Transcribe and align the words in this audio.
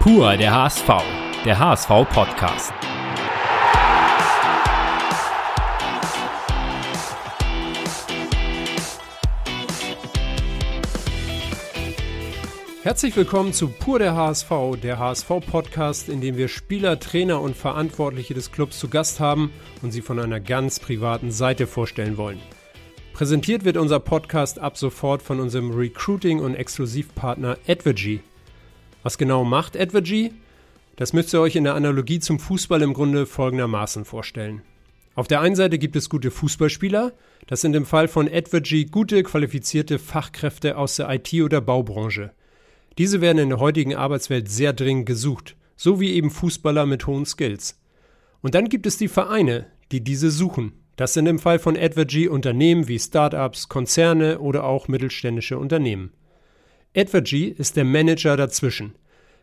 Pur 0.00 0.36
der 0.36 0.54
HSV, 0.54 0.88
der 1.44 1.58
HSV-Podcast. 1.58 2.72
Herzlich 12.84 13.16
willkommen 13.16 13.52
zu 13.52 13.68
Pur 13.68 13.98
der 13.98 14.14
HSV, 14.14 14.50
der 14.80 15.00
HSV-Podcast, 15.00 16.08
in 16.08 16.20
dem 16.20 16.36
wir 16.36 16.46
Spieler, 16.46 17.00
Trainer 17.00 17.40
und 17.40 17.56
Verantwortliche 17.56 18.34
des 18.34 18.52
Clubs 18.52 18.78
zu 18.78 18.88
Gast 18.88 19.18
haben 19.18 19.52
und 19.82 19.90
sie 19.90 20.00
von 20.00 20.20
einer 20.20 20.38
ganz 20.38 20.78
privaten 20.78 21.32
Seite 21.32 21.66
vorstellen 21.66 22.16
wollen. 22.16 22.40
Präsentiert 23.14 23.64
wird 23.64 23.76
unser 23.76 23.98
Podcast 23.98 24.60
ab 24.60 24.78
sofort 24.78 25.22
von 25.22 25.40
unserem 25.40 25.72
Recruiting- 25.72 26.38
und 26.38 26.54
Exklusivpartner 26.54 27.58
Advergy. 27.66 28.20
Was 29.02 29.18
genau 29.18 29.44
macht 29.44 29.76
Advergy? 29.76 30.32
Das 30.96 31.12
müsst 31.12 31.32
ihr 31.32 31.40
euch 31.40 31.54
in 31.54 31.64
der 31.64 31.74
Analogie 31.74 32.18
zum 32.18 32.40
Fußball 32.40 32.82
im 32.82 32.92
Grunde 32.92 33.26
folgendermaßen 33.26 34.04
vorstellen. 34.04 34.62
Auf 35.14 35.28
der 35.28 35.40
einen 35.40 35.56
Seite 35.56 35.78
gibt 35.78 35.96
es 35.96 36.08
gute 36.08 36.30
Fußballspieler, 36.30 37.12
das 37.46 37.60
sind 37.60 37.74
im 37.74 37.86
Fall 37.86 38.08
von 38.08 38.28
Advergy 38.28 38.84
gute, 38.84 39.22
qualifizierte 39.22 39.98
Fachkräfte 39.98 40.76
aus 40.76 40.96
der 40.96 41.08
IT- 41.10 41.42
oder 41.42 41.60
Baubranche. 41.60 42.32
Diese 42.98 43.20
werden 43.20 43.38
in 43.38 43.48
der 43.48 43.60
heutigen 43.60 43.94
Arbeitswelt 43.94 44.48
sehr 44.48 44.72
dringend 44.72 45.06
gesucht, 45.06 45.56
so 45.76 46.00
wie 46.00 46.12
eben 46.12 46.30
Fußballer 46.30 46.84
mit 46.84 47.06
hohen 47.06 47.26
Skills. 47.26 47.80
Und 48.42 48.54
dann 48.54 48.68
gibt 48.68 48.86
es 48.86 48.96
die 48.96 49.08
Vereine, 49.08 49.66
die 49.92 50.02
diese 50.02 50.30
suchen. 50.30 50.72
Das 50.96 51.14
sind 51.14 51.26
im 51.26 51.38
Fall 51.38 51.60
von 51.60 51.76
Advergy 51.76 52.28
Unternehmen 52.28 52.88
wie 52.88 52.98
Startups, 52.98 53.68
Konzerne 53.68 54.40
oder 54.40 54.64
auch 54.64 54.88
mittelständische 54.88 55.58
Unternehmen. 55.58 56.12
Advergy 56.96 57.48
ist 57.48 57.76
der 57.76 57.84
Manager 57.84 58.36
dazwischen, 58.36 58.94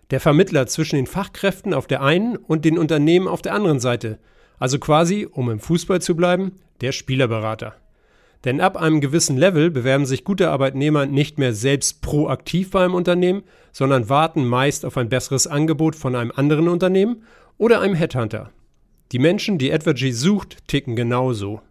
der 0.10 0.20
Vermittler 0.20 0.66
zwischen 0.68 0.96
den 0.96 1.08
Fachkräften 1.08 1.74
auf 1.74 1.88
der 1.88 2.02
einen 2.02 2.38
und 2.38 2.66
den 2.66 2.78
Unternehmen 2.78 3.28
auf 3.28 3.42
der 3.42 3.54
anderen 3.54 3.80
Seite, 3.80 4.20
also 4.58 4.80
quasi, 4.80 5.28
um 5.30 5.50
im 5.50 5.60
Fußball 5.60 6.02
zu 6.02 6.16
bleiben, 6.16 6.54
der 6.82 6.92
Spielerberater. 6.92 7.76
Denn 8.46 8.62
ab 8.62 8.78
einem 8.78 9.02
gewissen 9.02 9.38
Level 9.38 9.72
bewerben 9.72 10.06
sich 10.06 10.24
gute 10.24 10.50
Arbeitnehmer 10.50 11.06
nicht 11.06 11.38
mehr 11.38 11.54
selbst 11.54 12.02
proaktiv 12.02 12.72
bei 12.72 12.84
einem 12.84 12.94
Unternehmen, 12.94 13.44
sondern 13.72 14.10
warten 14.10 14.46
meist 14.46 14.86
auf 14.86 14.98
ein 14.98 15.10
besseres 15.10 15.48
Angebot 15.48 15.96
von 15.96 16.16
einem 16.16 16.32
anderen 16.36 16.68
Unternehmen 16.68 17.24
oder 17.58 17.82
einem 17.82 17.96
Headhunter. 17.96 18.52
Die 19.12 19.20
Menschen, 19.20 19.58
die 19.58 19.72
Advergy 19.72 20.12
sucht, 20.12 20.68
ticken 20.68 20.96
genauso. 20.96 21.62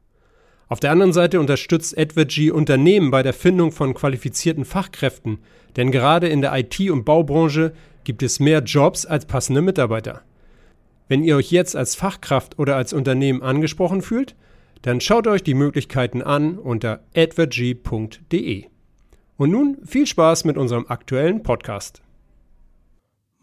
Auf 0.69 0.81
der 0.81 0.91
anderen 0.91 1.12
Seite 1.12 1.41
unterstützt 1.41 1.97
Advergy 1.98 2.51
Unternehmen 2.51 3.11
bei 3.11 3.23
der 3.23 3.34
Findung 3.34 3.70
von 3.70 3.95
qualifizierten 3.95 4.65
Fachkräften, 4.65 5.39
denn 5.77 5.91
gerade 5.91 6.29
in 6.29 6.41
der 6.41 6.55
IT- 6.57 6.91
und 6.91 7.05
Baubranche 7.05 7.73
gibt 8.05 8.23
es 8.23 8.41
mehr 8.41 8.62
Jobs 8.62 9.05
als 9.07 9.27
passende 9.27 9.61
Mitarbeiter. 9.61 10.23
Wenn 11.09 11.23
ihr 11.23 11.37
euch 11.37 11.51
jetzt 11.51 11.77
als 11.77 11.95
Fachkraft 11.95 12.59
oder 12.59 12.77
als 12.77 12.92
Unternehmen 12.92 13.42
angesprochen 13.42 14.01
fühlt, 14.01 14.35
dann 14.83 15.01
schaut 15.01 15.27
euch 15.27 15.42
die 15.42 15.55
Möglichkeiten 15.55 16.23
an 16.23 16.59
unter 16.59 17.05
advergy.de. 17.15 18.65
Und 19.37 19.51
nun 19.51 19.79
viel 19.85 20.07
Spaß 20.07 20.45
mit 20.45 20.57
unserem 20.57 20.87
aktuellen 20.89 21.42
Podcast. 21.42 22.03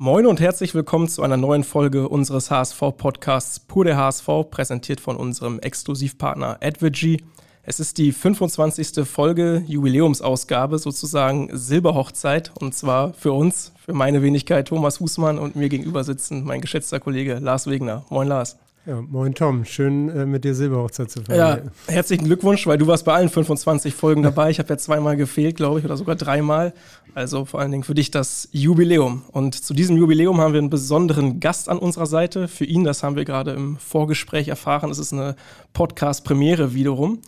Moin 0.04 0.26
und 0.26 0.40
herzlich 0.40 0.74
willkommen 0.74 1.08
zu 1.08 1.22
einer 1.22 1.38
neuen 1.38 1.64
Folge 1.64 2.10
unseres 2.10 2.50
HSV-Podcasts 2.50 3.60
Pur 3.60 3.86
der 3.86 3.98
HSV, 3.98 4.50
präsentiert 4.50 5.00
von 5.00 5.16
unserem 5.16 5.60
Exklusivpartner 5.60 6.58
Advergy. 6.60 7.24
Es 7.62 7.80
ist 7.80 8.00
die 8.00 8.12
25. 8.12 9.08
Folge, 9.08 9.64
Jubiläumsausgabe, 9.68 10.80
sozusagen 10.80 11.56
Silberhochzeit. 11.56 12.52
Und 12.60 12.74
zwar 12.74 13.14
für 13.14 13.32
uns, 13.32 13.74
für 13.78 13.94
meine 13.94 14.24
Wenigkeit 14.24 14.70
Thomas 14.70 15.00
Husmann 15.00 15.38
und 15.38 15.56
mir 15.56 15.70
gegenüber 15.70 16.04
sitzen 16.04 16.46
mein 16.46 16.62
geschätzter 16.62 17.00
Kollege 17.00 17.36
Lars 17.36 17.68
Wegner. 17.68 18.04
Moin 18.10 18.28
Lars. 18.28 18.58
Ja, 18.88 19.00
moin 19.00 19.36
Tom, 19.36 19.64
schön 19.64 20.10
äh, 20.10 20.26
mit 20.26 20.44
dir 20.44 20.56
Silberhochzeit 20.56 21.12
zu 21.12 21.22
feiern. 21.22 21.72
Ja, 21.88 21.94
herzlichen 21.94 22.26
Glückwunsch, 22.26 22.66
weil 22.66 22.80
du 22.80 22.88
warst 22.88 23.06
bei 23.06 23.14
allen 23.14 23.30
25 23.30 23.94
Folgen 23.94 24.24
dabei. 24.24 24.50
Ich 24.50 24.58
habe 24.58 24.70
ja 24.70 24.78
zweimal 24.78 25.16
gefehlt, 25.18 25.56
glaube 25.56 25.78
ich, 25.78 25.86
oder 25.86 25.98
sogar 25.98 26.16
dreimal. 26.16 26.74
Also 27.14 27.44
vor 27.44 27.60
allen 27.60 27.72
Dingen 27.72 27.84
für 27.84 27.94
dich 27.94 28.10
das 28.10 28.48
Jubiläum. 28.52 29.24
Und 29.32 29.56
zu 29.56 29.74
diesem 29.74 29.98
Jubiläum 29.98 30.40
haben 30.40 30.54
wir 30.54 30.60
einen 30.60 30.70
besonderen 30.70 31.42
Gast 31.42 31.68
an 31.68 31.78
unserer 31.78 32.06
Seite. 32.06 32.48
Für 32.48 32.64
ihn, 32.64 32.86
das 32.86 33.04
haben 33.04 33.18
wir 33.18 33.26
gerade 33.26 33.52
im 33.52 33.78
Vorgespräch 33.78 34.48
erfahren, 34.48 34.90
es 34.90 34.98
ist 34.98 35.12
eine 35.12 35.36
Podcast-Premiere 35.74 36.74
wiederum. 36.74 37.20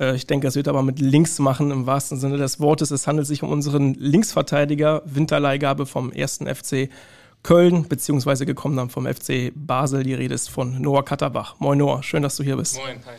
Äh, 0.00 0.16
ich 0.16 0.26
denke, 0.26 0.46
es 0.46 0.56
wird 0.56 0.68
aber 0.68 0.82
mit 0.82 1.00
Links 1.00 1.38
machen 1.38 1.70
im 1.70 1.86
wahrsten 1.86 2.18
Sinne 2.18 2.38
des 2.38 2.60
Wortes. 2.60 2.90
Es 2.90 3.06
handelt 3.06 3.26
sich 3.26 3.42
um 3.42 3.50
unseren 3.50 3.92
Linksverteidiger, 3.94 5.02
Winterleihgabe 5.04 5.84
vom 5.84 6.12
ersten 6.12 6.46
FC 6.46 6.88
Köln, 7.42 7.86
beziehungsweise 7.88 8.46
gekommen 8.46 8.76
dann 8.76 8.88
vom 8.88 9.06
FC 9.06 9.52
Basel. 9.54 10.02
Die 10.02 10.14
Rede 10.14 10.34
ist 10.34 10.48
von 10.48 10.80
Noah 10.80 11.04
Katterbach. 11.04 11.56
Moin 11.58 11.78
Noah, 11.78 12.02
schön, 12.02 12.22
dass 12.22 12.36
du 12.36 12.42
hier 12.42 12.56
bist. 12.56 12.76
Moin, 12.76 13.00
hi. 13.04 13.16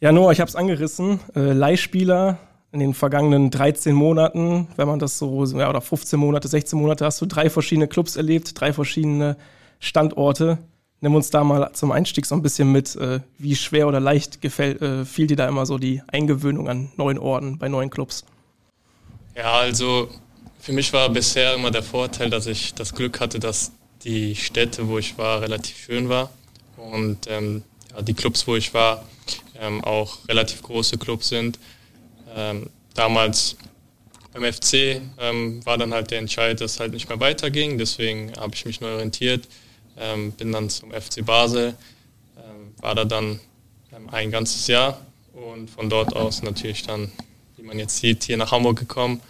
Ja, 0.00 0.10
Noah, 0.10 0.32
ich 0.32 0.40
habe 0.40 0.48
es 0.48 0.56
angerissen. 0.56 1.20
Äh, 1.36 1.52
Leihspieler 1.52 2.38
in 2.74 2.80
den 2.80 2.92
vergangenen 2.92 3.50
13 3.50 3.94
Monaten, 3.94 4.66
wenn 4.76 4.88
man 4.88 4.98
das 4.98 5.16
so, 5.16 5.44
ja, 5.56 5.70
oder 5.70 5.80
15 5.80 6.18
Monate, 6.18 6.48
16 6.48 6.76
Monate, 6.76 7.04
hast 7.04 7.20
du 7.20 7.26
drei 7.26 7.48
verschiedene 7.48 7.86
Clubs 7.86 8.16
erlebt, 8.16 8.60
drei 8.60 8.72
verschiedene 8.72 9.36
Standorte. 9.78 10.58
Nimm 11.00 11.14
uns 11.14 11.30
da 11.30 11.44
mal 11.44 11.72
zum 11.72 11.92
Einstieg 11.92 12.26
so 12.26 12.34
ein 12.34 12.42
bisschen 12.42 12.72
mit, 12.72 12.96
äh, 12.96 13.20
wie 13.38 13.54
schwer 13.54 13.86
oder 13.86 14.00
leicht 14.00 14.40
gefällt, 14.40 14.82
äh, 14.82 15.04
fiel 15.04 15.28
dir 15.28 15.36
da 15.36 15.48
immer 15.48 15.66
so 15.66 15.78
die 15.78 16.02
Eingewöhnung 16.08 16.68
an 16.68 16.90
neuen 16.96 17.18
Orten, 17.18 17.58
bei 17.58 17.68
neuen 17.68 17.90
Clubs? 17.90 18.24
Ja, 19.36 19.52
also 19.52 20.08
für 20.58 20.72
mich 20.72 20.92
war 20.92 21.08
bisher 21.10 21.54
immer 21.54 21.70
der 21.70 21.84
Vorteil, 21.84 22.28
dass 22.28 22.46
ich 22.46 22.74
das 22.74 22.92
Glück 22.92 23.20
hatte, 23.20 23.38
dass 23.38 23.70
die 24.02 24.34
Städte, 24.34 24.88
wo 24.88 24.98
ich 24.98 25.16
war, 25.16 25.42
relativ 25.42 25.76
schön 25.76 26.08
war 26.08 26.30
und 26.76 27.28
ähm, 27.28 27.62
ja, 27.94 28.02
die 28.02 28.14
Clubs, 28.14 28.48
wo 28.48 28.56
ich 28.56 28.74
war, 28.74 29.04
ähm, 29.60 29.84
auch 29.84 30.28
relativ 30.28 30.62
große 30.62 30.98
Clubs 30.98 31.28
sind. 31.28 31.58
Ähm, 32.34 32.70
damals 32.94 33.56
beim 34.32 34.52
FC 34.52 35.00
ähm, 35.18 35.64
war 35.64 35.78
dann 35.78 35.94
halt 35.94 36.10
der 36.10 36.18
Entscheid, 36.18 36.60
dass 36.60 36.72
es 36.72 36.80
halt 36.80 36.92
nicht 36.92 37.08
mehr 37.08 37.20
weiterging, 37.20 37.78
deswegen 37.78 38.32
habe 38.36 38.54
ich 38.54 38.64
mich 38.64 38.80
neu 38.80 38.94
orientiert, 38.94 39.46
ähm, 39.96 40.32
bin 40.32 40.50
dann 40.52 40.68
zum 40.70 40.90
FC 40.90 41.24
Basel, 41.24 41.74
ähm, 42.36 42.74
war 42.80 42.94
da 42.94 43.04
dann 43.04 43.40
ein 44.10 44.30
ganzes 44.30 44.66
Jahr. 44.66 45.00
Und 45.32 45.68
von 45.68 45.90
dort 45.90 46.14
aus 46.14 46.42
natürlich 46.42 46.84
dann, 46.84 47.10
wie 47.56 47.62
man 47.62 47.78
jetzt 47.78 47.98
sieht, 47.98 48.24
hier 48.24 48.36
nach 48.36 48.52
Hamburg 48.52 48.78
gekommen. 48.78 49.20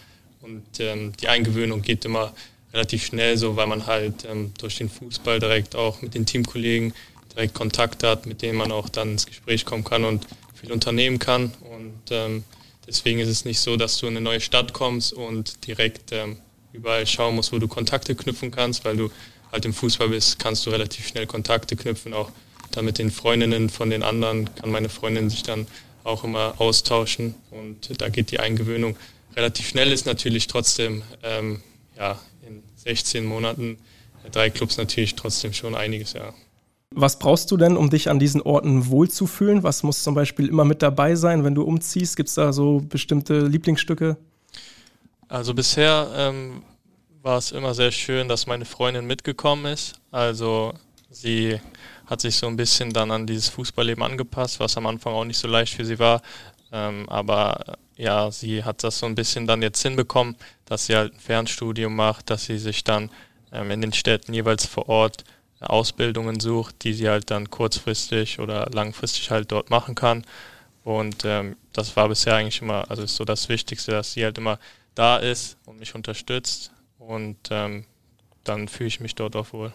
Und 0.43 0.63
ähm, 0.79 1.13
die 1.21 1.29
Eingewöhnung 1.29 1.81
geht 1.81 2.05
immer 2.05 2.35
relativ 2.73 3.07
schnell 3.07 3.39
so, 3.39 3.57
weil 3.57 3.67
man 3.67 3.87
halt 3.87 4.27
ähm, 4.31 4.53
durch 4.59 4.77
den 4.77 4.91
Fußball 4.91 5.41
direkt 5.41 5.75
auch 5.75 6.03
mit 6.03 6.15
den 6.15 6.27
Teamkollegen 6.27 6.93
direkt 7.35 7.55
Kontakt 7.55 8.03
hat, 8.03 8.27
mit 8.27 8.43
denen 8.43 8.59
man 8.59 8.71
auch 8.71 8.89
dann 8.89 9.13
ins 9.13 9.27
Gespräch 9.27 9.65
kommen 9.65 9.85
kann 9.85 10.05
und 10.05 10.27
viel 10.55 10.73
unternehmen 10.73 11.19
kann. 11.19 11.53
Und 11.63 12.11
ähm, 12.11 12.45
deswegen 12.87 13.19
ist 13.21 13.29
es 13.29 13.45
nicht 13.45 13.61
so, 13.61 13.77
dass 13.77 13.99
du 13.99 14.07
in 14.07 14.17
eine 14.17 14.25
neue 14.25 14.41
Stadt 14.41 14.73
kommst 14.73 15.13
und 15.13 15.67
direkt 15.67 16.13
ähm, 16.13 16.39
überall 16.73 17.07
schauen 17.07 17.37
musst, 17.37 17.53
wo 17.53 17.59
du 17.59 17.69
Kontakte 17.69 18.15
knüpfen 18.15 18.51
kannst, 18.51 18.85
weil 18.85 18.97
du 18.97 19.11
halt 19.53 19.65
im 19.65 19.73
Fußball 19.73 20.09
bist, 20.09 20.39
kannst 20.39 20.67
du 20.67 20.71
relativ 20.71 21.07
schnell 21.07 21.27
Kontakte 21.27 21.77
knüpfen, 21.77 22.13
auch 22.13 22.31
dann 22.73 22.85
mit 22.85 22.99
den 22.99 23.11
Freundinnen 23.11 23.71
von 23.71 23.91
den 23.91 24.03
anderen 24.03 24.53
kann 24.57 24.71
meine 24.71 24.89
Freundin 24.89 25.31
sich 25.31 25.43
dann 25.43 25.67
auch 26.03 26.25
immer 26.25 26.55
austauschen. 26.59 27.35
Und 27.51 28.01
da 28.01 28.09
geht 28.09 28.31
die 28.31 28.41
Eingewöhnung 28.41 28.97
relativ 29.37 29.69
schnell. 29.69 29.93
Ist 29.93 30.07
natürlich 30.07 30.47
trotzdem, 30.47 31.03
ähm, 31.23 31.63
ja, 31.97 32.21
in 32.47 32.63
16 32.77 33.25
Monaten 33.25 33.79
äh, 34.25 34.31
drei 34.31 34.51
Clubs 34.51 34.77
natürlich 34.77 35.15
trotzdem 35.15 35.53
schon 35.53 35.75
einiges, 35.75 36.13
ja. 36.13 36.35
Was 36.97 37.19
brauchst 37.19 37.51
du 37.51 37.57
denn, 37.57 37.77
um 37.77 37.91
dich 37.91 38.09
an 38.09 38.21
diesen 38.21 38.41
Orten 38.41 38.89
wohlzufühlen? 38.89 39.65
Was 39.65 39.83
muss 39.83 40.05
zum 40.05 40.15
Beispiel 40.15 40.49
immer 40.49 40.65
mit 40.65 40.81
dabei 40.81 41.17
sein, 41.17 41.43
wenn 41.43 41.55
du 41.55 41.63
umziehst? 41.63 42.17
Gibt 42.17 42.29
es 42.29 42.37
da 42.37 42.53
so 42.53 42.85
bestimmte 42.89 43.47
Lieblingsstücke? 43.47 44.17
Also 45.29 45.55
bisher 45.55 46.09
ähm, 46.15 46.63
war 47.23 47.39
es 47.39 47.51
immer 47.51 47.75
sehr 47.75 47.91
schön, 47.91 48.29
dass 48.29 48.47
meine 48.47 48.65
Freundin 48.65 49.07
mitgekommen 49.07 49.67
ist. 49.67 49.95
Also 50.13 50.75
sie 51.11 51.59
hat 52.07 52.21
sich 52.21 52.37
so 52.37 52.47
ein 52.47 52.57
bisschen 52.57 52.93
dann 52.93 53.11
an 53.11 53.27
dieses 53.27 53.49
Fußballleben 53.49 54.05
angepasst, 54.05 54.61
was 54.61 54.77
am 54.77 54.87
Anfang 54.87 55.15
auch 55.15 55.25
nicht 55.25 55.39
so 55.39 55.49
leicht 55.49 55.75
für 55.75 55.85
sie 55.85 55.99
war. 55.99 56.23
Ähm, 56.71 57.09
aber 57.09 57.77
ja, 57.97 58.31
sie 58.31 58.63
hat 58.63 58.85
das 58.85 59.01
so 59.01 59.07
ein 59.07 59.17
bisschen 59.17 59.49
dann 59.49 59.63
jetzt 59.63 59.83
hinbekommen, 59.83 60.37
dass 60.65 60.87
sie 60.87 60.95
halt 60.95 61.15
ein 61.15 61.21
Fernstudium 61.21 61.97
macht, 61.97 62.31
dass 62.31 62.45
sie 62.45 62.59
sich 62.59 62.85
dann 62.85 63.11
ähm, 63.53 63.71
in 63.73 63.81
den 63.81 63.93
Städten 63.93 64.33
jeweils 64.33 64.67
vor 64.67 64.89
Ort 64.89 65.25
Ausbildungen 65.61 66.41
sucht, 66.41 66.85
die 66.85 66.93
sie 66.93 67.09
halt 67.09 67.31
dann 67.31 67.51
kurzfristig 67.51 68.39
oder 68.39 68.69
langfristig 68.73 69.31
halt 69.31 69.51
dort 69.53 69.71
machen 69.71 69.95
kann. 69.95 70.25
Und 70.85 71.25
ähm, 71.25 71.57
das 71.73 71.97
war 71.97 72.09
bisher 72.09 72.37
eigentlich 72.37 72.61
immer, 72.61 72.91
also 72.91 73.03
ist 73.03 73.17
so 73.17 73.25
das 73.25 73.49
Wichtigste, 73.49 73.93
dass 73.93 74.13
sie 74.13 74.25
halt 74.25 74.37
immer 74.39 74.59
da 74.95 75.17
ist 75.17 75.57
und 75.65 75.79
mich 75.79 75.95
unterstützt. 75.95 76.73
Und 76.99 77.37
ähm, 77.51 77.85
dann 78.45 78.69
fühle 78.69 78.89
ich 78.89 79.01
mich 79.01 79.15
dort 79.15 79.37
auch 79.37 79.53
wohl. 79.53 79.73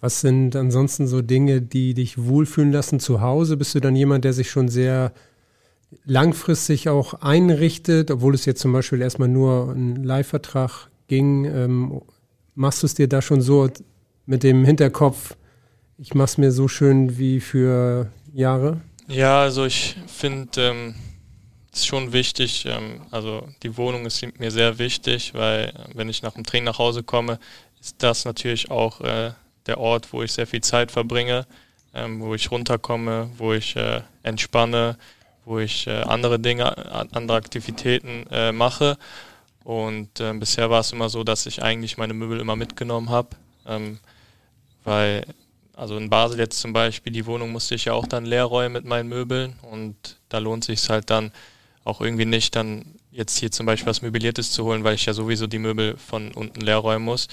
Was 0.00 0.22
sind 0.22 0.56
ansonsten 0.56 1.06
so 1.06 1.20
Dinge, 1.20 1.60
die 1.60 1.92
dich 1.92 2.16
wohlfühlen 2.16 2.72
lassen 2.72 3.00
zu 3.00 3.20
Hause? 3.20 3.58
Bist 3.58 3.74
du 3.74 3.80
dann 3.80 3.94
jemand, 3.94 4.24
der 4.24 4.32
sich 4.32 4.50
schon 4.50 4.68
sehr 4.68 5.12
langfristig 6.04 6.88
auch 6.88 7.14
einrichtet, 7.14 8.10
obwohl 8.10 8.34
es 8.34 8.46
jetzt 8.46 8.60
zum 8.60 8.72
Beispiel 8.72 9.02
erstmal 9.02 9.28
nur 9.28 9.72
ein 9.72 10.02
Leihvertrag 10.02 10.88
ging, 11.08 11.44
ähm, 11.44 12.00
machst 12.54 12.82
du 12.82 12.86
es 12.86 12.94
dir 12.94 13.08
da 13.08 13.20
schon 13.20 13.42
so 13.42 13.68
mit 14.30 14.44
dem 14.44 14.64
Hinterkopf, 14.64 15.34
ich 15.98 16.14
mache 16.14 16.26
es 16.26 16.38
mir 16.38 16.52
so 16.52 16.68
schön 16.68 17.18
wie 17.18 17.40
für 17.40 18.12
Jahre? 18.32 18.80
Ja, 19.08 19.40
also 19.40 19.64
ich 19.64 19.96
finde 20.06 20.68
ähm, 20.68 20.94
es 21.72 21.84
schon 21.84 22.12
wichtig, 22.12 22.64
ähm, 22.64 23.00
also 23.10 23.48
die 23.64 23.76
Wohnung 23.76 24.06
ist 24.06 24.24
mir 24.38 24.52
sehr 24.52 24.78
wichtig, 24.78 25.34
weil 25.34 25.70
äh, 25.70 25.72
wenn 25.94 26.08
ich 26.08 26.22
nach 26.22 26.34
dem 26.34 26.44
Training 26.44 26.66
nach 26.66 26.78
Hause 26.78 27.02
komme, 27.02 27.40
ist 27.80 27.96
das 28.04 28.24
natürlich 28.24 28.70
auch 28.70 29.00
äh, 29.00 29.32
der 29.66 29.78
Ort, 29.78 30.12
wo 30.12 30.22
ich 30.22 30.30
sehr 30.30 30.46
viel 30.46 30.60
Zeit 30.60 30.92
verbringe, 30.92 31.44
ähm, 31.92 32.20
wo 32.20 32.32
ich 32.32 32.52
runterkomme, 32.52 33.30
wo 33.36 33.52
ich 33.52 33.74
äh, 33.74 34.02
entspanne, 34.22 34.96
wo 35.44 35.58
ich 35.58 35.88
äh, 35.88 36.02
andere 36.02 36.38
Dinge, 36.38 36.76
andere 37.12 37.36
Aktivitäten 37.36 38.28
äh, 38.30 38.52
mache. 38.52 38.96
Und 39.64 40.20
äh, 40.20 40.32
bisher 40.34 40.70
war 40.70 40.80
es 40.80 40.92
immer 40.92 41.08
so, 41.08 41.24
dass 41.24 41.46
ich 41.46 41.64
eigentlich 41.64 41.98
meine 41.98 42.14
Möbel 42.14 42.38
immer 42.38 42.54
mitgenommen 42.54 43.10
habe, 43.10 43.30
ähm, 43.66 43.98
weil 44.84 45.24
also 45.80 45.96
in 45.96 46.10
Basel 46.10 46.38
jetzt 46.38 46.60
zum 46.60 46.74
Beispiel, 46.74 47.10
die 47.10 47.24
Wohnung 47.24 47.52
musste 47.52 47.74
ich 47.74 47.86
ja 47.86 47.94
auch 47.94 48.06
dann 48.06 48.26
leer 48.26 48.44
räumen 48.44 48.74
mit 48.74 48.84
meinen 48.84 49.08
Möbeln 49.08 49.54
und 49.62 50.18
da 50.28 50.36
lohnt 50.36 50.62
sich 50.62 50.86
halt 50.90 51.08
dann 51.08 51.32
auch 51.84 52.02
irgendwie 52.02 52.26
nicht, 52.26 52.54
dann 52.54 52.84
jetzt 53.10 53.38
hier 53.38 53.50
zum 53.50 53.64
Beispiel 53.64 53.88
was 53.88 54.02
Möbliertes 54.02 54.52
zu 54.52 54.64
holen, 54.64 54.84
weil 54.84 54.94
ich 54.94 55.06
ja 55.06 55.14
sowieso 55.14 55.46
die 55.46 55.58
Möbel 55.58 55.96
von 55.96 56.32
unten 56.32 56.60
leer 56.60 56.76
räumen 56.76 57.06
muss. 57.06 57.28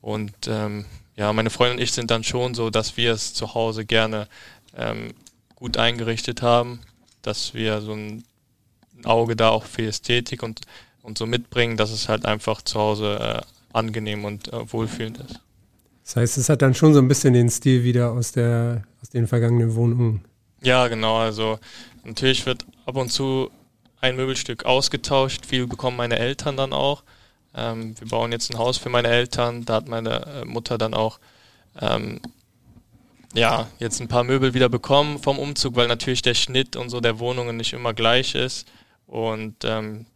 Und 0.00 0.32
ähm, 0.46 0.86
ja, 1.16 1.32
meine 1.32 1.50
Freundin 1.50 1.78
und 1.78 1.82
ich 1.82 1.90
sind 1.90 2.10
dann 2.12 2.22
schon 2.22 2.54
so, 2.54 2.70
dass 2.70 2.96
wir 2.96 3.12
es 3.12 3.34
zu 3.34 3.54
Hause 3.54 3.84
gerne 3.84 4.28
ähm, 4.76 5.12
gut 5.56 5.76
eingerichtet 5.76 6.42
haben, 6.42 6.80
dass 7.22 7.54
wir 7.54 7.80
so 7.82 7.92
ein 7.92 8.24
Auge 9.04 9.34
da 9.34 9.50
auch 9.50 9.64
für 9.64 9.86
Ästhetik 9.86 10.42
und, 10.42 10.60
und 11.02 11.18
so 11.18 11.26
mitbringen, 11.26 11.76
dass 11.76 11.90
es 11.90 12.08
halt 12.08 12.24
einfach 12.24 12.62
zu 12.62 12.78
Hause 12.78 13.18
äh, 13.18 13.76
angenehm 13.76 14.24
und 14.24 14.52
äh, 14.52 14.72
wohlfühlend 14.72 15.18
ist. 15.18 15.40
Das 16.10 16.16
heißt, 16.16 16.38
es 16.38 16.48
hat 16.48 16.60
dann 16.60 16.74
schon 16.74 16.92
so 16.92 16.98
ein 16.98 17.06
bisschen 17.06 17.34
den 17.34 17.48
Stil 17.48 17.84
wieder 17.84 18.10
aus, 18.10 18.32
der, 18.32 18.82
aus 19.00 19.10
den 19.10 19.28
vergangenen 19.28 19.76
Wohnungen. 19.76 20.24
Ja, 20.60 20.88
genau. 20.88 21.18
Also 21.18 21.60
natürlich 22.02 22.44
wird 22.46 22.66
ab 22.84 22.96
und 22.96 23.12
zu 23.12 23.48
ein 24.00 24.16
Möbelstück 24.16 24.64
ausgetauscht. 24.64 25.46
Viel 25.46 25.68
bekommen 25.68 25.96
meine 25.96 26.18
Eltern 26.18 26.56
dann 26.56 26.72
auch. 26.72 27.04
Ähm, 27.54 27.94
wir 27.96 28.08
bauen 28.08 28.32
jetzt 28.32 28.52
ein 28.52 28.58
Haus 28.58 28.76
für 28.76 28.88
meine 28.88 29.06
Eltern. 29.06 29.64
Da 29.64 29.74
hat 29.74 29.88
meine 29.88 30.26
äh, 30.26 30.44
Mutter 30.44 30.78
dann 30.78 30.94
auch 30.94 31.20
ähm, 31.80 32.20
ja, 33.32 33.68
jetzt 33.78 34.00
ein 34.00 34.08
paar 34.08 34.24
Möbel 34.24 34.52
wieder 34.52 34.68
bekommen 34.68 35.20
vom 35.20 35.38
Umzug, 35.38 35.76
weil 35.76 35.86
natürlich 35.86 36.22
der 36.22 36.34
Schnitt 36.34 36.74
und 36.74 36.90
so 36.90 36.98
der 36.98 37.20
Wohnungen 37.20 37.56
nicht 37.56 37.72
immer 37.72 37.94
gleich 37.94 38.34
ist. 38.34 38.66
Und 39.06 39.58
ähm, 39.62 40.06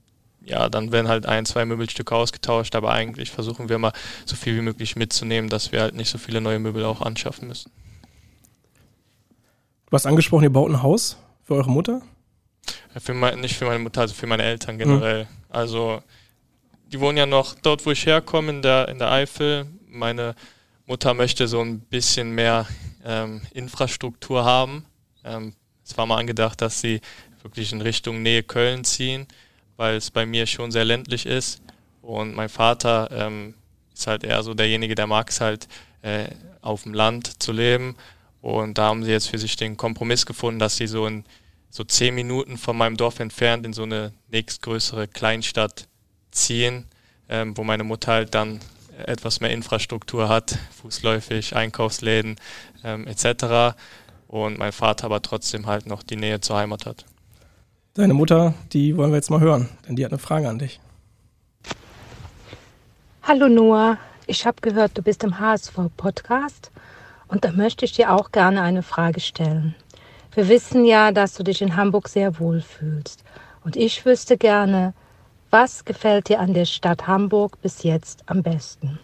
ja, 0.45 0.69
dann 0.69 0.93
werden 0.93 1.09
halt 1.09 1.27
ein, 1.27 1.47
zwei 1.47 1.65
Möbelstücke 1.65 2.15
ausgetauscht, 2.15 2.75
aber 2.75 2.93
eigentlich 2.93 3.31
versuchen 3.31 3.69
wir 3.69 3.79
mal 3.79 3.93
so 4.25 4.37
viel 4.37 4.57
wie 4.57 4.61
möglich 4.61 4.97
mitzunehmen, 4.97 5.49
dass 5.49 5.73
wir 5.73 5.81
halt 5.81 5.95
nicht 5.95 6.11
so 6.11 6.19
viele 6.19 6.41
neue 6.41 6.59
Möbel 6.59 6.85
auch 6.85 7.01
anschaffen 7.01 7.49
müssen. 7.49 7.71
Du 9.87 9.93
hast 9.93 10.07
angesprochen, 10.07 10.45
ihr 10.45 10.53
baut 10.53 10.71
ein 10.71 10.83
Haus 10.83 11.17
für 11.43 11.55
eure 11.55 11.71
Mutter? 11.71 12.03
Für 12.99 13.15
mein, 13.15 13.41
nicht 13.41 13.57
für 13.57 13.67
meine 13.67 13.79
Mutter, 13.79 14.03
also 14.03 14.15
für 14.15 14.27
meine 14.27 14.43
Eltern 14.43 14.79
generell. 14.79 15.25
Mhm. 15.25 15.29
Also 15.49 16.03
die 16.87 17.01
wohnen 17.01 17.19
ja 17.19 17.27
noch 17.27 17.55
dort, 17.55 17.85
wo 17.87 17.91
ich 17.91 18.07
herkomme, 18.07 18.51
in 18.51 18.63
der, 18.63 18.89
in 18.89 18.99
der 18.99 19.11
Eifel. 19.11 19.67
Meine 19.89 20.35
Mutter 20.87 21.15
möchte 21.15 21.49
so 21.49 21.61
ein 21.61 21.81
bisschen 21.81 22.33
mehr 22.33 22.67
ähm, 23.05 23.43
Infrastruktur 23.53 24.45
haben. 24.45 24.85
Ähm, 25.25 25.55
es 25.85 25.97
war 25.97 26.07
mal 26.07 26.19
angedacht, 26.19 26.61
dass 26.61 26.81
sie 26.81 27.01
wirklich 27.43 27.73
in 27.73 27.81
Richtung 27.81 28.23
Nähe 28.23 28.43
Köln 28.43 28.85
ziehen, 28.85 29.27
weil 29.77 29.97
es 29.97 30.11
bei 30.11 30.27
mir 30.27 30.47
schon 30.47 30.71
sehr 30.71 30.85
ländlich 30.85 31.27
ist. 31.27 31.63
Und 32.03 32.35
mein 32.35 32.49
Vater 32.49 33.09
ähm, 33.13 33.55
ist 33.93 34.07
halt 34.07 34.25
eher 34.25 34.43
so 34.43 34.55
derjenige, 34.55 34.95
der 34.95 35.07
mag 35.07 35.31
es 35.31 35.41
halt 35.41 35.69
äh, 36.03 36.29
auf 36.61 36.83
dem 36.83 36.95
Land 36.95 37.43
zu 37.43 37.53
leben. 37.53 37.97
Und 38.41 38.77
da 38.77 38.85
haben 38.87 39.05
sie 39.05 39.11
jetzt 39.11 39.29
für 39.29 39.39
sich 39.39 39.57
den 39.57 39.77
Kompromiss 39.77 40.27
gefunden, 40.27 40.59
dass 40.59 40.77
sie 40.77 40.87
so 40.87 41.07
in 41.07 41.25
so 41.71 41.83
zehn 41.83 42.15
Minuten 42.15 42.59
von 42.59 42.77
meinem 42.77 42.97
Dorf 42.97 43.19
entfernt 43.21 43.67
in 43.67 43.73
so 43.73 43.83
eine 43.83 44.13
nächstgrößere 44.31 45.09
Kleinstadt 45.09 45.89
ziehen, 46.31 46.87
ähm, 47.29 47.57
wo 47.57 47.65
meine 47.65 47.85
Mutter 47.85 48.13
halt 48.13 48.35
dann 48.35 48.61
etwas 49.07 49.41
mehr 49.41 49.51
Infrastruktur 49.51 50.29
hat, 50.29 50.59
fußläufig, 50.81 51.57
Einkaufsläden 51.57 52.37
ähm, 52.85 53.07
etc. 53.07 53.77
Und 54.29 54.59
mein 54.59 54.73
Vater 54.73 55.07
aber 55.07 55.23
trotzdem 55.23 55.67
halt 55.67 55.87
noch 55.87 56.03
die 56.03 56.17
Nähe 56.17 56.41
zur 56.41 56.57
Heimat 56.57 56.87
hat. 56.87 57.07
Deine 57.97 58.13
Mutter, 58.13 58.55
die 58.73 58.97
wollen 58.97 59.13
wir 59.13 59.19
jetzt 59.19 59.31
mal 59.31 59.39
hören, 59.39 59.69
denn 59.87 59.95
die 59.95 60.05
hat 60.05 60.11
eine 60.11 60.19
Frage 60.19 60.49
an 60.49 60.59
dich. 60.59 60.81
Hallo 63.23 63.49
Noah, 63.49 63.99
ich 64.27 64.45
habe 64.47 64.61
gehört, 64.61 64.99
du 64.99 65.03
bist 65.03 65.23
im 65.23 65.39
HSV-Podcast 65.39 66.73
und 67.29 67.45
da 67.45 67.53
möchte 67.53 67.85
ich 67.85 67.93
dir 67.93 68.11
auch 68.11 68.33
gerne 68.33 68.63
eine 68.63 68.83
Frage 68.83 69.21
stellen. 69.21 69.77
Wir 70.33 70.49
wissen 70.49 70.85
ja, 70.85 71.13
dass 71.13 71.35
du 71.35 71.45
dich 71.45 71.63
in 71.63 71.77
Hamburg 71.77 72.09
sehr 72.09 72.41
wohl 72.41 72.63
fühlst 72.63 73.23
und 73.63 73.77
ich 73.77 74.05
wüsste 74.05 74.37
gerne, 74.37 74.93
was 75.51 75.85
gefällt 75.85 76.29
dir 76.29 76.41
an 76.41 76.53
der 76.53 76.65
Stadt 76.65 77.07
Hamburg 77.07 77.63
bis 77.63 77.85
jetzt 77.85 78.25
am 78.27 78.43
besten? 78.43 78.99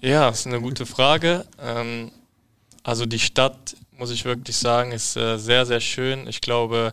Ja, 0.00 0.30
das 0.30 0.40
ist 0.40 0.46
eine 0.46 0.62
gute 0.62 0.86
Frage. 0.86 1.44
Ähm, 1.60 2.10
also 2.84 3.04
die 3.04 3.18
Stadt, 3.18 3.76
muss 4.00 4.10
ich 4.10 4.24
wirklich 4.24 4.56
sagen, 4.56 4.92
ist 4.92 5.16
äh, 5.16 5.36
sehr, 5.36 5.66
sehr 5.66 5.80
schön. 5.80 6.26
Ich 6.26 6.40
glaube, 6.40 6.92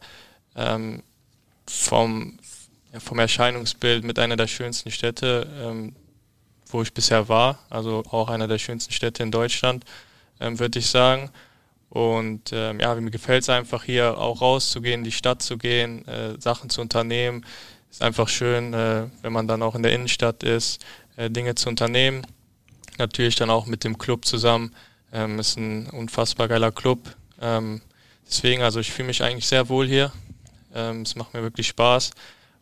ähm, 0.56 1.02
vom, 1.66 2.38
vom 3.00 3.20
Erscheinungsbild 3.20 4.04
mit 4.04 4.20
einer 4.20 4.36
der 4.36 4.48
schönsten 4.48 4.92
Städte, 4.92 5.48
ähm, 5.62 5.96
wo 6.68 6.82
ich 6.82 6.94
bisher 6.94 7.30
war. 7.30 7.60
Also 7.70 8.04
auch 8.12 8.30
einer 8.30 8.50
der 8.50 8.58
schönsten 8.58 8.92
Städte 8.92 9.24
in 9.24 9.32
Deutschland, 9.32 9.86
würde 10.40 10.80
ich 10.80 10.88
sagen. 10.88 11.32
Und 11.90 12.52
ähm, 12.52 12.82
ja, 12.82 12.94
mir 12.96 13.10
gefällt 13.10 13.44
es 13.44 13.50
einfach 13.50 13.86
hier 13.86 14.18
auch 14.18 14.42
rauszugehen, 14.42 15.00
in 15.00 15.04
die 15.06 15.12
Stadt 15.14 15.42
zu 15.42 15.58
gehen, 15.58 16.06
äh, 16.08 16.40
Sachen 16.40 16.70
zu 16.70 16.82
unternehmen. 16.82 17.46
Ist 17.90 18.02
einfach 18.02 18.28
schön, 18.28 18.74
äh, 18.74 19.06
wenn 19.22 19.32
man 19.32 19.48
dann 19.48 19.64
auch 19.64 19.76
in 19.76 19.84
der 19.84 19.94
Innenstadt 19.94 20.44
ist, 20.44 20.84
äh, 21.16 21.30
Dinge 21.30 21.56
zu 21.56 21.70
unternehmen. 21.70 22.28
Natürlich 22.98 23.36
dann 23.36 23.50
auch 23.50 23.66
mit 23.66 23.86
dem 23.86 23.98
Club 23.98 24.26
zusammen. 24.26 24.76
Ähm, 25.18 25.40
ist 25.40 25.58
ein 25.58 25.90
unfassbar 25.90 26.48
geiler 26.48 26.72
Club. 26.72 27.00
Ähm, 27.42 27.82
deswegen, 28.28 28.62
also 28.62 28.80
ich 28.80 28.92
fühle 28.92 29.08
mich 29.08 29.24
eigentlich 29.24 29.48
sehr 29.48 29.68
wohl 29.68 29.88
hier. 29.88 30.12
Ähm, 30.76 31.02
es 31.02 31.16
macht 31.16 31.34
mir 31.34 31.42
wirklich 31.42 31.68
Spaß. 31.68 32.12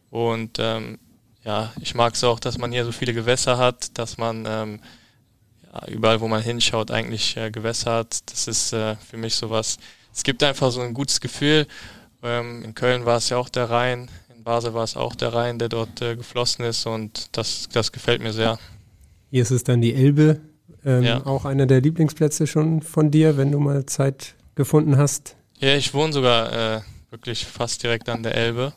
Und 0.09 0.57
ähm, 0.59 0.97
ja, 1.43 1.73
ich 1.81 1.95
mag 1.95 2.13
es 2.13 2.23
auch, 2.23 2.39
dass 2.39 2.57
man 2.57 2.71
hier 2.71 2.85
so 2.85 2.93
viele 2.93 3.13
Gewässer 3.13 3.57
hat, 3.57 3.97
dass 3.97 4.17
man 4.17 4.45
ähm, 4.47 4.79
überall, 5.87 6.21
wo 6.21 6.29
man 6.29 6.41
hinschaut, 6.41 6.91
eigentlich 6.91 7.35
äh, 7.35 7.51
Gewässer 7.51 7.93
hat. 7.93 8.31
Das 8.31 8.47
ist 8.47 8.71
äh, 8.71 8.95
für 8.95 9.17
mich 9.17 9.35
sowas. 9.35 9.77
Es 10.13 10.23
gibt 10.23 10.41
einfach 10.41 10.71
so 10.71 10.79
ein 10.79 10.93
gutes 10.93 11.19
Gefühl. 11.19 11.67
Ähm, 12.23 12.63
in 12.63 12.73
Köln 12.73 13.05
war 13.05 13.17
es 13.17 13.27
ja 13.27 13.35
auch 13.35 13.49
der 13.49 13.69
Rhein, 13.69 14.09
in 14.33 14.45
Basel 14.45 14.73
war 14.73 14.85
es 14.85 14.95
auch 14.95 15.13
der 15.13 15.33
Rhein, 15.33 15.59
der 15.59 15.67
dort 15.67 16.01
äh, 16.01 16.15
geflossen 16.15 16.63
ist 16.63 16.85
und 16.85 17.27
das, 17.33 17.67
das 17.73 17.91
gefällt 17.91 18.21
mir 18.21 18.31
sehr. 18.31 18.57
Hier 19.29 19.41
ist 19.41 19.51
es 19.51 19.65
dann 19.65 19.81
die 19.81 19.93
Elbe, 19.93 20.39
ähm, 20.85 21.03
ja. 21.03 21.25
auch 21.25 21.45
einer 21.45 21.65
der 21.65 21.81
Lieblingsplätze 21.81 22.47
schon 22.47 22.81
von 22.81 23.11
dir, 23.11 23.37
wenn 23.37 23.51
du 23.51 23.59
mal 23.59 23.85
Zeit 23.85 24.35
gefunden 24.55 24.97
hast. 24.97 25.35
Ja, 25.59 25.75
ich 25.75 25.93
wohne 25.93 26.13
sogar 26.13 26.77
äh, 26.77 26.81
wirklich 27.09 27.45
fast 27.45 27.83
direkt 27.83 28.07
an 28.09 28.23
der 28.23 28.35
Elbe. 28.35 28.73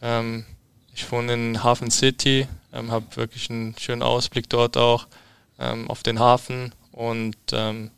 Ähm, 0.00 0.44
ich 0.94 1.10
wohne 1.10 1.34
in 1.34 1.62
Hafen 1.62 1.90
City, 1.90 2.46
ähm, 2.72 2.90
habe 2.90 3.04
wirklich 3.16 3.50
einen 3.50 3.74
schönen 3.78 4.02
Ausblick 4.02 4.48
dort 4.48 4.76
auch 4.76 5.06
ähm, 5.58 5.90
auf 5.90 6.02
den 6.02 6.18
Hafen 6.18 6.72
und 6.92 7.36
ähm, 7.52 7.90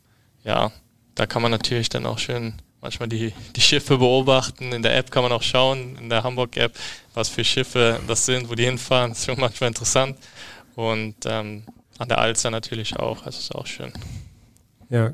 ja, 0.44 0.72
da 1.14 1.26
kann 1.26 1.42
man 1.42 1.50
natürlich 1.50 1.88
dann 1.88 2.06
auch 2.06 2.18
schön 2.18 2.54
manchmal 2.80 3.08
die, 3.08 3.32
die 3.54 3.60
Schiffe 3.60 3.98
beobachten. 3.98 4.72
In 4.72 4.82
der 4.82 4.96
App 4.96 5.10
kann 5.10 5.22
man 5.22 5.32
auch 5.32 5.42
schauen, 5.42 5.96
in 5.96 6.08
der 6.08 6.22
Hamburg-App, 6.22 6.72
was 7.14 7.28
für 7.28 7.44
Schiffe 7.44 8.00
das 8.06 8.26
sind, 8.26 8.48
wo 8.48 8.54
die 8.54 8.64
hinfahren. 8.64 9.10
Das 9.10 9.18
ist 9.18 9.26
schon 9.26 9.40
manchmal 9.40 9.68
interessant. 9.68 10.16
Und 10.76 11.16
ähm, 11.24 11.64
an 11.98 12.08
der 12.08 12.18
Alster 12.18 12.50
natürlich 12.50 12.96
auch, 12.96 13.22
das 13.22 13.38
ist 13.38 13.54
auch 13.54 13.66
schön. 13.66 13.92
Ja, 14.90 15.12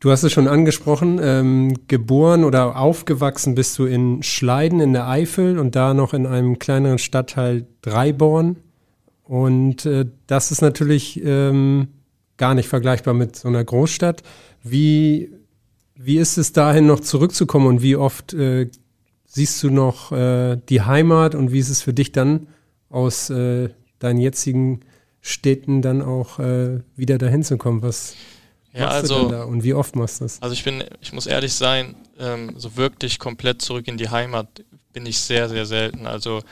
du 0.00 0.10
hast 0.10 0.22
es 0.22 0.32
schon 0.32 0.48
angesprochen, 0.48 1.20
ähm, 1.22 1.74
geboren 1.88 2.44
oder 2.44 2.76
aufgewachsen 2.76 3.54
bist 3.54 3.78
du 3.78 3.86
in 3.86 4.22
Schleiden 4.22 4.80
in 4.80 4.92
der 4.92 5.08
Eifel 5.08 5.58
und 5.58 5.76
da 5.76 5.94
noch 5.94 6.14
in 6.14 6.26
einem 6.26 6.58
kleineren 6.58 6.98
Stadtteil 6.98 7.66
Dreiborn. 7.82 8.56
Und 9.24 9.86
äh, 9.86 10.06
das 10.26 10.50
ist 10.50 10.62
natürlich 10.62 11.22
ähm, 11.24 11.88
gar 12.36 12.54
nicht 12.54 12.68
vergleichbar 12.68 13.14
mit 13.14 13.36
so 13.36 13.48
einer 13.48 13.64
Großstadt. 13.64 14.22
Wie, 14.62 15.32
wie 15.94 16.18
ist 16.18 16.38
es 16.38 16.52
dahin 16.52 16.86
noch 16.86 17.00
zurückzukommen 17.00 17.66
und 17.66 17.82
wie 17.82 17.96
oft 17.96 18.34
äh, 18.34 18.70
siehst 19.26 19.62
du 19.62 19.70
noch 19.70 20.12
äh, 20.12 20.56
die 20.68 20.82
Heimat 20.82 21.34
und 21.34 21.52
wie 21.52 21.58
ist 21.58 21.70
es 21.70 21.82
für 21.82 21.94
dich 21.94 22.12
dann 22.12 22.48
aus 22.90 23.30
äh, 23.30 23.70
deinen 23.98 24.18
jetzigen 24.18 24.80
Städten 25.22 25.80
dann 25.80 26.02
auch 26.02 26.40
äh, 26.40 26.80
wieder 26.96 27.16
dahin 27.16 27.44
zu 27.44 27.56
kommen? 27.56 27.80
Was 27.80 28.16
ja, 28.74 28.86
machst 28.86 28.96
also, 28.96 29.14
du 29.14 29.20
denn 29.22 29.30
da 29.30 29.44
und 29.44 29.62
wie 29.62 29.72
oft 29.72 29.96
machst 29.96 30.20
du 30.20 30.24
das? 30.24 30.42
Also 30.42 30.52
ich 30.52 30.64
bin, 30.64 30.84
ich 31.00 31.12
muss 31.12 31.26
ehrlich 31.26 31.54
sein, 31.54 31.94
ähm, 32.18 32.54
so 32.56 32.76
wirklich 32.76 33.18
komplett 33.18 33.62
zurück 33.62 33.86
in 33.88 33.96
die 33.96 34.10
Heimat 34.10 34.48
bin 34.92 35.06
ich 35.06 35.18
sehr, 35.18 35.48
sehr 35.48 35.64
selten. 35.64 36.06
Also 36.06 36.42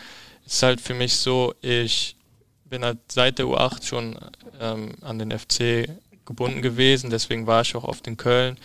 es 0.47 0.55
ist 0.55 0.63
halt 0.63 0.81
für 0.81 0.95
mich 0.95 1.17
so, 1.17 1.53
ich 1.61 2.17
bin 2.65 2.85
halt 2.85 2.99
seit 3.11 3.39
der 3.39 3.47
U8 3.47 3.85
schon 3.85 4.17
ähm, 4.61 4.93
an 5.01 5.19
den 5.19 5.37
FC 5.37 5.89
gebunden 6.25 6.63
gewesen, 6.63 7.11
deswegen 7.11 7.47
war 7.47 7.63
ich 7.63 7.75
auch 7.75 7.85
oft 7.85 8.07
in 8.07 8.17
Köln, 8.17 8.57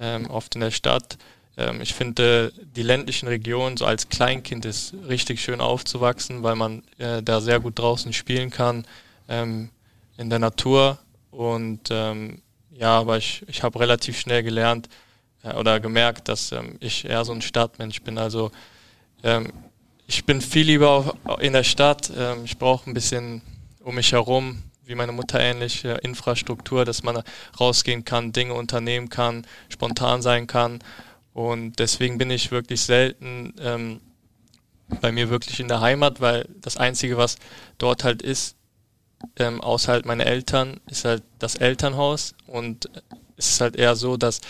ähm, 0.00 0.30
oft 0.30 0.54
in 0.54 0.62
der 0.62 0.70
Stadt. 0.70 1.18
Ähm, 1.58 1.82
ich 1.82 1.92
finde, 1.92 2.52
die 2.74 2.82
ländlichen 2.82 3.28
Regionen 3.28 3.76
so 3.76 3.84
als 3.84 4.08
Kleinkind 4.08 4.64
ist 4.64 4.94
richtig 5.06 5.42
schön 5.42 5.60
aufzuwachsen, 5.60 6.42
weil 6.42 6.56
man 6.56 6.82
äh, 6.98 7.22
da 7.22 7.40
sehr 7.40 7.60
gut 7.60 7.78
draußen 7.78 8.12
spielen 8.14 8.50
kann, 8.50 8.86
ähm, 9.30 9.70
in 10.18 10.28
der 10.28 10.38
Natur. 10.38 10.98
Und 11.30 11.88
ähm, 11.90 12.42
ja, 12.72 12.98
aber 12.98 13.16
ich, 13.16 13.42
ich 13.48 13.62
habe 13.62 13.80
relativ 13.80 14.18
schnell 14.18 14.42
gelernt 14.42 14.88
äh, 15.42 15.54
oder 15.54 15.80
gemerkt, 15.80 16.28
dass 16.28 16.52
ähm, 16.52 16.76
ich 16.80 17.04
eher 17.04 17.24
so 17.24 17.32
ein 17.32 17.40
Stadtmensch 17.40 18.02
bin. 18.02 18.18
Also 18.18 18.50
ähm, 19.22 19.52
ich 20.06 20.26
bin 20.26 20.40
viel 20.40 20.66
lieber 20.66 21.14
in 21.38 21.52
der 21.52 21.64
Stadt. 21.64 22.12
Ähm, 22.14 22.44
ich 22.44 22.58
brauche 22.58 22.90
ein 22.90 22.94
bisschen 22.94 23.42
um 23.82 23.94
mich 23.94 24.12
herum, 24.12 24.62
wie 24.84 24.94
meine 24.94 25.12
Mutter 25.12 25.40
ähnlich, 25.40 25.84
Infrastruktur, 25.84 26.84
dass 26.84 27.02
man 27.02 27.22
rausgehen 27.58 28.04
kann, 28.04 28.32
Dinge 28.32 28.54
unternehmen 28.54 29.08
kann, 29.08 29.46
spontan 29.68 30.20
sein 30.20 30.48
kann. 30.48 30.80
Und 31.32 31.78
deswegen 31.78 32.18
bin 32.18 32.30
ich 32.30 32.50
wirklich 32.50 32.80
selten 32.80 33.54
ähm, 33.60 34.00
bei 35.00 35.12
mir 35.12 35.30
wirklich 35.30 35.60
in 35.60 35.68
der 35.68 35.80
Heimat, 35.80 36.20
weil 36.20 36.48
das 36.60 36.76
Einzige, 36.76 37.16
was 37.16 37.36
dort 37.78 38.02
halt 38.02 38.20
ist, 38.20 38.56
ähm, 39.36 39.60
außer 39.60 39.92
halt 39.92 40.06
meine 40.06 40.24
Eltern, 40.24 40.80
ist 40.90 41.04
halt 41.04 41.22
das 41.38 41.56
Elternhaus. 41.56 42.34
Und 42.46 42.88
es 43.36 43.50
ist 43.50 43.60
halt 43.60 43.76
eher 43.76 43.96
so, 43.96 44.16
dass 44.16 44.40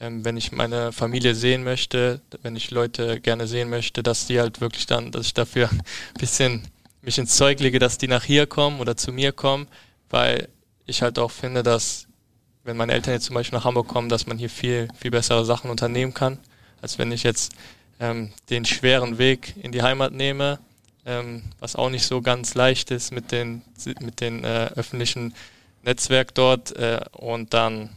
ähm, 0.00 0.24
wenn 0.24 0.36
ich 0.36 0.52
meine 0.52 0.92
Familie 0.92 1.34
sehen 1.34 1.62
möchte, 1.62 2.20
wenn 2.42 2.56
ich 2.56 2.70
Leute 2.70 3.20
gerne 3.20 3.46
sehen 3.46 3.70
möchte, 3.70 4.02
dass 4.02 4.26
die 4.26 4.40
halt 4.40 4.60
wirklich 4.60 4.86
dann, 4.86 5.12
dass 5.12 5.26
ich 5.26 5.34
dafür 5.34 5.68
ein 5.72 5.82
bisschen 6.18 6.66
mich 7.02 7.18
ins 7.18 7.36
Zeug 7.36 7.60
lege, 7.60 7.78
dass 7.78 7.98
die 7.98 8.08
nach 8.08 8.24
hier 8.24 8.46
kommen 8.46 8.80
oder 8.80 8.96
zu 8.96 9.12
mir 9.12 9.32
kommen, 9.32 9.68
weil 10.08 10.48
ich 10.86 11.02
halt 11.02 11.18
auch 11.18 11.30
finde, 11.30 11.62
dass 11.62 12.06
wenn 12.64 12.76
meine 12.76 12.92
Eltern 12.92 13.14
jetzt 13.14 13.24
zum 13.24 13.34
Beispiel 13.34 13.58
nach 13.58 13.64
Hamburg 13.64 13.88
kommen, 13.88 14.08
dass 14.08 14.26
man 14.26 14.38
hier 14.38 14.50
viel, 14.50 14.88
viel 14.98 15.10
bessere 15.10 15.44
Sachen 15.44 15.70
unternehmen 15.70 16.12
kann, 16.12 16.38
als 16.82 16.98
wenn 16.98 17.12
ich 17.12 17.22
jetzt 17.22 17.52
ähm, 18.00 18.32
den 18.50 18.64
schweren 18.64 19.18
Weg 19.18 19.54
in 19.62 19.72
die 19.72 19.82
Heimat 19.82 20.12
nehme, 20.12 20.58
ähm, 21.06 21.42
was 21.58 21.76
auch 21.76 21.90
nicht 21.90 22.04
so 22.04 22.20
ganz 22.20 22.54
leicht 22.54 22.90
ist 22.90 23.12
mit 23.12 23.32
den, 23.32 23.62
mit 24.00 24.20
den 24.20 24.44
äh, 24.44 24.70
öffentlichen 24.74 25.34
Netzwerk 25.82 26.34
dort 26.34 26.76
äh, 26.76 27.00
und 27.12 27.54
dann 27.54 27.90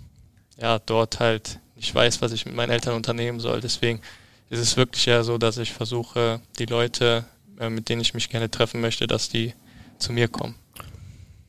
ja 0.57 0.79
dort 0.79 1.19
halt 1.19 1.59
nicht 1.75 1.93
weiß, 1.93 2.21
was 2.21 2.31
ich 2.31 2.45
mit 2.45 2.55
meinen 2.55 2.71
Eltern 2.71 2.95
unternehmen 2.95 3.39
soll. 3.39 3.61
Deswegen 3.61 4.01
ist 4.49 4.59
es 4.59 4.77
wirklich 4.77 5.05
ja 5.05 5.23
so, 5.23 5.37
dass 5.37 5.57
ich 5.57 5.73
versuche, 5.73 6.39
die 6.59 6.65
Leute, 6.65 7.25
äh, 7.59 7.69
mit 7.69 7.89
denen 7.89 8.01
ich 8.01 8.13
mich 8.13 8.29
gerne 8.29 8.49
treffen 8.49 8.81
möchte, 8.81 9.07
dass 9.07 9.29
die 9.29 9.53
zu 9.97 10.13
mir 10.13 10.27
kommen. 10.27 10.55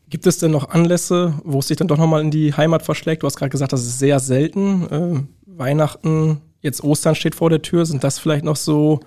Gibt 0.09 0.27
es 0.27 0.39
denn 0.39 0.51
noch 0.51 0.71
Anlässe, 0.71 1.35
wo 1.45 1.59
es 1.59 1.69
sich 1.69 1.77
dann 1.77 1.89
doch 1.89 1.99
nochmal 1.99 2.21
in 2.21 2.31
die 2.31 2.55
Heimat 2.55 2.83
verschlägt? 2.83 3.23
Du 3.23 3.27
hast 3.27 3.37
gerade 3.37 3.51
gesagt, 3.51 3.73
das 3.73 3.83
ist 3.83 3.99
sehr 3.99 4.21
selten. 4.21 4.89
Äh, 4.91 5.23
Weihnachten, 5.47 6.41
jetzt 6.61 6.83
Ostern 6.83 7.15
steht 7.15 7.35
vor 7.35 7.51
der 7.51 7.63
Tür. 7.63 7.87
Sind 7.87 8.05
das 8.05 8.19
vielleicht 8.19 8.45
noch 8.45 8.57
so 8.57 9.01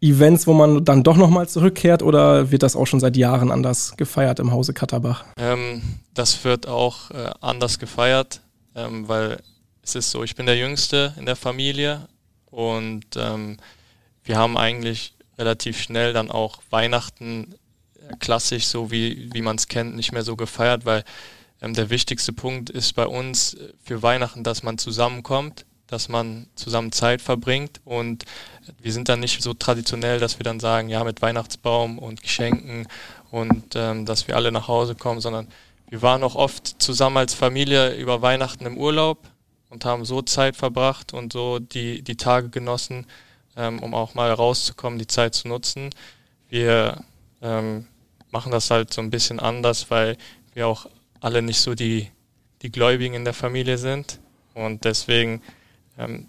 Events, 0.00 0.46
wo 0.46 0.52
man 0.52 0.84
dann 0.84 1.02
doch 1.02 1.16
nochmal 1.16 1.48
zurückkehrt 1.48 2.02
oder 2.02 2.50
wird 2.50 2.62
das 2.62 2.76
auch 2.76 2.86
schon 2.86 3.00
seit 3.00 3.16
Jahren 3.16 3.50
anders 3.50 3.96
gefeiert 3.96 4.38
im 4.40 4.52
Hause 4.52 4.74
Katterbach? 4.74 5.24
Ähm, 5.38 5.82
das 6.14 6.44
wird 6.44 6.68
auch 6.68 7.10
äh, 7.10 7.30
anders 7.40 7.78
gefeiert, 7.78 8.40
ähm, 8.74 9.08
weil 9.08 9.40
es 9.82 9.94
ist 9.94 10.10
so, 10.10 10.22
ich 10.22 10.34
bin 10.34 10.46
der 10.46 10.56
Jüngste 10.56 11.14
in 11.18 11.26
der 11.26 11.36
Familie 11.36 12.08
und 12.50 13.04
ähm, 13.16 13.56
wir 14.24 14.36
haben 14.36 14.58
eigentlich 14.58 15.14
relativ 15.38 15.80
schnell 15.80 16.12
dann 16.12 16.30
auch 16.30 16.60
Weihnachten 16.70 17.54
äh, 17.94 18.16
klassisch, 18.18 18.66
so 18.66 18.90
wie, 18.90 19.30
wie 19.32 19.42
man 19.42 19.56
es 19.56 19.68
kennt, 19.68 19.96
nicht 19.96 20.12
mehr 20.12 20.22
so 20.24 20.36
gefeiert, 20.36 20.84
weil 20.84 21.04
ähm, 21.62 21.74
der 21.74 21.90
wichtigste 21.90 22.32
Punkt 22.32 22.68
ist 22.70 22.94
bei 22.94 23.06
uns 23.06 23.54
äh, 23.54 23.72
für 23.82 24.02
Weihnachten, 24.02 24.44
dass 24.44 24.62
man 24.62 24.78
zusammenkommt, 24.78 25.64
dass 25.86 26.08
man 26.08 26.46
zusammen 26.56 26.92
Zeit 26.92 27.22
verbringt 27.22 27.80
und 27.84 28.24
wir 28.80 28.92
sind 28.92 29.08
dann 29.08 29.20
nicht 29.20 29.42
so 29.42 29.54
traditionell, 29.54 30.18
dass 30.18 30.38
wir 30.38 30.44
dann 30.44 30.60
sagen, 30.60 30.88
ja, 30.88 31.04
mit 31.04 31.22
Weihnachtsbaum 31.22 31.98
und 31.98 32.22
Geschenken 32.22 32.88
und 33.30 33.74
ähm, 33.76 34.06
dass 34.06 34.26
wir 34.26 34.36
alle 34.36 34.50
nach 34.50 34.68
Hause 34.68 34.94
kommen, 34.94 35.20
sondern 35.20 35.48
wir 35.88 36.02
waren 36.02 36.24
auch 36.24 36.34
oft 36.34 36.82
zusammen 36.82 37.18
als 37.18 37.34
Familie 37.34 37.94
über 37.94 38.22
Weihnachten 38.22 38.66
im 38.66 38.76
Urlaub 38.76 39.28
und 39.70 39.84
haben 39.84 40.04
so 40.04 40.22
Zeit 40.22 40.56
verbracht 40.56 41.12
und 41.12 41.32
so 41.32 41.60
die, 41.60 42.02
die 42.02 42.16
Tage 42.16 42.48
genossen, 42.48 43.06
ähm, 43.56 43.80
um 43.80 43.94
auch 43.94 44.14
mal 44.14 44.32
rauszukommen, 44.32 44.98
die 44.98 45.06
Zeit 45.06 45.34
zu 45.34 45.46
nutzen. 45.46 45.90
Wir 46.48 47.04
ähm, 47.42 47.86
machen 48.30 48.50
das 48.50 48.70
halt 48.70 48.92
so 48.92 49.00
ein 49.00 49.10
bisschen 49.10 49.38
anders, 49.38 49.90
weil 49.90 50.16
wir 50.54 50.66
auch 50.66 50.86
alle 51.20 51.42
nicht 51.42 51.60
so 51.60 51.74
die, 51.74 52.10
die 52.62 52.70
Gläubigen 52.70 53.14
in 53.14 53.24
der 53.24 53.34
Familie 53.34 53.78
sind 53.78 54.18
und 54.54 54.84
deswegen 54.84 55.42
ähm, 55.98 56.28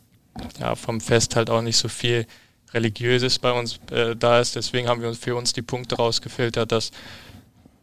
ja, 0.59 0.75
vom 0.75 1.01
Fest 1.01 1.35
halt 1.35 1.49
auch 1.49 1.61
nicht 1.61 1.77
so 1.77 1.87
viel 1.87 2.25
Religiöses 2.73 3.39
bei 3.39 3.51
uns 3.51 3.79
äh, 3.91 4.15
da 4.15 4.39
ist. 4.39 4.55
Deswegen 4.55 4.87
haben 4.87 5.01
wir 5.01 5.07
uns 5.07 5.17
für 5.17 5.35
uns 5.35 5.53
die 5.53 5.61
Punkte 5.61 5.95
rausgefiltert, 5.95 6.71
dass 6.71 6.91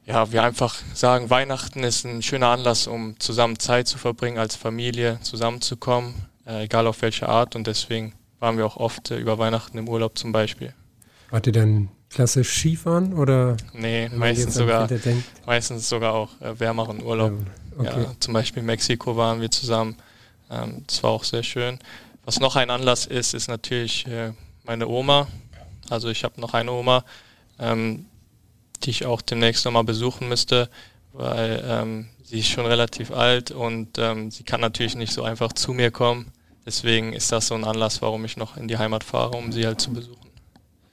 ja, 0.06 0.30
wir 0.32 0.42
einfach 0.42 0.76
sagen, 0.92 1.30
Weihnachten 1.30 1.82
ist 1.82 2.04
ein 2.04 2.22
schöner 2.22 2.48
Anlass, 2.48 2.86
um 2.86 3.18
zusammen 3.18 3.58
Zeit 3.58 3.88
zu 3.88 3.96
verbringen, 3.96 4.38
als 4.38 4.54
Familie 4.54 5.18
zusammenzukommen, 5.22 6.14
äh, 6.46 6.64
egal 6.64 6.86
auf 6.86 7.00
welche 7.00 7.28
Art. 7.28 7.56
Und 7.56 7.66
deswegen 7.66 8.12
waren 8.38 8.58
wir 8.58 8.66
auch 8.66 8.76
oft 8.76 9.10
äh, 9.10 9.18
über 9.18 9.38
Weihnachten 9.38 9.78
im 9.78 9.88
Urlaub 9.88 10.18
zum 10.18 10.32
Beispiel. 10.32 10.74
Wart 11.30 11.46
ihr 11.46 11.54
dann 11.54 11.88
klassisch 12.10 12.58
Skifahren 12.58 13.14
oder? 13.14 13.56
Nee, 13.72 14.10
meistens 14.10 14.54
sogar, 14.54 14.88
meistens 15.46 15.88
sogar 15.88 16.12
auch 16.12 16.38
äh, 16.40 16.60
wärmeren 16.60 17.02
Urlaub. 17.02 17.32
Okay. 17.76 18.02
Ja, 18.02 18.12
zum 18.20 18.34
Beispiel 18.34 18.62
Mexiko 18.62 19.16
waren 19.16 19.40
wir 19.40 19.50
zusammen. 19.50 19.96
Ähm, 20.50 20.84
das 20.86 21.02
war 21.02 21.10
auch 21.10 21.24
sehr 21.24 21.42
schön. 21.42 21.78
Was 22.24 22.40
noch 22.40 22.56
ein 22.56 22.70
Anlass 22.70 23.06
ist, 23.06 23.34
ist 23.34 23.48
natürlich 23.48 24.06
äh, 24.06 24.32
meine 24.64 24.88
Oma. 24.88 25.28
Also 25.90 26.08
ich 26.08 26.24
habe 26.24 26.40
noch 26.40 26.54
eine 26.54 26.72
Oma. 26.72 27.04
Ähm, 27.58 28.06
die 28.84 28.90
ich 28.90 29.06
auch 29.06 29.22
demnächst 29.22 29.64
nochmal 29.64 29.84
besuchen 29.84 30.28
müsste, 30.28 30.68
weil 31.12 31.62
ähm, 31.66 32.06
sie 32.22 32.40
ist 32.40 32.48
schon 32.48 32.66
relativ 32.66 33.10
alt 33.10 33.50
und 33.50 33.98
ähm, 33.98 34.30
sie 34.30 34.42
kann 34.42 34.60
natürlich 34.60 34.94
nicht 34.94 35.12
so 35.12 35.22
einfach 35.22 35.52
zu 35.52 35.72
mir 35.72 35.90
kommen. 35.90 36.32
Deswegen 36.66 37.12
ist 37.12 37.30
das 37.30 37.48
so 37.48 37.54
ein 37.54 37.64
Anlass, 37.64 38.00
warum 38.02 38.24
ich 38.24 38.36
noch 38.36 38.56
in 38.56 38.68
die 38.68 38.78
Heimat 38.78 39.04
fahre, 39.04 39.36
um 39.36 39.52
sie 39.52 39.66
halt 39.66 39.80
zu 39.80 39.92
besuchen. 39.92 40.18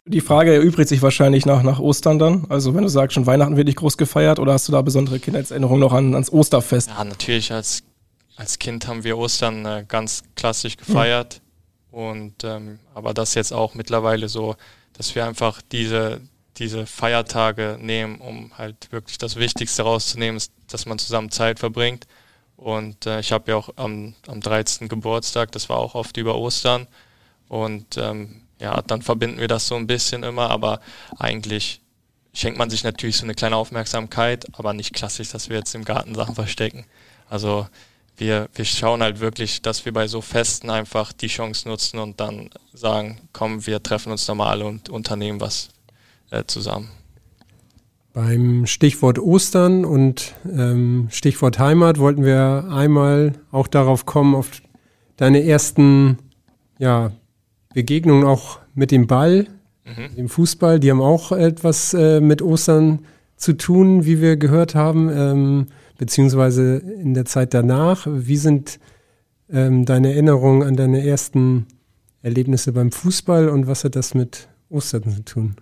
Die 0.06 0.22
Frage 0.22 0.54
erübrigt 0.54 0.90
sich 0.90 1.02
wahrscheinlich 1.02 1.46
nach, 1.46 1.64
nach 1.64 1.80
Ostern 1.80 2.20
dann. 2.20 2.46
Also 2.50 2.74
wenn 2.74 2.84
du 2.84 2.90
sagst, 2.90 3.14
schon 3.14 3.26
Weihnachten 3.26 3.56
wird 3.56 3.68
nicht 3.68 3.78
groß 3.78 3.98
gefeiert 3.98 4.40
oder 4.40 4.54
hast 4.54 4.68
du 4.68 4.72
da 4.72 4.82
besondere 4.82 5.20
Kindheitserinnerungen 5.20 5.80
noch 5.80 5.94
an, 5.94 6.14
ans 6.14 6.32
Osterfest? 6.32 6.90
Ja, 6.90 7.04
natürlich. 7.04 7.54
Als, 7.54 7.84
als 8.36 8.60
Kind 8.60 8.88
haben 8.88 9.04
wir 9.04 9.18
Ostern 9.18 9.66
äh, 9.66 9.86
ganz 9.88 10.24
klassisch 10.36 10.78
gefeiert. 10.78 11.42
Mhm. 11.92 11.98
Und 11.98 12.44
ähm, 12.44 12.80
aber 12.94 13.14
das 13.14 13.34
jetzt 13.36 13.52
auch 13.52 13.76
mittlerweile 13.76 14.30
so, 14.30 14.56
dass 14.94 15.14
wir 15.16 15.26
einfach 15.26 15.62
diese, 15.72 16.22
diese 16.58 16.86
Feiertage 16.86 17.78
nehmen, 17.82 18.20
um 18.20 18.58
halt 18.58 18.92
wirklich 18.92 19.18
das 19.18 19.36
Wichtigste 19.36 19.84
rauszunehmen, 19.84 20.42
dass 20.68 20.86
man 20.86 21.00
zusammen 21.00 21.32
Zeit 21.32 21.60
verbringt. 21.60 22.08
Und 22.56 23.06
äh, 23.06 23.20
ich 23.20 23.32
habe 23.32 23.52
ja 23.52 23.58
auch 23.58 23.70
am, 23.76 24.16
am 24.28 24.40
13. 24.40 24.88
Geburtstag, 24.88 25.52
das 25.52 25.68
war 25.68 25.78
auch 25.78 25.96
oft 25.96 26.16
über 26.18 26.36
Ostern. 26.36 26.88
Und 27.48 27.98
ähm, 27.98 28.44
ja, 28.60 28.82
dann 28.84 29.02
verbinden 29.02 29.40
wir 29.40 29.48
das 29.48 29.68
so 29.68 29.76
ein 29.76 29.88
bisschen 29.88 30.24
immer, 30.24 30.50
aber 30.50 30.80
eigentlich 31.18 31.82
schenkt 32.34 32.58
man 32.58 32.70
sich 32.70 32.84
natürlich 32.84 33.18
so 33.18 33.26
eine 33.26 33.34
kleine 33.34 33.58
Aufmerksamkeit, 33.58 34.46
aber 34.58 34.74
nicht 34.74 34.94
klassisch, 34.94 35.30
dass 35.30 35.50
wir 35.50 35.58
jetzt 35.58 35.76
im 35.76 35.84
Garten 35.84 36.16
Sachen 36.16 36.36
verstecken. 36.36 36.86
Also 37.30 37.68
wir, 38.22 38.48
wir 38.54 38.66
schauen 38.66 39.02
halt 39.02 39.20
wirklich, 39.20 39.62
dass 39.62 39.84
wir 39.84 39.92
bei 39.92 40.08
so 40.08 40.22
Festen 40.22 40.70
einfach 40.70 41.12
die 41.12 41.28
Chance 41.28 41.68
nutzen 41.68 42.00
und 42.00 42.20
dann 42.20 42.52
sagen, 42.72 43.18
komm, 43.34 43.66
wir 43.66 43.82
treffen 43.82 44.12
uns 44.12 44.28
nochmal 44.28 44.52
alle 44.52 44.66
und 44.66 44.90
unternehmen 44.90 45.42
was 45.42 45.70
äh, 46.30 46.44
zusammen. 46.46 46.90
Beim 48.14 48.68
Stichwort 48.68 49.18
Ostern 49.18 49.86
und 49.86 50.36
ähm, 50.46 51.08
Stichwort 51.10 51.58
Heimat 51.60 51.98
wollten 51.98 52.24
wir 52.24 52.68
einmal 52.70 53.34
auch 53.52 53.68
darauf 53.68 54.06
kommen, 54.06 54.36
auf 54.36 54.52
deine 55.18 55.44
ersten 55.44 56.20
ja, 56.78 57.12
Begegnungen 57.74 58.26
auch 58.26 58.60
mit 58.76 58.92
dem 58.92 59.08
Ball, 59.08 59.48
mhm. 59.86 60.16
dem 60.16 60.30
Fußball. 60.30 60.80
Die 60.80 60.92
haben 60.92 61.02
auch 61.02 61.32
etwas 61.32 61.94
äh, 61.94 62.22
mit 62.22 62.42
Ostern 62.42 63.00
zu 63.36 63.54
tun, 63.54 64.06
wie 64.06 64.22
wir 64.22 64.38
gehört 64.38 64.76
haben, 64.76 65.10
ähm, 65.10 65.68
beziehungsweise 66.02 66.78
in 66.78 67.14
der 67.14 67.26
Zeit 67.26 67.54
danach. 67.54 68.08
Wie 68.10 68.38
sind 68.38 68.80
ähm, 69.52 69.86
deine 69.86 70.10
Erinnerungen 70.10 70.68
an 70.68 70.76
deine 70.76 71.06
ersten 71.06 71.68
Erlebnisse 72.24 72.72
beim 72.72 72.92
Fußball 72.92 73.50
und 73.50 73.68
was 73.68 73.84
hat 73.84 73.96
das 73.96 74.16
mit 74.16 74.48
Ostern 74.72 75.12
zu 75.12 75.24
tun? 75.24 75.56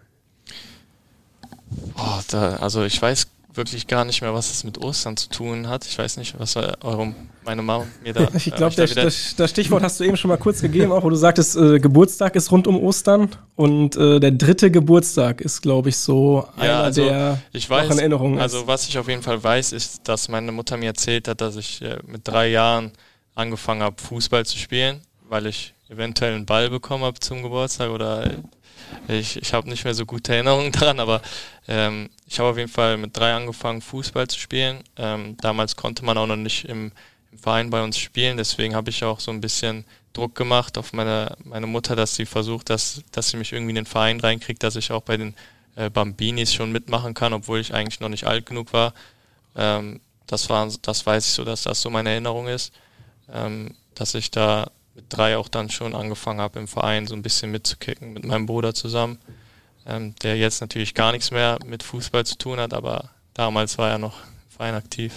Oh, 1.97 2.21
da, 2.29 2.55
also 2.55 2.85
ich 2.85 3.01
weiß 3.01 3.27
wirklich 3.59 3.85
gar 3.85 4.05
nicht 4.05 4.21
mehr, 4.21 4.33
was 4.33 4.49
es 4.49 4.63
mit 4.63 4.77
Ostern 4.79 5.15
zu 5.15 5.29
tun 5.29 5.67
hat. 5.67 5.85
Ich 5.85 5.97
weiß 5.97 6.17
nicht, 6.17 6.39
was 6.39 6.55
eure, 6.55 7.13
meine 7.45 7.61
Mama 7.61 7.85
mir 8.01 8.13
da. 8.13 8.27
Ich 8.33 8.55
glaube, 8.55 8.73
äh, 8.81 8.87
das, 8.87 9.35
das, 9.35 9.49
Stichwort 9.51 9.83
hast 9.83 9.99
du 9.99 10.05
eben 10.05 10.17
schon 10.17 10.29
mal 10.29 10.37
kurz 10.37 10.61
gegeben, 10.61 10.91
auch 10.91 11.03
wo 11.03 11.09
du 11.09 11.15
sagtest, 11.15 11.57
äh, 11.57 11.79
Geburtstag 11.79 12.35
ist 12.35 12.51
rund 12.51 12.65
um 12.65 12.81
Ostern 12.81 13.29
und 13.55 13.95
äh, 13.95 14.19
der 14.19 14.31
dritte 14.31 14.71
Geburtstag 14.71 15.41
ist, 15.41 15.61
glaube 15.61 15.89
ich, 15.89 15.97
so 15.97 16.47
ja, 16.57 16.63
einer 16.63 16.77
also 16.79 17.03
der 17.03 17.41
ich 17.51 17.69
weiß, 17.69 17.97
Erinnerungen. 17.97 18.39
Also 18.39 18.65
was 18.65 18.87
ich 18.87 18.97
auf 18.97 19.07
jeden 19.07 19.21
Fall 19.21 19.43
weiß, 19.43 19.73
ist, 19.73 20.07
dass 20.07 20.29
meine 20.29 20.51
Mutter 20.51 20.77
mir 20.77 20.87
erzählt 20.87 21.27
hat, 21.27 21.41
dass 21.41 21.55
ich 21.57 21.81
äh, 21.81 21.97
mit 22.07 22.27
drei 22.27 22.47
Jahren 22.47 22.91
angefangen 23.35 23.83
habe, 23.83 24.01
Fußball 24.01 24.45
zu 24.45 24.57
spielen, 24.57 25.01
weil 25.27 25.45
ich 25.45 25.75
eventuell 25.89 26.33
einen 26.33 26.45
Ball 26.45 26.69
bekommen 26.69 27.03
habe 27.03 27.19
zum 27.19 27.43
Geburtstag 27.43 27.89
oder 27.89 28.31
ich, 29.07 29.37
ich 29.37 29.53
habe 29.53 29.69
nicht 29.69 29.83
mehr 29.83 29.93
so 29.93 30.05
gute 30.05 30.33
Erinnerungen 30.33 30.71
daran, 30.73 30.99
aber 30.99 31.21
ähm, 31.67 32.09
ich 32.27 32.39
habe 32.39 32.49
auf 32.49 32.57
jeden 32.57 32.71
Fall 32.71 32.97
mit 32.97 33.15
drei 33.17 33.33
angefangen, 33.33 33.81
Fußball 33.81 34.27
zu 34.27 34.39
spielen. 34.39 34.83
Ähm, 34.97 35.37
damals 35.37 35.75
konnte 35.75 36.05
man 36.05 36.17
auch 36.17 36.27
noch 36.27 36.35
nicht 36.35 36.65
im, 36.65 36.91
im 37.31 37.39
Verein 37.39 37.69
bei 37.69 37.83
uns 37.83 37.97
spielen, 37.97 38.37
deswegen 38.37 38.75
habe 38.75 38.89
ich 38.89 39.03
auch 39.03 39.19
so 39.19 39.31
ein 39.31 39.41
bisschen 39.41 39.85
Druck 40.13 40.35
gemacht 40.35 40.77
auf 40.77 40.93
meine, 40.93 41.35
meine 41.43 41.67
Mutter, 41.67 41.95
dass 41.95 42.15
sie 42.15 42.25
versucht, 42.25 42.69
dass, 42.69 43.03
dass 43.11 43.29
sie 43.29 43.37
mich 43.37 43.53
irgendwie 43.53 43.71
in 43.71 43.75
den 43.75 43.85
Verein 43.85 44.19
reinkriegt, 44.19 44.63
dass 44.63 44.75
ich 44.75 44.91
auch 44.91 45.01
bei 45.01 45.17
den 45.17 45.35
äh, 45.75 45.89
Bambinis 45.89 46.53
schon 46.53 46.71
mitmachen 46.71 47.13
kann, 47.13 47.33
obwohl 47.33 47.59
ich 47.59 47.73
eigentlich 47.73 47.99
noch 47.99 48.09
nicht 48.09 48.25
alt 48.25 48.45
genug 48.45 48.73
war. 48.73 48.93
Ähm, 49.55 50.01
das 50.27 50.49
war, 50.49 50.67
das 50.81 51.05
weiß 51.05 51.25
ich 51.25 51.33
so, 51.33 51.43
dass 51.43 51.63
das 51.63 51.81
so 51.81 51.89
meine 51.89 52.09
Erinnerung 52.09 52.47
ist, 52.47 52.73
ähm, 53.31 53.75
dass 53.95 54.13
ich 54.13 54.31
da 54.31 54.71
mit 54.95 55.05
drei 55.09 55.37
auch 55.37 55.47
dann 55.47 55.69
schon 55.69 55.95
angefangen 55.95 56.41
habe, 56.41 56.59
im 56.59 56.67
Verein 56.67 57.07
so 57.07 57.15
ein 57.15 57.21
bisschen 57.21 57.51
mitzukicken 57.51 58.13
mit 58.13 58.25
meinem 58.25 58.45
Bruder 58.45 58.73
zusammen, 58.73 59.19
ähm, 59.85 60.13
der 60.23 60.37
jetzt 60.37 60.61
natürlich 60.61 60.93
gar 60.93 61.11
nichts 61.11 61.31
mehr 61.31 61.57
mit 61.65 61.83
Fußball 61.83 62.25
zu 62.25 62.37
tun 62.37 62.59
hat, 62.59 62.73
aber 62.73 63.11
damals 63.33 63.77
war 63.77 63.89
er 63.89 63.97
noch 63.97 64.19
im 64.19 64.51
Verein 64.57 64.75
aktiv. 64.75 65.13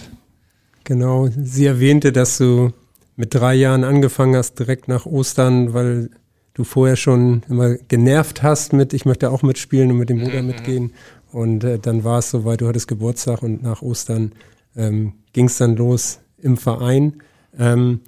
Genau, 0.83 1.27
sie 1.27 1.65
erwähnte, 1.65 2.11
dass 2.11 2.37
du 2.37 2.73
mit 3.15 3.33
drei 3.33 3.53
Jahren 3.53 3.83
angefangen 3.83 4.35
hast, 4.35 4.59
direkt 4.59 4.87
nach 4.87 5.05
Ostern, 5.05 5.73
weil 5.73 6.09
du 6.53 6.63
vorher 6.63 6.95
schon 6.95 7.43
immer 7.49 7.75
genervt 7.75 8.43
hast 8.43 8.73
mit, 8.73 8.93
ich 8.93 9.05
möchte 9.05 9.29
auch 9.29 9.43
mitspielen 9.43 9.91
und 9.91 9.97
mit 9.97 10.09
dem 10.09 10.19
Bruder 10.19 10.41
mhm. 10.41 10.47
mitgehen. 10.47 10.93
Und 11.31 11.63
äh, 11.63 11.79
dann 11.79 12.03
war 12.03 12.19
es 12.19 12.29
soweit, 12.29 12.61
du 12.61 12.67
hattest 12.67 12.87
Geburtstag 12.87 13.41
und 13.41 13.63
nach 13.63 13.81
Ostern 13.81 14.33
ähm, 14.75 15.13
ging 15.33 15.45
es 15.45 15.57
dann 15.57 15.75
los 15.75 16.19
im 16.37 16.57
Verein. 16.57 17.21
Ähm, 17.57 18.01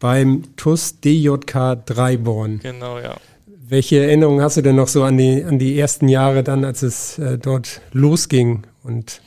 beim 0.00 0.56
TUS 0.56 0.98
DJK 1.00 1.86
Dreiborn. 1.86 2.58
Genau, 2.58 2.98
ja. 2.98 3.16
Welche 3.46 4.02
Erinnerungen 4.02 4.42
hast 4.42 4.56
du 4.56 4.62
denn 4.62 4.74
noch 4.74 4.88
so 4.88 5.04
an 5.04 5.16
die, 5.16 5.44
an 5.44 5.60
die 5.60 5.78
ersten 5.78 6.08
Jahre 6.08 6.42
dann, 6.42 6.64
als 6.64 6.82
es 6.82 7.18
äh, 7.18 7.38
dort 7.38 7.80
losging? 7.92 8.64
Und 8.82 9.20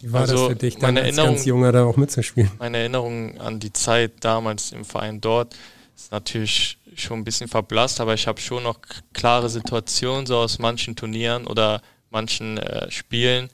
wie 0.00 0.12
war 0.12 0.22
also 0.22 0.34
das 0.34 0.48
für 0.48 0.56
dich, 0.56 0.76
dann 0.78 0.98
als 0.98 1.16
ganz 1.16 1.44
Junger 1.44 1.70
da 1.70 1.84
auch 1.84 1.96
mitzuspielen? 1.96 2.50
Meine 2.58 2.78
Erinnerung 2.78 3.38
an 3.38 3.60
die 3.60 3.72
Zeit 3.72 4.12
damals 4.20 4.72
im 4.72 4.84
Verein 4.84 5.20
dort 5.20 5.54
ist 5.94 6.10
natürlich 6.10 6.78
schon 6.96 7.20
ein 7.20 7.24
bisschen 7.24 7.48
verblasst, 7.48 8.00
aber 8.00 8.14
ich 8.14 8.26
habe 8.26 8.40
schon 8.40 8.64
noch 8.64 8.80
klare 9.12 9.48
Situationen 9.48 10.26
so 10.26 10.38
aus 10.38 10.58
manchen 10.58 10.96
Turnieren 10.96 11.46
oder 11.46 11.80
manchen 12.10 12.58
äh, 12.58 12.90
Spielen, 12.90 13.48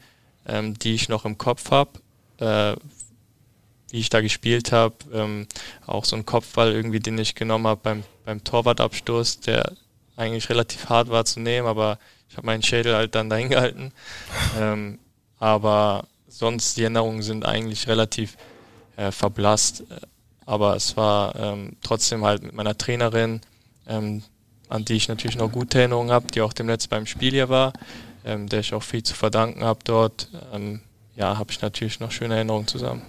ähm, 0.47 0.79
die 0.79 0.95
ich 0.95 1.09
noch 1.09 1.25
im 1.25 1.37
Kopf 1.37 1.71
habe, 1.71 1.91
äh, 2.39 2.77
wie 3.91 4.01
ich 4.01 4.11
da 4.11 4.21
gespielt 4.21 4.73
habe. 4.73 4.95
Ähm, 5.13 5.47
auch 5.87 6.05
so 6.05 6.17
ein 6.17 6.27
Kopfball 6.27 6.73
irgendwie, 6.73 7.01
den 7.01 7.19
ich 7.19 7.35
genommen 7.35 7.67
habe 7.67 7.81
beim, 7.83 8.05
beim 8.25 8.43
Torwartabstoß, 8.45 9.41
der 9.41 9.73
eigentlich 10.17 10.49
relativ 10.49 10.89
hart 10.89 11.09
war 11.09 11.25
zu 11.25 11.41
nehmen, 11.41 11.67
aber 11.67 11.99
ich 12.29 12.37
habe 12.37 12.47
meinen 12.47 12.63
Schädel 12.63 12.95
halt 12.95 13.15
dann 13.15 13.31
dahin 13.31 13.51
gehalten. 13.51 13.93
Ähm, 14.59 14.99
aber 15.39 16.07
sonst 16.29 16.77
die 16.77 16.83
Erinnerungen 16.83 17.23
sind 17.23 17.47
eigentlich 17.47 17.87
relativ 17.89 18.37
äh, 18.97 19.11
verblasst. 19.11 19.85
Aber 20.45 20.77
es 20.77 20.97
war 20.97 21.35
ähm, 21.37 21.77
trotzdem 21.83 22.25
halt 22.25 22.43
mit 22.43 22.53
meiner 22.53 22.77
Trainerin, 22.77 23.41
ähm, 23.87 24.23
an 24.69 24.85
die 24.85 24.95
ich 24.95 25.09
natürlich 25.09 25.37
noch 25.37 25.51
gute 25.51 25.79
Erinnerungen 25.79 26.11
habe, 26.11 26.31
die 26.31 26.41
auch 26.41 26.53
demnächst 26.53 26.91
beim 26.91 27.07
Spiel 27.07 27.31
hier 27.31 27.49
war, 27.49 27.73
ähm, 28.25 28.49
der 28.49 28.61
ich 28.61 28.75
auch 28.75 28.83
viel 28.83 29.03
zu 29.03 29.15
verdanken 29.15 29.65
habe 29.65 29.81
dort. 29.85 30.29
Ähm, 30.53 30.81
ja, 31.17 31.39
habe 31.39 31.53
ich 31.53 31.61
natürlich 31.61 32.01
noch 32.01 32.13
schöne 32.13 32.35
Erinnerungen 32.35 32.67
zusammen. 32.67 33.03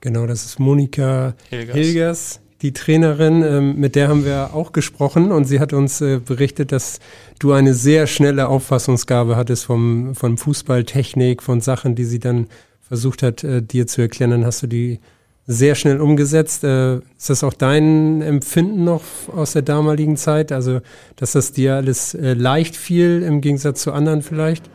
Genau, 0.00 0.26
das 0.26 0.44
ist 0.44 0.58
Monika 0.58 1.34
Hilgers, 1.50 1.76
Hilgers 1.76 2.40
die 2.62 2.72
Trainerin, 2.72 3.42
ähm, 3.42 3.76
mit 3.76 3.94
der 3.94 4.08
haben 4.08 4.24
wir 4.24 4.50
auch 4.52 4.72
gesprochen 4.72 5.30
und 5.30 5.44
sie 5.44 5.60
hat 5.60 5.72
uns 5.72 6.00
äh, 6.00 6.18
berichtet, 6.18 6.72
dass 6.72 6.98
du 7.38 7.52
eine 7.52 7.72
sehr 7.72 8.06
schnelle 8.06 8.48
Auffassungsgabe 8.48 9.36
hattest 9.36 9.64
vom, 9.64 10.14
vom 10.14 10.38
Fußballtechnik, 10.38 11.42
von 11.42 11.60
Sachen, 11.60 11.94
die 11.94 12.04
sie 12.04 12.18
dann 12.18 12.48
versucht 12.80 13.22
hat, 13.22 13.44
äh, 13.44 13.62
dir 13.62 13.86
zu 13.86 14.00
erklären. 14.00 14.32
Dann 14.32 14.44
hast 14.44 14.62
du 14.62 14.66
die 14.66 14.98
sehr 15.46 15.76
schnell 15.76 16.00
umgesetzt. 16.00 16.64
Äh, 16.64 16.96
ist 16.96 17.30
das 17.30 17.44
auch 17.44 17.54
dein 17.54 18.22
Empfinden 18.22 18.82
noch 18.82 19.02
aus 19.34 19.52
der 19.52 19.62
damaligen 19.62 20.16
Zeit? 20.16 20.50
Also, 20.50 20.80
dass 21.14 21.32
das 21.32 21.52
dir 21.52 21.76
alles 21.76 22.14
äh, 22.14 22.34
leicht 22.34 22.76
fiel 22.76 23.22
im 23.22 23.40
Gegensatz 23.40 23.82
zu 23.82 23.92
anderen 23.92 24.22
vielleicht? 24.22 24.68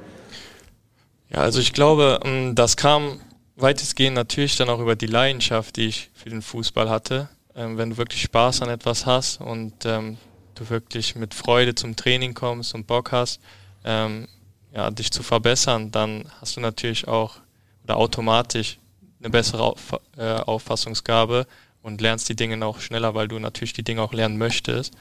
Ja, 1.31 1.39
also 1.39 1.59
ich 1.59 1.73
glaube, 1.73 2.21
ähm, 2.23 2.55
das 2.55 2.77
kam 2.77 3.19
weitestgehend 3.55 4.15
natürlich 4.15 4.55
dann 4.55 4.69
auch 4.69 4.79
über 4.79 4.95
die 4.95 5.07
Leidenschaft, 5.07 5.75
die 5.75 5.87
ich 5.87 6.09
für 6.13 6.29
den 6.29 6.41
Fußball 6.41 6.89
hatte. 6.89 7.29
Ähm, 7.55 7.77
wenn 7.77 7.91
du 7.91 7.97
wirklich 7.97 8.21
Spaß 8.23 8.61
an 8.61 8.69
etwas 8.69 9.05
hast 9.05 9.39
und 9.39 9.85
ähm, 9.85 10.17
du 10.55 10.69
wirklich 10.69 11.15
mit 11.15 11.33
Freude 11.33 11.75
zum 11.75 11.95
Training 11.95 12.33
kommst 12.33 12.73
und 12.73 12.87
Bock 12.87 13.11
hast, 13.11 13.39
ähm, 13.83 14.27
ja, 14.73 14.89
dich 14.89 15.11
zu 15.11 15.21
verbessern, 15.21 15.91
dann 15.91 16.25
hast 16.41 16.57
du 16.57 16.61
natürlich 16.61 17.07
auch 17.07 17.37
oder 17.83 17.97
automatisch 17.97 18.79
eine 19.19 19.29
bessere 19.29 19.63
Auf, 19.63 19.99
äh, 20.17 20.35
Auffassungsgabe 20.35 21.45
und 21.81 22.01
lernst 22.01 22.29
die 22.29 22.35
Dinge 22.35 22.65
auch 22.65 22.79
schneller, 22.79 23.13
weil 23.13 23.27
du 23.27 23.39
natürlich 23.39 23.73
die 23.73 23.83
Dinge 23.83 24.01
auch 24.01 24.13
lernen 24.13 24.37
möchtest. 24.37 24.93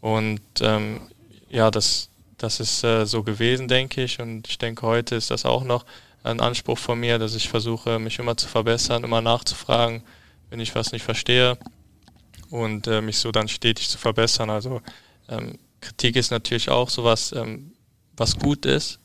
Und 0.00 0.40
ähm, 0.60 1.00
ja, 1.50 1.70
das, 1.70 2.08
das 2.38 2.60
ist 2.60 2.84
äh, 2.84 3.04
so 3.06 3.22
gewesen, 3.22 3.68
denke 3.68 4.02
ich. 4.04 4.20
Und 4.20 4.48
ich 4.48 4.58
denke, 4.58 4.86
heute 4.86 5.16
ist 5.16 5.30
das 5.30 5.44
auch 5.44 5.64
noch 5.64 5.84
ein 6.28 6.40
Anspruch 6.40 6.78
von 6.78 7.00
mir, 7.00 7.18
dass 7.18 7.34
ich 7.34 7.48
versuche, 7.48 7.98
mich 7.98 8.18
immer 8.18 8.36
zu 8.36 8.48
verbessern, 8.48 9.04
immer 9.04 9.20
nachzufragen, 9.20 10.02
wenn 10.50 10.60
ich 10.60 10.74
was 10.74 10.92
nicht 10.92 11.02
verstehe 11.02 11.58
und 12.50 12.86
äh, 12.86 13.00
mich 13.00 13.18
so 13.18 13.32
dann 13.32 13.48
stetig 13.48 13.88
zu 13.88 13.98
verbessern. 13.98 14.50
Also 14.50 14.80
ähm, 15.28 15.58
Kritik 15.80 16.16
ist 16.16 16.30
natürlich 16.30 16.70
auch 16.70 16.90
sowas, 16.90 17.32
ähm, 17.32 17.72
was 18.16 18.38
gut 18.38 18.66
ist. 18.66 18.98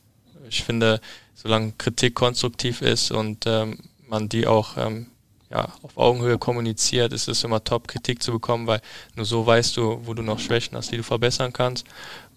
Ich 0.50 0.64
finde, 0.64 1.00
solange 1.34 1.74
Kritik 1.74 2.16
konstruktiv 2.16 2.82
ist 2.82 3.12
und 3.12 3.46
ähm, 3.46 3.80
man 4.08 4.30
die 4.30 4.48
auch 4.48 4.78
ähm, 4.78 5.08
ja, 5.50 5.70
auf 5.84 5.98
Augenhöhe 5.98 6.38
kommuniziert, 6.38 7.14
ist 7.14 7.28
es 7.28 7.44
immer 7.44 7.64
top, 7.64 7.88
Kritik 7.88 8.24
zu 8.24 8.32
bekommen, 8.32 8.66
weil 8.68 8.82
nur 9.16 9.26
so 9.26 9.46
weißt 9.46 9.78
du, 9.78 10.02
wo 10.04 10.14
du 10.14 10.24
noch 10.24 10.40
Schwächen 10.40 10.76
hast, 10.76 10.92
die 10.92 10.98
du 10.98 11.04
verbessern 11.04 11.54
kannst. 11.54 11.86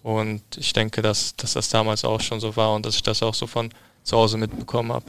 Und 0.03 0.43
ich 0.55 0.71
denke, 0.73 1.01
dass, 1.01 1.35
dass 1.35 1.53
das 1.53 1.69
damals 1.69 2.05
auch 2.05 2.21
schon 2.21 2.39
so 2.39 2.55
war 2.55 2.73
und 2.75 2.85
dass 2.85 2.95
ich 2.95 3.03
das 3.03 3.23
auch 3.23 3.33
so 3.33 3.47
von 3.47 3.69
zu 4.07 4.17
Hause 4.17 4.37
mitbekommen 4.37 4.93
habe. 4.93 5.05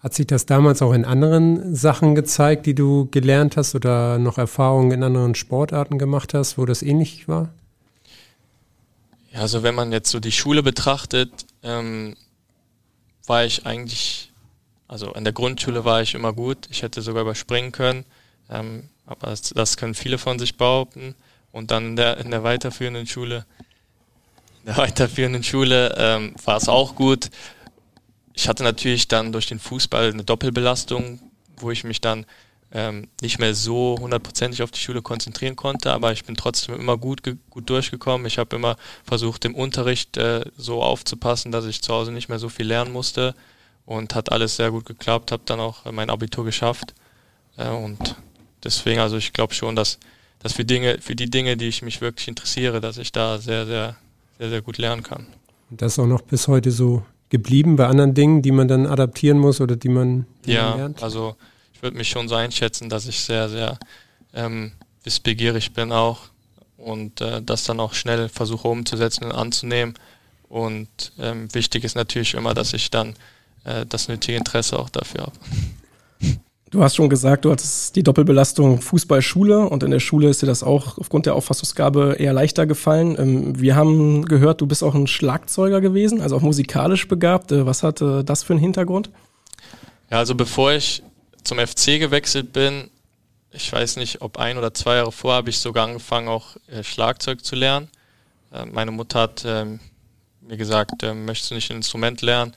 Hat 0.00 0.14
sich 0.14 0.26
das 0.26 0.44
damals 0.44 0.82
auch 0.82 0.92
in 0.92 1.04
anderen 1.04 1.74
Sachen 1.74 2.14
gezeigt, 2.14 2.66
die 2.66 2.74
du 2.74 3.08
gelernt 3.10 3.56
hast 3.56 3.74
oder 3.74 4.18
noch 4.18 4.36
Erfahrungen 4.36 4.90
in 4.90 5.02
anderen 5.02 5.34
Sportarten 5.34 5.98
gemacht 5.98 6.34
hast, 6.34 6.58
wo 6.58 6.66
das 6.66 6.82
ähnlich 6.82 7.28
war? 7.28 7.54
Ja, 9.32 9.40
also 9.40 9.62
wenn 9.62 9.74
man 9.74 9.92
jetzt 9.92 10.10
so 10.10 10.20
die 10.20 10.32
Schule 10.32 10.62
betrachtet, 10.62 11.30
ähm, 11.62 12.16
war 13.26 13.44
ich 13.44 13.64
eigentlich, 13.64 14.32
also 14.88 15.12
in 15.14 15.24
der 15.24 15.32
Grundschule 15.32 15.84
war 15.84 16.02
ich 16.02 16.14
immer 16.14 16.32
gut. 16.32 16.68
Ich 16.70 16.82
hätte 16.82 17.00
sogar 17.00 17.22
überspringen 17.22 17.72
können, 17.72 18.04
ähm, 18.50 18.90
aber 19.06 19.28
das, 19.28 19.42
das, 19.42 19.76
können 19.76 19.94
viele 19.94 20.18
von 20.18 20.38
sich 20.38 20.56
behaupten. 20.56 21.14
Und 21.52 21.70
dann 21.70 21.86
in 21.86 21.96
der, 21.96 22.18
in 22.18 22.30
der 22.30 22.42
weiterführenden 22.42 23.06
Schule, 23.06 23.46
in 24.60 24.66
der 24.66 24.76
weiterführenden 24.76 25.44
Schule 25.44 25.94
ähm, 25.96 26.34
war 26.44 26.56
es 26.56 26.68
auch 26.68 26.94
gut 26.96 27.30
ich 28.34 28.48
hatte 28.48 28.62
natürlich 28.64 29.08
dann 29.08 29.32
durch 29.32 29.46
den 29.46 29.58
Fußball 29.58 30.10
eine 30.10 30.24
Doppelbelastung, 30.24 31.20
wo 31.56 31.70
ich 31.70 31.84
mich 31.84 32.00
dann 32.00 32.26
ähm, 32.72 33.06
nicht 33.22 33.38
mehr 33.38 33.54
so 33.54 33.96
hundertprozentig 34.00 34.62
auf 34.62 34.72
die 34.72 34.80
Schule 34.80 35.00
konzentrieren 35.00 35.54
konnte, 35.54 35.92
aber 35.92 36.12
ich 36.12 36.24
bin 36.24 36.34
trotzdem 36.34 36.74
immer 36.74 36.98
gut, 36.98 37.22
gut 37.48 37.70
durchgekommen. 37.70 38.26
Ich 38.26 38.38
habe 38.38 38.56
immer 38.56 38.76
versucht, 39.04 39.44
im 39.44 39.54
Unterricht 39.54 40.16
äh, 40.16 40.44
so 40.56 40.82
aufzupassen, 40.82 41.52
dass 41.52 41.64
ich 41.64 41.82
zu 41.82 41.94
Hause 41.94 42.10
nicht 42.10 42.28
mehr 42.28 42.40
so 42.40 42.48
viel 42.48 42.66
lernen 42.66 42.92
musste 42.92 43.36
und 43.86 44.16
hat 44.16 44.32
alles 44.32 44.56
sehr 44.56 44.72
gut 44.72 44.86
geklappt, 44.86 45.30
habe 45.30 45.44
dann 45.46 45.60
auch 45.60 45.90
mein 45.92 46.10
Abitur 46.10 46.44
geschafft 46.44 46.94
äh, 47.56 47.68
und 47.68 48.16
deswegen, 48.64 48.98
also 48.98 49.16
ich 49.16 49.32
glaube 49.32 49.54
schon, 49.54 49.76
dass, 49.76 50.00
dass 50.40 50.54
für 50.54 50.64
Dinge, 50.64 50.98
für 51.00 51.14
die 51.14 51.30
Dinge, 51.30 51.56
die 51.56 51.68
ich 51.68 51.82
mich 51.82 52.00
wirklich 52.00 52.26
interessiere, 52.26 52.80
dass 52.80 52.98
ich 52.98 53.12
da 53.12 53.38
sehr, 53.38 53.66
sehr, 53.66 53.96
sehr, 54.38 54.50
sehr 54.50 54.62
gut 54.62 54.78
lernen 54.78 55.04
kann. 55.04 55.28
Das 55.70 55.98
auch 55.98 56.06
noch 56.06 56.22
bis 56.22 56.48
heute 56.48 56.72
so 56.72 57.04
geblieben 57.34 57.74
bei 57.74 57.88
anderen 57.88 58.14
Dingen, 58.14 58.42
die 58.42 58.52
man 58.52 58.68
dann 58.68 58.86
adaptieren 58.86 59.38
muss 59.38 59.60
oder 59.60 59.74
die 59.74 59.88
man, 59.88 60.24
ja, 60.46 60.76
lernt? 60.76 61.02
also 61.02 61.34
ich 61.72 61.82
würde 61.82 61.96
mich 61.96 62.08
schon 62.08 62.28
so 62.28 62.36
einschätzen, 62.36 62.88
dass 62.88 63.08
ich 63.08 63.18
sehr, 63.18 63.48
sehr 63.48 63.76
ähm, 64.34 64.70
wissbegierig 65.02 65.72
bin 65.72 65.90
auch 65.90 66.20
und 66.76 67.20
äh, 67.20 67.42
das 67.42 67.64
dann 67.64 67.80
auch 67.80 67.92
schnell 67.92 68.28
versuche 68.28 68.68
umzusetzen 68.68 69.24
und 69.24 69.32
anzunehmen. 69.32 69.94
Und 70.48 71.10
ähm, 71.18 71.52
wichtig 71.52 71.82
ist 71.82 71.96
natürlich 71.96 72.34
immer, 72.34 72.54
dass 72.54 72.72
ich 72.72 72.88
dann 72.92 73.14
äh, 73.64 73.84
das 73.84 74.06
nötige 74.06 74.38
Interesse 74.38 74.78
auch 74.78 74.90
dafür 74.90 75.22
habe. 75.22 75.32
Du 76.74 76.82
hast 76.82 76.96
schon 76.96 77.08
gesagt, 77.08 77.44
du 77.44 77.52
hattest 77.52 77.94
die 77.94 78.02
Doppelbelastung 78.02 78.80
Fußball-Schule 78.80 79.60
und 79.60 79.84
in 79.84 79.92
der 79.92 80.00
Schule 80.00 80.28
ist 80.28 80.42
dir 80.42 80.46
das 80.46 80.64
auch 80.64 80.98
aufgrund 80.98 81.24
der 81.24 81.36
Auffassungsgabe 81.36 82.16
eher 82.18 82.32
leichter 82.32 82.66
gefallen. 82.66 83.14
Ähm, 83.16 83.60
wir 83.60 83.76
haben 83.76 84.24
gehört, 84.24 84.60
du 84.60 84.66
bist 84.66 84.82
auch 84.82 84.96
ein 84.96 85.06
Schlagzeuger 85.06 85.80
gewesen, 85.80 86.20
also 86.20 86.34
auch 86.34 86.40
musikalisch 86.40 87.06
begabt. 87.06 87.52
Äh, 87.52 87.64
was 87.64 87.84
hatte 87.84 88.24
das 88.24 88.42
für 88.42 88.54
einen 88.54 88.60
Hintergrund? 88.60 89.10
Ja, 90.10 90.18
also 90.18 90.34
bevor 90.34 90.72
ich 90.72 91.04
zum 91.44 91.60
FC 91.60 92.00
gewechselt 92.00 92.52
bin, 92.52 92.90
ich 93.52 93.72
weiß 93.72 93.94
nicht, 93.94 94.20
ob 94.20 94.38
ein 94.38 94.58
oder 94.58 94.74
zwei 94.74 94.96
Jahre 94.96 95.12
vor, 95.12 95.34
habe 95.34 95.50
ich 95.50 95.58
sogar 95.60 95.86
angefangen, 95.86 96.26
auch 96.26 96.56
äh, 96.66 96.82
Schlagzeug 96.82 97.44
zu 97.44 97.54
lernen. 97.54 97.88
Äh, 98.52 98.66
meine 98.66 98.90
Mutter 98.90 99.20
hat 99.20 99.44
ähm, 99.46 99.78
mir 100.40 100.56
gesagt, 100.56 101.04
äh, 101.04 101.14
möchtest 101.14 101.52
du 101.52 101.54
nicht 101.54 101.70
ein 101.70 101.76
Instrument 101.76 102.20
lernen, 102.20 102.52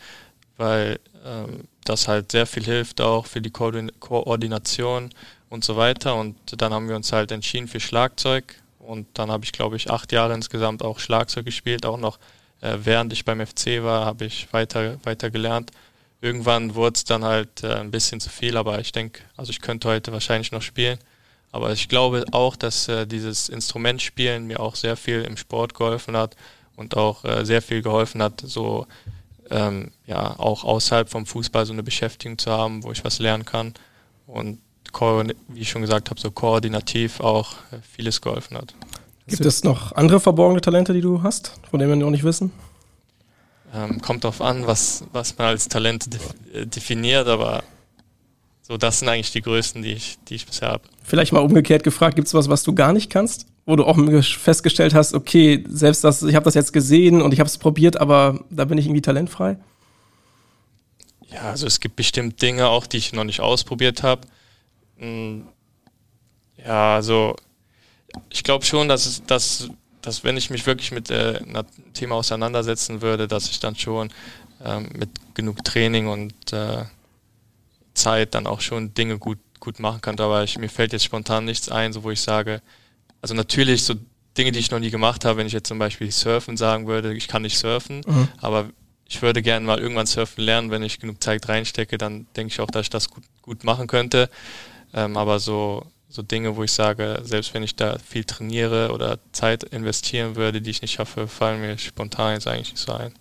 weil 0.57 0.99
ähm, 1.23 1.67
das 1.89 2.07
halt 2.07 2.31
sehr 2.31 2.45
viel 2.45 2.63
hilft 2.63 3.01
auch 3.01 3.25
für 3.25 3.41
die 3.41 3.51
Koordination 3.51 5.09
und 5.49 5.63
so 5.63 5.77
weiter. 5.77 6.15
Und 6.15 6.35
dann 6.61 6.73
haben 6.73 6.89
wir 6.89 6.95
uns 6.95 7.11
halt 7.11 7.31
entschieden 7.31 7.67
für 7.67 7.79
Schlagzeug. 7.79 8.55
Und 8.79 9.07
dann 9.13 9.31
habe 9.31 9.43
ich, 9.43 9.51
glaube 9.51 9.75
ich, 9.75 9.89
acht 9.89 10.11
Jahre 10.11 10.33
insgesamt 10.33 10.83
auch 10.83 10.99
Schlagzeug 10.99 11.45
gespielt. 11.45 11.85
Auch 11.85 11.97
noch 11.97 12.19
äh, 12.61 12.77
während 12.83 13.13
ich 13.13 13.25
beim 13.25 13.45
FC 13.45 13.83
war, 13.83 14.05
habe 14.05 14.25
ich 14.25 14.51
weiter, 14.51 14.97
weiter 15.03 15.29
gelernt. 15.29 15.71
Irgendwann 16.21 16.75
wurde 16.75 16.95
es 16.95 17.03
dann 17.03 17.23
halt 17.23 17.63
äh, 17.63 17.75
ein 17.75 17.91
bisschen 17.91 18.19
zu 18.19 18.29
viel, 18.29 18.57
aber 18.57 18.79
ich 18.79 18.91
denke, 18.91 19.21
also 19.35 19.51
ich 19.51 19.61
könnte 19.61 19.87
heute 19.87 20.11
wahrscheinlich 20.11 20.51
noch 20.51 20.61
spielen. 20.61 20.97
Aber 21.51 21.71
ich 21.71 21.89
glaube 21.89 22.25
auch, 22.31 22.55
dass 22.55 22.87
äh, 22.87 23.05
dieses 23.05 23.49
Instrumentspielen 23.49 24.47
mir 24.47 24.59
auch 24.59 24.75
sehr 24.75 24.97
viel 24.97 25.23
im 25.23 25.37
Sport 25.37 25.73
geholfen 25.73 26.17
hat 26.17 26.35
und 26.75 26.97
auch 26.97 27.23
äh, 27.23 27.45
sehr 27.45 27.61
viel 27.61 27.81
geholfen 27.81 28.21
hat, 28.21 28.41
so 28.41 28.87
ähm, 29.49 29.91
ja 30.05 30.39
auch 30.39 30.63
außerhalb 30.63 31.09
vom 31.09 31.25
Fußball 31.25 31.65
so 31.65 31.73
eine 31.73 31.83
Beschäftigung 31.83 32.37
zu 32.37 32.51
haben, 32.51 32.83
wo 32.83 32.91
ich 32.91 33.03
was 33.03 33.19
lernen 33.19 33.45
kann 33.45 33.73
und 34.25 34.59
wie 35.49 35.61
ich 35.61 35.69
schon 35.69 35.81
gesagt 35.81 36.09
habe, 36.09 36.19
so 36.19 36.31
koordinativ 36.31 37.19
auch 37.19 37.53
äh, 37.71 37.77
vieles 37.81 38.21
geholfen 38.21 38.57
hat. 38.57 38.73
Gibt 39.27 39.45
es 39.45 39.63
noch 39.63 39.91
andere 39.91 40.19
verborgene 40.19 40.61
Talente, 40.61 40.93
die 40.93 41.01
du 41.01 41.21
hast, 41.21 41.51
von 41.69 41.79
denen 41.79 41.91
wir 41.91 41.95
noch 41.97 42.09
nicht 42.09 42.23
wissen? 42.23 42.51
Ähm, 43.73 44.01
kommt 44.01 44.23
darauf 44.23 44.41
an, 44.41 44.65
was, 44.65 45.03
was 45.11 45.37
man 45.37 45.47
als 45.47 45.67
Talent 45.67 46.07
äh, 46.53 46.65
definiert, 46.65 47.27
aber 47.27 47.63
so 48.67 48.77
das 48.77 48.99
sind 48.99 49.09
eigentlich 49.09 49.31
die 49.31 49.41
größten, 49.41 49.81
die 49.81 49.93
ich, 49.93 50.17
die 50.27 50.35
ich 50.35 50.45
bisher 50.45 50.69
habe. 50.69 50.83
Vielleicht 51.03 51.31
mal 51.31 51.39
umgekehrt 51.39 51.83
gefragt, 51.83 52.15
gibt 52.15 52.27
es 52.27 52.33
was, 52.33 52.49
was 52.49 52.63
du 52.63 52.73
gar 52.73 52.93
nicht 52.93 53.09
kannst? 53.09 53.47
wo 53.67 53.75
du 53.75 53.83
auch 53.83 53.97
festgestellt 54.23 54.93
hast, 54.93 55.13
okay, 55.13 55.63
selbst 55.67 56.01
das, 56.05 56.23
ich 56.23 56.35
habe 56.35 56.45
das 56.45 56.53
jetzt 56.53 56.71
gesehen 56.71 57.21
und 57.21 57.33
ich 57.33 57.41
habe 57.41 57.49
es 57.49 57.57
probiert, 57.57 57.99
aber 57.99 58.39
da 58.49 58.63
bin 58.63 58.77
ich 58.77 58.85
irgendwie 58.85 59.01
talentfrei? 59.01 59.57
Ja, 61.27 61.41
also 61.41 61.67
es 61.67 61.81
gibt 61.81 61.97
bestimmt 61.97 62.41
Dinge 62.41 62.67
auch, 62.69 62.87
die 62.87 62.95
ich 62.95 63.11
noch 63.11 63.25
nicht 63.25 63.41
ausprobiert 63.41 64.03
habe. 64.03 64.21
Hm, 64.95 65.49
ja, 66.65 66.95
also 66.95 67.35
ich 68.29 68.45
glaube 68.45 68.63
schon, 68.63 68.87
dass, 68.87 69.05
es, 69.05 69.25
dass, 69.25 69.69
dass 70.01 70.23
wenn 70.23 70.37
ich 70.37 70.49
mich 70.49 70.65
wirklich 70.65 70.93
mit 70.93 71.11
äh, 71.11 71.41
einem 71.45 71.65
Thema 71.93 72.15
auseinandersetzen 72.15 73.01
würde, 73.01 73.27
dass 73.27 73.49
ich 73.49 73.59
dann 73.59 73.75
schon 73.75 74.13
ähm, 74.63 74.87
mit 74.97 75.09
genug 75.33 75.65
Training 75.65 76.07
und 76.07 76.53
äh, 76.53 76.85
Zeit 77.97 78.35
dann 78.35 78.47
auch 78.47 78.61
schon 78.61 78.93
Dinge 78.93 79.17
gut, 79.17 79.39
gut 79.59 79.79
machen 79.79 80.01
kann. 80.01 80.19
Aber 80.19 80.43
ich, 80.43 80.57
mir 80.57 80.69
fällt 80.69 80.93
jetzt 80.93 81.05
spontan 81.05 81.45
nichts 81.45 81.69
ein, 81.69 81.93
so 81.93 82.03
wo 82.03 82.11
ich 82.11 82.21
sage, 82.21 82.61
also 83.21 83.33
natürlich 83.33 83.83
so 83.83 83.95
Dinge, 84.37 84.51
die 84.51 84.59
ich 84.59 84.71
noch 84.71 84.79
nie 84.79 84.91
gemacht 84.91 85.25
habe, 85.25 85.39
wenn 85.39 85.47
ich 85.47 85.53
jetzt 85.53 85.67
zum 85.67 85.79
Beispiel 85.79 86.11
surfen 86.11 86.57
sagen 86.57 86.87
würde, 86.87 87.13
ich 87.13 87.27
kann 87.27 87.41
nicht 87.41 87.57
surfen, 87.57 88.01
mhm. 88.05 88.27
aber 88.39 88.69
ich 89.09 89.21
würde 89.21 89.41
gerne 89.41 89.65
mal 89.65 89.79
irgendwann 89.79 90.05
surfen 90.05 90.43
lernen, 90.43 90.69
wenn 90.69 90.83
ich 90.83 90.99
genug 90.99 91.23
Zeit 91.23 91.47
reinstecke, 91.47 91.97
dann 91.97 92.27
denke 92.35 92.53
ich 92.53 92.59
auch, 92.59 92.69
dass 92.69 92.83
ich 92.83 92.89
das 92.89 93.09
gut, 93.09 93.23
gut 93.41 93.63
machen 93.63 93.87
könnte. 93.87 94.29
Ähm, 94.93 95.17
aber 95.17 95.39
so, 95.39 95.85
so 96.09 96.21
Dinge, 96.21 96.55
wo 96.55 96.63
ich 96.63 96.71
sage, 96.71 97.21
selbst 97.23 97.53
wenn 97.53 97.63
ich 97.63 97.75
da 97.75 97.97
viel 97.99 98.25
trainiere 98.25 98.91
oder 98.91 99.19
Zeit 99.31 99.63
investieren 99.63 100.35
würde, 100.35 100.61
die 100.61 100.69
ich 100.69 100.81
nicht 100.81 100.93
schaffe, 100.93 101.27
fallen 101.27 101.61
mir 101.61 101.77
spontan 101.77 102.33
jetzt 102.33 102.47
eigentlich 102.47 102.71
nicht 102.71 102.85
so 102.85 102.93
ein. 102.93 103.13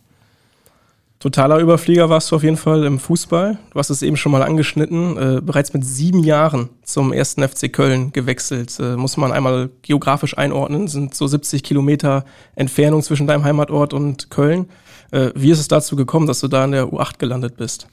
Totaler 1.27 1.59
Überflieger 1.59 2.09
warst 2.09 2.31
du 2.31 2.37
auf 2.37 2.45
jeden 2.45 2.57
Fall 2.57 2.85
im 2.85 3.01
Fußball. 3.01 3.59
Du 3.73 3.79
hast 3.81 3.91
es 3.91 4.03
eben 4.03 4.17
schon 4.17 4.31
mal 4.31 4.45
angeschnitten. 4.45 5.17
Äh, 5.17 5.41
bereits 5.41 5.75
mit 5.75 5.85
sieben 5.85 6.23
Jahren 6.23 6.69
zum 6.85 7.13
ersten 7.13 7.43
FC 7.43 7.73
Köln 7.73 8.13
gewechselt. 8.13 8.79
Äh, 8.79 8.95
muss 8.95 9.17
man 9.17 9.33
einmal 9.33 9.71
geografisch 9.83 10.39
einordnen. 10.39 10.87
Sind 10.87 11.17
so 11.17 11.27
70 11.27 11.65
Kilometer 11.65 12.25
Entfernung 12.55 13.03
zwischen 13.03 13.27
deinem 13.27 13.43
Heimatort 13.43 13.93
und 13.93 14.31
Köln. 14.31 14.69
Äh, 15.11 15.33
wie 15.35 15.51
ist 15.51 15.59
es 15.59 15.67
dazu 15.67 15.97
gekommen, 15.97 16.29
dass 16.29 16.39
du 16.39 16.47
da 16.47 16.65
in 16.65 16.71
der 16.71 16.85
U8 16.85 17.19
gelandet 17.19 17.57
bist? 17.57 17.89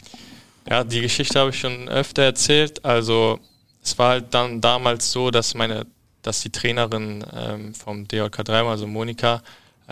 Ja, 0.70 0.84
die 0.84 1.02
Geschichte 1.02 1.40
habe 1.40 1.50
ich 1.50 1.60
schon 1.60 1.90
öfter 1.90 2.22
erzählt. 2.22 2.86
Also 2.86 3.40
es 3.84 3.98
war 3.98 4.10
halt 4.10 4.26
dann 4.30 4.62
damals 4.62 5.12
so, 5.12 5.32
dass 5.32 5.56
meine, 5.56 5.88
dass 6.22 6.42
die 6.42 6.52
Trainerin 6.52 7.26
ähm, 7.36 7.74
vom 7.74 8.08
DJK 8.08 8.46
3, 8.46 8.62
also 8.62 8.86
Monika, 8.86 9.42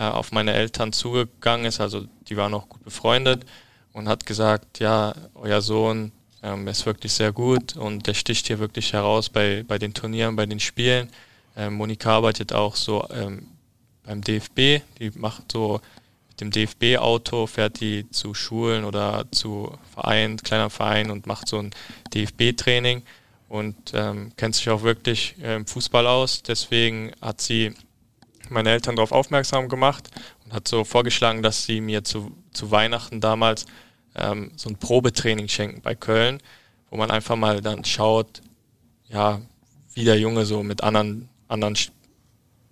äh, 0.02 0.06
auf 0.08 0.32
meine 0.32 0.52
Eltern 0.52 0.92
zugegangen 0.92 1.66
ist, 1.66 1.80
also 1.80 2.06
die 2.28 2.36
waren 2.36 2.54
auch 2.54 2.68
gut 2.68 2.82
befreundet 2.82 3.44
und 3.92 4.08
hat 4.08 4.26
gesagt, 4.26 4.80
ja, 4.80 5.14
euer 5.34 5.60
Sohn 5.62 6.10
ähm, 6.42 6.66
ist 6.66 6.86
wirklich 6.86 7.12
sehr 7.12 7.30
gut 7.30 7.76
und 7.76 8.08
der 8.08 8.14
sticht 8.14 8.48
hier 8.48 8.58
wirklich 8.58 8.92
heraus 8.94 9.28
bei, 9.28 9.64
bei 9.66 9.78
den 9.78 9.94
Turnieren, 9.94 10.34
bei 10.34 10.46
den 10.46 10.58
Spielen. 10.58 11.08
Ähm, 11.56 11.74
Monika 11.74 12.16
arbeitet 12.16 12.52
auch 12.52 12.74
so 12.74 13.06
ähm, 13.10 13.46
beim 14.02 14.22
DFB, 14.22 14.82
die 14.98 15.12
macht 15.14 15.52
so 15.52 15.80
mit 16.30 16.40
dem 16.40 16.50
DFB-Auto, 16.50 17.46
fährt 17.46 17.80
die 17.80 18.10
zu 18.10 18.34
Schulen 18.34 18.84
oder 18.84 19.26
zu 19.30 19.78
Vereinen, 19.94 20.38
kleiner 20.38 20.70
Vereinen 20.70 21.12
und 21.12 21.28
macht 21.28 21.46
so 21.46 21.58
ein 21.58 21.70
DFB-Training 22.12 23.02
und 23.48 23.76
ähm, 23.94 24.32
kennt 24.36 24.56
sich 24.56 24.68
auch 24.68 24.82
wirklich 24.82 25.36
im 25.40 25.64
Fußball 25.64 26.08
aus. 26.08 26.42
Deswegen 26.42 27.12
hat 27.20 27.40
sie 27.40 27.74
meine 28.52 28.70
Eltern 28.70 28.96
darauf 28.96 29.12
aufmerksam 29.12 29.68
gemacht 29.68 30.10
und 30.44 30.52
hat 30.52 30.68
so 30.68 30.84
vorgeschlagen, 30.84 31.42
dass 31.42 31.64
sie 31.64 31.80
mir 31.80 32.04
zu, 32.04 32.32
zu 32.52 32.70
Weihnachten 32.70 33.20
damals 33.20 33.66
ähm, 34.14 34.52
so 34.56 34.68
ein 34.68 34.76
Probetraining 34.76 35.48
schenken 35.48 35.80
bei 35.80 35.94
Köln, 35.94 36.40
wo 36.90 36.96
man 36.96 37.10
einfach 37.10 37.36
mal 37.36 37.60
dann 37.60 37.84
schaut, 37.84 38.42
ja, 39.08 39.40
wie 39.94 40.04
der 40.04 40.18
Junge 40.18 40.44
so 40.44 40.62
mit 40.62 40.82
anderen, 40.82 41.28
anderen, 41.48 41.76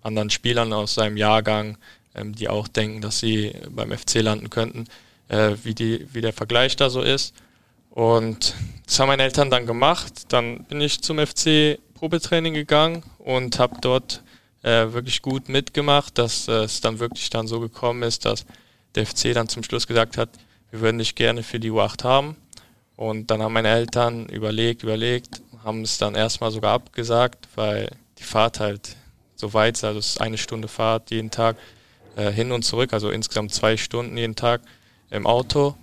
anderen 0.03 0.31
Spielern 0.31 0.73
aus 0.73 0.95
seinem 0.95 1.17
Jahrgang, 1.17 1.77
ähm, 2.15 2.35
die 2.35 2.49
auch 2.49 2.69
denken, 2.69 3.01
dass 3.01 3.19
sie 3.19 3.53
beim 3.71 3.97
FC 3.97 4.17
landen 4.17 4.51
könnten, 4.51 4.87
äh, 5.29 5.53
wie, 5.63 5.75
die, 5.75 6.07
wie 6.13 6.21
der 6.21 6.33
Vergleich 6.33 6.77
da 6.77 6.91
so 6.91 7.03
ist. 7.03 7.35
Und 7.91 8.55
das 8.87 8.99
haben 9.01 9.09
meine 9.09 9.25
Eltern 9.25 9.51
dann 9.51 9.67
gemacht. 9.67 10.33
Dann 10.33 10.65
bin 10.65 10.81
ich 10.81 11.03
zum 11.03 11.19
FC 11.19 11.79
Probetraining 11.95 12.55
gegangen 12.55 13.03
und 13.19 13.59
habe 13.59 13.77
dort 13.81 14.23
äh, 14.63 14.93
wirklich 14.93 15.23
gut 15.23 15.49
mitgemacht, 15.49 16.19
dass 16.19 16.49
äh, 16.49 16.65
es 16.65 16.81
dann 16.81 16.99
wirklich 16.99 17.31
dann 17.31 17.47
so 17.47 17.61
gekommen 17.61 18.03
ist, 18.03 18.25
dass 18.25 18.45
der 18.95 19.07
FC 19.07 19.33
dann 19.33 19.49
zum 19.49 19.63
Schluss 19.63 19.87
gesagt 19.87 20.17
hat, 20.17 20.31
wir 20.71 20.81
würden 20.81 20.99
dich 20.99 21.15
gerne 21.15 21.43
für 21.43 21.61
die 21.61 21.71
U8 21.71 22.05
haben. 22.05 22.37
Und 22.97 23.31
dann 23.31 23.43
haben 23.43 23.55
meine 23.55 23.69
Eltern 23.69 24.27
überlegt, 24.27 24.83
überlegt, 24.83 25.41
haben 25.65 25.83
es 25.83 25.99
dann 25.99 26.15
erstmal 26.15 26.51
sogar 26.51 26.75
abgesagt, 26.75 27.49
weil 27.55 27.89
die 28.19 28.25
Fahrt 28.25 28.61
halt 28.61 28.97
so 29.37 29.55
weit 29.55 29.77
ist, 29.77 29.85
also 29.85 29.99
es 29.99 30.09
ist 30.09 30.21
eine 30.21 30.37
Stunde 30.37 30.69
Fahrt 30.69 31.11
jeden 31.11 31.31
Tag 31.31 31.57
äh, 32.17 32.31
hin 32.31 32.53
und 32.53 32.63
zurück, 32.63 32.93
also 32.93 33.11
insgesamt 33.11 33.55
zwei 33.55 33.77
Stunden 33.79 34.17
jeden 34.17 34.37
Tag 34.37 34.61
im 35.11 35.27
Auto. 35.27 35.75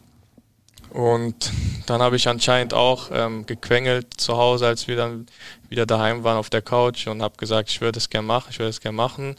Und 0.89 1.51
dann 1.85 2.01
habe 2.01 2.15
ich 2.15 2.27
anscheinend 2.27 2.73
auch 2.73 3.09
ähm, 3.11 3.45
gequengelt 3.45 4.19
zu 4.19 4.37
Hause, 4.37 4.67
als 4.67 4.87
wir 4.87 4.95
dann 4.95 5.27
wieder 5.69 5.85
daheim 5.85 6.23
waren 6.23 6.37
auf 6.37 6.49
der 6.49 6.61
Couch 6.61 7.07
und 7.07 7.21
habe 7.21 7.37
gesagt, 7.37 7.69
ich 7.69 7.81
würde 7.81 7.97
es 7.97 8.09
gerne 8.09 8.27
machen, 8.27 8.47
ich 8.49 8.59
würde 8.59 8.69
es 8.69 8.81
gerne 8.81 8.95
machen. 8.95 9.35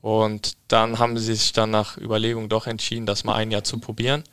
Und 0.00 0.56
dann 0.68 0.98
haben 0.98 1.16
sie 1.16 1.34
sich 1.34 1.52
dann 1.52 1.70
nach 1.70 1.96
Überlegung 1.96 2.48
doch 2.48 2.66
entschieden, 2.66 3.06
das 3.06 3.24
mal 3.24 3.36
ein 3.36 3.50
Jahr 3.50 3.64
zu 3.64 3.78
probieren. 3.78 4.24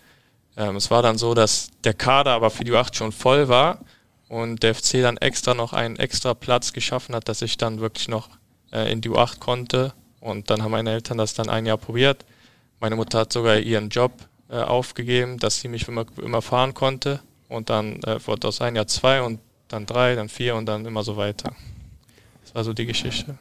Ähm, 0.57 0.75
es 0.75 0.91
war 0.91 1.01
dann 1.01 1.17
so, 1.17 1.33
dass 1.33 1.69
der 1.83 1.93
Kader 1.93 2.31
aber 2.31 2.49
für 2.49 2.63
die 2.63 2.71
U8 2.71 2.95
schon 2.95 3.11
voll 3.11 3.47
war 3.47 3.79
und 4.27 4.61
der 4.63 4.75
FC 4.75 5.01
dann 5.01 5.17
extra 5.17 5.53
noch 5.53 5.73
einen 5.73 5.95
extra 5.95 6.33
Platz 6.33 6.73
geschaffen 6.73 7.15
hat, 7.15 7.29
dass 7.29 7.41
ich 7.41 7.57
dann 7.57 7.79
wirklich 7.79 8.07
noch 8.07 8.29
äh, 8.71 8.91
in 8.91 9.01
die 9.01 9.09
U8 9.09 9.39
konnte. 9.39 9.93
Und 10.19 10.49
dann 10.49 10.63
haben 10.63 10.71
meine 10.71 10.91
Eltern 10.91 11.17
das 11.17 11.33
dann 11.33 11.49
ein 11.49 11.65
Jahr 11.65 11.77
probiert. 11.77 12.25
Meine 12.79 12.95
Mutter 12.95 13.19
hat 13.19 13.33
sogar 13.33 13.57
ihren 13.57 13.89
Job 13.89 14.11
äh, 14.49 14.57
aufgegeben, 14.57 15.37
dass 15.37 15.59
sie 15.59 15.67
mich 15.67 15.87
immer, 15.87 16.05
immer 16.23 16.41
fahren 16.41 16.73
konnte. 16.73 17.19
Und 17.47 17.69
dann 17.69 18.01
äh, 18.03 18.25
wurde 18.25 18.47
aus 18.47 18.61
ein 18.61 18.75
Jahr 18.75 18.87
zwei 18.87 19.21
und 19.21 19.39
dann 19.67 19.85
drei, 19.85 20.15
dann 20.15 20.29
vier 20.29 20.55
und 20.55 20.65
dann 20.65 20.85
immer 20.85 21.03
so 21.03 21.17
weiter. 21.17 21.53
Das 22.43 22.55
war 22.55 22.63
so 22.63 22.73
die 22.73 22.85
Geschichte. 22.85 23.37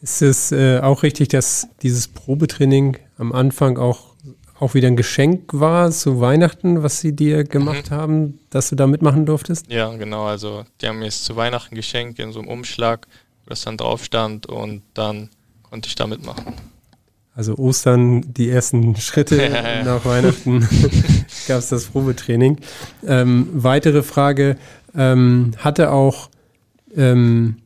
Ist 0.00 0.22
es 0.22 0.52
äh, 0.52 0.80
auch 0.80 1.02
richtig, 1.02 1.28
dass 1.28 1.68
dieses 1.82 2.08
Probetraining 2.08 2.98
am 3.16 3.32
Anfang 3.32 3.78
auch, 3.78 4.14
auch 4.58 4.74
wieder 4.74 4.88
ein 4.88 4.96
Geschenk 4.96 5.52
war 5.52 5.90
zu 5.90 6.20
Weihnachten, 6.20 6.82
was 6.82 7.00
sie 7.00 7.16
dir 7.16 7.44
gemacht 7.44 7.90
mhm. 7.90 7.94
haben, 7.94 8.40
dass 8.50 8.70
du 8.70 8.76
da 8.76 8.86
mitmachen 8.86 9.26
durftest? 9.26 9.70
Ja, 9.70 9.94
genau. 9.96 10.24
Also 10.24 10.64
die 10.80 10.88
haben 10.88 10.98
mir 10.98 11.06
es 11.06 11.24
zu 11.24 11.36
Weihnachten 11.36 11.74
geschenkt 11.74 12.18
in 12.18 12.32
so 12.32 12.40
einem 12.40 12.48
Umschlag, 12.48 13.06
wo 13.44 13.50
das 13.50 13.62
dann 13.62 13.76
drauf 13.76 14.04
stand 14.04 14.46
und 14.46 14.82
dann 14.94 15.30
konnte 15.62 15.88
ich 15.88 15.94
da 15.94 16.06
mitmachen. 16.06 16.54
Also 17.36 17.56
Ostern, 17.56 18.32
die 18.32 18.48
ersten 18.48 18.94
Schritte 18.96 19.36
nach 19.84 20.04
Weihnachten 20.04 20.60
gab 21.48 21.58
es 21.58 21.68
das 21.68 21.86
Probetraining. 21.86 22.58
Ähm, 23.06 23.48
weitere 23.52 24.02
Frage, 24.02 24.56
ähm, 24.94 25.52
hatte 25.58 25.90
auch, 25.90 26.30
ähm, 26.96 27.56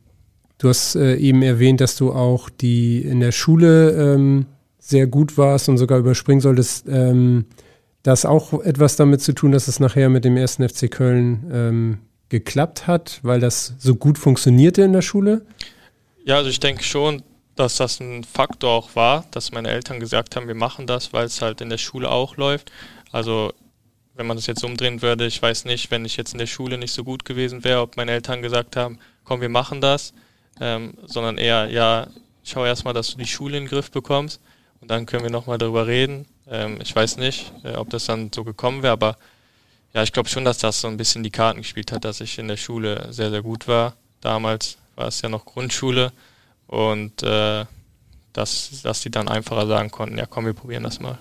du 0.57 0.69
hast 0.69 0.95
äh, 0.95 1.15
eben 1.15 1.43
erwähnt, 1.43 1.81
dass 1.81 1.95
du 1.95 2.11
auch 2.11 2.49
die 2.49 3.01
in 3.01 3.19
der 3.19 3.31
Schule 3.31 3.91
ähm, 3.91 4.47
sehr 4.79 5.05
gut 5.05 5.37
warst 5.37 5.69
und 5.69 5.77
sogar 5.77 5.99
überspringen 5.99 6.41
solltest. 6.41 6.87
Ähm, 6.87 7.45
das 8.01 8.25
auch 8.25 8.53
etwas 8.63 8.95
damit 8.95 9.21
zu 9.21 9.33
tun, 9.33 9.51
dass 9.51 9.67
es 9.67 9.79
nachher 9.79 10.09
mit 10.09 10.25
dem 10.25 10.37
ersten 10.37 10.67
FC 10.67 10.89
Köln 10.89 11.45
ähm, 11.51 11.97
geklappt 12.29 12.87
hat, 12.87 13.19
weil 13.23 13.39
das 13.39 13.75
so 13.77 13.95
gut 13.95 14.17
funktionierte 14.17 14.81
in 14.81 14.93
der 14.93 15.01
Schule? 15.01 15.45
Ja, 16.23 16.37
also 16.37 16.49
ich 16.49 16.59
denke 16.59 16.83
schon, 16.83 17.23
dass 17.59 17.75
das 17.75 17.99
ein 17.99 18.23
Faktor 18.23 18.71
auch 18.71 18.95
war, 18.95 19.25
dass 19.31 19.51
meine 19.51 19.69
Eltern 19.69 19.99
gesagt 19.99 20.35
haben, 20.35 20.47
wir 20.47 20.55
machen 20.55 20.87
das, 20.87 21.11
weil 21.11 21.25
es 21.25 21.41
halt 21.41 21.59
in 21.59 21.69
der 21.69 21.77
Schule 21.77 22.09
auch 22.09 22.37
läuft. 22.37 22.71
Also 23.11 23.51
wenn 24.15 24.27
man 24.27 24.37
das 24.37 24.47
jetzt 24.47 24.63
umdrehen 24.63 25.01
würde, 25.01 25.25
ich 25.25 25.41
weiß 25.41 25.65
nicht, 25.65 25.91
wenn 25.91 26.05
ich 26.05 26.15
jetzt 26.15 26.31
in 26.31 26.39
der 26.39 26.47
Schule 26.47 26.77
nicht 26.77 26.93
so 26.93 27.03
gut 27.03 27.25
gewesen 27.25 27.65
wäre, 27.65 27.81
ob 27.81 27.97
meine 27.97 28.11
Eltern 28.11 28.41
gesagt 28.41 28.77
haben, 28.77 28.97
komm, 29.25 29.41
wir 29.41 29.49
machen 29.49 29.81
das, 29.81 30.13
ähm, 30.61 30.93
sondern 31.05 31.37
eher, 31.37 31.69
ja, 31.69 32.07
schau 32.45 32.63
erstmal, 32.63 32.93
dass 32.93 33.11
du 33.11 33.17
die 33.17 33.27
Schule 33.27 33.57
in 33.57 33.63
den 33.63 33.69
Griff 33.69 33.91
bekommst 33.91 34.39
und 34.79 34.89
dann 34.89 35.05
können 35.05 35.23
wir 35.23 35.31
nochmal 35.31 35.57
darüber 35.57 35.85
reden. 35.85 36.25
Ähm, 36.49 36.79
ich 36.81 36.95
weiß 36.95 37.17
nicht, 37.17 37.51
äh, 37.65 37.75
ob 37.75 37.89
das 37.89 38.05
dann 38.05 38.31
so 38.33 38.45
gekommen 38.45 38.83
wäre, 38.83 38.93
aber 38.93 39.17
ja, 39.93 40.03
ich 40.03 40.13
glaube 40.13 40.29
schon, 40.29 40.45
dass 40.45 40.59
das 40.59 40.79
so 40.79 40.87
ein 40.87 40.97
bisschen 40.97 41.23
die 41.23 41.31
Karten 41.31 41.59
gespielt 41.59 41.91
hat, 41.91 42.05
dass 42.05 42.21
ich 42.21 42.39
in 42.39 42.47
der 42.47 42.57
Schule 42.57 43.07
sehr, 43.11 43.31
sehr 43.31 43.41
gut 43.41 43.67
war. 43.67 43.97
Damals 44.21 44.77
war 44.95 45.07
es 45.07 45.21
ja 45.21 45.27
noch 45.27 45.43
Grundschule 45.43 46.13
und 46.69 47.23
äh, 47.23 47.65
dass, 48.33 48.81
dass 48.83 49.01
die 49.01 49.09
dann 49.09 49.27
einfacher 49.27 49.65
sagen 49.65 49.89
konnten, 49.89 50.17
ja 50.17 50.27
komm, 50.27 50.45
wir 50.45 50.53
probieren 50.53 50.83
das 50.83 50.99
mal. 50.99 51.17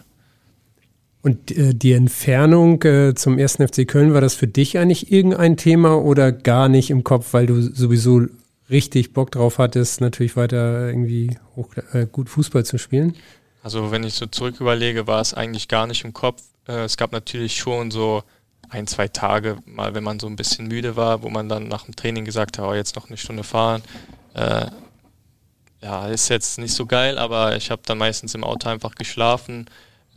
Und 1.23 1.51
äh, 1.51 1.75
die 1.75 1.93
Entfernung 1.93 2.83
äh, 2.83 3.15
zum 3.15 3.39
ersten 3.39 3.67
FC 3.67 3.89
Köln, 3.89 4.13
war 4.13 4.21
das 4.21 4.35
für 4.35 4.47
dich 4.47 4.79
eigentlich 4.79 5.11
irgendein 5.11 5.57
Thema 5.57 5.97
oder 5.97 6.33
gar 6.33 6.69
nicht 6.69 6.91
im 6.91 7.03
Kopf, 7.03 7.33
weil 7.33 7.47
du 7.47 7.61
sowieso 7.63 8.27
richtig 8.71 9.15
Bock 9.15 9.31
drauf 9.31 9.59
hattest, 9.59 10.03
natürlich 10.03 10.37
weiter 10.37 10.89
irgendwie 10.89 11.39
hoch, 11.57 11.71
äh, 11.93 12.07
gut 12.07 12.29
Fußball 12.29 12.65
zu 12.65 12.77
spielen? 12.77 13.17
Also 13.63 13.91
wenn 13.91 14.05
ich 14.05 14.15
so 14.15 14.27
zurück 14.27 14.61
überlege, 14.61 15.07
war 15.07 15.23
es 15.23 15.33
eigentlich 15.33 15.67
gar 15.67 15.87
nicht 15.87 16.05
im 16.05 16.13
Kopf. 16.13 16.43
Äh, 16.69 16.85
es 16.85 16.99
gab 16.99 17.13
natürlich 17.13 17.57
schon 17.57 17.91
so 17.91 18.23
ein, 18.69 18.87
zwei 18.87 19.09
Tage 19.09 19.57
mal, 19.65 19.95
wenn 19.95 20.05
man 20.05 20.21
so 20.21 20.27
ein 20.27 20.37
bisschen 20.37 20.69
müde 20.69 20.95
war, 20.95 21.23
wo 21.23 21.31
man 21.31 21.49
dann 21.49 21.69
nach 21.69 21.87
dem 21.87 21.97
Training 21.97 22.27
gesagt 22.27 22.59
hat, 22.59 22.67
oh, 22.67 22.75
jetzt 22.75 22.97
noch 22.97 23.09
eine 23.09 23.17
Stunde 23.17 23.45
fahren. 23.45 23.83
Ja, 25.81 26.09
ist 26.09 26.29
jetzt 26.29 26.59
nicht 26.59 26.75
so 26.75 26.87
geil, 26.87 27.19
aber 27.19 27.57
ich 27.57 27.71
habe 27.71 27.83
dann 27.85 27.99
meistens 27.99 28.35
im 28.35 28.45
Auto 28.45 28.69
einfach 28.69 28.95
geschlafen 28.95 29.67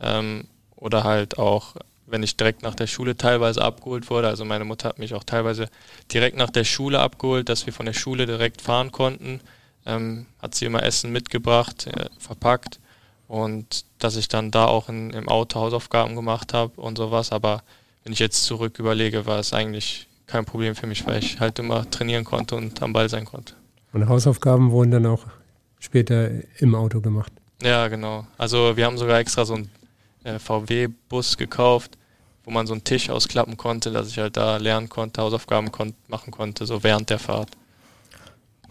ähm, 0.00 0.48
oder 0.76 1.04
halt 1.04 1.38
auch, 1.38 1.76
wenn 2.06 2.22
ich 2.22 2.36
direkt 2.36 2.62
nach 2.62 2.74
der 2.74 2.88
Schule 2.88 3.16
teilweise 3.16 3.62
abgeholt 3.62 4.10
wurde. 4.10 4.28
Also 4.28 4.44
meine 4.44 4.64
Mutter 4.64 4.88
hat 4.88 4.98
mich 4.98 5.14
auch 5.14 5.24
teilweise 5.24 5.68
direkt 6.12 6.36
nach 6.36 6.50
der 6.50 6.64
Schule 6.64 6.98
abgeholt, 6.98 7.48
dass 7.48 7.66
wir 7.66 7.72
von 7.72 7.86
der 7.86 7.92
Schule 7.92 8.26
direkt 8.26 8.60
fahren 8.60 8.90
konnten. 8.90 9.40
Ähm, 9.86 10.26
hat 10.40 10.54
sie 10.54 10.64
immer 10.64 10.82
Essen 10.82 11.12
mitgebracht, 11.12 11.86
äh, 11.86 12.08
verpackt 12.18 12.78
und 13.28 13.84
dass 13.98 14.16
ich 14.16 14.28
dann 14.28 14.50
da 14.50 14.66
auch 14.66 14.88
in, 14.88 15.10
im 15.10 15.28
Auto 15.28 15.60
Hausaufgaben 15.60 16.16
gemacht 16.16 16.52
habe 16.52 16.80
und 16.80 16.98
sowas. 16.98 17.32
Aber 17.32 17.62
wenn 18.04 18.12
ich 18.12 18.18
jetzt 18.18 18.44
zurück 18.44 18.78
überlege, 18.78 19.26
war 19.26 19.38
es 19.38 19.52
eigentlich 19.52 20.08
kein 20.26 20.44
Problem 20.44 20.74
für 20.74 20.86
mich, 20.86 21.06
weil 21.06 21.22
ich 21.22 21.40
halt 21.40 21.58
immer 21.58 21.88
trainieren 21.90 22.24
konnte 22.24 22.56
und 22.56 22.82
am 22.82 22.92
Ball 22.92 23.08
sein 23.08 23.24
konnte. 23.24 23.54
Und 23.92 24.08
Hausaufgaben 24.08 24.70
wurden 24.70 24.90
dann 24.90 25.06
auch 25.06 25.26
später 25.82 26.30
im 26.58 26.74
Auto 26.74 27.00
gemacht. 27.00 27.32
Ja, 27.62 27.88
genau. 27.88 28.26
Also 28.38 28.76
wir 28.76 28.86
haben 28.86 28.98
sogar 28.98 29.18
extra 29.18 29.44
so 29.44 29.54
einen 29.54 29.70
äh, 30.24 30.38
VW-Bus 30.38 31.36
gekauft, 31.36 31.98
wo 32.44 32.50
man 32.50 32.66
so 32.66 32.72
einen 32.72 32.84
Tisch 32.84 33.10
ausklappen 33.10 33.56
konnte, 33.56 33.90
dass 33.90 34.08
ich 34.08 34.18
halt 34.18 34.36
da 34.36 34.56
lernen 34.56 34.88
konnte, 34.88 35.20
Hausaufgaben 35.20 35.70
kon 35.70 35.94
machen 36.08 36.30
konnte, 36.30 36.66
so 36.66 36.82
während 36.82 37.10
der 37.10 37.18
Fahrt. 37.18 37.50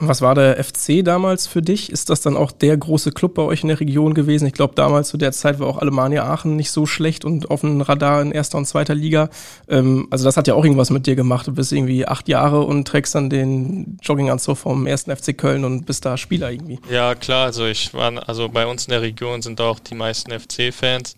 Was 0.03 0.21
war 0.21 0.33
der 0.33 0.61
FC 0.63 1.05
damals 1.05 1.45
für 1.45 1.61
dich? 1.61 1.91
Ist 1.91 2.09
das 2.09 2.21
dann 2.21 2.35
auch 2.35 2.51
der 2.51 2.75
große 2.75 3.11
Club 3.11 3.35
bei 3.35 3.43
euch 3.43 3.61
in 3.61 3.67
der 3.67 3.79
Region 3.79 4.15
gewesen? 4.15 4.47
Ich 4.47 4.53
glaube, 4.53 4.73
damals 4.73 5.09
zu 5.09 5.17
der 5.17 5.31
Zeit 5.31 5.59
war 5.59 5.67
auch 5.67 5.77
Alemannia 5.77 6.23
Aachen 6.23 6.55
nicht 6.55 6.71
so 6.71 6.87
schlecht 6.87 7.23
und 7.23 7.51
auf 7.51 7.61
dem 7.61 7.81
Radar 7.81 8.21
in 8.23 8.31
erster 8.31 8.57
und 8.57 8.65
zweiter 8.65 8.95
Liga. 8.95 9.29
Ähm, 9.69 10.07
also 10.09 10.25
das 10.25 10.37
hat 10.37 10.47
ja 10.47 10.55
auch 10.55 10.65
irgendwas 10.65 10.89
mit 10.89 11.05
dir 11.05 11.15
gemacht. 11.15 11.45
Du 11.45 11.53
bist 11.53 11.71
irgendwie 11.71 12.07
acht 12.07 12.27
Jahre 12.27 12.61
und 12.61 12.87
trägst 12.87 13.13
dann 13.13 13.29
den 13.29 13.99
Jogginganzug 14.01 14.57
vom 14.57 14.87
ersten 14.87 15.15
FC 15.15 15.37
Köln 15.37 15.63
und 15.65 15.85
bist 15.85 16.03
da 16.03 16.17
Spieler 16.17 16.51
irgendwie. 16.51 16.79
Ja, 16.89 17.13
klar. 17.13 17.45
Also 17.45 17.67
ich 17.67 17.93
war, 17.93 18.27
also 18.27 18.49
bei 18.49 18.65
uns 18.65 18.85
in 18.85 18.91
der 18.91 19.03
Region 19.03 19.43
sind 19.43 19.61
auch 19.61 19.79
die 19.79 19.95
meisten 19.95 20.31
FC-Fans 20.31 21.15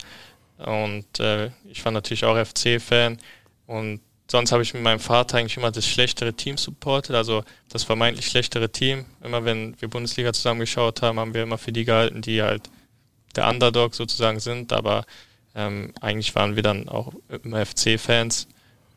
und 0.58 1.20
äh, 1.22 1.52
ich 1.72 1.84
war 1.86 1.94
natürlich 1.94 2.26
auch 2.26 2.38
FC-Fan 2.38 3.18
und 3.66 4.02
sonst 4.34 4.52
habe 4.52 4.64
ich 4.64 4.74
mit 4.74 4.82
meinem 4.82 5.00
Vater 5.00 5.38
eigentlich 5.38 5.58
immer 5.58 5.70
das 5.70 5.86
schlechtere 5.86 6.34
Team 6.34 6.58
supportet, 6.58 7.16
also 7.16 7.44
das 7.70 7.84
vermeintlich 7.84 8.26
schlechtere 8.26 8.68
Team. 8.68 9.06
Immer 9.24 9.46
wenn 9.46 9.80
wir 9.80 9.88
Bundesliga 9.90 10.34
zusammengeschaut 10.34 11.04
haben, 11.04 11.20
haben 11.20 11.36
wir 11.36 11.44
immer 11.44 11.60
für 11.60 11.72
die 11.72 11.86
gehalten, 11.86 12.24
die 12.24 12.42
halt 12.42 12.64
der 13.36 13.48
Underdog 13.48 13.94
sozusagen 13.94 14.40
sind, 14.40 14.74
aber 14.74 15.06
ähm, 15.54 15.94
eigentlich 16.02 16.34
waren 16.34 16.56
wir 16.56 16.64
dann 16.64 16.90
auch 16.90 17.14
immer 17.44 17.64
FC-Fans 17.64 18.48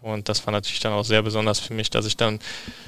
und 0.00 0.30
das 0.30 0.46
war 0.46 0.52
natürlich 0.52 0.80
dann 0.80 0.94
auch 0.94 1.04
sehr 1.04 1.20
besonders 1.20 1.60
für 1.60 1.74
mich, 1.74 1.90
dass 1.90 2.06
ich 2.06 2.16
dann 2.16 2.40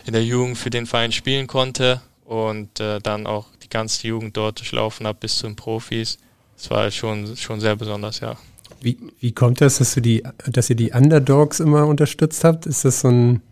in 0.07 0.15
der 0.15 0.25
Jugend 0.25 0.57
für 0.57 0.71
den 0.71 0.87
Verein 0.87 1.13
spielen 1.13 1.49
konnte 1.49 2.01
und 2.25 2.81
äh, 2.81 2.99
dann 2.99 3.27
auch 3.27 3.45
die 3.63 3.69
ganze 3.69 4.07
Jugend 4.07 4.35
dort 4.39 4.59
durchlaufen 4.61 5.07
habe 5.07 5.19
bis 5.21 5.37
zu 5.37 5.47
den 5.47 5.55
Profis. 5.55 6.17
Das 6.57 6.71
war 6.71 6.91
schon, 6.91 7.37
schon 7.37 7.61
sehr 7.61 7.77
besonders, 7.77 8.21
ja. 8.21 8.39
Wie, 8.81 8.99
wie 9.21 9.33
kommt 9.33 9.61
das, 9.61 9.79
dass, 9.79 9.95
du 9.95 10.01
die, 10.01 10.23
dass 10.47 10.71
ihr 10.71 10.77
die 10.77 10.93
Underdogs 10.93 11.61
immer 11.61 11.87
unterstützt 11.87 12.45
habt? 12.45 12.67
Ist 12.67 12.85
das 12.85 13.01
so 13.01 13.09
ein 13.09 13.43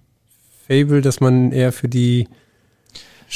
Fable, 0.66 1.00
dass 1.00 1.20
man 1.20 1.52
eher 1.52 1.72
für 1.72 1.88
die 1.88 2.28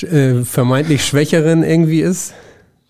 äh, 0.02 0.42
vermeintlich 0.42 1.04
Schwächeren 1.04 1.62
irgendwie 1.62 2.00
ist? 2.00 2.34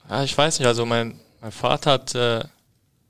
Ja, 0.09 0.23
ich 0.23 0.37
weiß 0.37 0.59
nicht. 0.59 0.69
Also 0.69 0.85
mein, 0.85 1.15
mein 1.41 1.53
Vater 1.53 1.93
hat 1.93 2.15
äh, 2.15 2.45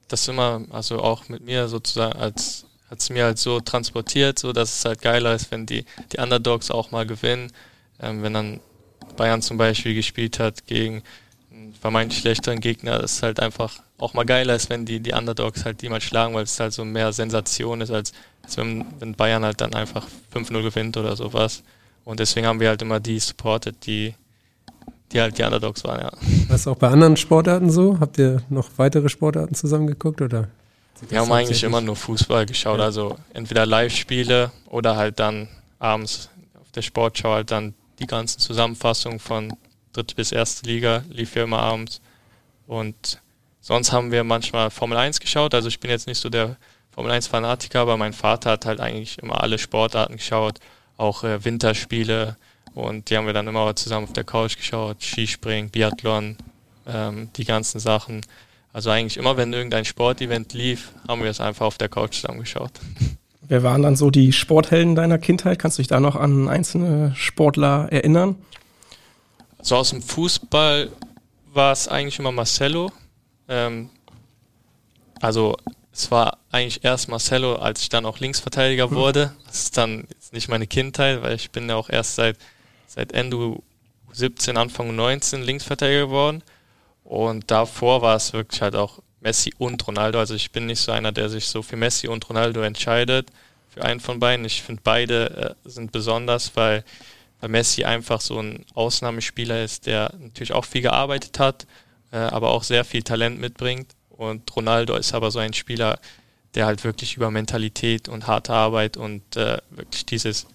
das 0.08 0.28
immer, 0.28 0.62
also 0.70 1.00
auch 1.00 1.28
mit 1.28 1.44
mir 1.44 1.68
sozusagen 1.68 2.18
als 2.18 2.66
hat 2.90 3.00
es 3.00 3.08
mir 3.08 3.24
halt 3.24 3.38
so 3.38 3.60
transportiert, 3.60 4.38
so 4.38 4.52
dass 4.52 4.78
es 4.78 4.84
halt 4.84 5.00
geiler 5.00 5.34
ist, 5.34 5.52
wenn 5.52 5.64
die, 5.64 5.84
die 6.12 6.18
Underdogs 6.18 6.72
auch 6.72 6.90
mal 6.90 7.06
gewinnen. 7.06 7.52
Ähm, 8.00 8.22
wenn 8.22 8.34
dann 8.34 8.60
Bayern 9.16 9.42
zum 9.42 9.58
Beispiel 9.58 9.94
gespielt 9.94 10.40
hat 10.40 10.66
gegen 10.66 11.02
einen 11.52 11.72
vermeintlich 11.72 12.20
schlechteren 12.20 12.60
Gegner, 12.60 13.00
ist 13.00 13.22
halt 13.22 13.38
einfach 13.38 13.80
auch 14.00 14.14
mal 14.14 14.24
geiler 14.24 14.54
ist, 14.54 14.70
wenn 14.70 14.86
die, 14.86 15.00
die 15.00 15.12
Underdogs 15.12 15.64
halt 15.64 15.82
die 15.82 15.88
mal 15.88 16.00
schlagen, 16.00 16.34
weil 16.34 16.44
es 16.44 16.58
halt 16.58 16.72
so 16.72 16.84
mehr 16.84 17.12
Sensation 17.12 17.80
ist, 17.80 17.90
als, 17.90 18.12
als 18.42 18.56
wenn, 18.56 18.86
wenn 18.98 19.14
Bayern 19.14 19.44
halt 19.44 19.60
dann 19.60 19.74
einfach 19.74 20.06
5-0 20.34 20.62
gewinnt 20.62 20.96
oder 20.96 21.16
sowas. 21.16 21.62
Und 22.04 22.18
deswegen 22.20 22.46
haben 22.46 22.60
wir 22.60 22.68
halt 22.68 22.82
immer 22.82 22.98
die 22.98 23.18
supported, 23.18 23.86
die, 23.86 24.14
die 25.12 25.20
halt 25.20 25.36
die 25.38 25.42
Underdogs 25.42 25.84
waren, 25.84 26.00
ja. 26.00 26.12
Was 26.48 26.66
auch 26.66 26.76
bei 26.76 26.88
anderen 26.88 27.16
Sportarten 27.16 27.70
so? 27.70 28.00
Habt 28.00 28.18
ihr 28.18 28.42
noch 28.48 28.70
weitere 28.76 29.08
Sportarten 29.08 29.54
zusammengeguckt 29.54 30.22
oder? 30.22 30.48
Wir 31.08 31.20
haben 31.20 31.32
eigentlich 31.32 31.62
immer 31.62 31.80
nur 31.80 31.96
Fußball 31.96 32.46
geschaut, 32.46 32.78
ja. 32.78 32.84
also 32.84 33.16
entweder 33.32 33.64
Live-Spiele 33.64 34.50
oder 34.66 34.96
halt 34.96 35.18
dann 35.18 35.48
abends 35.78 36.28
auf 36.60 36.70
der 36.72 36.82
Sportschau 36.82 37.32
halt 37.32 37.50
dann 37.50 37.74
die 37.98 38.06
ganzen 38.06 38.38
Zusammenfassungen 38.38 39.18
von 39.18 39.52
dritte 39.92 40.14
bis 40.14 40.32
erste 40.32 40.66
Liga 40.66 41.04
lief 41.10 41.34
ja 41.36 41.44
immer 41.44 41.60
abends 41.60 42.00
und 42.66 43.20
Sonst 43.70 43.92
haben 43.92 44.10
wir 44.10 44.24
manchmal 44.24 44.68
Formel 44.68 44.98
1 44.98 45.20
geschaut. 45.20 45.54
Also 45.54 45.68
ich 45.68 45.78
bin 45.78 45.92
jetzt 45.92 46.08
nicht 46.08 46.18
so 46.18 46.28
der 46.28 46.56
Formel 46.90 47.12
1 47.12 47.28
Fanatiker, 47.28 47.78
aber 47.78 47.96
mein 47.96 48.12
Vater 48.12 48.50
hat 48.50 48.66
halt 48.66 48.80
eigentlich 48.80 49.18
immer 49.18 49.40
alle 49.44 49.58
Sportarten 49.58 50.16
geschaut, 50.16 50.58
auch 50.96 51.22
äh, 51.22 51.44
Winterspiele 51.44 52.36
und 52.74 53.08
die 53.08 53.16
haben 53.16 53.26
wir 53.26 53.32
dann 53.32 53.46
immer 53.46 53.76
zusammen 53.76 54.08
auf 54.08 54.12
der 54.12 54.24
Couch 54.24 54.56
geschaut, 54.56 55.04
Skispringen, 55.04 55.70
Biathlon, 55.70 56.36
ähm, 56.84 57.28
die 57.36 57.44
ganzen 57.44 57.78
Sachen. 57.78 58.22
Also 58.72 58.90
eigentlich 58.90 59.18
immer, 59.18 59.36
wenn 59.36 59.52
irgendein 59.52 59.84
Sportevent 59.84 60.52
lief, 60.52 60.90
haben 61.06 61.22
wir 61.22 61.30
es 61.30 61.40
einfach 61.40 61.66
auf 61.66 61.78
der 61.78 61.88
Couch 61.88 62.22
zusammen 62.22 62.40
geschaut. 62.40 62.72
Wer 63.42 63.62
waren 63.62 63.82
dann 63.82 63.94
so 63.94 64.10
die 64.10 64.32
Sporthelden 64.32 64.96
deiner 64.96 65.18
Kindheit? 65.18 65.60
Kannst 65.60 65.78
du 65.78 65.82
dich 65.82 65.88
da 65.88 66.00
noch 66.00 66.16
an 66.16 66.48
einzelne 66.48 67.14
Sportler 67.14 67.86
erinnern? 67.92 68.34
So 69.62 69.76
aus 69.76 69.90
dem 69.90 70.02
Fußball 70.02 70.90
war 71.52 71.70
es 71.70 71.86
eigentlich 71.86 72.18
immer 72.18 72.32
Marcelo, 72.32 72.90
ähm, 73.50 73.90
also 75.20 75.56
es 75.92 76.10
war 76.10 76.38
eigentlich 76.50 76.82
erst 76.84 77.08
Marcelo, 77.08 77.56
als 77.56 77.82
ich 77.82 77.88
dann 77.88 78.06
auch 78.06 78.20
Linksverteidiger 78.20 78.88
hm. 78.88 78.96
wurde. 78.96 79.34
Das 79.46 79.64
ist 79.64 79.76
dann 79.76 80.06
jetzt 80.08 80.32
nicht 80.32 80.48
meine 80.48 80.66
Kindheit, 80.66 81.22
weil 81.22 81.34
ich 81.34 81.50
bin 81.50 81.68
ja 81.68 81.76
auch 81.76 81.90
erst 81.90 82.14
seit, 82.14 82.38
seit 82.86 83.12
Ende 83.12 83.56
17, 84.12 84.56
Anfang 84.56 84.94
19 84.94 85.42
Linksverteidiger 85.42 86.06
geworden. 86.06 86.42
Und 87.04 87.50
davor 87.50 88.02
war 88.02 88.16
es 88.16 88.32
wirklich 88.32 88.62
halt 88.62 88.76
auch 88.76 89.00
Messi 89.20 89.52
und 89.58 89.86
Ronaldo. 89.86 90.18
Also 90.18 90.34
ich 90.34 90.52
bin 90.52 90.66
nicht 90.66 90.80
so 90.80 90.92
einer, 90.92 91.12
der 91.12 91.28
sich 91.28 91.46
so 91.46 91.62
für 91.62 91.76
Messi 91.76 92.08
und 92.08 92.28
Ronaldo 92.28 92.60
entscheidet, 92.62 93.30
für 93.68 93.82
einen 93.82 94.00
von 94.00 94.20
beiden. 94.20 94.44
Ich 94.46 94.62
finde 94.62 94.80
beide 94.84 95.56
äh, 95.64 95.68
sind 95.68 95.92
besonders, 95.92 96.52
weil, 96.54 96.84
weil 97.40 97.50
Messi 97.50 97.84
einfach 97.84 98.20
so 98.20 98.40
ein 98.40 98.64
Ausnahmespieler 98.74 99.62
ist, 99.62 99.86
der 99.86 100.12
natürlich 100.18 100.52
auch 100.52 100.64
viel 100.64 100.82
gearbeitet 100.82 101.38
hat, 101.38 101.66
äh, 102.12 102.18
aber 102.18 102.50
auch 102.50 102.62
sehr 102.62 102.84
viel 102.84 103.02
Talent 103.02 103.40
mitbringt. 103.40 103.94
Und 104.08 104.54
Ronaldo 104.54 104.96
ist 104.96 105.14
aber 105.14 105.30
so 105.30 105.38
ein 105.38 105.52
Spieler, 105.52 105.98
der 106.54 106.66
halt 106.66 106.84
wirklich 106.84 107.16
über 107.16 107.30
Mentalität 107.30 108.08
und 108.08 108.26
harte 108.26 108.52
Arbeit 108.52 108.96
und 108.96 109.36
äh, 109.36 109.58
wirklich 109.70 110.04
dieses 110.06 110.46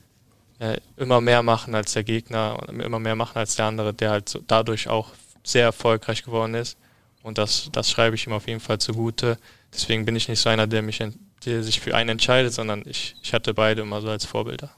äh, 0.60 0.78
immer 0.98 1.22
mehr 1.22 1.44
machen 1.44 1.76
als 1.76 1.94
der 1.94 2.04
Gegner 2.04 2.58
und 2.60 2.80
immer 2.82 3.00
mehr 3.00 3.16
machen 3.16 3.38
als 3.38 3.56
der 3.56 3.66
andere, 3.66 3.94
der 3.94 4.12
halt 4.12 4.30
so 4.30 4.40
dadurch 4.46 4.88
auch 4.88 5.12
sehr 5.44 5.64
erfolgreich 5.64 6.24
geworden 6.24 6.54
ist. 6.54 6.78
Und 7.24 7.38
das, 7.38 7.70
das 7.72 7.90
schreibe 7.90 8.16
ich 8.16 8.28
ihm 8.28 8.34
auf 8.34 8.48
jeden 8.48 8.60
Fall 8.60 8.80
zugute. 8.80 9.38
Deswegen 9.74 10.06
bin 10.06 10.16
ich 10.16 10.28
nicht 10.28 10.40
so 10.40 10.50
einer, 10.50 10.68
der 10.68 10.82
mich 10.82 11.04
der 11.46 11.64
sich 11.64 11.80
für 11.80 11.96
einen 11.96 12.10
entscheidet, 12.10 12.54
sondern 12.54 12.84
ich, 12.86 13.16
ich 13.22 13.34
hatte 13.34 13.54
beide 13.54 13.82
immer 13.82 14.02
so 14.02 14.10
als 14.10 14.26
Vorbilder. 14.26 14.70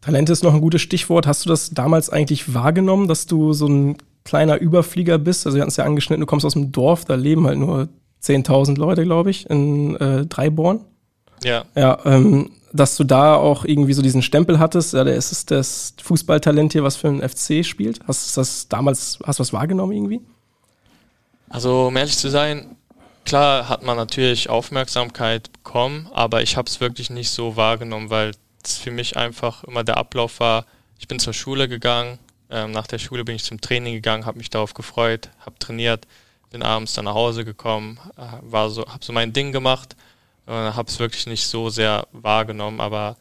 Talent 0.00 0.28
ist 0.30 0.42
noch 0.42 0.54
ein 0.54 0.60
gutes 0.60 0.82
Stichwort. 0.82 1.26
Hast 1.26 1.44
du 1.44 1.48
das 1.48 1.70
damals 1.70 2.10
eigentlich 2.10 2.52
wahrgenommen, 2.52 3.08
dass 3.08 3.26
du 3.26 3.52
so 3.52 3.68
ein 3.68 3.96
kleiner 4.24 4.58
Überflieger 4.58 5.18
bist? 5.18 5.46
Also 5.46 5.56
wir 5.56 5.62
hatten 5.62 5.70
es 5.70 5.76
ja 5.76 5.84
angeschnitten, 5.84 6.20
du 6.20 6.26
kommst 6.26 6.46
aus 6.46 6.54
dem 6.54 6.72
Dorf, 6.72 7.04
da 7.04 7.14
leben 7.14 7.46
halt 7.46 7.58
nur 7.58 7.88
10.000 8.22 8.76
Leute, 8.76 9.04
glaube 9.04 9.30
ich, 9.30 9.48
in 9.48 9.96
äh, 9.96 10.26
Dreiborn. 10.26 10.80
Ja. 11.42 11.64
Ja, 11.74 11.98
ähm, 12.04 12.50
dass 12.72 12.96
du 12.96 13.04
da 13.04 13.36
auch 13.36 13.64
irgendwie 13.64 13.92
so 13.92 14.02
diesen 14.02 14.22
Stempel 14.22 14.58
hattest, 14.58 14.94
ja, 14.94 15.04
der 15.04 15.14
ist 15.14 15.50
das 15.50 15.94
Fußballtalent 16.02 16.72
hier, 16.72 16.82
was 16.82 16.96
für 16.96 17.08
ein 17.08 17.26
FC 17.26 17.64
spielt. 17.64 18.00
Hast 18.08 18.36
du 18.36 18.40
das 18.40 18.68
damals, 18.68 19.18
hast 19.24 19.38
du 19.38 19.42
was 19.42 19.52
wahrgenommen 19.52 19.92
irgendwie? 19.92 20.20
Also, 21.48 21.86
um 21.86 21.96
ehrlich 21.96 22.16
zu 22.16 22.30
sein, 22.30 22.76
klar 23.24 23.68
hat 23.68 23.84
man 23.84 23.96
natürlich 23.96 24.48
Aufmerksamkeit 24.48 25.52
bekommen, 25.52 26.08
aber 26.12 26.42
ich 26.42 26.56
habe 26.56 26.68
es 26.68 26.80
wirklich 26.80 27.10
nicht 27.10 27.30
so 27.30 27.56
wahrgenommen, 27.56 28.10
weil 28.10 28.32
es 28.64 28.76
für 28.76 28.90
mich 28.90 29.16
einfach 29.16 29.62
immer 29.64 29.84
der 29.84 29.98
Ablauf 29.98 30.40
war, 30.40 30.66
ich 30.98 31.06
bin 31.06 31.18
zur 31.18 31.32
Schule 31.32 31.68
gegangen, 31.68 32.18
ähm, 32.54 32.70
nach 32.70 32.86
der 32.86 32.98
Schule 32.98 33.24
bin 33.24 33.34
ich 33.34 33.42
zum 33.42 33.60
Training 33.60 33.94
gegangen, 33.94 34.26
habe 34.26 34.38
mich 34.38 34.48
darauf 34.48 34.74
gefreut, 34.74 35.30
habe 35.44 35.58
trainiert, 35.58 36.06
bin 36.50 36.62
abends 36.62 36.94
dann 36.94 37.06
nach 37.06 37.14
Hause 37.14 37.44
gekommen, 37.44 37.98
äh, 38.16 38.22
war 38.42 38.70
so, 38.70 38.86
habe 38.86 39.04
so 39.04 39.12
mein 39.12 39.32
Ding 39.32 39.50
gemacht, 39.50 39.96
äh, 40.46 40.52
habe 40.52 40.88
es 40.88 41.00
wirklich 41.00 41.26
nicht 41.26 41.46
so 41.48 41.68
sehr 41.68 42.06
wahrgenommen, 42.12 42.80
aber 42.80 43.16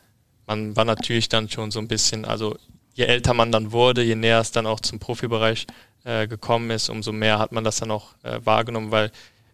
man 0.46 0.76
war 0.76 0.86
natürlich 0.86 1.30
dann 1.30 1.50
schon 1.50 1.72
so 1.72 1.80
ein 1.80 1.88
bisschen, 1.88 2.26
also 2.26 2.56
je 2.94 3.06
älter 3.06 3.34
man 3.34 3.52
dann 3.52 3.72
wurde, 3.72 4.04
je 4.04 4.16
näher 4.16 4.40
es 4.40 4.52
dann 4.52 4.68
auch 4.68 4.80
zum 4.80 5.00
Profibereich 5.00 5.66
äh, 6.04 6.28
gekommen 6.28 6.70
ist, 6.70 6.90
umso 6.90 7.12
mehr 7.12 7.40
hat 7.40 7.52
man 7.52 7.64
das 7.64 7.78
dann 7.78 7.90
auch 7.90 8.10
äh, 8.22 8.40
wahrgenommen, 8.44 8.92
weil 8.92 9.12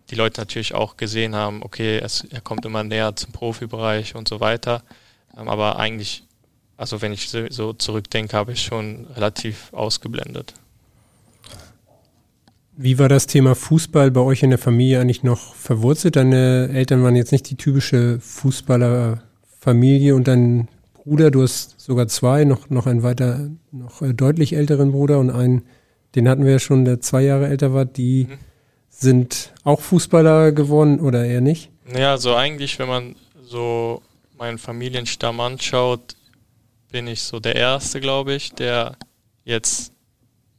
die 0.10 0.16
Leute 0.16 0.42
natürlich 0.42 0.74
auch 0.74 0.98
gesehen 0.98 1.36
haben, 1.36 1.64
okay, 1.64 2.00
es, 2.00 2.26
er 2.26 2.42
kommt 2.42 2.66
immer 2.66 2.84
näher 2.84 3.16
zum 3.16 3.32
Profibereich 3.32 4.16
und 4.16 4.28
so 4.28 4.40
weiter. 4.42 4.84
Ähm, 5.38 5.48
aber 5.48 5.78
eigentlich, 5.78 6.24
also 6.80 7.02
wenn 7.02 7.12
ich 7.12 7.30
so 7.50 7.74
zurückdenke, 7.74 8.38
habe 8.38 8.54
ich 8.54 8.62
schon 8.62 9.06
relativ 9.14 9.74
ausgeblendet. 9.74 10.54
Wie 12.78 12.98
war 12.98 13.10
das 13.10 13.28
Thema 13.28 13.54
Fußball 13.54 14.12
bei 14.12 14.22
euch 14.22 14.44
in 14.44 14.50
der 14.50 14.60
Familie 14.60 15.02
eigentlich 15.02 15.22
noch 15.22 15.56
verwurzelt? 15.56 16.16
Deine 16.16 16.70
Eltern 16.74 17.04
waren 17.04 17.18
jetzt 17.18 17.34
nicht 17.34 17.50
die 17.50 17.58
typische 17.58 18.22
Fußballerfamilie 18.22 20.16
und 20.16 20.30
dein 20.30 20.70
Bruder, 20.94 21.32
du 21.32 21.42
hast 21.42 21.78
sogar 21.82 22.08
zwei, 22.08 22.46
noch, 22.46 22.70
noch 22.70 22.88
einen 22.88 23.04
weiter, 23.04 23.50
noch 23.74 24.02
äh, 24.02 24.14
deutlich 24.14 24.54
älteren 24.54 24.94
Bruder 24.94 25.20
und 25.20 25.32
einen, 25.32 25.64
den 26.16 26.30
hatten 26.30 26.46
wir 26.46 26.54
ja 26.54 26.60
schon, 26.60 26.86
der 26.86 27.02
zwei 27.02 27.24
Jahre 27.24 27.50
älter 27.50 27.74
war, 27.74 27.84
die 27.84 28.28
mhm. 28.30 28.38
sind 28.90 29.54
auch 29.66 29.82
Fußballer 29.82 30.54
geworden 30.54 31.02
oder 31.02 31.26
eher 31.26 31.42
nicht? 31.42 31.72
Ja, 31.94 32.18
so 32.18 32.36
eigentlich, 32.36 32.80
wenn 32.80 32.88
man 32.88 33.16
so 33.44 34.02
meinen 34.38 34.58
Familienstamm 34.58 35.42
anschaut, 35.42 36.16
bin 36.92 37.08
ich 37.08 37.22
so 37.22 37.40
der 37.40 37.56
Erste, 37.56 38.00
glaube 38.00 38.34
ich, 38.34 38.54
der 38.54 38.98
jetzt 39.46 39.94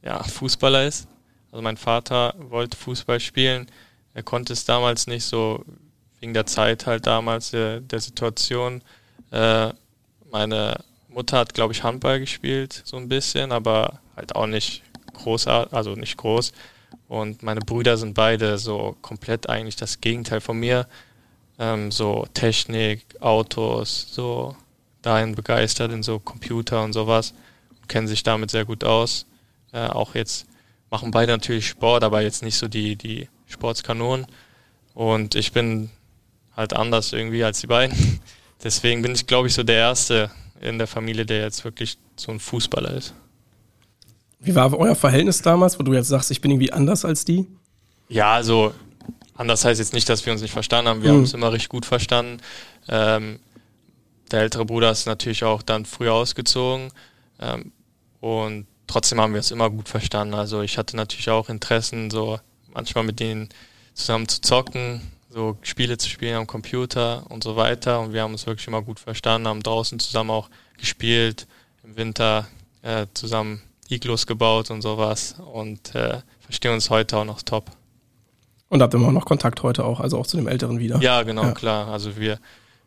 ja, 0.01 0.23
Fußballer 0.23 0.87
ist. 0.87 1.07
Also 1.51 1.61
mein 1.61 1.77
Vater 1.77 2.33
wollte 2.37 2.77
Fußball 2.77 3.19
spielen. 3.19 3.67
Er 4.13 4.23
konnte 4.23 4.53
es 4.53 4.65
damals 4.65 5.07
nicht 5.07 5.25
so 5.25 5.63
wegen 6.19 6.33
der 6.33 6.45
Zeit 6.45 6.85
halt 6.85 7.07
damals 7.07 7.51
der, 7.51 7.81
der 7.81 7.99
Situation. 7.99 8.81
Äh, 9.31 9.73
meine 10.29 10.83
Mutter 11.09 11.39
hat, 11.39 11.53
glaube 11.53 11.73
ich, 11.73 11.83
Handball 11.83 12.19
gespielt, 12.19 12.81
so 12.85 12.97
ein 12.97 13.09
bisschen, 13.09 13.51
aber 13.51 13.99
halt 14.15 14.35
auch 14.35 14.47
nicht 14.47 14.83
großartig, 15.13 15.73
also 15.73 15.95
nicht 15.95 16.17
groß. 16.17 16.53
Und 17.07 17.43
meine 17.43 17.59
Brüder 17.61 17.97
sind 17.97 18.13
beide 18.13 18.57
so 18.57 18.95
komplett 19.01 19.49
eigentlich 19.49 19.75
das 19.75 19.99
Gegenteil 19.99 20.39
von 20.39 20.57
mir. 20.57 20.87
Ähm, 21.59 21.91
so 21.91 22.25
Technik, 22.33 23.05
Autos, 23.19 24.07
so 24.11 24.55
dahin 25.01 25.35
begeistert 25.35 25.91
in 25.91 26.03
so 26.03 26.19
Computer 26.19 26.83
und 26.83 26.93
sowas. 26.93 27.33
Kennen 27.87 28.07
sich 28.07 28.23
damit 28.23 28.51
sehr 28.51 28.65
gut 28.65 28.83
aus. 28.83 29.25
Äh, 29.73 29.87
auch 29.87 30.15
jetzt 30.15 30.45
machen 30.89 31.11
beide 31.11 31.31
natürlich 31.31 31.67
Sport, 31.67 32.03
aber 32.03 32.21
jetzt 32.21 32.43
nicht 32.43 32.57
so 32.57 32.67
die, 32.67 32.95
die 32.95 33.27
Sportskanonen. 33.47 34.27
Und 34.93 35.35
ich 35.35 35.51
bin 35.51 35.89
halt 36.55 36.73
anders 36.73 37.13
irgendwie 37.13 37.43
als 37.43 37.61
die 37.61 37.67
beiden. 37.67 38.19
Deswegen 38.63 39.01
bin 39.01 39.13
ich, 39.13 39.25
glaube 39.25 39.47
ich, 39.47 39.53
so 39.53 39.63
der 39.63 39.77
Erste 39.77 40.29
in 40.59 40.77
der 40.77 40.87
Familie, 40.87 41.25
der 41.25 41.41
jetzt 41.41 41.63
wirklich 41.63 41.97
so 42.15 42.31
ein 42.31 42.39
Fußballer 42.39 42.91
ist. 42.91 43.13
Wie 44.39 44.55
war 44.55 44.75
euer 44.77 44.95
Verhältnis 44.95 45.41
damals, 45.41 45.79
wo 45.79 45.83
du 45.83 45.93
jetzt 45.93 46.07
sagst, 46.07 46.31
ich 46.31 46.41
bin 46.41 46.51
irgendwie 46.51 46.71
anders 46.71 47.05
als 47.05 47.25
die? 47.25 47.47
Ja, 48.09 48.33
also 48.33 48.73
anders 49.35 49.65
heißt 49.65 49.79
jetzt 49.79 49.93
nicht, 49.93 50.09
dass 50.09 50.25
wir 50.25 50.33
uns 50.33 50.41
nicht 50.41 50.51
verstanden 50.51 50.89
haben. 50.89 51.01
Wir 51.01 51.11
mhm. 51.11 51.15
haben 51.15 51.21
uns 51.21 51.33
immer 51.33 51.51
richtig 51.51 51.69
gut 51.69 51.85
verstanden. 51.85 52.37
Ähm, 52.87 53.39
der 54.31 54.41
ältere 54.41 54.65
Bruder 54.65 54.91
ist 54.91 55.05
natürlich 55.05 55.43
auch 55.43 55.61
dann 55.61 55.85
früher 55.85 56.13
ausgezogen. 56.13 56.91
Ähm, 57.39 57.71
und 58.19 58.67
trotzdem 58.87 59.19
haben 59.19 59.33
wir 59.33 59.39
es 59.39 59.51
immer 59.51 59.69
gut 59.69 59.89
verstanden. 59.89 60.33
Also 60.33 60.61
ich 60.61 60.77
hatte 60.77 60.95
natürlich 60.95 61.29
auch 61.29 61.49
Interessen, 61.49 62.09
so 62.11 62.39
manchmal 62.73 63.03
mit 63.03 63.19
denen 63.19 63.49
zusammen 63.93 64.27
zu 64.27 64.41
zocken, 64.41 65.01
so 65.29 65.57
Spiele 65.61 65.97
zu 65.97 66.09
spielen 66.09 66.35
am 66.35 66.47
Computer 66.47 67.23
und 67.29 67.43
so 67.43 67.55
weiter. 67.55 67.99
Und 67.99 68.13
wir 68.13 68.21
haben 68.21 68.33
uns 68.33 68.45
wirklich 68.45 68.67
immer 68.67 68.81
gut 68.81 68.99
verstanden, 68.99 69.47
haben 69.47 69.63
draußen 69.63 69.99
zusammen 69.99 70.29
auch 70.29 70.49
gespielt, 70.77 71.47
im 71.83 71.95
Winter 71.95 72.47
äh, 72.81 73.07
zusammen 73.13 73.61
Iglos 73.89 74.25
gebaut 74.25 74.71
und 74.71 74.81
sowas 74.81 75.35
und 75.53 75.93
äh, 75.95 76.21
verstehen 76.39 76.73
uns 76.73 76.89
heute 76.89 77.17
auch 77.17 77.25
noch 77.25 77.41
top. 77.41 77.71
Und 78.69 78.81
habt 78.81 78.93
immer 78.93 79.11
noch 79.11 79.25
Kontakt 79.25 79.63
heute 79.63 79.83
auch, 79.83 79.99
also 79.99 80.17
auch 80.17 80.25
zu 80.25 80.37
dem 80.37 80.47
Älteren 80.47 80.79
wieder? 80.79 81.01
Ja, 81.01 81.23
genau, 81.23 81.43
ja. 81.43 81.51
klar. 81.51 81.87
Also 81.89 82.15
wir 82.15 82.39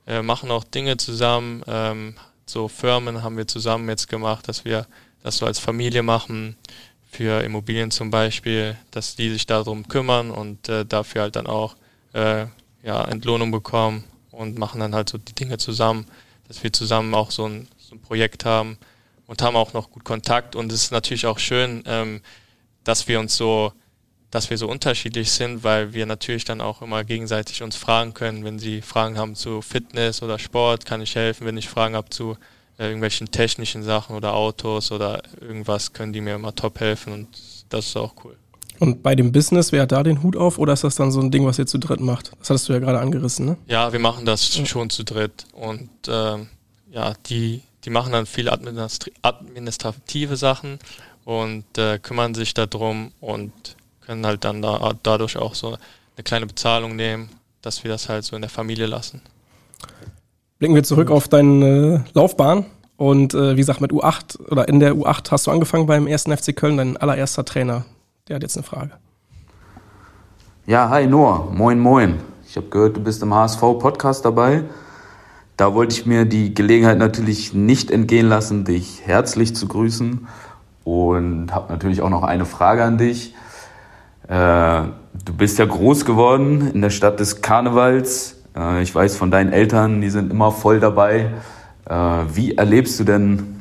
äh, 0.07 0.23
machen 0.23 0.51
auch 0.51 0.65
Dinge 0.65 0.97
zusammen. 0.97 1.63
Ähm, 1.67 2.15
so 2.47 2.69
Firmen 2.69 3.23
haben 3.23 3.37
wir 3.37 3.47
zusammen 3.47 3.89
jetzt 3.89 4.09
gemacht, 4.09 4.49
dass 4.49 4.65
wir 4.65 4.87
das 5.23 5.39
so 5.39 5.47
als 5.47 5.59
Familie 5.59 6.03
machen, 6.03 6.57
für 7.15 7.43
Immobilien 7.45 7.91
zum 7.91 8.11
Beispiel, 8.11 8.77
dass 8.91 9.15
die 9.15 9.31
sich 9.31 9.47
darum 9.47 9.87
kümmern 9.87 10.31
und 10.31 10.69
äh, 10.69 10.85
dafür 10.85 11.23
halt 11.23 11.37
dann 11.37 11.47
auch 11.47 11.77
äh, 12.13 12.47
ja, 12.83 13.05
Entlohnung 13.05 13.53
bekommen 13.53 14.05
und 14.33 14.59
machen 14.59 14.81
dann 14.81 14.95
halt 14.95 15.09
so 15.09 15.19
die 15.19 15.35
Dinge 15.35 15.59
zusammen, 15.59 16.07
dass 16.49 16.63
wir 16.65 16.73
zusammen 16.73 17.15
auch 17.15 17.31
so 17.31 17.47
ein, 17.47 17.69
so 17.79 17.95
ein 17.95 18.01
Projekt 18.01 18.45
haben 18.45 18.79
und 19.27 19.43
haben 19.43 19.57
auch 19.57 19.73
noch 19.73 19.91
gut 19.91 20.05
Kontakt 20.05 20.57
und 20.57 20.73
es 20.73 20.85
ist 20.85 20.93
natürlich 20.93 21.27
auch 21.27 21.39
schön, 21.39 21.85
ähm, 21.87 22.21
dass 22.83 23.07
wir 23.07 23.21
uns 23.21 23.37
so, 23.37 23.73
dass 24.35 24.51
wir 24.51 24.59
so 24.59 24.69
unterschiedlich 24.69 25.31
sind, 25.31 25.63
weil 25.63 25.93
wir 25.93 26.07
natürlich 26.07 26.45
dann 26.45 26.61
auch 26.61 26.83
immer 26.83 27.05
gegenseitig 27.05 27.63
uns 27.63 27.77
fragen 27.77 28.15
können, 28.15 28.45
wenn 28.45 28.59
sie 28.59 28.83
Fragen 28.83 29.17
haben 29.17 29.37
zu 29.37 29.63
Fitness 29.63 30.25
oder 30.25 30.41
Sport, 30.41 30.85
kann 30.87 31.01
ich 31.01 31.15
helfen, 31.15 31.47
wenn 31.47 31.57
ich 31.57 31.69
Fragen 31.69 31.95
habe 31.95 32.11
zu 32.11 32.37
äh, 32.77 32.87
irgendwelchen 32.87 33.31
technischen 33.31 33.85
Sachen 33.85 34.17
oder 34.17 34.35
Autos 34.35 34.91
oder 34.91 35.23
irgendwas 35.41 35.93
können 35.93 36.13
die 36.13 36.21
mir 36.21 36.35
immer 36.35 36.53
top 36.53 36.81
helfen 36.81 37.13
und 37.13 37.29
das 37.69 37.87
ist 37.87 37.97
auch 37.97 38.13
cool. 38.25 38.37
Und 38.81 39.05
bei 39.05 39.15
dem 39.15 39.31
Business, 39.31 39.71
wer 39.71 39.83
hat 39.83 39.93
da 39.93 40.03
den 40.03 40.25
Hut 40.25 40.37
auf 40.37 40.59
oder 40.59 40.73
ist 40.73 40.83
das 40.83 40.97
dann 40.97 41.13
so 41.13 41.21
ein 41.21 41.31
Ding, 41.31 41.47
was 41.47 41.61
ihr 41.61 41.67
zu 41.67 41.79
dritt 41.79 42.01
macht? 42.01 42.33
Das 42.41 42.51
hattest 42.51 42.69
du 42.69 42.73
ja 42.73 42.81
gerade 42.81 42.99
angerissen, 42.99 43.47
ne? 43.47 43.57
Ja, 43.69 43.93
wir 43.93 44.01
machen 44.01 44.27
das 44.27 44.57
ja. 44.57 44.67
schon 44.67 44.91
zu 44.91 45.05
dritt 45.05 45.47
und 45.53 45.91
ähm, 46.09 46.49
ja, 46.91 47.15
die, 47.27 47.63
die 47.85 47.91
machen 47.91 48.11
dann 48.11 48.27
viele 48.27 48.53
administrative 49.23 50.37
Sachen 50.37 50.81
und 51.25 51.79
äh, 51.79 52.01
kümmern 52.01 52.35
sich 52.35 52.53
darum 52.53 53.13
und 53.21 53.53
können 54.07 54.27
halt 54.27 54.45
dann 54.45 54.63
da, 54.63 54.93
dadurch 55.03 55.37
auch 55.37 55.55
so 55.55 55.69
eine 55.69 56.25
kleine 56.25 56.47
Bezahlung 56.47 56.97
nehmen, 56.97 57.29
dass 57.63 57.85
wir 57.85 57.91
das 57.91 58.09
halt 58.09 58.25
so 58.25 58.37
in 58.37 58.43
der 58.43 58.51
Familie 58.51 58.87
lassen 58.87 59.23
blicken 60.65 60.75
wir 60.75 60.83
zurück 60.83 61.11
auf 61.11 61.29
deine 61.29 62.05
Laufbahn. 62.15 62.65
Und 62.97 63.35
äh, 63.35 63.53
wie 63.53 63.61
gesagt, 63.61 63.83
mit 63.83 63.93
U8 63.93 64.49
oder 64.51 64.67
in 64.67 64.81
der 64.81 64.95
U8 64.95 65.31
hast 65.31 65.47
du 65.47 65.51
angefangen 65.51 65.87
beim 65.87 66.07
ersten 66.07 66.35
FC 66.35 66.57
Köln, 66.57 66.79
dein 66.79 66.97
allererster 66.97 67.45
Trainer. 67.45 67.85
Der 68.29 68.37
hat 68.37 68.43
jetzt 68.43 68.57
eine 68.57 68.63
Frage. 68.63 68.93
Ja, 70.65 70.89
hi 70.89 71.07
Noah, 71.07 71.51
moin 71.53 71.79
moin. 71.79 72.21
Ich 72.49 72.57
habe 72.57 72.69
gehört, 72.69 72.97
du 72.97 73.03
bist 73.03 73.23
im 73.23 73.35
HSV-Podcast 73.35 74.25
dabei. 74.25 74.63
Da 75.59 75.75
wollte 75.75 75.95
ich 75.95 76.07
mir 76.07 76.25
die 76.25 76.55
Gelegenheit 76.55 76.97
natürlich 76.97 77.53
nicht 77.53 77.91
entgehen 77.91 78.29
lassen, 78.29 78.65
dich 78.65 79.03
herzlich 79.05 79.55
zu 79.55 79.69
grüßen. 79.69 80.27
Und 80.85 81.53
habe 81.53 81.73
natürlich 81.73 82.01
auch 82.01 82.11
noch 82.11 82.23
eine 82.23 82.47
Frage 82.47 82.85
an 82.85 82.97
dich. 82.97 83.35
Äh, 84.29 84.83
du 85.25 85.35
bist 85.37 85.59
ja 85.59 85.65
groß 85.65 86.05
geworden 86.05 86.71
in 86.73 86.81
der 86.81 86.91
Stadt 86.91 87.21
des 87.21 87.43
Karnevals, 87.43 88.45
äh, 88.57 88.83
ich 88.83 88.95
weiß 88.95 89.17
von 89.17 89.31
deinen 89.31 89.53
Eltern, 89.53 90.01
die 90.01 90.11
sind 90.11 90.31
immer 90.31 90.53
voll 90.53 90.81
dabei. 90.81 91.31
Äh, 91.87 91.95
wie 92.33 92.57
erlebst 92.57 92.99
du 93.01 93.05
denn 93.05 93.61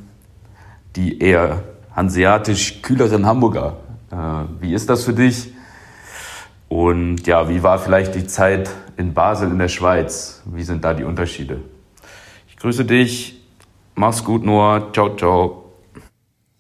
die 0.96 1.20
eher 1.20 1.64
hanseatisch 1.96 2.82
kühleren 2.82 3.26
Hamburger? 3.26 3.78
Äh, 4.12 4.16
wie 4.62 4.74
ist 4.74 4.90
das 4.90 5.04
für 5.04 5.14
dich? 5.14 5.54
Und 6.70 7.28
ja, 7.28 7.50
wie 7.50 7.62
war 7.62 7.78
vielleicht 7.78 8.16
die 8.16 8.26
Zeit 8.26 8.70
in 8.98 9.14
Basel 9.14 9.52
in 9.52 9.60
der 9.60 9.68
Schweiz? 9.68 10.42
Wie 10.46 10.64
sind 10.64 10.84
da 10.84 10.94
die 10.94 11.04
Unterschiede? 11.04 11.62
Ich 12.48 12.58
grüße 12.58 12.86
dich. 12.86 13.42
Mach's 13.96 14.24
gut, 14.24 14.44
Noah. 14.44 14.92
Ciao, 14.92 15.16
ciao. 15.16 15.66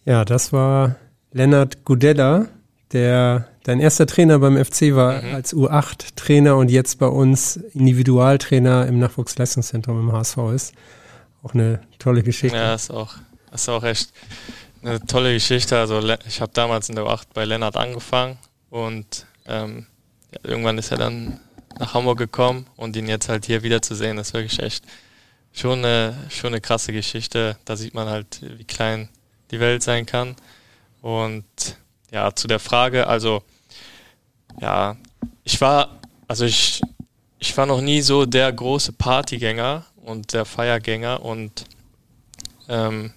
Ja, 0.05 0.23
das 0.25 0.53
war 0.53 0.95
Lennart 1.31 1.83
Gudella, 1.85 2.45
der 2.91 3.47
dein 3.63 3.79
erster 3.79 4.05
Trainer 4.05 4.39
beim 4.39 4.63
FC 4.63 4.95
war 4.95 5.21
mhm. 5.21 5.35
als 5.35 5.53
U8-Trainer 5.53 6.55
und 6.55 6.69
jetzt 6.69 6.99
bei 6.99 7.07
uns 7.07 7.57
Individualtrainer 7.57 8.85
im 8.87 8.99
Nachwuchsleistungszentrum 8.99 9.99
im 9.99 10.11
HSV 10.11 10.37
ist. 10.53 10.73
Auch 11.41 11.53
eine 11.53 11.81
tolle 11.99 12.23
Geschichte. 12.23 12.57
Ja, 12.57 12.73
ist 12.73 12.91
auch, 12.91 13.15
ist 13.53 13.69
auch 13.69 13.83
echt 13.83 14.11
eine 14.81 14.99
tolle 15.05 15.33
Geschichte. 15.33 15.77
Also 15.77 16.01
ich 16.27 16.41
habe 16.41 16.51
damals 16.53 16.89
in 16.89 16.95
der 16.95 17.05
U8 17.05 17.27
bei 17.33 17.45
Lennart 17.45 17.77
angefangen 17.77 18.37
und 18.69 19.25
ähm, 19.45 19.87
ja, 20.31 20.39
irgendwann 20.43 20.77
ist 20.77 20.91
er 20.91 20.97
dann 20.97 21.39
nach 21.79 21.93
Hamburg 21.93 22.17
gekommen 22.17 22.67
und 22.75 22.95
ihn 22.95 23.07
jetzt 23.07 23.29
halt 23.29 23.45
hier 23.45 23.63
wiederzusehen, 23.63 24.17
ist 24.17 24.33
wirklich 24.33 24.59
echt 24.59 24.85
schon 25.53 25.79
eine, 25.79 26.15
schon 26.29 26.53
eine 26.53 26.61
krasse 26.61 26.93
Geschichte. 26.93 27.57
Da 27.65 27.75
sieht 27.75 27.93
man 27.93 28.07
halt, 28.09 28.41
wie 28.57 28.63
klein 28.63 29.09
die 29.51 29.59
Welt 29.59 29.83
sein 29.83 30.05
kann. 30.05 30.35
Und 31.01 31.45
ja, 32.11 32.33
zu 32.33 32.47
der 32.47 32.59
Frage, 32.59 33.07
also 33.07 33.43
ja, 34.59 34.97
ich 35.43 35.59
war, 35.61 35.99
also 36.27 36.45
ich, 36.45 36.81
ich 37.39 37.55
war 37.57 37.65
noch 37.65 37.81
nie 37.81 38.01
so 38.01 38.25
der 38.25 38.51
große 38.51 38.93
Partygänger 38.93 39.85
und 40.03 40.33
der 40.33 40.45
Feiergänger 40.45 41.23
und 41.23 41.65
ähm, 42.69 43.13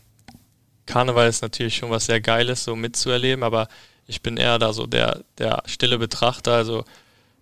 Karneval 0.87 1.29
ist 1.29 1.43
natürlich 1.43 1.77
schon 1.77 1.91
was 1.91 2.07
sehr 2.07 2.21
Geiles, 2.21 2.65
so 2.65 2.77
mitzuerleben, 2.77 3.43
aber 3.43 3.69
ich 4.07 4.23
bin 4.23 4.37
eher 4.37 4.59
da 4.59 4.73
so 4.73 4.87
der, 4.87 5.25
der 5.39 5.63
stille 5.67 5.99
Betrachter. 5.99 6.53
Also 6.53 6.85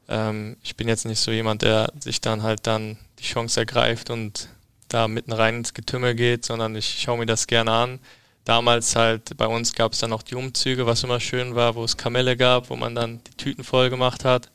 ähm, 0.09 0.57
ich 0.63 0.77
bin 0.77 0.89
jetzt 0.89 1.05
nicht 1.05 1.21
so 1.21 1.31
jemand, 1.31 1.63
der 1.63 1.93
sich 2.01 2.21
dann 2.21 2.43
halt 2.43 2.67
dann 2.67 2.97
die 3.19 3.25
Chance 3.25 3.61
ergreift 3.61 4.11
und 4.11 4.49
da 4.89 5.09
mitten 5.09 5.33
rein 5.33 5.57
ins 5.57 5.75
Getümmel 5.75 6.15
geht, 6.15 6.45
sondern 6.45 6.75
ich 6.77 7.01
schaue 7.03 7.19
mir 7.19 7.27
das 7.27 7.47
gerne 7.47 7.73
an. 7.73 8.01
Damals 8.45 8.95
halt 8.95 9.37
bei 9.39 9.47
uns 9.47 9.73
gab 9.73 9.93
es 9.93 10.01
dann 10.01 10.11
noch 10.11 10.23
die 10.23 10.35
Umzüge, 10.35 10.85
was 10.87 11.03
immer 11.03 11.19
schön 11.19 11.55
war, 11.55 11.75
wo 11.75 11.85
es 11.85 11.97
Kamelle 11.97 12.37
gab, 12.37 12.69
wo 12.69 12.77
man 12.77 12.95
dann 12.95 13.21
die 13.25 13.37
Tüten 13.37 13.65
voll 13.65 13.89
gemacht 13.89 14.25
hat. 14.25 14.51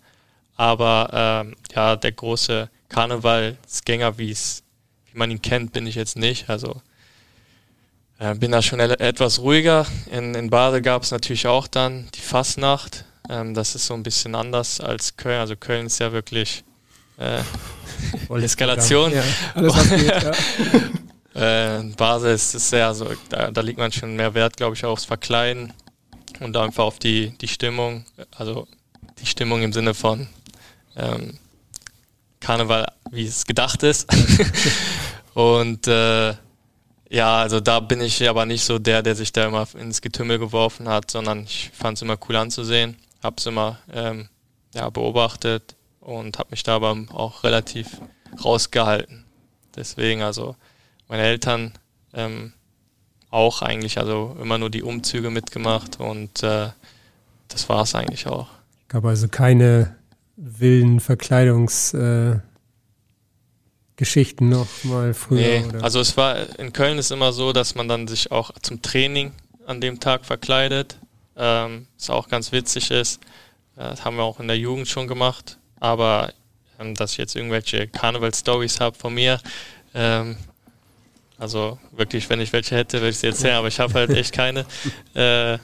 Aber 0.56 1.10
ähm, 1.14 1.56
ja, 1.74 1.96
der 1.96 2.12
große 2.12 2.70
Karnevalsgänger, 2.90 4.18
wie 4.18 4.36
man 5.14 5.32
ihn 5.32 5.42
kennt, 5.42 5.74
bin 5.74 5.88
ich 5.88 5.96
jetzt 5.96 6.18
nicht. 6.18 6.50
Also 6.50 6.82
äh, 8.20 8.36
bin 8.36 8.52
da 8.52 8.62
schon 8.62 8.80
etwas 8.80 9.40
ruhiger. 9.40 9.88
In, 10.12 10.36
in 10.36 10.50
Bade 10.50 10.82
gab 10.82 11.04
es 11.04 11.12
natürlich 11.12 11.48
auch 11.48 11.68
dann 11.68 12.10
die 12.14 12.22
Fastnacht. 12.22 13.06
Ähm, 13.28 13.54
das 13.56 13.74
ist 13.74 13.88
so 13.88 13.96
ein 13.96 14.04
bisschen 14.04 14.36
anders 14.36 14.82
als 14.82 15.18
Köln. 15.18 15.40
Also 15.40 15.56
Köln 15.56 15.88
ist 15.88 16.00
ja 16.00 16.12
wirklich 16.12 16.64
äh, 17.18 17.42
Eskalation. 18.44 19.14
Ja, 19.14 19.24
alles 19.56 19.90
geht, 19.90 20.24
ja. 20.24 20.32
äh, 21.34 21.84
Basel 21.96 22.34
ist, 22.34 22.56
ist 22.56 22.70
sehr, 22.70 22.88
also 22.88 23.08
da, 23.30 23.52
da 23.52 23.62
liegt 23.62 23.80
man 23.80 23.92
schon 23.92 24.16
mehr 24.16 24.34
Wert, 24.34 24.58
glaube 24.58 24.76
ich, 24.76 24.86
aufs 24.86 25.06
Verkleiden 25.06 25.74
und 26.40 26.56
einfach 26.58 26.84
auf 26.84 27.00
die, 27.00 27.38
die 27.40 27.48
Stimmung. 27.48 28.06
Also 28.36 28.68
die 29.20 29.26
Stimmung 29.26 29.62
im 29.62 29.74
Sinne 29.74 29.94
von 29.94 30.28
ähm, 30.96 31.38
Karneval, 32.40 32.88
wie 33.12 33.26
es 33.26 33.46
gedacht 33.46 33.84
ist. 33.84 34.10
und 35.34 35.88
äh, 35.88 36.34
ja, 37.10 37.42
also 37.42 37.60
da 37.60 37.80
bin 37.80 38.02
ich 38.02 38.28
aber 38.30 38.46
nicht 38.46 38.64
so 38.64 38.80
der, 38.80 39.02
der 39.02 39.16
sich 39.16 39.34
da 39.34 39.46
immer 39.46 39.68
ins 39.76 40.02
Getümmel 40.02 40.40
geworfen 40.40 40.88
hat, 40.88 41.10
sondern 41.12 41.44
ich 41.44 41.72
fand 41.74 41.98
es 41.98 42.02
immer 42.02 42.18
cool 42.28 42.36
anzusehen, 42.36 42.98
habe 43.24 43.36
es 43.40 43.46
immer 43.46 43.80
ähm, 43.92 44.30
ja, 44.74 44.90
beobachtet 44.90 45.76
und 46.00 46.38
habe 46.38 46.52
mich 46.52 46.64
da 46.64 46.76
aber 46.76 46.96
auch 47.12 47.44
relativ 47.44 48.00
rausgehalten. 48.44 49.26
Deswegen, 49.76 50.22
also 50.22 50.56
meine 51.10 51.24
Eltern 51.24 51.74
ähm, 52.14 52.53
auch 53.30 53.62
eigentlich, 53.62 53.97
also 53.97 54.38
immer 54.41 54.57
nur 54.57 54.70
die 54.70 54.84
Umzüge 54.84 55.30
mitgemacht 55.30 55.99
und 55.99 56.41
äh, 56.43 56.70
das 57.49 57.68
war 57.68 57.84
es 57.84 57.93
eigentlich 57.95 58.28
auch. 58.28 58.47
Gab 58.88 59.03
also 59.05 59.28
keine 59.28 59.95
wilden 60.38 60.99
Verkleidungs- 61.01 61.93
äh 61.97 62.39
noch 64.39 64.68
mal 64.84 65.14
früher? 65.14 65.41
Nee, 65.41 65.66
oder? 65.68 65.84
also 65.84 65.99
es 65.99 66.16
war 66.16 66.57
in 66.57 66.72
Köln 66.72 66.97
ist 66.97 67.12
immer 67.12 67.34
so, 67.34 67.51
dass 67.51 67.76
man 67.76 67.89
dann 67.89 68.07
sich 68.07 68.32
auch 68.32 68.51
zum 68.62 68.82
Training 68.82 69.34
an 69.66 69.82
dem 69.82 69.99
Tag 69.99 70.26
verkleidet. 70.26 70.97
Ähm, 71.36 71.88
was 71.97 72.10
auch 72.10 72.30
ganz 72.30 72.51
witzig 72.51 72.91
ist. 72.91 73.22
Äh, 73.76 73.89
das 73.89 74.05
haben 74.05 74.16
wir 74.16 74.24
auch 74.24 74.39
in 74.39 74.47
der 74.47 74.57
Jugend 74.57 74.88
schon 74.88 75.07
gemacht. 75.07 75.57
Aber 75.80 76.34
ähm, 76.80 76.95
dass 76.95 77.12
ich 77.12 77.18
jetzt 77.18 77.36
irgendwelche 77.36 77.88
Karneval-Stories 77.88 78.80
habe 78.80 78.97
von 78.97 79.14
mir, 79.14 79.39
ähm, 79.93 80.38
also 81.40 81.80
wirklich, 81.92 82.30
wenn 82.30 82.42
ich 82.42 82.52
welche 82.52 82.76
hätte, 82.76 82.98
würde 82.98 83.10
ich 83.10 83.18
sie 83.18 83.28
erzählen, 83.28 83.56
aber 83.56 83.70
ich 83.70 83.80
habe 83.80 83.94
halt 83.94 84.12
echt 84.12 84.34
keine. 84.34 84.66
Äh, 85.16 85.58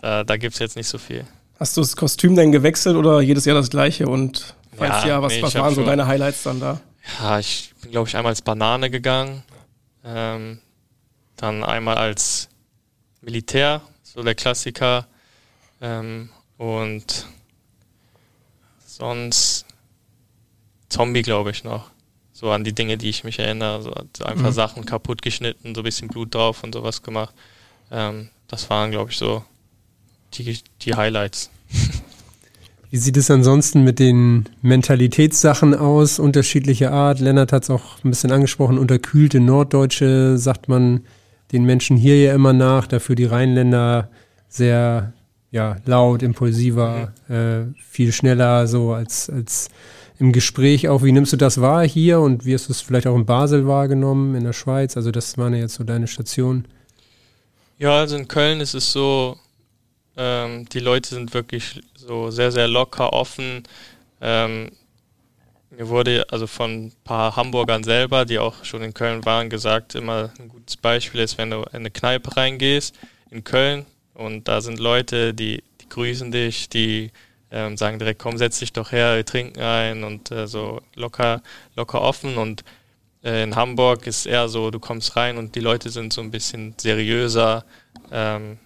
da 0.00 0.24
da 0.24 0.36
gibt 0.36 0.54
es 0.54 0.58
jetzt 0.58 0.76
nicht 0.76 0.88
so 0.88 0.98
viel. 0.98 1.24
Hast 1.58 1.76
du 1.76 1.80
das 1.80 1.96
Kostüm 1.96 2.36
denn 2.36 2.52
gewechselt 2.52 2.96
oder 2.96 3.20
jedes 3.20 3.44
Jahr 3.44 3.56
das 3.56 3.70
gleiche? 3.70 4.06
Und 4.06 4.54
falls 4.76 5.04
ja, 5.04 5.08
ja 5.08 5.22
was, 5.22 5.32
nee, 5.32 5.42
was 5.42 5.54
waren 5.54 5.74
so 5.74 5.84
deine 5.84 6.06
Highlights 6.06 6.42
dann 6.42 6.60
da? 6.60 6.80
Ja, 7.18 7.38
ich 7.38 7.72
bin, 7.80 7.92
glaube 7.92 8.08
ich, 8.08 8.16
einmal 8.16 8.30
als 8.30 8.42
Banane 8.42 8.90
gegangen. 8.90 9.42
Ähm, 10.04 10.58
dann 11.36 11.64
einmal 11.64 11.96
als 11.96 12.48
Militär, 13.20 13.80
so 14.02 14.22
der 14.22 14.34
Klassiker. 14.34 15.06
Ähm, 15.80 16.30
und 16.58 17.26
sonst 18.84 19.66
Zombie, 20.88 21.22
glaube 21.22 21.50
ich, 21.50 21.64
noch. 21.64 21.90
So 22.46 22.52
an 22.52 22.62
die 22.62 22.72
Dinge, 22.72 22.96
die 22.96 23.08
ich 23.08 23.24
mich 23.24 23.40
erinnere. 23.40 23.82
So 23.82 23.92
einfach 24.24 24.50
mhm. 24.50 24.52
Sachen 24.52 24.86
kaputt 24.86 25.20
geschnitten, 25.20 25.74
so 25.74 25.80
ein 25.80 25.84
bisschen 25.84 26.06
Blut 26.06 26.32
drauf 26.32 26.62
und 26.62 26.74
sowas 26.74 27.02
gemacht. 27.02 27.34
Ähm, 27.90 28.28
das 28.46 28.70
waren, 28.70 28.92
glaube 28.92 29.10
ich, 29.10 29.16
so 29.16 29.42
die, 30.34 30.56
die 30.82 30.94
Highlights. 30.94 31.50
Wie 32.92 32.98
sieht 32.98 33.16
es 33.16 33.32
ansonsten 33.32 33.82
mit 33.82 33.98
den 33.98 34.48
Mentalitätssachen 34.62 35.74
aus, 35.74 36.20
unterschiedlicher 36.20 36.92
Art? 36.92 37.18
Lennart 37.18 37.52
hat 37.52 37.64
es 37.64 37.70
auch 37.70 38.04
ein 38.04 38.10
bisschen 38.10 38.30
angesprochen, 38.30 38.78
unterkühlte 38.78 39.40
Norddeutsche 39.40 40.38
sagt 40.38 40.68
man 40.68 41.00
den 41.50 41.64
Menschen 41.64 41.96
hier 41.96 42.22
ja 42.22 42.32
immer 42.32 42.52
nach, 42.52 42.86
dafür 42.86 43.16
die 43.16 43.24
Rheinländer 43.24 44.08
sehr 44.48 45.12
ja, 45.50 45.78
laut, 45.84 46.22
impulsiver, 46.22 47.12
mhm. 47.26 47.34
äh, 47.34 47.64
viel 47.90 48.12
schneller 48.12 48.68
so 48.68 48.92
als, 48.92 49.28
als 49.28 49.68
im 50.18 50.32
Gespräch 50.32 50.88
auch. 50.88 51.02
Wie 51.02 51.12
nimmst 51.12 51.32
du 51.32 51.36
das 51.36 51.60
wahr 51.60 51.86
hier 51.86 52.20
und 52.20 52.44
wie 52.44 52.54
hast 52.54 52.68
du 52.68 52.72
es 52.72 52.80
vielleicht 52.80 53.06
auch 53.06 53.16
in 53.16 53.26
Basel 53.26 53.66
wahrgenommen, 53.66 54.34
in 54.34 54.44
der 54.44 54.52
Schweiz? 54.52 54.96
Also 54.96 55.10
das 55.10 55.36
waren 55.38 55.54
ja 55.54 55.60
jetzt 55.60 55.74
so 55.74 55.84
deine 55.84 56.06
Stationen. 56.06 56.66
Ja, 57.78 57.98
also 57.98 58.16
in 58.16 58.26
Köln 58.26 58.60
ist 58.60 58.74
es 58.74 58.90
so, 58.90 59.36
ähm, 60.16 60.66
die 60.70 60.80
Leute 60.80 61.10
sind 61.10 61.34
wirklich 61.34 61.82
so 61.94 62.30
sehr, 62.30 62.50
sehr 62.50 62.68
locker, 62.68 63.12
offen. 63.12 63.64
Ähm, 64.20 64.70
mir 65.70 65.88
wurde 65.88 66.24
also 66.30 66.46
von 66.46 66.86
ein 66.86 66.92
paar 67.04 67.36
Hamburgern 67.36 67.84
selber, 67.84 68.24
die 68.24 68.38
auch 68.38 68.64
schon 68.64 68.82
in 68.82 68.94
Köln 68.94 69.24
waren, 69.26 69.50
gesagt, 69.50 69.94
immer 69.94 70.30
ein 70.38 70.48
gutes 70.48 70.78
Beispiel 70.78 71.20
ist, 71.20 71.36
wenn 71.36 71.50
du 71.50 71.58
in 71.58 71.68
eine 71.74 71.90
Kneipe 71.90 72.34
reingehst 72.36 72.94
in 73.30 73.44
Köln 73.44 73.84
und 74.14 74.48
da 74.48 74.62
sind 74.62 74.78
Leute, 74.78 75.34
die, 75.34 75.62
die 75.82 75.88
grüßen 75.90 76.30
dich, 76.30 76.70
die 76.70 77.10
ähm, 77.56 77.78
sagen 77.78 77.98
direkt, 77.98 78.20
komm, 78.20 78.36
setz 78.36 78.58
dich 78.58 78.74
doch 78.74 78.92
her, 78.92 79.16
wir 79.16 79.24
trinken 79.24 79.60
ein 79.60 80.04
und 80.04 80.30
äh, 80.30 80.46
so 80.46 80.82
locker, 80.94 81.42
locker 81.74 82.02
offen 82.02 82.36
und 82.36 82.64
äh, 83.24 83.42
in 83.44 83.56
Hamburg 83.56 84.06
ist 84.06 84.26
eher 84.26 84.48
so, 84.48 84.70
du 84.70 84.78
kommst 84.78 85.16
rein 85.16 85.38
und 85.38 85.54
die 85.54 85.60
Leute 85.60 85.88
sind 85.88 86.12
so 86.12 86.20
ein 86.20 86.30
bisschen 86.30 86.74
seriöser, 86.78 87.64
ähm, 88.12 88.58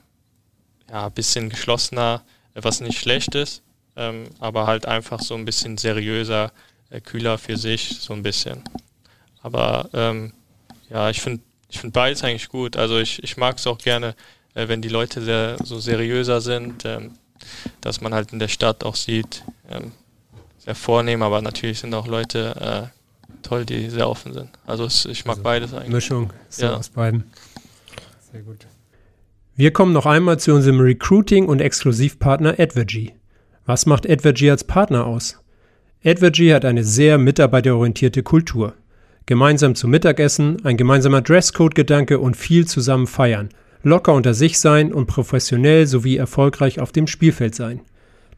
ja, 0.90 1.06
ein 1.06 1.12
bisschen 1.12 1.50
geschlossener, 1.50 2.24
was 2.54 2.80
nicht 2.80 2.98
schlecht 2.98 3.36
ist, 3.36 3.62
ähm, 3.94 4.24
aber 4.40 4.66
halt 4.66 4.86
einfach 4.86 5.20
so 5.20 5.36
ein 5.36 5.44
bisschen 5.44 5.78
seriöser, 5.78 6.50
äh, 6.90 7.00
kühler 7.00 7.38
für 7.38 7.56
sich, 7.56 8.00
so 8.00 8.12
ein 8.12 8.24
bisschen. 8.24 8.64
Aber 9.40 9.88
ähm, 9.92 10.32
ja, 10.88 11.10
ich 11.10 11.20
finde 11.20 11.42
ich 11.68 11.78
find 11.78 11.92
beides 11.92 12.24
eigentlich 12.24 12.48
gut. 12.48 12.76
Also 12.76 12.98
ich, 12.98 13.22
ich 13.22 13.36
mag 13.36 13.58
es 13.58 13.66
auch 13.68 13.78
gerne, 13.78 14.16
äh, 14.54 14.66
wenn 14.66 14.82
die 14.82 14.88
Leute 14.88 15.22
sehr 15.22 15.56
so 15.62 15.78
seriöser 15.78 16.40
sind, 16.40 16.84
ähm, 16.84 17.12
dass 17.80 18.00
man 18.00 18.14
halt 18.14 18.32
in 18.32 18.38
der 18.38 18.48
Stadt 18.48 18.84
auch 18.84 18.96
sieht, 18.96 19.44
ähm, 19.70 19.92
sehr 20.58 20.74
vornehm, 20.74 21.22
aber 21.22 21.40
natürlich 21.40 21.80
sind 21.80 21.94
auch 21.94 22.06
Leute 22.06 22.90
äh, 22.92 23.00
toll, 23.42 23.64
die 23.64 23.88
sehr 23.90 24.08
offen 24.08 24.32
sind. 24.32 24.50
Also 24.66 24.84
es, 24.84 25.06
ich 25.06 25.24
mag 25.24 25.36
also 25.36 25.42
beides 25.42 25.74
eigentlich. 25.74 25.90
Mischung 25.90 26.32
so 26.48 26.66
ja. 26.66 26.76
aus 26.76 26.90
beiden. 26.90 27.24
Sehr 28.32 28.42
gut. 28.42 28.66
Wir 29.56 29.72
kommen 29.72 29.92
noch 29.92 30.06
einmal 30.06 30.38
zu 30.38 30.54
unserem 30.54 30.80
Recruiting- 30.80 31.46
und 31.46 31.60
Exklusivpartner 31.60 32.58
Advergy. 32.58 33.14
Was 33.66 33.86
macht 33.86 34.08
Advergy 34.08 34.50
als 34.50 34.64
Partner 34.64 35.06
aus? 35.06 35.38
Advergy 36.04 36.48
hat 36.48 36.64
eine 36.64 36.82
sehr 36.82 37.18
mitarbeiterorientierte 37.18 38.22
Kultur. 38.22 38.74
Gemeinsam 39.26 39.74
zum 39.74 39.90
Mittagessen, 39.90 40.64
ein 40.64 40.76
gemeinsamer 40.76 41.20
Dresscode-Gedanke 41.20 42.18
und 42.18 42.36
viel 42.36 42.66
zusammen 42.66 43.06
feiern. 43.06 43.50
Locker 43.82 44.12
unter 44.12 44.34
sich 44.34 44.58
sein 44.58 44.92
und 44.92 45.06
professionell 45.06 45.86
sowie 45.86 46.16
erfolgreich 46.16 46.80
auf 46.80 46.92
dem 46.92 47.06
Spielfeld 47.06 47.54
sein. 47.54 47.80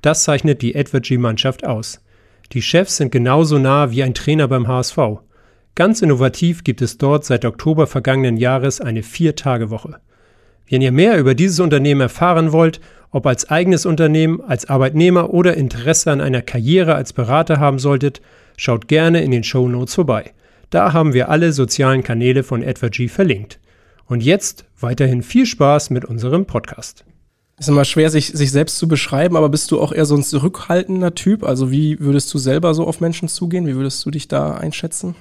Das 0.01 0.25
zeichnet 0.25 0.63
die 0.63 0.75
Edward-G-Mannschaft 0.75 1.67
aus. 1.67 2.01
Die 2.53 2.63
Chefs 2.63 2.97
sind 2.97 3.11
genauso 3.11 3.59
nah 3.59 3.91
wie 3.91 4.03
ein 4.03 4.15
Trainer 4.15 4.47
beim 4.47 4.69
HSV. 4.69 4.99
Ganz 5.75 6.03
innovativ 6.03 6.65
gibt 6.65 6.83
es 6.83 6.99
dort 6.99 7.25
seit 7.25 7.45
Oktober 7.45 7.87
vergangenen 7.87 8.37
Jahres 8.37 8.81
eine 8.81 9.03
Vier-Tage-Woche. 9.03 9.99
Wenn 10.69 10.83
ihr 10.83 10.93
mehr 10.93 11.19
über 11.19 11.35
dieses 11.35 11.61
Unternehmen 11.61 12.03
erfahren 12.03 12.53
wollt, 12.53 12.81
ob 13.11 13.27
als 13.27 13.51
eigenes 13.51 13.85
Unternehmen, 13.85 14.41
als 14.41 14.69
Arbeitnehmer 14.69 15.31
oder 15.31 15.57
Interesse 15.57 16.11
an 16.11 16.21
einer 16.21 16.43
Karriere 16.43 16.95
als 16.95 17.13
Berater 17.13 17.59
haben 17.59 17.79
solltet, 17.79 18.21
schaut 18.57 18.87
gerne 18.89 19.23
in 19.23 19.31
den 19.31 19.45
Show 19.45 19.69
Notes 19.69 19.95
vorbei. 19.95 20.33
Da 20.71 20.93
haben 20.93 21.13
wir 21.15 21.29
alle 21.29 21.53
sozialen 21.53 22.03
Kanäle 22.03 22.43
von 22.43 22.63
Edward 22.63 22.93
G 22.93 23.09
verlinkt. 23.09 23.59
Und 24.07 24.23
jetzt 24.23 24.65
weiterhin 24.79 25.23
viel 25.23 25.47
Spaß 25.47 25.91
mit 25.91 26.05
unserem 26.05 26.47
Podcast. 26.47 27.05
Ist 27.59 27.69
immer 27.69 27.85
schwer, 27.85 28.11
sich, 28.11 28.29
sich 28.29 28.51
selbst 28.51 28.79
zu 28.79 28.89
beschreiben, 28.89 29.37
aber 29.37 29.49
bist 29.49 29.71
du 29.71 29.81
auch 29.81 29.93
eher 29.93 30.05
so 30.05 30.17
ein 30.17 30.25
zurückhaltender 30.25 31.15
Typ? 31.15 31.45
Also 31.45 31.71
wie 31.71 32.01
würdest 32.01 32.33
du 32.35 32.39
selber 32.39 32.75
so 32.75 32.87
auf 32.87 33.01
Menschen 33.01 33.29
zugehen? 33.29 33.67
Wie 33.67 33.77
würdest 33.77 34.05
du 34.05 34.11
dich 34.11 34.27
da 34.27 34.55
einschätzen? 34.55 35.15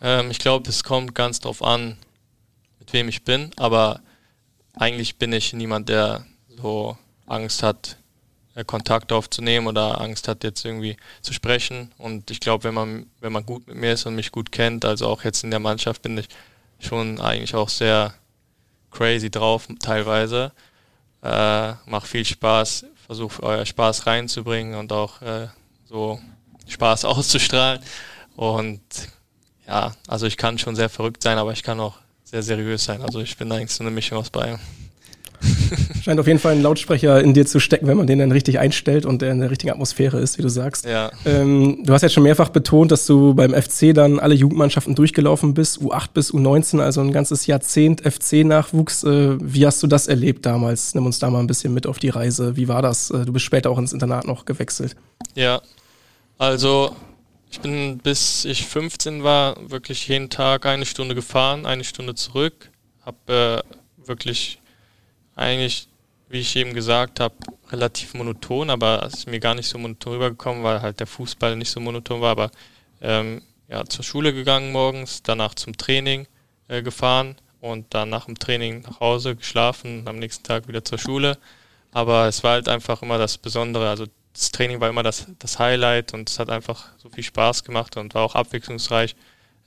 Ähm, 0.00 0.30
ich 0.30 0.38
glaube, 0.38 0.68
es 0.68 0.84
kommt 0.84 1.14
ganz 1.14 1.40
drauf 1.40 1.62
an, 1.62 1.96
mit 2.78 2.92
wem 2.92 3.08
ich 3.08 3.24
bin, 3.24 3.50
aber 3.56 4.00
eigentlich 4.74 5.16
bin 5.16 5.32
ich 5.32 5.52
niemand, 5.52 5.88
der 5.88 6.24
so 6.62 6.96
Angst 7.26 7.62
hat, 7.62 7.96
äh, 8.54 8.64
Kontakt 8.64 9.12
aufzunehmen 9.12 9.66
oder 9.66 10.00
Angst 10.00 10.28
hat, 10.28 10.44
jetzt 10.44 10.64
irgendwie 10.64 10.96
zu 11.22 11.32
sprechen. 11.32 11.92
Und 11.98 12.30
ich 12.30 12.40
glaube, 12.40 12.64
wenn 12.64 12.74
man, 12.74 13.06
wenn 13.20 13.32
man 13.32 13.44
gut 13.44 13.66
mit 13.66 13.76
mir 13.76 13.92
ist 13.92 14.06
und 14.06 14.14
mich 14.14 14.32
gut 14.32 14.52
kennt, 14.52 14.84
also 14.84 15.06
auch 15.06 15.24
jetzt 15.24 15.44
in 15.44 15.50
der 15.50 15.60
Mannschaft, 15.60 16.02
bin 16.02 16.18
ich 16.18 16.28
schon 16.80 17.20
eigentlich 17.20 17.54
auch 17.54 17.68
sehr 17.68 18.14
crazy 18.90 19.30
drauf 19.30 19.68
teilweise. 19.78 20.52
Äh, 21.22 21.74
macht 21.86 22.06
viel 22.06 22.24
Spaß, 22.24 22.86
versucht 23.06 23.42
euer 23.42 23.66
Spaß 23.66 24.06
reinzubringen 24.06 24.74
und 24.74 24.92
auch 24.92 25.20
äh, 25.22 25.48
so 25.84 26.20
Spaß 26.66 27.04
auszustrahlen. 27.06 27.80
Und 28.36 28.80
ja, 29.66 29.92
also 30.08 30.26
ich 30.26 30.36
kann 30.36 30.58
schon 30.58 30.76
sehr 30.76 30.88
verrückt 30.88 31.22
sein, 31.22 31.38
aber 31.38 31.52
ich 31.52 31.62
kann 31.62 31.78
auch 31.78 31.98
sehr 32.24 32.42
seriös 32.42 32.84
sein. 32.84 33.02
Also 33.02 33.20
ich 33.20 33.36
bin 33.36 33.52
eigentlich 33.52 33.72
so 33.72 33.84
eine 33.84 33.90
Mischung 33.90 34.18
aus 34.18 34.30
beidem. 34.30 34.58
Scheint 36.02 36.20
auf 36.20 36.26
jeden 36.26 36.38
Fall 36.38 36.52
ein 36.52 36.62
Lautsprecher 36.62 37.20
in 37.20 37.34
dir 37.34 37.46
zu 37.46 37.60
stecken, 37.60 37.86
wenn 37.86 37.96
man 37.96 38.06
den 38.06 38.18
dann 38.18 38.32
richtig 38.32 38.58
einstellt 38.58 39.06
und 39.06 39.22
der 39.22 39.32
in 39.32 39.40
der 39.40 39.50
richtigen 39.50 39.72
Atmosphäre 39.72 40.18
ist, 40.18 40.38
wie 40.38 40.42
du 40.42 40.48
sagst. 40.48 40.84
Ja. 40.84 41.10
Ähm, 41.24 41.82
du 41.84 41.92
hast 41.92 42.02
jetzt 42.02 42.12
schon 42.12 42.22
mehrfach 42.22 42.50
betont, 42.50 42.92
dass 42.92 43.06
du 43.06 43.34
beim 43.34 43.54
FC 43.54 43.94
dann 43.94 44.18
alle 44.18 44.34
Jugendmannschaften 44.34 44.94
durchgelaufen 44.94 45.54
bist, 45.54 45.80
U8 45.80 46.08
bis 46.12 46.32
U19, 46.32 46.80
also 46.80 47.00
ein 47.00 47.12
ganzes 47.12 47.46
Jahrzehnt 47.46 48.02
FC-Nachwuchs. 48.02 49.04
Äh, 49.04 49.38
wie 49.40 49.66
hast 49.66 49.82
du 49.82 49.86
das 49.86 50.06
erlebt 50.06 50.44
damals? 50.46 50.94
Nimm 50.94 51.06
uns 51.06 51.18
da 51.18 51.30
mal 51.30 51.40
ein 51.40 51.46
bisschen 51.46 51.72
mit 51.72 51.86
auf 51.86 51.98
die 51.98 52.10
Reise. 52.10 52.56
Wie 52.56 52.68
war 52.68 52.82
das? 52.82 53.10
Äh, 53.10 53.24
du 53.24 53.32
bist 53.32 53.44
später 53.44 53.70
auch 53.70 53.78
ins 53.78 53.92
Internat 53.92 54.26
noch 54.26 54.44
gewechselt. 54.44 54.96
Ja, 55.34 55.60
also 56.38 56.94
ich 57.50 57.60
bin 57.60 57.98
bis 57.98 58.44
ich 58.44 58.66
15 58.66 59.24
war 59.24 59.56
wirklich 59.68 60.06
jeden 60.08 60.30
Tag 60.30 60.66
eine 60.66 60.86
Stunde 60.86 61.14
gefahren, 61.14 61.66
eine 61.66 61.84
Stunde 61.84 62.14
zurück. 62.14 62.70
Hab 63.04 63.28
äh, 63.28 63.60
wirklich 64.06 64.59
eigentlich, 65.36 65.88
wie 66.28 66.40
ich 66.40 66.54
eben 66.56 66.74
gesagt 66.74 67.20
habe, 67.20 67.34
relativ 67.70 68.14
monoton, 68.14 68.70
aber 68.70 69.02
es 69.04 69.14
ist 69.14 69.26
mir 69.26 69.40
gar 69.40 69.54
nicht 69.54 69.68
so 69.68 69.78
monoton 69.78 70.14
rübergekommen, 70.14 70.62
weil 70.62 70.82
halt 70.82 71.00
der 71.00 71.06
Fußball 71.06 71.56
nicht 71.56 71.70
so 71.70 71.80
monoton 71.80 72.20
war. 72.20 72.30
Aber 72.30 72.50
ähm, 73.00 73.42
ja, 73.68 73.84
zur 73.84 74.04
Schule 74.04 74.32
gegangen 74.32 74.72
morgens, 74.72 75.22
danach 75.22 75.54
zum 75.54 75.76
Training 75.76 76.26
äh, 76.68 76.82
gefahren 76.82 77.36
und 77.60 77.94
dann 77.94 78.10
nach 78.10 78.26
dem 78.26 78.38
Training 78.38 78.82
nach 78.82 79.00
Hause 79.00 79.36
geschlafen, 79.36 80.06
am 80.06 80.18
nächsten 80.18 80.44
Tag 80.44 80.68
wieder 80.68 80.84
zur 80.84 80.98
Schule. 80.98 81.38
Aber 81.92 82.26
es 82.26 82.42
war 82.42 82.52
halt 82.52 82.68
einfach 82.68 83.02
immer 83.02 83.18
das 83.18 83.38
Besondere. 83.38 83.88
Also 83.88 84.06
das 84.32 84.50
Training 84.50 84.80
war 84.80 84.88
immer 84.88 85.02
das, 85.02 85.26
das 85.38 85.58
Highlight 85.58 86.14
und 86.14 86.30
es 86.30 86.38
hat 86.38 86.50
einfach 86.50 86.88
so 86.98 87.08
viel 87.08 87.24
Spaß 87.24 87.64
gemacht 87.64 87.96
und 87.96 88.14
war 88.14 88.22
auch 88.22 88.34
abwechslungsreich 88.34 89.16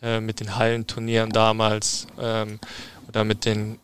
äh, 0.02 0.20
mit 0.20 0.40
den 0.40 0.56
Hallenturnieren 0.56 1.32
damals 1.32 2.08
ähm, 2.20 2.60
oder 3.08 3.24
mit 3.24 3.46
den 3.46 3.80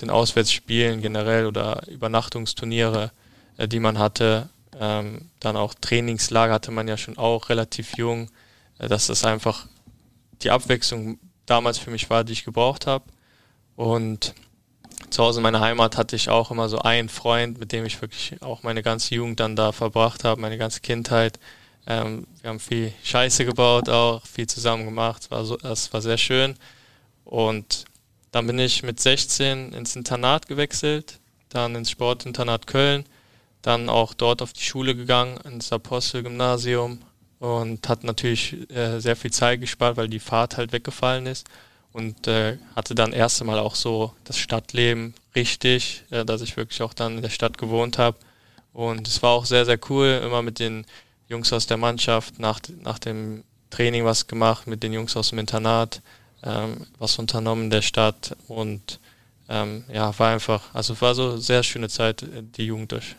den 0.00 0.10
Auswärtsspielen 0.10 1.02
generell 1.02 1.46
oder 1.46 1.86
Übernachtungsturniere, 1.88 3.10
äh, 3.56 3.68
die 3.68 3.80
man 3.80 3.98
hatte. 3.98 4.48
Ähm, 4.80 5.30
dann 5.40 5.56
auch 5.56 5.74
Trainingslager 5.74 6.54
hatte 6.54 6.70
man 6.70 6.88
ja 6.88 6.96
schon 6.96 7.18
auch 7.18 7.48
relativ 7.48 7.96
jung. 7.96 8.30
Äh, 8.78 8.88
dass 8.88 9.08
das 9.08 9.24
einfach 9.24 9.66
die 10.42 10.50
Abwechslung 10.50 11.18
damals 11.46 11.78
für 11.78 11.90
mich 11.90 12.08
war, 12.10 12.24
die 12.24 12.32
ich 12.32 12.44
gebraucht 12.44 12.86
habe. 12.86 13.04
Und 13.76 14.34
zu 15.10 15.22
Hause 15.22 15.40
in 15.40 15.42
meiner 15.42 15.60
Heimat 15.60 15.96
hatte 15.96 16.16
ich 16.16 16.28
auch 16.28 16.50
immer 16.50 16.68
so 16.68 16.78
einen 16.78 17.08
Freund, 17.08 17.58
mit 17.58 17.72
dem 17.72 17.84
ich 17.84 18.00
wirklich 18.00 18.36
auch 18.42 18.62
meine 18.62 18.82
ganze 18.82 19.14
Jugend 19.14 19.40
dann 19.40 19.56
da 19.56 19.72
verbracht 19.72 20.24
habe, 20.24 20.40
meine 20.40 20.58
ganze 20.58 20.80
Kindheit. 20.80 21.38
Ähm, 21.86 22.26
wir 22.42 22.50
haben 22.50 22.60
viel 22.60 22.92
Scheiße 23.02 23.44
gebaut, 23.44 23.88
auch 23.88 24.24
viel 24.26 24.46
zusammen 24.46 24.84
gemacht. 24.84 25.30
War 25.30 25.44
so, 25.44 25.56
das 25.56 25.92
war 25.92 26.02
sehr 26.02 26.18
schön. 26.18 26.56
Und 27.24 27.84
dann 28.32 28.46
bin 28.46 28.58
ich 28.58 28.82
mit 28.82 29.00
16 29.00 29.72
ins 29.72 29.96
Internat 29.96 30.48
gewechselt, 30.48 31.18
dann 31.48 31.74
ins 31.74 31.90
Sportinternat 31.90 32.66
Köln, 32.66 33.04
dann 33.62 33.88
auch 33.88 34.14
dort 34.14 34.42
auf 34.42 34.52
die 34.52 34.62
Schule 34.62 34.94
gegangen, 34.94 35.38
ins 35.44 35.72
Apostelgymnasium 35.72 37.00
und 37.38 37.88
hat 37.88 38.04
natürlich 38.04 38.70
äh, 38.70 39.00
sehr 39.00 39.16
viel 39.16 39.32
Zeit 39.32 39.60
gespart, 39.60 39.96
weil 39.96 40.08
die 40.08 40.20
Fahrt 40.20 40.56
halt 40.56 40.72
weggefallen 40.72 41.26
ist 41.26 41.46
und 41.92 42.26
äh, 42.26 42.58
hatte 42.76 42.94
dann 42.94 43.12
erst 43.12 43.40
einmal 43.40 43.58
auch 43.58 43.74
so 43.74 44.12
das 44.24 44.38
Stadtleben 44.38 45.14
richtig, 45.34 46.04
äh, 46.10 46.24
dass 46.24 46.42
ich 46.42 46.56
wirklich 46.56 46.82
auch 46.82 46.94
dann 46.94 47.16
in 47.16 47.22
der 47.22 47.30
Stadt 47.30 47.58
gewohnt 47.58 47.98
habe 47.98 48.18
und 48.72 49.08
es 49.08 49.22
war 49.22 49.30
auch 49.30 49.44
sehr, 49.44 49.64
sehr 49.64 49.78
cool, 49.88 50.20
immer 50.24 50.42
mit 50.42 50.58
den 50.58 50.84
Jungs 51.28 51.52
aus 51.52 51.66
der 51.66 51.76
Mannschaft 51.76 52.38
nach, 52.38 52.60
nach 52.80 52.98
dem 52.98 53.44
Training 53.70 54.04
was 54.04 54.26
gemacht, 54.26 54.66
mit 54.66 54.82
den 54.82 54.92
Jungs 54.92 55.16
aus 55.16 55.30
dem 55.30 55.38
Internat 55.38 56.00
ähm, 56.42 56.86
was 56.98 57.18
unternommen 57.18 57.64
in 57.64 57.70
der 57.70 57.82
Stadt 57.82 58.36
und 58.48 59.00
ähm, 59.48 59.84
ja, 59.92 60.16
war 60.18 60.32
einfach, 60.32 60.74
also 60.74 61.00
war 61.00 61.14
so 61.14 61.30
eine 61.30 61.38
sehr 61.38 61.62
schöne 61.62 61.88
Zeit, 61.88 62.22
äh, 62.22 62.42
die 62.42 62.66
Jugend 62.66 62.92
durch. 62.92 63.16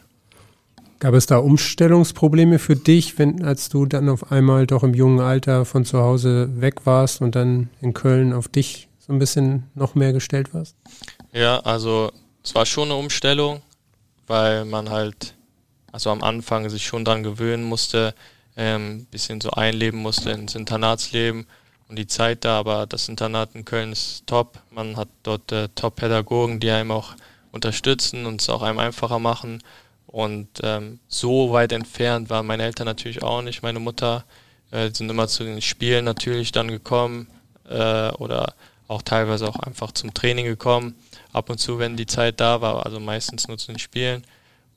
Gab 0.99 1.13
es 1.13 1.26
da 1.26 1.38
Umstellungsprobleme 1.38 2.59
für 2.59 2.76
dich, 2.76 3.17
wenn, 3.17 3.43
als 3.43 3.70
du 3.70 3.86
dann 3.86 4.09
auf 4.09 4.32
einmal 4.32 4.67
doch 4.67 4.84
im 4.84 4.93
jungen 4.93 5.22
Alter 5.22 5.63
von 5.63 5.86
zu 5.86 5.99
Hause 5.99 6.49
weg 6.61 6.86
warst 6.86 7.22
und 7.22 7.36
dann 7.36 7.70
in 7.82 7.93
Köln 7.93 8.34
auf 8.34 8.49
dich 8.49 8.89
so 8.99 9.13
ein 9.13 9.20
bisschen 9.20 9.63
noch 9.76 9.95
mehr 9.95 10.11
gestellt 10.11 10.53
warst? 10.53 10.76
Ja, 11.32 11.59
also 11.59 12.11
es 12.43 12.53
war 12.53 12.65
schon 12.65 12.89
eine 12.89 12.95
Umstellung, 12.95 13.61
weil 14.28 14.65
man 14.65 14.89
halt, 14.89 15.36
also 15.91 16.09
am 16.09 16.22
Anfang 16.22 16.70
sich 16.70 16.86
schon 16.86 17.05
dran 17.05 17.24
gewöhnen 17.24 17.63
musste, 17.63 18.13
ein 18.55 18.65
ähm, 18.65 19.07
bisschen 19.09 19.39
so 19.39 19.51
einleben 19.51 19.99
musste 19.99 20.32
ins 20.32 20.53
Internatsleben 20.53 21.47
und 21.89 21.97
die 21.97 22.07
Zeit 22.07 22.45
da, 22.45 22.59
aber 22.59 22.85
das 22.85 23.09
Internat 23.09 23.55
in 23.55 23.65
Köln 23.65 23.91
ist 23.91 24.27
top. 24.27 24.59
Man 24.69 24.95
hat 24.95 25.09
dort 25.23 25.51
äh, 25.51 25.69
Top-Pädagogen, 25.69 26.59
die 26.59 26.69
einem 26.69 26.91
auch 26.91 27.15
unterstützen 27.51 28.27
und 28.27 28.41
es 28.41 28.49
auch 28.49 28.61
einem 28.61 28.77
einfacher 28.77 29.17
machen. 29.17 29.63
Und 30.05 30.47
ähm, 30.61 30.99
so 31.07 31.51
weit 31.51 31.71
entfernt 31.71 32.29
waren 32.29 32.45
meine 32.45 32.63
Eltern 32.63 32.85
natürlich 32.85 33.23
auch 33.23 33.41
nicht. 33.41 33.63
Meine 33.63 33.79
Mutter 33.79 34.23
äh, 34.69 34.91
sind 34.93 35.09
immer 35.09 35.27
zu 35.27 35.43
den 35.43 35.61
Spielen 35.61 36.05
natürlich 36.05 36.51
dann 36.51 36.67
gekommen 36.67 37.27
äh, 37.67 38.09
oder 38.11 38.53
auch 38.87 39.01
teilweise 39.01 39.47
auch 39.47 39.55
einfach 39.57 39.91
zum 39.91 40.13
Training 40.13 40.45
gekommen. 40.45 40.95
Ab 41.33 41.49
und 41.49 41.57
zu, 41.57 41.79
wenn 41.79 41.97
die 41.97 42.07
Zeit 42.07 42.39
da 42.39 42.61
war, 42.61 42.85
also 42.85 42.99
meistens 42.99 43.47
nur 43.47 43.57
zu 43.57 43.71
den 43.71 43.79
Spielen. 43.79 44.23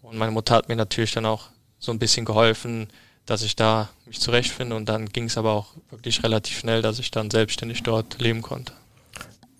Und 0.00 0.16
meine 0.16 0.32
Mutter 0.32 0.54
hat 0.54 0.68
mir 0.68 0.76
natürlich 0.76 1.12
dann 1.12 1.26
auch 1.26 1.48
so 1.78 1.92
ein 1.92 1.98
bisschen 1.98 2.24
geholfen, 2.24 2.88
dass 3.26 3.42
ich 3.42 3.56
da 3.56 3.88
mich 4.06 4.20
zurechtfinde 4.20 4.74
und 4.76 4.88
dann 4.88 5.06
ging 5.08 5.24
es 5.24 5.38
aber 5.38 5.52
auch 5.52 5.68
wirklich 5.90 6.22
relativ 6.22 6.58
schnell, 6.58 6.82
dass 6.82 6.98
ich 6.98 7.10
dann 7.10 7.30
selbstständig 7.30 7.82
dort 7.82 8.20
leben 8.20 8.42
konnte. 8.42 8.72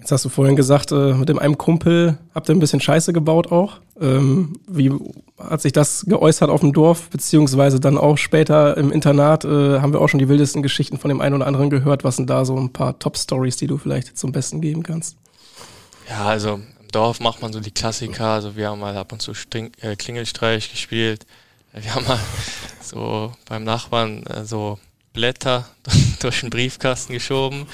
Jetzt 0.03 0.11
hast 0.11 0.25
du 0.25 0.31
vorhin 0.31 0.57
gesagt, 0.57 0.91
äh, 0.91 1.15
mit 1.15 1.29
dem 1.29 1.39
einem 1.39 1.57
Kumpel 1.57 2.19
habt 2.35 2.49
ihr 2.49 2.57
ein 2.57 2.59
bisschen 2.59 2.81
Scheiße 2.81 3.13
gebaut 3.13 3.53
auch. 3.53 3.79
Ähm, 4.01 4.59
wie 4.67 4.91
hat 5.39 5.63
sich 5.63 5.71
das 5.71 6.05
geäußert 6.09 6.51
auf 6.51 6.61
dem 6.61 6.73
Dorf, 6.73 7.09
beziehungsweise 7.09 7.79
dann 7.79 7.97
auch 7.97 8.19
später 8.19 8.77
im 8.77 8.91
Internat? 8.91 9.45
Äh, 9.45 9.79
haben 9.79 9.93
wir 9.93 10.01
auch 10.01 10.09
schon 10.09 10.19
die 10.19 10.29
wildesten 10.29 10.61
Geschichten 10.61 10.99
von 10.99 11.09
dem 11.09 11.21
einen 11.21 11.37
oder 11.37 11.47
anderen 11.47 11.71
gehört. 11.71 12.03
Was 12.03 12.17
sind 12.17 12.29
da 12.29 12.45
so 12.45 12.57
ein 12.57 12.73
paar 12.73 12.99
Top-Stories, 12.99 13.59
die 13.59 13.69
du 13.69 13.79
vielleicht 13.79 14.19
zum 14.19 14.33
Besten 14.33 14.61
geben 14.61 14.83
kannst? 14.83 15.17
Ja, 16.09 16.25
also 16.25 16.55
im 16.55 16.89
Dorf 16.91 17.21
macht 17.21 17.41
man 17.41 17.53
so 17.53 17.61
die 17.61 17.71
Klassiker. 17.71 18.27
Also 18.27 18.57
wir 18.57 18.71
haben 18.71 18.81
mal 18.81 18.97
ab 18.97 19.13
und 19.13 19.23
zu 19.23 19.35
String 19.35 19.71
äh, 19.83 19.95
Klingelstreich 19.95 20.69
gespielt. 20.69 21.27
Wir 21.75 21.95
haben 21.95 22.07
mal 22.07 22.21
so 22.83 23.33
beim 23.49 23.65
Nachbarn 23.65 24.25
äh, 24.27 24.45
so 24.45 24.79
Blätter 25.15 25.67
durch 26.21 26.41
den 26.41 26.51
Briefkasten 26.51 27.15
geschoben. 27.15 27.67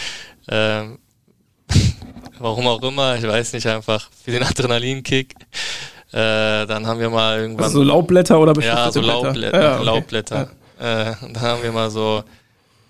Ähm, 0.48 0.98
warum 2.38 2.68
auch 2.68 2.80
immer, 2.82 3.16
ich 3.16 3.26
weiß 3.26 3.54
nicht, 3.54 3.66
einfach 3.66 4.08
für 4.24 4.30
den 4.30 4.44
Adrenalinkick. 4.44 5.34
Äh, 6.12 6.66
dann 6.66 6.86
haben 6.86 7.00
wir 7.00 7.10
mal 7.10 7.40
irgendwann. 7.40 7.64
Also 7.64 7.80
so 7.80 7.84
Laubblätter 7.84 8.38
oder 8.38 8.52
bestimmte 8.52 8.78
Ja, 8.78 8.92
so 8.92 9.00
Laubblätter. 9.00 9.60
Ja, 9.60 9.74
okay. 9.76 9.84
Laubblätter. 9.84 10.50
Ja. 10.80 11.10
Äh, 11.10 11.16
dann 11.20 11.40
haben 11.40 11.62
wir 11.64 11.72
mal 11.72 11.90
so 11.90 12.22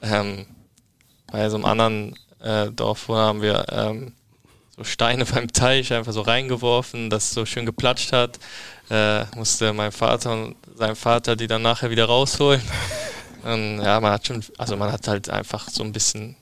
ähm, 0.03 0.45
bei 1.33 1.49
so 1.49 1.57
einem 1.57 1.65
anderen 1.65 2.19
äh, 2.43 2.71
Dorf, 2.71 3.09
wo 3.09 3.17
haben 3.17 3.41
wir 3.41 3.65
ähm, 3.71 4.13
so 4.77 4.85
Steine 4.85 5.25
beim 5.35 5.51
Teich 5.51 5.91
einfach 5.93 6.13
so 6.13 6.21
reingeworfen, 6.21 7.09
das 7.09 7.33
so 7.33 7.47
schön 7.47 7.65
geplatscht 7.65 8.13
hat. 8.13 8.39
Äh, 8.91 9.25
musste 9.37 9.73
mein 9.73 9.93
Vater 9.93 10.33
und 10.33 10.57
sein 10.79 10.97
Vater 10.97 11.37
die 11.37 11.47
dann 11.47 11.62
nachher 11.62 11.91
wieder 11.91 12.07
rausholen. 12.07 12.62
Und 13.43 13.81
ja, 13.83 14.01
man 14.01 14.12
hat 14.12 14.26
schon, 14.26 14.43
also 14.57 14.76
man 14.76 14.91
hat 14.91 15.07
halt 15.07 15.29
einfach 15.29 15.68
so 15.68 15.83
ein 15.83 15.93
bisschen 15.93 16.37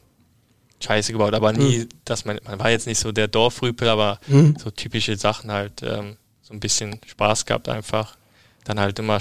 Scheiße 0.80 1.12
gebaut, 1.12 1.34
aber 1.34 1.52
nie, 1.52 1.78
mhm. 1.78 1.88
dass 2.04 2.24
man, 2.24 2.38
man 2.44 2.58
war 2.58 2.70
jetzt 2.70 2.86
nicht 2.86 2.98
so 2.98 3.12
der 3.12 3.28
Dorfrüpel, 3.28 3.88
aber 3.88 4.20
mhm. 4.26 4.56
so 4.58 4.70
typische 4.70 5.16
Sachen 5.16 5.50
halt, 5.50 5.82
ähm, 5.82 6.16
so 6.42 6.54
ein 6.54 6.60
bisschen 6.60 7.00
Spaß 7.06 7.46
gehabt 7.46 7.68
einfach. 7.68 8.16
Dann 8.64 8.78
halt 8.78 8.98
immer 8.98 9.18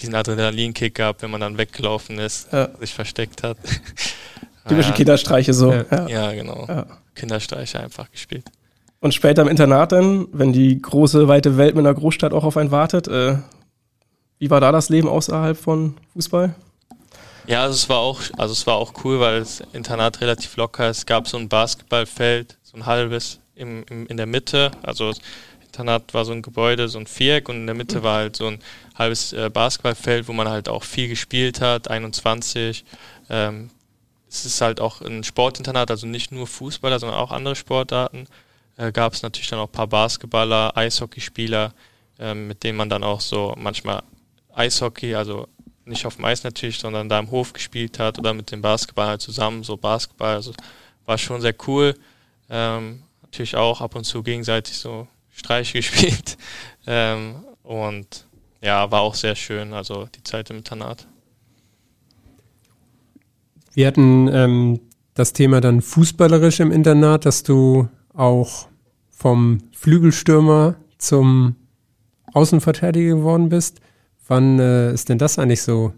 diesen 0.00 0.14
Adrenalinkick 0.14 0.94
gehabt, 0.94 1.22
wenn 1.22 1.30
man 1.30 1.40
dann 1.40 1.58
weggelaufen 1.58 2.18
ist, 2.18 2.52
ja. 2.52 2.68
sich 2.78 2.94
versteckt 2.94 3.42
hat. 3.42 3.58
Typische 4.68 4.90
ja. 4.90 4.94
Kinderstreiche 4.94 5.52
so. 5.52 5.72
Ja, 5.72 6.08
ja 6.08 6.32
genau. 6.32 6.86
Kinderstreiche 7.14 7.80
einfach 7.80 8.10
gespielt. 8.10 8.44
Und 9.00 9.12
später 9.12 9.42
im 9.42 9.48
Internat 9.48 9.90
dann, 9.92 10.28
wenn 10.32 10.52
die 10.52 10.80
große, 10.80 11.26
weite 11.26 11.56
Welt 11.56 11.74
mit 11.74 11.84
einer 11.84 11.94
Großstadt 11.94 12.32
auch 12.32 12.44
auf 12.44 12.56
einen 12.56 12.70
wartet, 12.70 13.08
äh, 13.08 13.38
wie 14.42 14.50
war 14.50 14.60
da 14.60 14.72
das 14.72 14.88
Leben 14.88 15.06
außerhalb 15.06 15.56
von 15.56 15.94
Fußball? 16.14 16.52
Ja, 17.46 17.62
also 17.62 17.74
es 17.76 17.88
war 17.88 17.98
auch, 17.98 18.20
also 18.36 18.50
es 18.50 18.66
war 18.66 18.74
auch 18.74 18.92
cool, 19.04 19.20
weil 19.20 19.38
das 19.38 19.62
Internat 19.72 20.20
relativ 20.20 20.56
locker 20.56 20.90
ist. 20.90 20.98
Es 20.98 21.06
gab 21.06 21.28
so 21.28 21.36
ein 21.36 21.48
Basketballfeld, 21.48 22.58
so 22.64 22.76
ein 22.76 22.84
halbes 22.84 23.38
im, 23.54 23.84
im, 23.88 24.08
in 24.08 24.16
der 24.16 24.26
Mitte. 24.26 24.72
Also 24.82 25.10
das 25.10 25.20
Internat 25.64 26.12
war 26.12 26.24
so 26.24 26.32
ein 26.32 26.42
Gebäude, 26.42 26.88
so 26.88 26.98
ein 26.98 27.06
Viereck 27.06 27.48
und 27.48 27.54
in 27.54 27.66
der 27.66 27.76
Mitte 27.76 28.02
war 28.02 28.16
halt 28.16 28.34
so 28.34 28.48
ein 28.48 28.58
halbes 28.96 29.32
äh, 29.32 29.48
Basketballfeld, 29.48 30.26
wo 30.26 30.32
man 30.32 30.48
halt 30.48 30.68
auch 30.68 30.82
viel 30.82 31.06
gespielt 31.06 31.60
hat, 31.60 31.88
21. 31.88 32.84
Ähm, 33.30 33.70
es 34.28 34.44
ist 34.44 34.60
halt 34.60 34.80
auch 34.80 35.02
ein 35.02 35.22
Sportinternat, 35.22 35.88
also 35.88 36.08
nicht 36.08 36.32
nur 36.32 36.48
Fußballer, 36.48 36.98
sondern 36.98 37.20
auch 37.20 37.30
andere 37.30 37.54
Sportarten. 37.54 38.26
Äh, 38.76 38.90
Gab 38.90 39.12
es 39.12 39.22
natürlich 39.22 39.50
dann 39.50 39.60
auch 39.60 39.68
ein 39.68 39.72
paar 39.72 39.86
Basketballer, 39.86 40.76
Eishockeyspieler, 40.76 41.74
äh, 42.18 42.34
mit 42.34 42.64
denen 42.64 42.76
man 42.76 42.88
dann 42.88 43.04
auch 43.04 43.20
so 43.20 43.54
manchmal 43.56 44.02
Eishockey, 44.54 45.14
also 45.14 45.48
nicht 45.84 46.06
auf 46.06 46.16
dem 46.16 46.24
Eis 46.24 46.44
natürlich, 46.44 46.78
sondern 46.78 47.08
da 47.08 47.18
im 47.18 47.30
Hof 47.30 47.52
gespielt 47.52 47.98
hat 47.98 48.18
oder 48.18 48.34
mit 48.34 48.50
dem 48.50 48.62
Basketball 48.62 49.08
halt 49.08 49.20
zusammen, 49.20 49.64
so 49.64 49.76
Basketball. 49.76 50.34
Also 50.34 50.52
war 51.06 51.18
schon 51.18 51.40
sehr 51.40 51.54
cool. 51.66 51.94
Ähm, 52.48 53.02
natürlich 53.22 53.56
auch 53.56 53.80
ab 53.80 53.94
und 53.94 54.04
zu 54.04 54.22
gegenseitig 54.22 54.76
so 54.76 55.08
Streiche 55.30 55.78
gespielt. 55.78 56.36
Ähm, 56.86 57.44
und 57.62 58.26
ja, 58.60 58.90
war 58.90 59.00
auch 59.00 59.14
sehr 59.14 59.34
schön, 59.34 59.72
also 59.72 60.06
die 60.14 60.22
Zeit 60.22 60.50
im 60.50 60.58
Internat. 60.58 61.06
Wir 63.74 63.86
hatten 63.86 64.28
ähm, 64.28 64.80
das 65.14 65.32
Thema 65.32 65.60
dann 65.60 65.80
fußballerisch 65.80 66.60
im 66.60 66.70
Internat, 66.70 67.24
dass 67.24 67.42
du 67.42 67.88
auch 68.14 68.68
vom 69.10 69.62
Flügelstürmer 69.72 70.76
zum 70.98 71.56
Außenverteidiger 72.32 73.16
geworden 73.16 73.48
bist. 73.48 73.80
Wann 74.32 74.58
äh, 74.58 74.94
ist 74.94 75.10
denn 75.10 75.18
das 75.18 75.38
eigentlich 75.38 75.60
so 75.60 75.92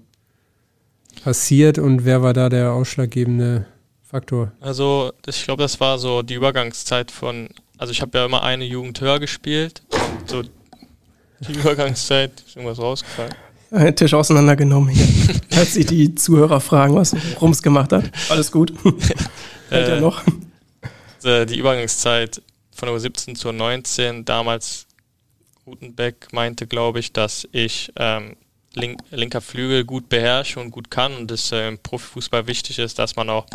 passiert 1.23 1.79
und 1.79 2.05
wer 2.05 2.21
war 2.21 2.33
da 2.33 2.49
der 2.49 2.73
ausschlaggebende 2.73 3.65
Faktor? 4.03 4.51
Also 4.61 5.13
ich 5.25 5.45
glaube, 5.45 5.63
das 5.63 5.79
war 5.79 6.01
so 6.01 6.23
die 6.23 6.35
Übergangszeit 6.35 7.13
von, 7.13 7.49
also 7.79 7.93
ich 7.93 8.03
habe 8.03 8.19
ja 8.19 8.25
immer 8.25 8.43
eine 8.43 8.65
Jugend 8.65 9.01
höher 9.01 9.21
gespielt. 9.21 9.85
So 10.27 10.43
die 10.43 11.53
Übergangszeit, 11.61 12.33
ist 12.45 12.57
irgendwas 12.57 12.81
rausgefallen. 12.81 13.33
Einen 13.71 13.95
Tisch 13.95 14.15
auseinandergenommen 14.15 14.89
hier. 14.89 15.07
Als 15.57 15.75
sich 15.75 15.87
die 15.87 16.17
Zuhörer 16.17 16.61
fragen, 16.61 16.97
was 16.97 17.15
Rums 17.41 17.63
gemacht 17.63 17.93
hat. 17.93 18.11
Alles 18.31 18.51
gut. 18.51 18.73
Hält 19.71 19.89
er 19.89 20.01
noch? 20.01 20.25
Äh, 21.23 21.47
die 21.47 21.61
Übergangszeit 21.61 22.43
von 22.75 22.89
der 22.89 22.99
17 22.99 23.37
zur 23.37 23.53
19, 23.53 24.25
damals 24.25 24.89
Gutenbeck 25.65 26.33
meinte, 26.33 26.67
glaube 26.67 27.01
ich, 27.01 27.13
dass 27.13 27.49
ich 27.53 27.93
ähm, 27.97 28.37
link, 28.75 29.01
linker 29.11 29.41
Flügel 29.41 29.85
gut 29.85 30.09
beherrsche 30.09 30.61
und 30.61 30.71
gut 30.71 30.91
kann 30.91 31.15
und 31.17 31.31
es 31.31 31.53
äh, 31.53 31.69
im 31.69 31.79
Profifußball 31.79 32.47
wichtig 32.47 32.79
ist, 32.79 32.99
dass 32.99 33.17
man 33.17 33.31
auch 33.31 33.47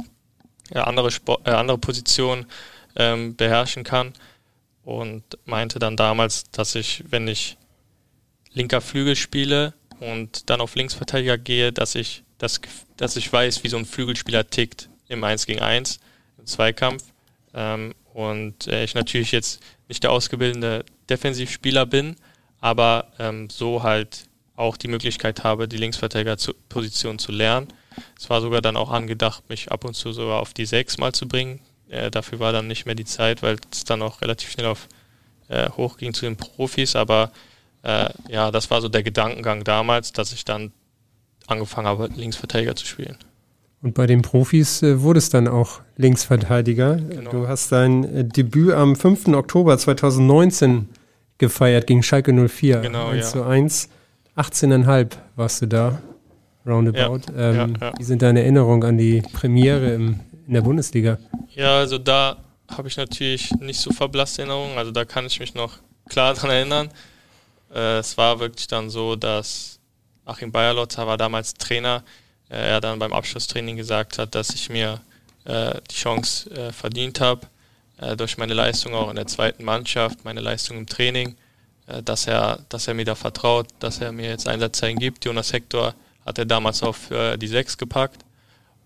äh, 0.71 0.79
andere, 0.79 1.11
Sport, 1.11 1.47
äh, 1.47 1.51
andere 1.51 1.77
Positionen 1.77 2.45
ähm, 2.95 3.35
beherrschen 3.35 3.83
kann. 3.83 4.13
Und 4.83 5.23
meinte 5.45 5.77
dann 5.77 5.97
damals, 5.97 6.49
dass 6.51 6.73
ich, 6.73 7.03
wenn 7.09 7.27
ich 7.27 7.57
linker 8.53 8.81
Flügel 8.81 9.15
spiele 9.15 9.73
und 9.99 10.49
dann 10.49 10.61
auf 10.61 10.73
Linksverteidiger 10.73 11.37
gehe, 11.37 11.71
dass 11.71 11.93
ich, 11.93 12.23
dass, 12.39 12.59
dass 12.97 13.15
ich 13.15 13.31
weiß, 13.31 13.63
wie 13.63 13.67
so 13.67 13.77
ein 13.77 13.85
Flügelspieler 13.85 14.49
tickt 14.49 14.89
im 15.07 15.23
1 15.23 15.45
gegen 15.45 15.61
1, 15.61 15.99
im 16.39 16.45
Zweikampf. 16.47 17.03
Ähm, 17.53 17.93
und 18.13 18.67
äh, 18.67 18.83
ich 18.83 18.95
natürlich 18.95 19.31
jetzt 19.31 19.61
nicht 19.87 20.03
der 20.03 20.11
ausgebildete 20.11 20.85
Defensivspieler 21.09 21.85
bin, 21.85 22.15
aber 22.59 23.07
ähm, 23.19 23.49
so 23.49 23.83
halt 23.83 24.25
auch 24.55 24.77
die 24.77 24.89
Möglichkeit 24.89 25.43
habe, 25.43 25.67
die 25.67 25.77
Linksverteidigerposition 25.77 27.17
zu 27.17 27.31
lernen. 27.31 27.67
Es 28.17 28.29
war 28.29 28.41
sogar 28.41 28.61
dann 28.61 28.77
auch 28.77 28.91
angedacht, 28.91 29.49
mich 29.49 29.71
ab 29.71 29.85
und 29.85 29.93
zu 29.93 30.11
sogar 30.11 30.41
auf 30.41 30.53
die 30.53 30.65
6 30.65 30.97
mal 30.97 31.13
zu 31.13 31.27
bringen. 31.27 31.61
Äh, 31.89 32.11
dafür 32.11 32.39
war 32.39 32.51
dann 32.51 32.67
nicht 32.67 32.85
mehr 32.85 32.95
die 32.95 33.05
Zeit, 33.05 33.41
weil 33.41 33.57
es 33.71 33.85
dann 33.85 34.01
auch 34.01 34.21
relativ 34.21 34.51
schnell 34.51 34.67
auf 34.67 34.87
äh, 35.47 35.69
hochging 35.69 36.13
zu 36.13 36.25
den 36.25 36.35
Profis. 36.35 36.95
Aber 36.95 37.31
äh, 37.83 38.09
ja, 38.27 38.51
das 38.51 38.69
war 38.69 38.81
so 38.81 38.89
der 38.89 39.03
Gedankengang 39.03 39.63
damals, 39.63 40.11
dass 40.13 40.33
ich 40.33 40.45
dann 40.45 40.71
angefangen 41.47 41.87
habe, 41.87 42.09
Linksverteidiger 42.15 42.75
zu 42.75 42.85
spielen. 42.85 43.17
Und 43.81 43.93
bei 43.93 44.07
den 44.07 44.21
Profis 44.21 44.83
äh, 44.83 45.01
wurde 45.01 45.19
es 45.19 45.29
dann 45.29 45.47
auch 45.47 45.81
Linksverteidiger. 45.95 46.97
Genau. 46.97 47.31
Du 47.31 47.47
hast 47.47 47.71
dein 47.71 48.03
äh, 48.03 48.25
Debüt 48.25 48.73
am 48.73 48.95
5. 48.95 49.29
Oktober 49.29 49.77
2019 49.77 50.89
gefeiert 51.39 51.87
gegen 51.87 52.03
Schalke 52.03 52.31
04. 52.31 52.81
Genau, 52.81 53.07
1 53.07 53.25
ja. 53.25 53.31
zu 53.31 53.43
1. 53.43 53.89
18,5 54.37 55.11
warst 55.35 55.61
du 55.61 55.67
da, 55.67 56.01
roundabout. 56.65 57.33
Ja, 57.35 57.51
ähm, 57.51 57.77
ja, 57.81 57.91
wie 57.97 58.03
sind 58.03 58.21
deine 58.21 58.41
Erinnerungen 58.41 58.87
an 58.87 58.97
die 58.97 59.21
Premiere 59.33 59.93
im, 59.93 60.19
in 60.47 60.53
der 60.53 60.61
Bundesliga? 60.61 61.17
Ja, 61.55 61.79
also 61.79 61.97
da 61.97 62.37
habe 62.69 62.87
ich 62.87 62.97
natürlich 62.97 63.51
nicht 63.59 63.79
so 63.79 63.91
verblasste 63.91 64.43
Erinnerungen. 64.43 64.77
Also 64.77 64.91
da 64.91 65.03
kann 65.03 65.25
ich 65.25 65.39
mich 65.39 65.55
noch 65.55 65.79
klar 66.07 66.35
dran 66.35 66.51
erinnern. 66.51 66.89
Äh, 67.73 67.97
es 67.97 68.17
war 68.17 68.39
wirklich 68.39 68.67
dann 68.67 68.89
so, 68.89 69.15
dass 69.15 69.79
Achim 70.25 70.51
Bayerlotzer 70.51 71.07
war 71.07 71.17
damals 71.17 71.55
Trainer. 71.55 72.03
Äh, 72.49 72.69
er 72.69 72.81
dann 72.81 72.99
beim 72.99 73.13
Abschlusstraining 73.13 73.77
gesagt 73.77 74.17
hat, 74.17 74.35
dass 74.35 74.51
ich 74.51 74.69
mir 74.69 75.01
äh, 75.45 75.73
die 75.89 75.95
Chance 75.95 76.49
äh, 76.51 76.71
verdient 76.71 77.19
habe, 77.19 77.47
äh, 78.01 78.15
durch 78.15 78.37
meine 78.37 78.53
Leistung 78.53 78.93
auch 78.93 79.09
in 79.09 79.15
der 79.15 79.27
zweiten 79.27 79.63
Mannschaft, 79.63 80.23
meine 80.25 80.41
Leistung 80.41 80.77
im 80.77 80.87
Training, 80.87 81.35
äh, 81.87 82.01
dass, 82.03 82.27
er, 82.27 82.59
dass 82.69 82.87
er 82.87 82.93
mir 82.93 83.05
da 83.05 83.15
vertraut, 83.15 83.67
dass 83.79 83.99
er 83.99 84.11
mir 84.11 84.29
jetzt 84.29 84.47
Einsatzzeichen 84.47 84.99
gibt. 84.99 85.25
Jonas 85.25 85.53
Hector 85.53 85.93
hat 86.25 86.37
er 86.37 86.45
damals 86.45 86.83
auf 86.83 87.09
die 87.09 87.47
Sechs 87.47 87.77
gepackt. 87.77 88.23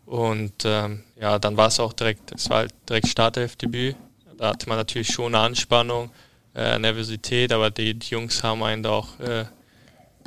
Und 0.06 0.64
ähm, 0.66 1.04
ja, 1.20 1.40
dann 1.40 1.58
war 1.58 1.68
es 1.68 1.80
auch 1.80 1.94
direkt, 1.94 2.32
es 2.34 2.50
war 2.50 2.60
halt 2.60 2.74
direkt 2.90 3.08
Startelfdebüt. 3.08 3.96
Da 4.38 4.50
hatte 4.50 4.68
man 4.68 4.78
natürlich 4.78 5.08
schon 5.08 5.34
eine 5.34 5.44
Anspannung, 5.44 6.12
äh, 6.56 6.78
Nervosität, 6.78 7.52
aber 7.52 7.72
die, 7.72 7.94
die, 7.94 8.10
Jungs 8.10 8.44
haben 8.44 8.64
einen 8.64 8.84
da 8.84 8.92
auch 8.92 9.20
äh, 9.20 9.46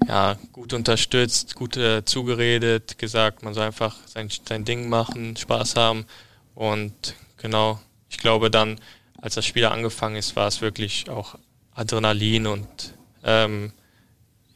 ja, 0.09 0.37
gut 0.53 0.72
unterstützt, 0.72 1.55
gut 1.55 1.76
äh, 1.76 2.05
zugeredet, 2.05 2.99
gesagt, 2.99 3.43
man 3.43 3.55
soll 3.55 3.64
einfach 3.66 3.97
sein, 4.07 4.28
sein 4.49 4.64
Ding 4.64 4.89
machen, 4.89 5.37
Spaß 5.37 5.76
haben. 5.76 6.07
Und 6.55 7.14
genau, 7.37 7.80
ich 8.09 8.18
glaube 8.18 8.50
dann, 8.50 8.78
als 9.20 9.34
das 9.34 9.46
Spiel 9.46 9.64
angefangen 9.64 10.16
ist, 10.16 10.36
war 10.36 10.46
es 10.46 10.61
wirklich 10.61 11.09
auch 11.09 11.36
Adrenalin 11.74 12.46
und 12.46 12.94
ähm, 13.24 13.72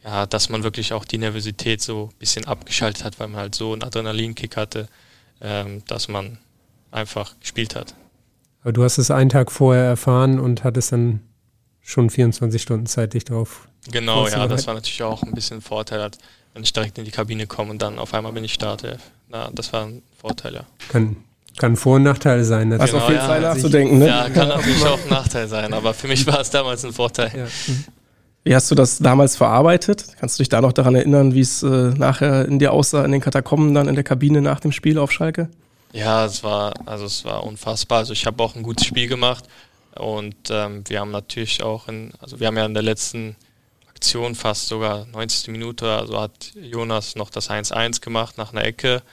ja, 0.03 0.25
dass 0.25 0.49
man 0.49 0.63
wirklich 0.63 0.93
auch 0.93 1.05
die 1.05 1.17
Nervosität 1.17 1.81
so 1.81 2.09
ein 2.11 2.17
bisschen 2.17 2.45
abgeschaltet 2.45 3.03
hat, 3.03 3.19
weil 3.19 3.27
man 3.27 3.41
halt 3.41 3.55
so 3.55 3.73
einen 3.73 3.83
Adrenalinkick 3.83 4.57
hatte, 4.57 4.87
ähm, 5.41 5.83
dass 5.85 6.07
man 6.07 6.39
einfach 6.89 7.39
gespielt 7.39 7.75
hat. 7.75 7.95
Aber 8.63 8.73
du 8.73 8.83
hast 8.83 8.97
es 8.97 9.11
einen 9.11 9.29
Tag 9.29 9.51
vorher 9.51 9.83
erfahren 9.83 10.39
und 10.39 10.63
hattest 10.63 10.91
dann 10.91 11.21
schon 11.81 12.09
24 12.09 12.61
Stunden 12.61 12.85
Zeit, 12.85 13.13
dich 13.13 13.25
drauf. 13.25 13.67
Genau, 13.91 14.27
ja, 14.27 14.47
das 14.47 14.67
war 14.67 14.75
natürlich 14.75 15.01
auch 15.03 15.23
ein 15.23 15.33
bisschen 15.33 15.57
ein 15.57 15.61
Vorteil, 15.61 16.11
wenn 16.53 16.63
ich 16.63 16.73
direkt 16.73 16.97
in 16.97 17.05
die 17.05 17.11
Kabine 17.11 17.47
komme 17.47 17.71
und 17.71 17.81
dann 17.81 17.97
auf 17.97 18.13
einmal 18.13 18.33
bin 18.33 18.43
ich 18.43 18.53
Startelf. 18.53 19.01
Na, 19.29 19.49
das 19.51 19.73
war 19.73 19.85
ein 19.85 20.03
Vorteil, 20.19 20.53
ja. 20.53 20.65
Kann, 20.89 21.17
kann 21.57 21.75
Vor- 21.75 21.97
und 21.97 22.03
Nachteil 22.03 22.43
sein. 22.43 22.69
Natürlich. 22.69 22.93
Was 22.93 23.01
auf 23.01 23.09
jeden 23.09 23.21
Fall 23.21 23.41
nachzudenken, 23.41 23.99
ne? 23.99 24.07
Ja, 24.07 24.29
kann 24.29 24.47
natürlich 24.47 24.85
auch 24.85 24.99
ein 24.99 25.09
Nachteil 25.09 25.47
sein, 25.47 25.73
aber 25.73 25.93
für 25.93 26.07
mich 26.07 26.25
war 26.27 26.39
es 26.39 26.49
damals 26.49 26.83
ein 26.85 26.93
Vorteil. 26.93 27.31
Ja. 27.35 27.73
Wie 28.43 28.55
hast 28.55 28.71
du 28.71 28.75
das 28.75 28.97
damals 28.97 29.35
verarbeitet? 29.35 30.05
Kannst 30.19 30.39
du 30.39 30.41
dich 30.41 30.49
da 30.49 30.61
noch 30.61 30.73
daran 30.73 30.95
erinnern, 30.95 31.35
wie 31.35 31.41
es 31.41 31.61
äh, 31.61 31.67
nachher 31.67 32.45
in 32.45 32.57
dir 32.57 32.73
aussah, 32.73 33.05
in 33.05 33.11
den 33.11 33.21
Katakomben, 33.21 33.75
dann 33.75 33.87
in 33.87 33.93
der 33.93 34.03
Kabine 34.03 34.41
nach 34.41 34.59
dem 34.59 34.71
Spiel 34.71 34.97
auf 34.97 35.11
Schalke? 35.11 35.49
Ja, 35.93 36.25
es 36.25 36.43
war, 36.43 36.73
also 36.85 37.05
es 37.05 37.23
war 37.23 37.43
unfassbar. 37.43 37.99
Also 37.99 38.13
ich 38.13 38.25
habe 38.25 38.41
auch 38.41 38.55
ein 38.55 38.63
gutes 38.63 38.87
Spiel 38.87 39.07
gemacht 39.07 39.45
und 39.95 40.35
ähm, 40.49 40.83
wir 40.87 41.01
haben 41.01 41.11
natürlich 41.11 41.61
auch 41.61 41.87
in, 41.87 42.13
also 42.19 42.39
wir 42.39 42.47
haben 42.47 42.57
ja 42.57 42.65
in 42.65 42.73
der 42.73 42.83
letzten 42.83 43.35
Aktion 43.89 44.33
fast 44.33 44.67
sogar 44.67 45.05
90. 45.05 45.49
Minute, 45.49 45.91
also 45.91 46.19
hat 46.19 46.53
Jonas 46.55 47.15
noch 47.15 47.29
das 47.29 47.51
1-1 47.51 48.01
gemacht 48.01 48.37
nach 48.37 48.51
einer 48.53 48.63
Ecke, 48.63 49.03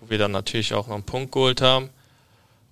wo 0.00 0.10
wir 0.10 0.18
dann 0.18 0.32
natürlich 0.32 0.74
auch 0.74 0.86
noch 0.86 0.94
einen 0.94 1.04
Punkt 1.04 1.32
geholt 1.32 1.60
haben. 1.60 1.90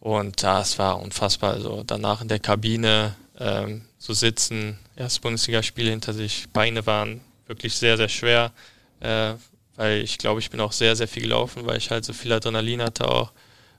Und 0.00 0.40
ja, 0.42 0.60
es 0.60 0.78
war 0.78 1.00
unfassbar. 1.00 1.52
Also 1.52 1.82
danach 1.86 2.22
in 2.22 2.28
der 2.28 2.38
Kabine 2.38 3.14
ähm, 3.38 3.82
zu 3.98 4.12
sitzen, 4.14 4.78
erst 4.96 5.22
Bundesligaspiel 5.22 5.90
hinter 5.90 6.12
sich, 6.12 6.48
Beine 6.52 6.86
waren 6.86 7.20
wirklich 7.46 7.74
sehr, 7.74 7.96
sehr 7.96 8.08
schwer, 8.08 8.52
äh, 9.00 9.32
weil 9.76 9.98
ich 10.02 10.18
glaube, 10.18 10.40
ich 10.40 10.50
bin 10.50 10.60
auch 10.60 10.72
sehr, 10.72 10.96
sehr 10.96 11.08
viel 11.08 11.22
gelaufen, 11.22 11.66
weil 11.66 11.78
ich 11.78 11.90
halt 11.90 12.04
so 12.04 12.12
viel 12.12 12.32
Adrenalin 12.32 12.82
hatte 12.82 13.08
auch. 13.08 13.32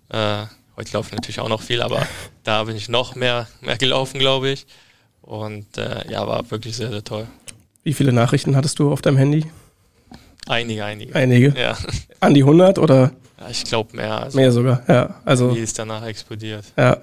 Äh, 0.09 0.45
heute 0.75 0.93
laufe 0.93 1.09
ich 1.09 1.15
natürlich 1.15 1.39
auch 1.39 1.49
noch 1.49 1.61
viel, 1.61 1.81
aber 1.81 2.05
da 2.43 2.63
bin 2.63 2.75
ich 2.75 2.89
noch 2.89 3.15
mehr, 3.15 3.47
mehr 3.61 3.77
gelaufen, 3.77 4.19
glaube 4.19 4.49
ich. 4.49 4.65
Und 5.21 5.77
äh, 5.77 6.09
ja, 6.11 6.27
war 6.27 6.49
wirklich 6.51 6.75
sehr, 6.75 6.89
sehr 6.89 7.03
toll. 7.03 7.27
Wie 7.83 7.93
viele 7.93 8.11
Nachrichten 8.11 8.55
hattest 8.55 8.79
du 8.79 8.91
auf 8.91 9.01
deinem 9.01 9.17
Handy? 9.17 9.45
Einige, 10.47 10.83
einige. 10.83 11.15
Einige? 11.15 11.59
Ja. 11.59 11.77
An 12.19 12.33
die 12.33 12.41
100 12.41 12.79
oder? 12.79 13.11
Ja, 13.39 13.49
ich 13.49 13.63
glaube 13.63 13.95
mehr. 13.95 14.23
Also 14.23 14.37
mehr 14.37 14.51
sogar, 14.51 14.83
ja. 14.87 15.15
Also, 15.25 15.55
wie 15.55 15.59
ist 15.59 15.77
danach 15.79 16.05
explodiert. 16.05 16.65
Ja. 16.77 16.97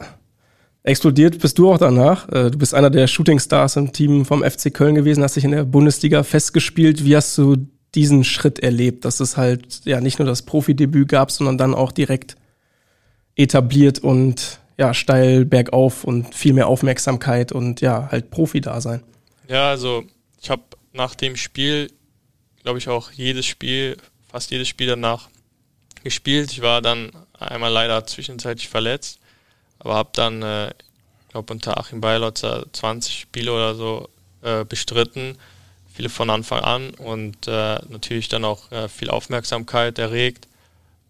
Explodiert 0.83 1.41
bist 1.41 1.59
du 1.59 1.73
auch 1.73 1.79
danach. 1.79 2.29
Äh, 2.29 2.51
du 2.51 2.59
bist 2.59 2.75
einer 2.75 2.91
der 2.91 3.07
Shootingstars 3.07 3.77
im 3.77 3.93
Team 3.93 4.25
vom 4.25 4.45
FC 4.45 4.73
Köln 4.73 4.95
gewesen, 4.95 5.23
hast 5.23 5.35
dich 5.35 5.45
in 5.45 5.51
der 5.51 5.65
Bundesliga 5.65 6.23
festgespielt. 6.23 7.05
Wie 7.05 7.17
hast 7.17 7.37
du 7.39 7.57
diesen 7.95 8.25
Schritt 8.25 8.61
erlebt, 8.61 9.05
dass 9.05 9.21
es 9.21 9.37
halt 9.37 9.81
ja 9.85 10.01
nicht 10.01 10.19
nur 10.19 10.29
das 10.29 10.43
Profidebüt 10.43 11.09
gab, 11.09 11.31
sondern 11.31 11.59
dann 11.59 11.75
auch 11.75 11.91
direkt 11.91 12.37
etabliert 13.35 13.99
und 13.99 14.61
ja, 14.79 14.93
steil 14.93 15.45
bergauf 15.45 16.05
und 16.05 16.35
viel 16.35 16.53
mehr 16.53 16.69
Aufmerksamkeit 16.69 17.51
und 17.51 17.81
ja, 17.81 18.09
halt 18.11 18.31
Profi-Dasein. 18.31 19.03
Ja, 19.49 19.71
also 19.71 20.05
ich 20.41 20.51
habe 20.51 20.63
nach 20.93 21.15
dem 21.15 21.37
Spiel, 21.37 21.91
glaube 22.63 22.79
ich, 22.79 22.89
auch 22.89 23.11
jedes 23.13 23.47
Spiel, 23.47 23.97
fast 24.31 24.51
jedes 24.51 24.69
Spiel 24.69 24.87
danach 24.87 25.29
gespielt. 26.07 26.53
Ich 26.53 26.63
war 26.63 26.81
dann 26.83 27.11
einmal 27.39 27.73
leider 27.73 28.07
zwischenzeitlich 28.07 28.69
verletzt, 28.69 29.19
aber 29.81 29.95
habe 29.95 30.11
dann, 30.13 30.41
äh, 30.41 30.69
ich 30.69 31.29
glaube, 31.31 31.53
unter 31.53 31.79
Achim 31.79 32.01
Beilotzer 32.01 32.65
20 32.73 33.19
Spiele 33.19 33.53
oder 33.53 33.75
so 33.75 34.09
äh, 34.43 34.65
bestritten, 34.65 35.37
viele 35.93 36.09
von 36.09 36.31
Anfang 36.31 36.61
an 36.61 36.91
und 36.91 37.49
äh, 37.49 37.81
natürlich 37.89 38.29
dann 38.29 38.45
auch 38.45 38.71
äh, 38.71 38.89
viel 38.89 39.11
Aufmerksamkeit 39.11 39.99
erregt. 39.99 40.47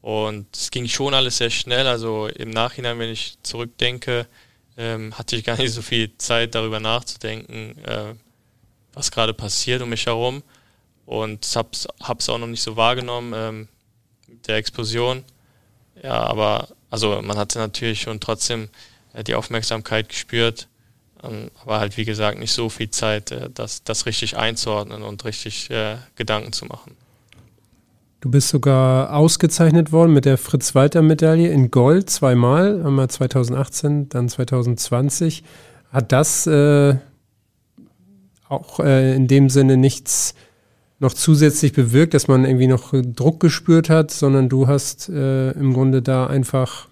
Und 0.01 0.47
es 0.57 0.70
ging 0.70 0.88
schon 0.88 1.12
alles 1.12 1.36
sehr 1.36 1.51
schnell. 1.51 1.86
Also 1.86 2.28
im 2.28 2.49
Nachhinein, 2.49 2.99
wenn 2.99 3.11
ich 3.11 3.36
zurückdenke, 3.42 4.26
ähm, 4.78 5.12
hatte 5.18 5.36
ich 5.36 5.44
gar 5.49 5.59
nicht 5.59 5.72
so 5.72 5.82
viel 5.82 6.16
Zeit 6.16 6.55
darüber 6.55 6.80
nachzudenken, 6.80 7.76
äh, 7.84 8.14
was 8.94 9.11
gerade 9.11 9.34
passiert 9.34 9.82
um 9.82 9.90
mich 9.90 10.07
herum. 10.07 10.42
Und 11.05 11.47
hab's, 11.55 11.86
hab's 12.03 12.30
auch 12.30 12.38
noch 12.38 12.47
nicht 12.47 12.62
so 12.62 12.76
wahrgenommen 12.76 13.32
ähm, 13.36 13.68
der 14.46 14.56
Explosion. 14.56 15.24
Ja, 16.02 16.24
aber 16.24 16.68
also 16.90 17.20
man 17.22 17.36
hatte 17.36 17.58
natürlich 17.58 18.02
schon 18.02 18.20
trotzdem 18.20 18.68
äh, 19.12 19.24
die 19.24 19.34
Aufmerksamkeit 19.34 20.08
gespürt, 20.08 20.68
ähm, 21.22 21.50
aber 21.62 21.80
halt 21.80 21.96
wie 21.96 22.04
gesagt 22.04 22.38
nicht 22.38 22.52
so 22.52 22.68
viel 22.68 22.90
Zeit, 22.90 23.30
äh, 23.32 23.50
das, 23.52 23.82
das 23.82 24.06
richtig 24.06 24.36
einzuordnen 24.36 25.02
und 25.02 25.24
richtig 25.24 25.70
äh, 25.70 25.96
Gedanken 26.16 26.52
zu 26.52 26.66
machen. 26.66 26.96
Du 28.20 28.30
bist 28.30 28.48
sogar 28.48 29.14
ausgezeichnet 29.14 29.92
worden 29.92 30.12
mit 30.12 30.24
der 30.24 30.38
Fritz-Walter-Medaille 30.38 31.48
in 31.48 31.70
Gold 31.70 32.10
zweimal, 32.10 32.84
einmal 32.84 33.08
2018, 33.08 34.08
dann 34.08 34.28
2020. 34.28 35.44
Hat 35.92 36.12
das 36.12 36.46
äh, 36.46 36.96
auch 38.48 38.80
äh, 38.80 39.14
in 39.14 39.28
dem 39.28 39.48
Sinne 39.48 39.76
nichts 39.76 40.34
noch 40.99 41.12
zusätzlich 41.12 41.72
bewirkt, 41.72 42.14
dass 42.14 42.28
man 42.28 42.44
irgendwie 42.44 42.66
noch 42.66 42.92
Druck 42.92 43.40
gespürt 43.40 43.90
hat, 43.90 44.11
sondern 44.11 44.49
du 44.49 44.66
hast 44.66 45.09
äh, 45.09 45.51
im 45.53 45.74
Grunde 45.74 46.03
da 46.03 46.26
einfach 46.26 46.88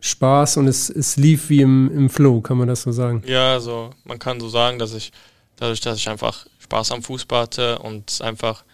Spaß 0.00 0.58
und 0.58 0.66
es, 0.66 0.90
es 0.90 1.16
lief 1.16 1.48
wie 1.48 1.62
im, 1.62 1.90
im 1.94 2.10
Flow, 2.10 2.40
kann 2.40 2.58
man 2.58 2.68
das 2.68 2.82
so 2.82 2.92
sagen? 2.92 3.22
Ja, 3.26 3.52
also 3.52 3.90
man 4.04 4.18
kann 4.18 4.40
so 4.40 4.48
sagen, 4.48 4.78
dass 4.78 4.92
ich 4.94 5.12
dadurch, 5.56 5.80
dass 5.80 5.96
ich 5.96 6.08
einfach 6.08 6.46
Spaß 6.58 6.90
am 6.92 7.02
Fußball 7.02 7.42
hatte 7.42 7.78
und 7.78 8.20
einfach, 8.20 8.64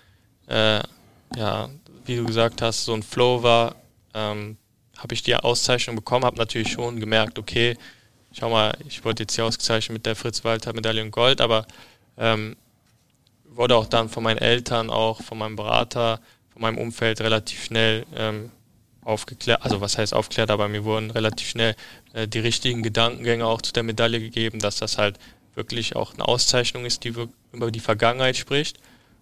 äh, 0.49 0.81
ja, 1.37 1.69
wie 2.07 2.17
du 2.17 2.25
gesagt 2.25 2.63
hast, 2.63 2.85
so 2.85 2.95
ein 2.95 3.03
Flow 3.03 3.43
war, 3.43 3.77
ähm, 4.15 4.57
habe 4.97 5.15
ich 5.15 5.23
die 5.23 5.37
Auszeichnung 5.37 5.97
bekommen, 5.97 6.25
habe 6.25 6.39
natürlich 6.39 6.73
schon 6.73 6.99
gemerkt, 6.99 7.39
okay, 7.39 7.77
schau 8.33 8.51
mal, 8.51 8.77
ich 8.89 9.05
wurde 9.05 9.23
jetzt 9.23 9.35
hier 9.35 9.45
ausgezeichnet 9.45 9.93
mit 9.93 10.07
der 10.07 10.17
Fritz-Walter-Medaille 10.17 11.03
in 11.03 11.11
Gold, 11.11 11.41
aber 11.41 11.67
ähm, 12.17 12.57
wurde 13.59 13.77
auch 13.77 13.87
dann 13.87 14.09
von 14.09 14.23
meinen 14.23 14.39
Eltern, 14.39 14.89
auch 14.89 15.21
von 15.21 15.37
meinem 15.37 15.57
Berater, 15.57 16.21
von 16.53 16.63
meinem 16.63 16.79
Umfeld 16.79 17.21
relativ 17.21 17.65
schnell 17.65 18.07
ähm, 18.15 18.51
aufgeklärt, 19.03 19.63
also 19.63 19.81
was 19.81 19.99
heißt 19.99 20.15
aufgeklärt, 20.15 20.51
aber 20.51 20.69
mir 20.69 20.85
wurden 20.85 21.11
relativ 21.11 21.49
schnell 21.49 21.75
äh, 22.13 22.29
die 22.29 22.39
richtigen 22.39 22.83
Gedankengänge 22.83 23.45
auch 23.45 23.61
zu 23.61 23.73
der 23.73 23.83
Medaille 23.83 24.21
gegeben, 24.21 24.61
dass 24.61 24.77
das 24.77 24.97
halt 24.97 25.19
wirklich 25.57 25.97
auch 25.97 26.15
eine 26.15 26.29
Auszeichnung 26.29 26.85
ist, 26.85 27.03
die 27.03 27.13
über 27.53 27.71
die 27.73 27.81
Vergangenheit 27.81 28.37
spricht 28.37 28.79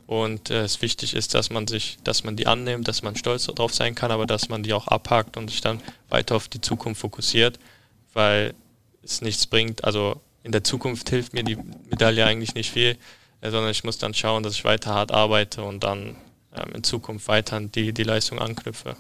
und 0.07 0.51
äh, 0.51 0.65
es 0.65 0.83
wichtig 0.83 1.15
ist, 1.15 1.33
dass 1.33 1.49
man 1.49 1.67
sich, 1.67 1.97
dass 2.05 2.23
man 2.23 2.37
die 2.37 2.47
annimmt, 2.47 2.87
dass 2.89 3.03
man 3.03 3.17
stolz 3.17 3.47
darauf 3.47 3.73
sein 3.75 3.95
kann, 3.95 4.11
aber 4.11 4.27
dass 4.27 4.51
man 4.51 4.63
die 4.63 4.75
auch 4.75 4.87
abhakt 4.87 5.39
und 5.39 5.49
sich 5.49 5.63
dann 5.63 5.81
weiter 6.11 6.37
auf 6.37 6.49
die 6.49 6.61
Zukunft 6.61 7.01
fokussiert, 7.01 7.59
weil 8.13 8.53
es 9.03 9.23
nichts 9.23 9.47
bringt. 9.47 9.85
Also 9.85 10.21
in 10.43 10.53
der 10.53 10.63
Zukunft 10.63 11.09
hilft 11.09 11.33
mir 11.33 11.43
die 11.43 11.57
Medaille 11.91 12.27
eigentlich 12.27 12.55
nicht 12.55 12.71
viel, 12.71 12.99
sondern 13.51 13.71
ich 13.71 13.85
muss 13.85 13.99
dann 13.99 14.15
schauen, 14.15 14.43
dass 14.43 14.55
ich 14.55 14.65
weiter 14.65 14.95
hart 14.95 15.13
arbeite 15.13 15.63
und 15.63 15.85
dann 15.85 16.17
ähm, 16.55 16.73
in 16.75 16.85
Zukunft 16.85 17.29
weiter 17.29 17.61
die, 17.61 17.93
die 17.93 18.03
Leistung 18.03 18.39
anknüpfe. 18.39 18.97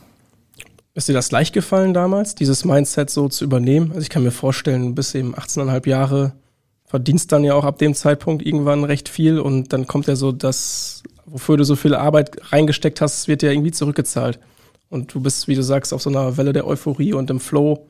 Ist 0.94 1.08
dir 1.08 1.12
das 1.12 1.30
leicht 1.30 1.52
gefallen 1.52 1.92
damals, 1.92 2.34
dieses 2.34 2.64
Mindset 2.64 3.10
so 3.10 3.28
zu 3.28 3.44
übernehmen? 3.44 3.90
Also 3.90 4.02
ich 4.02 4.08
kann 4.08 4.22
mir 4.22 4.30
vorstellen, 4.30 4.94
bis 4.94 5.14
eben 5.14 5.34
18,5 5.34 5.88
Jahre 5.88 6.32
verdienst 6.86 7.32
dann 7.32 7.44
ja 7.44 7.54
auch 7.54 7.64
ab 7.64 7.78
dem 7.78 7.94
Zeitpunkt 7.94 8.46
irgendwann 8.46 8.84
recht 8.84 9.08
viel 9.08 9.38
und 9.38 9.72
dann 9.72 9.86
kommt 9.86 10.06
ja 10.06 10.16
so 10.16 10.32
das, 10.32 11.02
wofür 11.26 11.56
du 11.56 11.64
so 11.64 11.76
viel 11.76 11.94
Arbeit 11.94 12.52
reingesteckt 12.52 13.00
hast, 13.00 13.28
wird 13.28 13.42
ja 13.42 13.50
irgendwie 13.50 13.72
zurückgezahlt. 13.72 14.38
Und 14.88 15.12
du 15.12 15.20
bist, 15.20 15.48
wie 15.48 15.56
du 15.56 15.62
sagst, 15.62 15.92
auf 15.92 16.00
so 16.00 16.08
einer 16.08 16.36
Welle 16.36 16.52
der 16.52 16.66
Euphorie 16.66 17.12
und 17.12 17.28
im 17.28 17.40
Flow. 17.40 17.86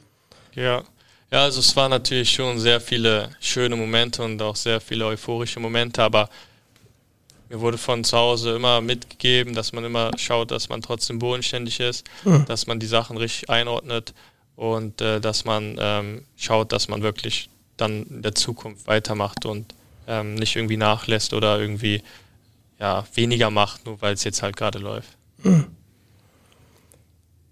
Ja, 0.54 0.82
ja, 1.30 1.42
also 1.42 1.60
es 1.60 1.74
waren 1.76 1.90
natürlich 1.90 2.30
schon 2.30 2.58
sehr 2.58 2.80
viele 2.80 3.30
schöne 3.40 3.76
Momente 3.76 4.22
und 4.22 4.40
auch 4.42 4.56
sehr 4.56 4.80
viele 4.80 5.06
euphorische 5.06 5.60
Momente, 5.60 6.02
aber 6.02 6.28
mir 7.48 7.60
wurde 7.60 7.78
von 7.78 8.02
zu 8.04 8.16
Hause 8.16 8.56
immer 8.56 8.80
mitgegeben, 8.80 9.54
dass 9.54 9.72
man 9.72 9.84
immer 9.84 10.10
schaut, 10.16 10.50
dass 10.50 10.68
man 10.68 10.82
trotzdem 10.82 11.18
bodenständig 11.18 11.80
ist, 11.80 12.04
mhm. 12.24 12.44
dass 12.46 12.66
man 12.66 12.80
die 12.80 12.86
Sachen 12.86 13.16
richtig 13.16 13.50
einordnet 13.50 14.14
und 14.56 15.00
äh, 15.00 15.20
dass 15.20 15.44
man 15.44 15.76
ähm, 15.78 16.24
schaut, 16.36 16.72
dass 16.72 16.88
man 16.88 17.02
wirklich 17.02 17.48
dann 17.76 18.04
in 18.04 18.22
der 18.22 18.34
Zukunft 18.34 18.86
weitermacht 18.86 19.44
und 19.44 19.74
ähm, 20.08 20.34
nicht 20.34 20.56
irgendwie 20.56 20.76
nachlässt 20.76 21.34
oder 21.34 21.60
irgendwie 21.60 22.02
ja, 22.78 23.04
weniger 23.14 23.50
macht, 23.50 23.86
nur 23.86 24.00
weil 24.00 24.14
es 24.14 24.24
jetzt 24.24 24.42
halt 24.42 24.56
gerade 24.56 24.78
läuft. 24.78 25.16
Mhm. 25.42 25.66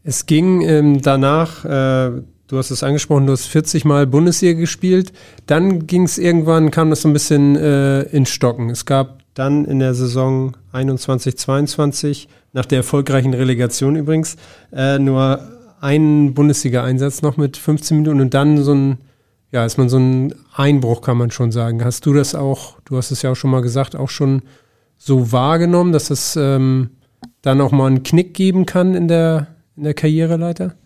Es 0.02 0.26
ging 0.26 0.60
ähm, 0.62 1.00
danach, 1.00 1.64
äh, 1.64 2.10
du 2.54 2.58
hast 2.58 2.70
es 2.70 2.84
angesprochen, 2.84 3.26
du 3.26 3.32
hast 3.32 3.46
40 3.46 3.84
Mal 3.84 4.06
Bundesliga 4.06 4.58
gespielt. 4.58 5.12
Dann 5.46 5.88
ging 5.88 6.04
es 6.04 6.18
irgendwann, 6.18 6.70
kam 6.70 6.88
das 6.88 7.02
so 7.02 7.08
ein 7.08 7.12
bisschen 7.12 7.56
äh, 7.56 8.02
in 8.02 8.26
Stocken. 8.26 8.70
Es 8.70 8.86
gab 8.86 9.18
dann 9.34 9.64
in 9.64 9.80
der 9.80 9.94
Saison 9.94 10.56
21, 10.70 11.36
22, 11.36 12.28
nach 12.52 12.64
der 12.64 12.78
erfolgreichen 12.78 13.34
Relegation 13.34 13.96
übrigens, 13.96 14.36
äh, 14.72 15.00
nur 15.00 15.40
einen 15.80 16.34
Bundesliga-Einsatz 16.34 17.22
noch 17.22 17.36
mit 17.36 17.56
15 17.56 17.96
Minuten 17.96 18.20
und 18.20 18.32
dann 18.34 18.62
so 18.62 18.72
ein, 18.72 18.98
ja, 19.50 19.64
ist 19.64 19.76
man 19.76 19.88
so 19.88 19.98
ein 19.98 20.32
Einbruch, 20.54 21.00
kann 21.00 21.18
man 21.18 21.32
schon 21.32 21.50
sagen. 21.50 21.84
Hast 21.84 22.06
du 22.06 22.12
das 22.12 22.36
auch, 22.36 22.76
du 22.84 22.96
hast 22.96 23.10
es 23.10 23.22
ja 23.22 23.32
auch 23.32 23.36
schon 23.36 23.50
mal 23.50 23.62
gesagt, 23.62 23.96
auch 23.96 24.10
schon 24.10 24.42
so 24.96 25.32
wahrgenommen, 25.32 25.92
dass 25.92 26.10
es 26.10 26.36
ähm, 26.36 26.90
dann 27.42 27.60
auch 27.60 27.72
mal 27.72 27.88
einen 27.88 28.04
Knick 28.04 28.32
geben 28.32 28.64
kann 28.64 28.94
in 28.94 29.08
der, 29.08 29.48
in 29.76 29.82
der 29.82 29.94
Karriereleiter? 29.94 30.76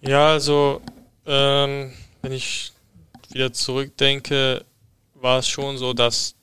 Ja, 0.00 0.28
also 0.28 0.80
ähm, 1.26 1.92
wenn 2.22 2.32
ich 2.32 2.72
wieder 3.30 3.52
zurückdenke, 3.52 4.64
war 5.14 5.38
es 5.38 5.48
schon 5.48 5.78
so, 5.78 5.92
dass 5.92 6.34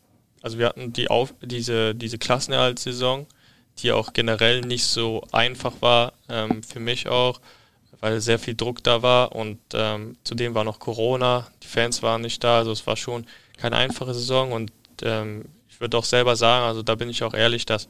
also 0.42 0.58
wir 0.58 0.68
hatten 0.68 0.92
die 0.94 1.10
Auf 1.10 1.34
diese, 1.42 1.96
diese 1.96 2.18
Klassenerhaltssaison, 2.18 3.28
die 3.80 3.92
auch 3.92 4.14
generell 4.14 4.62
nicht 4.62 4.86
so 4.86 5.24
einfach 5.32 5.74
war, 5.82 6.14
ähm, 6.30 6.64
für 6.64 6.80
mich 6.80 7.08
auch, 7.08 7.40
weil 8.00 8.20
sehr 8.22 8.40
viel 8.40 8.56
Druck 8.56 8.84
da 8.84 9.02
war 9.02 9.36
und 9.36 9.60
ähm, 9.74 10.18
zudem 10.24 10.56
war 10.56 10.64
noch 10.64 10.80
Corona, 10.80 11.48
die 11.62 11.68
Fans 11.68 12.02
waren 12.02 12.22
nicht 12.22 12.44
da, 12.44 12.58
also 12.58 12.72
es 12.72 12.86
war 12.88 12.98
schon 12.98 13.26
keine 13.58 13.78
einfache 13.78 14.14
Saison 14.14 14.52
und 14.52 14.72
ähm, 15.04 15.46
ich 15.70 15.80
würde 15.80 15.98
auch 15.98 16.06
selber 16.06 16.36
sagen, 16.36 16.66
also 16.66 16.82
da 16.82 16.96
bin 16.96 17.10
ich 17.10 17.24
auch 17.24 17.36
ehrlich, 17.36 17.66
dass 17.66 17.88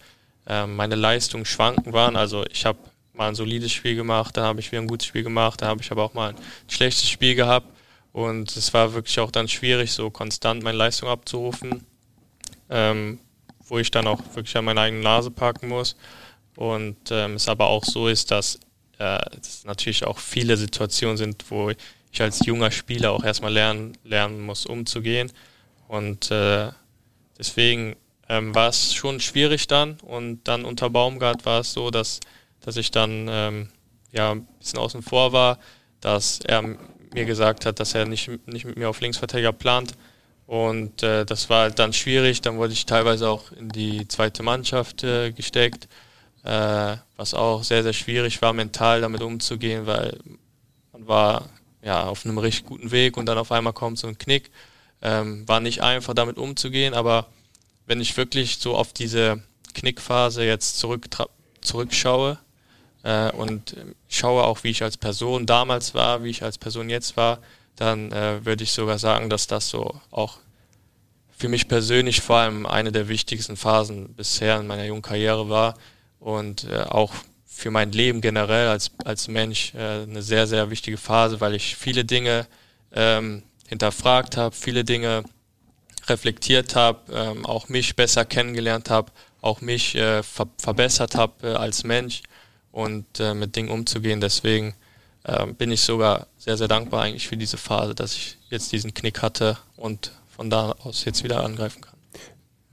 ähm, 0.47 0.75
meine 0.75 0.95
Leistungen 0.95 1.45
schwanken 1.45 1.93
waren, 1.93 2.17
also 2.17 2.45
ich 2.51 2.65
habe 2.65 2.79
mal 3.14 3.30
ein 3.30 3.36
solides 3.36 3.72
Spiel 3.72 3.95
gemacht, 3.95 4.38
dann 4.38 4.45
habe 4.45 4.59
ich 4.59 4.72
wieder 4.72 4.82
ein 4.82 4.88
gutes 4.88 5.07
Spiel 5.07 5.24
gemacht, 5.24 5.62
dann 5.62 5.70
habe 5.70 5.82
ich 5.82 5.91
aber 5.91 6.03
auch 6.03 6.14
mal 6.14 6.30
ein 6.30 6.36
schlechtes 6.68 7.09
Spiel 7.09 7.36
gehabt 7.36 7.68
und 8.14 8.55
es 8.55 8.74
war 8.74 8.93
wirklich 8.93 9.20
auch 9.20 9.32
dann 9.32 9.47
schwierig, 9.47 9.91
so 9.91 10.09
konstant 10.09 10.64
meine 10.64 10.78
Leistung 10.78 11.09
abzurufen 11.09 11.86
ähm, 12.72 13.20
wo 13.68 13.78
ich 13.78 13.91
dann 13.91 14.07
auch 14.07 14.20
wirklich 14.34 14.57
an 14.57 14.66
meine 14.66 14.82
eigene 14.82 15.03
Nase 15.03 15.30
packen 15.30 15.68
muss. 15.68 15.95
Und 16.55 16.97
ähm, 17.12 17.36
es 17.36 17.47
aber 17.47 17.68
auch 17.68 17.84
so 17.84 18.07
ist, 18.07 18.32
dass 18.32 18.59
äh, 18.97 19.20
es 19.39 19.64
natürlich 19.66 20.05
auch 20.05 20.18
viele 20.18 20.57
Situationen 20.57 21.18
sind, 21.18 21.45
wo 21.49 21.72
ich 22.12 22.22
als 22.22 22.45
junger 22.45 22.72
Spieler 22.72 23.12
auch 23.12 23.24
erstmal 23.24 23.53
lernen, 23.53 23.97
lernen 24.03 24.41
muss, 24.41 24.66
umzugehen. 24.66 25.32
Und 25.88 26.32
äh, 26.32 26.70
deswegen 27.38 27.95
ähm, 28.28 28.55
war 28.55 28.70
es 28.70 28.93
schon 28.93 29.20
schwierig 29.20 29.68
dann. 29.68 29.97
Und 30.01 30.47
dann 30.47 30.66
unter 30.66 30.89
Baumgart 30.89 31.45
war 31.45 31.62
es 31.62 31.74
so, 31.74 31.91
dass, 31.91 32.20
dass 32.62 32.78
ich 32.78 32.91
dann 32.91 33.28
ähm, 33.30 33.70
ja, 34.12 34.32
ein 34.32 34.45
bisschen 34.59 34.80
außen 34.80 35.01
vor 35.01 35.34
war, 35.34 35.59
dass 35.99 36.39
er 36.39 36.62
mir 37.14 37.26
gesagt 37.26 37.66
hat, 37.66 37.80
dass 37.80 37.93
er 37.93 38.05
nicht, 38.05 38.30
nicht 38.47 38.66
mit 38.66 38.78
mir 38.78 38.89
auf 38.89 39.01
Linksverteidiger 39.01 39.51
plant. 39.51 39.93
Und 40.47 41.03
äh, 41.03 41.26
das 41.26 41.49
war 41.49 41.64
halt 41.64 41.80
dann 41.80 41.93
schwierig. 41.93 42.41
Dann 42.41 42.57
wurde 42.57 42.74
ich 42.74 42.86
teilweise 42.86 43.30
auch 43.30 43.51
in 43.51 43.70
die 43.70 44.07
zweite 44.07 44.43
Mannschaft 44.43 45.03
äh, 45.03 45.32
gesteckt, 45.32 45.88
äh, 46.43 46.97
was 47.16 47.34
auch 47.34 47.64
sehr, 47.64 47.84
sehr 47.84 47.93
schwierig 47.93 48.41
war, 48.41 48.53
mental 48.53 49.01
damit 49.01 49.22
umzugehen, 49.22 49.86
weil 49.86 50.18
man 50.91 51.07
war 51.07 51.49
ja 51.84 52.03
auf 52.03 52.26
einem 52.26 52.38
richtig 52.38 52.66
guten 52.66 52.91
Weg 52.91 53.18
und 53.18 53.26
dann 53.28 53.38
auf 53.38 53.51
einmal 53.51 53.74
kommt 53.74 53.97
so 53.97 54.07
ein 54.07 54.18
Knick. 54.18 54.51
Ähm, 55.01 55.47
war 55.47 55.59
nicht 55.59 55.82
einfach 55.82 56.14
damit 56.14 56.38
umzugehen, 56.38 56.93
aber 56.93 57.28
wenn 57.88 58.01
ich 58.01 58.18
wirklich 58.18 58.57
so 58.57 58.76
auf 58.76 58.93
diese 58.93 59.41
Knickphase 59.74 60.43
jetzt 60.43 60.78
zurück, 60.78 61.07
zurückschaue 61.62 62.38
äh, 63.04 63.32
und 63.32 63.76
schaue 64.10 64.43
auch, 64.43 64.64
wie 64.64 64.70
ich 64.70 64.84
als 64.84 64.97
Person 64.97 65.45
damals 65.45 65.93
war, 65.93 66.24
wie 66.24 66.30
ich 66.30 66.43
als 66.43 66.58
Person 66.58 66.89
jetzt 66.89 67.18
war, 67.18 67.39
dann 67.76 68.12
äh, 68.12 68.45
würde 68.45 68.64
ich 68.64 68.72
sogar 68.72 68.99
sagen, 68.99 69.30
dass 69.30 69.47
das 69.47 69.70
so 69.70 69.99
auch 70.12 70.38
für 71.36 71.49
mich 71.49 71.68
persönlich 71.68 72.22
vor 72.22 72.38
allem 72.38 72.66
eine 72.66 72.91
der 72.91 73.08
wichtigsten 73.08 73.58
Phasen 73.58 74.14
bisher 74.14 74.60
in 74.60 74.68
meiner 74.68 74.86
jungen 74.86 75.02
Karriere 75.02 75.49
war 75.49 75.76
und 76.20 76.66
äh, 76.66 76.82
auch 76.82 77.12
für 77.47 77.72
mein 77.72 77.91
Leben 77.91 78.22
generell 78.22 78.68
als, 78.68 78.91
als 79.04 79.28
Mensch 79.28 79.74
äh, 79.74 80.04
eine 80.04 80.22
sehr, 80.22 80.45
sehr 80.45 80.70
wichtige 80.70 80.97
Phase, 80.97 81.41
weil 81.41 81.56
ich 81.56 81.76
viele 81.76 82.06
Dinge 82.06 82.45
ähm, 82.93 83.43
hinterfragt 83.68 84.38
habe, 84.38 84.56
viele 84.56 84.84
Dinge 84.84 85.24
reflektiert 86.08 86.76
habe, 86.76 86.99
ähm, 87.12 87.45
auch 87.45 87.70
mich 87.70 87.95
besser 87.95 88.26
kennengelernt 88.26 88.89
habe, 88.89 89.12
auch 89.41 89.62
mich 89.62 89.95
äh, 89.95 90.24
ver 90.24 90.47
verbessert 90.58 91.16
habe 91.16 91.49
äh, 91.49 91.54
als 91.56 91.84
Mensch 91.84 92.22
und 92.72 93.05
äh, 93.19 93.34
mit 93.34 93.55
Dingen 93.55 93.69
umzugehen. 93.69 94.22
Deswegen 94.22 94.74
ähm, 95.26 95.55
bin 95.55 95.72
ich 95.72 95.82
sogar 95.82 96.28
sehr, 96.38 96.57
sehr 96.57 96.67
dankbar 96.67 97.03
eigentlich 97.03 97.28
für 97.28 97.38
diese 97.38 97.57
Phase, 97.57 97.95
dass 97.95 98.13
ich 98.13 98.38
jetzt 98.49 98.72
diesen 98.72 98.93
Knick 98.93 99.22
hatte 99.22 99.57
und 99.78 100.11
von 100.30 100.49
da 100.49 100.76
aus 100.84 101.05
jetzt 101.05 101.24
wieder 101.24 101.43
angreifen 101.43 101.82
kann. 101.82 101.91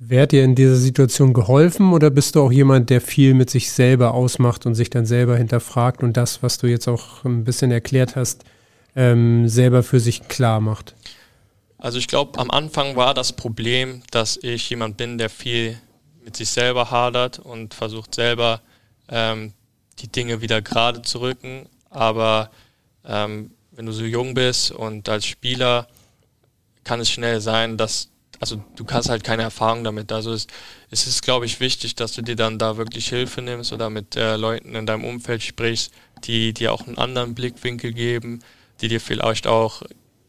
Wer 0.01 0.23
hat 0.23 0.33
dir 0.33 0.45
in 0.45 0.55
dieser 0.55 0.77
Situation 0.77 1.33
geholfen 1.33 1.93
oder 1.93 2.11
bist 2.11 2.37
du 2.37 2.43
auch 2.43 2.53
jemand, 2.53 2.89
der 2.89 3.01
viel 3.01 3.35
mit 3.35 3.51
sich 3.51 3.73
selber 3.73 4.15
ausmacht 4.15 4.65
und 4.65 4.77
sich 4.77 4.91
dann 4.91 5.07
selber 5.07 5.37
hinterfragt 5.37 6.05
und 6.05 6.17
das, 6.17 6.41
was 6.43 6.59
du 6.59 6.69
jetzt 6.69 6.87
auch 6.87 7.25
ein 7.25 7.43
bisschen 7.43 7.73
erklärt 7.73 8.15
hast, 8.15 8.45
ähm, 8.95 9.49
selber 9.49 9.83
für 9.83 9.99
sich 9.99 10.29
klar 10.29 10.61
macht? 10.61 10.95
Also 11.79 11.99
ich 11.99 12.07
glaube, 12.07 12.39
am 12.39 12.51
Anfang 12.51 12.95
war 12.95 13.13
das 13.13 13.33
Problem, 13.33 14.03
dass 14.13 14.39
ich 14.41 14.71
jemand 14.71 14.97
bin, 14.97 15.19
der 15.19 15.31
viel 15.31 15.79
mit 16.25 16.37
sich 16.37 16.51
selber 16.51 16.93
hadert 16.93 17.41
und 17.41 17.75
versucht 17.75 18.15
selber 18.15 18.61
ähm, 19.09 19.53
die 19.99 20.09
Dinge 20.09 20.41
wieder 20.41 20.63
gerade 20.63 21.03
zu 21.03 21.21
rücken. 21.21 21.69
Aber 21.91 22.51
ähm, 23.05 23.53
wenn 23.73 23.87
du 23.87 23.93
so 23.93 24.05
jung 24.05 24.35
bist 24.35 24.71
und 24.71 25.09
als 25.09 25.27
Spieler 25.27 25.89
kann 26.85 27.01
es 27.01 27.11
schnell 27.11 27.41
sein, 27.41 27.77
dass 27.77 28.09
also 28.41 28.63
du 28.77 28.87
hast 28.91 29.09
halt 29.09 29.25
keine 29.25 29.43
Erfahrung 29.43 29.85
damit. 29.85 30.13
Also 30.13 30.33
es, 30.33 30.47
es 30.91 31.07
ist, 31.07 31.23
glaube 31.23 31.47
ich, 31.47 31.61
wichtig, 31.61 31.97
dass 31.97 32.13
du 32.13 32.23
dir 32.23 32.37
dann 32.37 32.59
da 32.59 32.77
wirklich 32.77 33.09
Hilfe 33.09 33.43
nimmst 33.43 33.73
oder 33.73 33.91
mit 33.91 34.17
äh, 34.17 34.37
Leuten 34.37 34.75
in 34.75 34.87
deinem 34.87 35.05
Umfeld 35.05 35.43
sprichst, 35.43 35.93
die 36.25 36.53
dir 36.53 36.73
auch 36.73 36.87
einen 36.87 36.99
anderen 36.99 37.35
Blickwinkel 37.35 37.93
geben, 37.93 38.41
die 38.81 38.89
dir 38.89 39.01
vielleicht 39.01 39.47
auch 39.47 39.83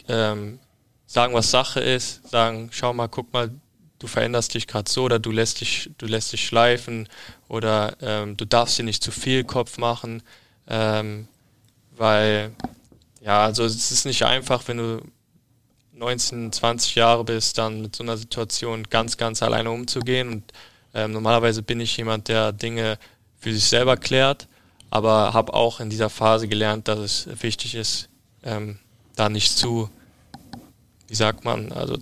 ähm, 0.07 0.59
sagen, 1.05 1.34
was 1.34 1.51
Sache 1.51 1.80
ist, 1.80 2.28
sagen, 2.28 2.70
schau 2.72 2.93
mal, 2.93 3.07
guck 3.07 3.32
mal, 3.32 3.51
du 3.99 4.07
veränderst 4.07 4.53
dich 4.53 4.65
gerade 4.65 4.89
so 4.89 5.03
oder 5.03 5.20
du 5.20 5.32
lässt 5.32 5.61
dich, 5.61 5.91
du 5.97 6.07
lässt 6.07 6.34
dich 6.34 6.45
schleifen 6.45 7.07
oder 7.50 7.97
ähm, 8.02 8.38
du 8.38 8.45
darfst 8.45 8.78
dir 8.78 8.84
nicht 8.84 9.04
zu 9.04 9.12
viel 9.12 9.43
Kopf 9.43 9.78
machen, 9.78 10.24
ähm, 10.68 11.28
weil 11.97 12.52
ja, 13.22 13.43
also 13.43 13.66
es 13.66 13.91
ist 13.91 14.06
nicht 14.06 14.24
einfach, 14.24 14.68
wenn 14.68 14.78
du 14.78 15.02
19, 15.93 16.52
20 16.52 16.95
Jahre 16.95 17.26
bist, 17.26 17.58
dann 17.58 17.82
mit 17.82 17.95
so 17.95 18.04
einer 18.04 18.18
Situation 18.18 18.84
ganz, 18.89 19.18
ganz 19.18 19.43
alleine 19.43 19.72
umzugehen. 19.72 20.30
Und 20.30 20.54
ähm, 20.93 21.12
normalerweise 21.12 21.62
bin 21.62 21.82
ich 21.82 21.97
jemand, 21.97 22.30
der 22.30 22.54
Dinge 22.54 22.97
für 23.39 23.54
sich 23.54 23.66
selber 23.66 23.97
klärt, 23.97 24.47
aber 24.89 25.34
habe 25.34 25.54
auch 25.54 25.82
in 25.82 25.89
dieser 25.89 26.10
Phase 26.10 26.47
gelernt, 26.47 26.88
dass 26.88 27.00
es 27.00 27.43
wichtig 27.43 27.76
ist, 27.76 28.10
ähm, 28.43 28.80
da 29.16 29.28
nicht 29.28 29.58
zu, 29.58 29.89
wie 31.08 31.16
sagt 31.16 31.43
man, 31.43 31.72
also 31.74 31.97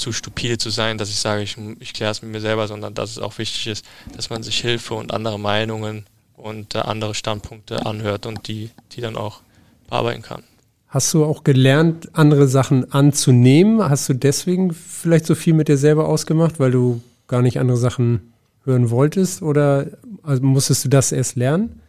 zu 0.00 0.12
stupide 0.12 0.58
zu 0.58 0.70
sein, 0.70 0.98
dass 0.98 1.10
ich 1.10 1.16
sage, 1.16 1.42
ich, 1.42 1.56
ich 1.78 1.92
kläre 1.92 2.10
es 2.10 2.22
mit 2.22 2.32
mir 2.32 2.40
selber, 2.40 2.66
sondern 2.66 2.94
dass 2.94 3.10
es 3.10 3.18
auch 3.18 3.38
wichtig 3.38 3.66
ist, 3.68 3.84
dass 4.16 4.30
man 4.30 4.42
sich 4.42 4.60
Hilfe 4.60 4.94
und 4.94 5.12
andere 5.12 5.38
Meinungen 5.38 6.06
und 6.36 6.74
äh, 6.74 6.78
andere 6.78 7.14
Standpunkte 7.14 7.86
anhört 7.86 8.26
und 8.26 8.48
die, 8.48 8.70
die 8.92 9.00
dann 9.00 9.16
auch 9.16 9.40
bearbeiten 9.88 10.22
kann. 10.22 10.42
Hast 10.88 11.14
du 11.14 11.24
auch 11.24 11.44
gelernt, 11.44 12.08
andere 12.14 12.48
Sachen 12.48 12.92
anzunehmen? 12.92 13.88
Hast 13.88 14.08
du 14.08 14.14
deswegen 14.14 14.72
vielleicht 14.72 15.26
so 15.26 15.36
viel 15.36 15.54
mit 15.54 15.68
dir 15.68 15.76
selber 15.76 16.08
ausgemacht, 16.08 16.58
weil 16.58 16.72
du 16.72 17.00
gar 17.28 17.42
nicht 17.42 17.60
andere 17.60 17.76
Sachen 17.76 18.32
hören 18.64 18.90
wolltest? 18.90 19.42
Oder 19.42 19.86
also 20.24 20.42
musstest 20.42 20.84
du 20.84 20.88
das 20.88 21.12
erst 21.12 21.36
lernen? 21.36 21.80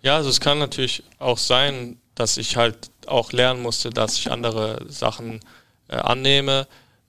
Ja, 0.00 0.16
also 0.16 0.30
es 0.30 0.40
kann 0.40 0.58
natürlich 0.58 1.02
auch 1.18 1.36
sein, 1.36 1.98
dass 2.14 2.38
ich 2.38 2.56
halt 2.56 2.90
auch 3.06 3.32
lernen 3.32 3.60
musste, 3.60 3.90
dass 3.90 4.14
ich 4.14 4.30
andere 4.30 4.86
Sachen 4.88 5.40
äh, 5.88 5.96
annehme 5.96 6.66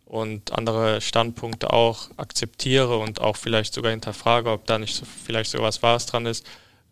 und 0.09 0.51
andere 0.57 1.01
Standpunkte 1.01 1.71
auch 1.71 2.09
akzeptiere 2.17 2.97
und 2.97 3.21
auch 3.21 3.37
vielleicht 3.37 3.75
sogar 3.75 3.91
hinterfrage, 3.91 4.49
ob 4.49 4.65
da 4.65 4.79
nicht 4.79 4.95
so, 4.95 5.05
vielleicht 5.05 5.51
sogar 5.51 5.67
was 5.67 5.83
Wahres 5.83 6.07
dran 6.07 6.25
ist, 6.25 6.45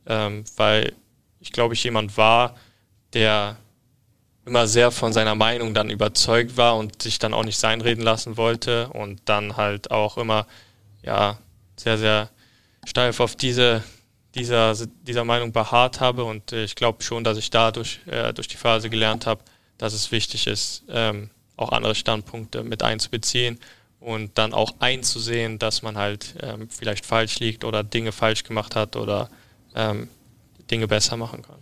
ähm, 0.05 0.45
weil 0.55 0.93
ich 1.39 1.51
glaube, 1.51 1.73
ich 1.73 1.83
jemand 1.83 2.15
war, 2.15 2.55
der 3.13 3.57
immer 4.45 4.67
sehr 4.67 4.91
von 4.91 5.13
seiner 5.13 5.33
Meinung 5.33 5.73
dann 5.73 5.89
überzeugt 5.89 6.57
war 6.57 6.77
und 6.77 7.01
sich 7.01 7.17
dann 7.17 7.33
auch 7.33 7.43
nicht 7.43 7.57
sein 7.57 7.81
reden 7.81 8.03
lassen 8.03 8.37
wollte 8.37 8.89
und 8.89 9.19
dann 9.25 9.57
halt 9.57 9.89
auch 9.89 10.17
immer 10.17 10.45
ja 11.01 11.39
sehr 11.75 11.97
sehr 11.97 12.29
steif 12.85 13.19
auf 13.19 13.35
diese 13.35 13.83
dieser 14.35 14.75
dieser 14.75 15.25
Meinung 15.25 15.51
beharrt 15.51 15.99
habe. 15.99 16.23
Und 16.23 16.51
ich 16.51 16.75
glaube 16.75 17.03
schon, 17.03 17.23
dass 17.23 17.39
ich 17.39 17.49
dadurch 17.49 17.99
äh, 18.05 18.31
durch 18.33 18.47
die 18.47 18.57
Phase 18.57 18.91
gelernt 18.91 19.25
habe, 19.25 19.41
dass 19.79 19.93
es 19.93 20.11
wichtig 20.11 20.45
ist, 20.45 20.83
ähm, 20.89 21.31
auch 21.57 21.71
andere 21.71 21.95
Standpunkte 21.95 22.63
mit 22.63 22.83
einzubeziehen 22.83 23.59
und 23.99 24.37
dann 24.37 24.53
auch 24.53 24.75
einzusehen, 24.79 25.59
dass 25.59 25.81
man 25.81 25.97
halt 25.97 26.35
ähm, 26.41 26.69
vielleicht 26.69 27.05
falsch 27.05 27.39
liegt 27.39 27.65
oder 27.65 27.83
Dinge 27.83 28.11
falsch 28.11 28.43
gemacht 28.43 28.75
hat 28.75 28.95
oder 28.95 29.29
ähm, 29.75 30.07
Dinge 30.69 30.87
besser 30.87 31.17
machen 31.17 31.41
kann. 31.41 31.57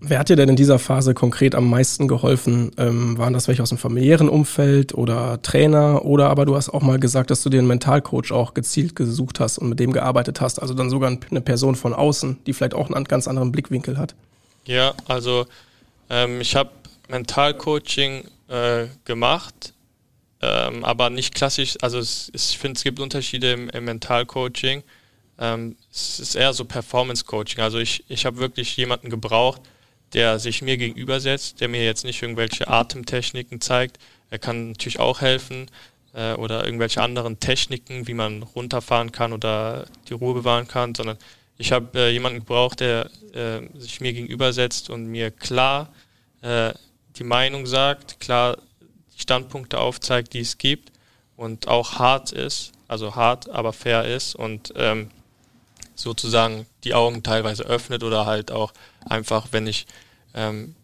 Wer 0.00 0.20
hat 0.20 0.28
dir 0.28 0.36
denn 0.36 0.48
in 0.48 0.56
dieser 0.56 0.78
Phase 0.78 1.12
konkret 1.12 1.56
am 1.56 1.68
meisten 1.68 2.06
geholfen? 2.06 2.70
Ähm, 2.76 3.18
waren 3.18 3.32
das 3.32 3.48
welche 3.48 3.62
aus 3.62 3.70
dem 3.70 3.78
familiären 3.78 4.28
Umfeld 4.28 4.94
oder 4.94 5.42
Trainer? 5.42 6.04
Oder 6.04 6.30
aber 6.30 6.44
du 6.44 6.54
hast 6.54 6.68
auch 6.68 6.82
mal 6.82 7.00
gesagt, 7.00 7.32
dass 7.32 7.42
du 7.42 7.50
dir 7.50 7.58
einen 7.58 7.66
Mentalcoach 7.66 8.30
auch 8.30 8.54
gezielt 8.54 8.94
gesucht 8.94 9.40
hast 9.40 9.58
und 9.58 9.68
mit 9.68 9.80
dem 9.80 9.92
gearbeitet 9.92 10.40
hast. 10.40 10.62
Also 10.62 10.72
dann 10.74 10.88
sogar 10.88 11.10
eine 11.10 11.40
Person 11.40 11.74
von 11.74 11.94
außen, 11.94 12.38
die 12.46 12.52
vielleicht 12.52 12.74
auch 12.74 12.90
einen 12.90 13.04
ganz 13.06 13.26
anderen 13.26 13.50
Blickwinkel 13.50 13.98
hat. 13.98 14.14
Ja, 14.66 14.94
also 15.08 15.46
ähm, 16.10 16.40
ich 16.40 16.54
habe 16.54 16.70
Mentalcoaching 17.08 18.22
äh, 18.48 18.86
gemacht, 19.04 19.74
ähm, 20.40 20.84
aber 20.84 21.10
nicht 21.10 21.34
klassisch. 21.34 21.76
Also 21.80 21.98
es, 21.98 22.30
ich 22.32 22.58
finde, 22.58 22.78
es 22.78 22.84
gibt 22.84 23.00
Unterschiede 23.00 23.52
im, 23.52 23.68
im 23.70 23.84
Mentalcoaching. 23.84 24.82
Ähm, 25.38 25.76
es 25.92 26.20
ist 26.20 26.34
eher 26.34 26.52
so 26.52 26.64
Performance-Coaching. 26.64 27.60
Also 27.60 27.78
ich, 27.78 28.04
ich 28.08 28.26
habe 28.26 28.38
wirklich 28.38 28.76
jemanden 28.76 29.10
gebraucht, 29.10 29.62
der 30.12 30.38
sich 30.38 30.62
mir 30.62 30.76
gegenüber 30.76 31.20
setzt, 31.20 31.60
der 31.60 31.68
mir 31.68 31.84
jetzt 31.84 32.04
nicht 32.04 32.22
irgendwelche 32.22 32.68
Atemtechniken 32.68 33.60
zeigt. 33.60 33.98
Er 34.30 34.38
kann 34.38 34.70
natürlich 34.70 35.00
auch 35.00 35.20
helfen 35.20 35.70
äh, 36.14 36.34
oder 36.34 36.64
irgendwelche 36.64 37.02
anderen 37.02 37.40
Techniken, 37.40 38.06
wie 38.06 38.14
man 38.14 38.42
runterfahren 38.42 39.12
kann 39.12 39.32
oder 39.32 39.86
die 40.08 40.14
Ruhe 40.14 40.34
bewahren 40.34 40.68
kann, 40.68 40.94
sondern 40.94 41.18
ich 41.58 41.72
habe 41.72 41.98
äh, 41.98 42.10
jemanden 42.10 42.40
gebraucht, 42.40 42.80
der 42.80 43.10
äh, 43.32 43.60
sich 43.78 44.00
mir 44.00 44.12
gegenüber 44.12 44.52
setzt 44.52 44.90
und 44.90 45.06
mir 45.06 45.30
klar 45.30 45.92
äh, 46.40 46.72
die 47.18 47.24
Meinung 47.24 47.66
sagt, 47.66 48.20
klar 48.20 48.58
die 49.14 49.22
Standpunkte 49.22 49.78
aufzeigt, 49.78 50.34
die 50.34 50.40
es 50.40 50.58
gibt 50.58 50.92
und 51.36 51.68
auch 51.68 51.98
hart 51.98 52.32
ist, 52.32 52.72
also 52.86 53.14
hart, 53.16 53.48
aber 53.50 53.72
fair 53.72 54.04
ist 54.04 54.34
und 54.34 54.72
ähm, 54.76 55.10
sozusagen 55.94 56.66
die 56.84 56.94
Augen 56.94 57.22
teilweise 57.22 57.64
öffnet 57.64 58.02
oder 58.04 58.26
halt 58.26 58.52
auch 58.52 58.72
einfach, 59.04 59.48
wenn 59.50 59.66
ich 59.66 59.86
ähm, 60.34 60.74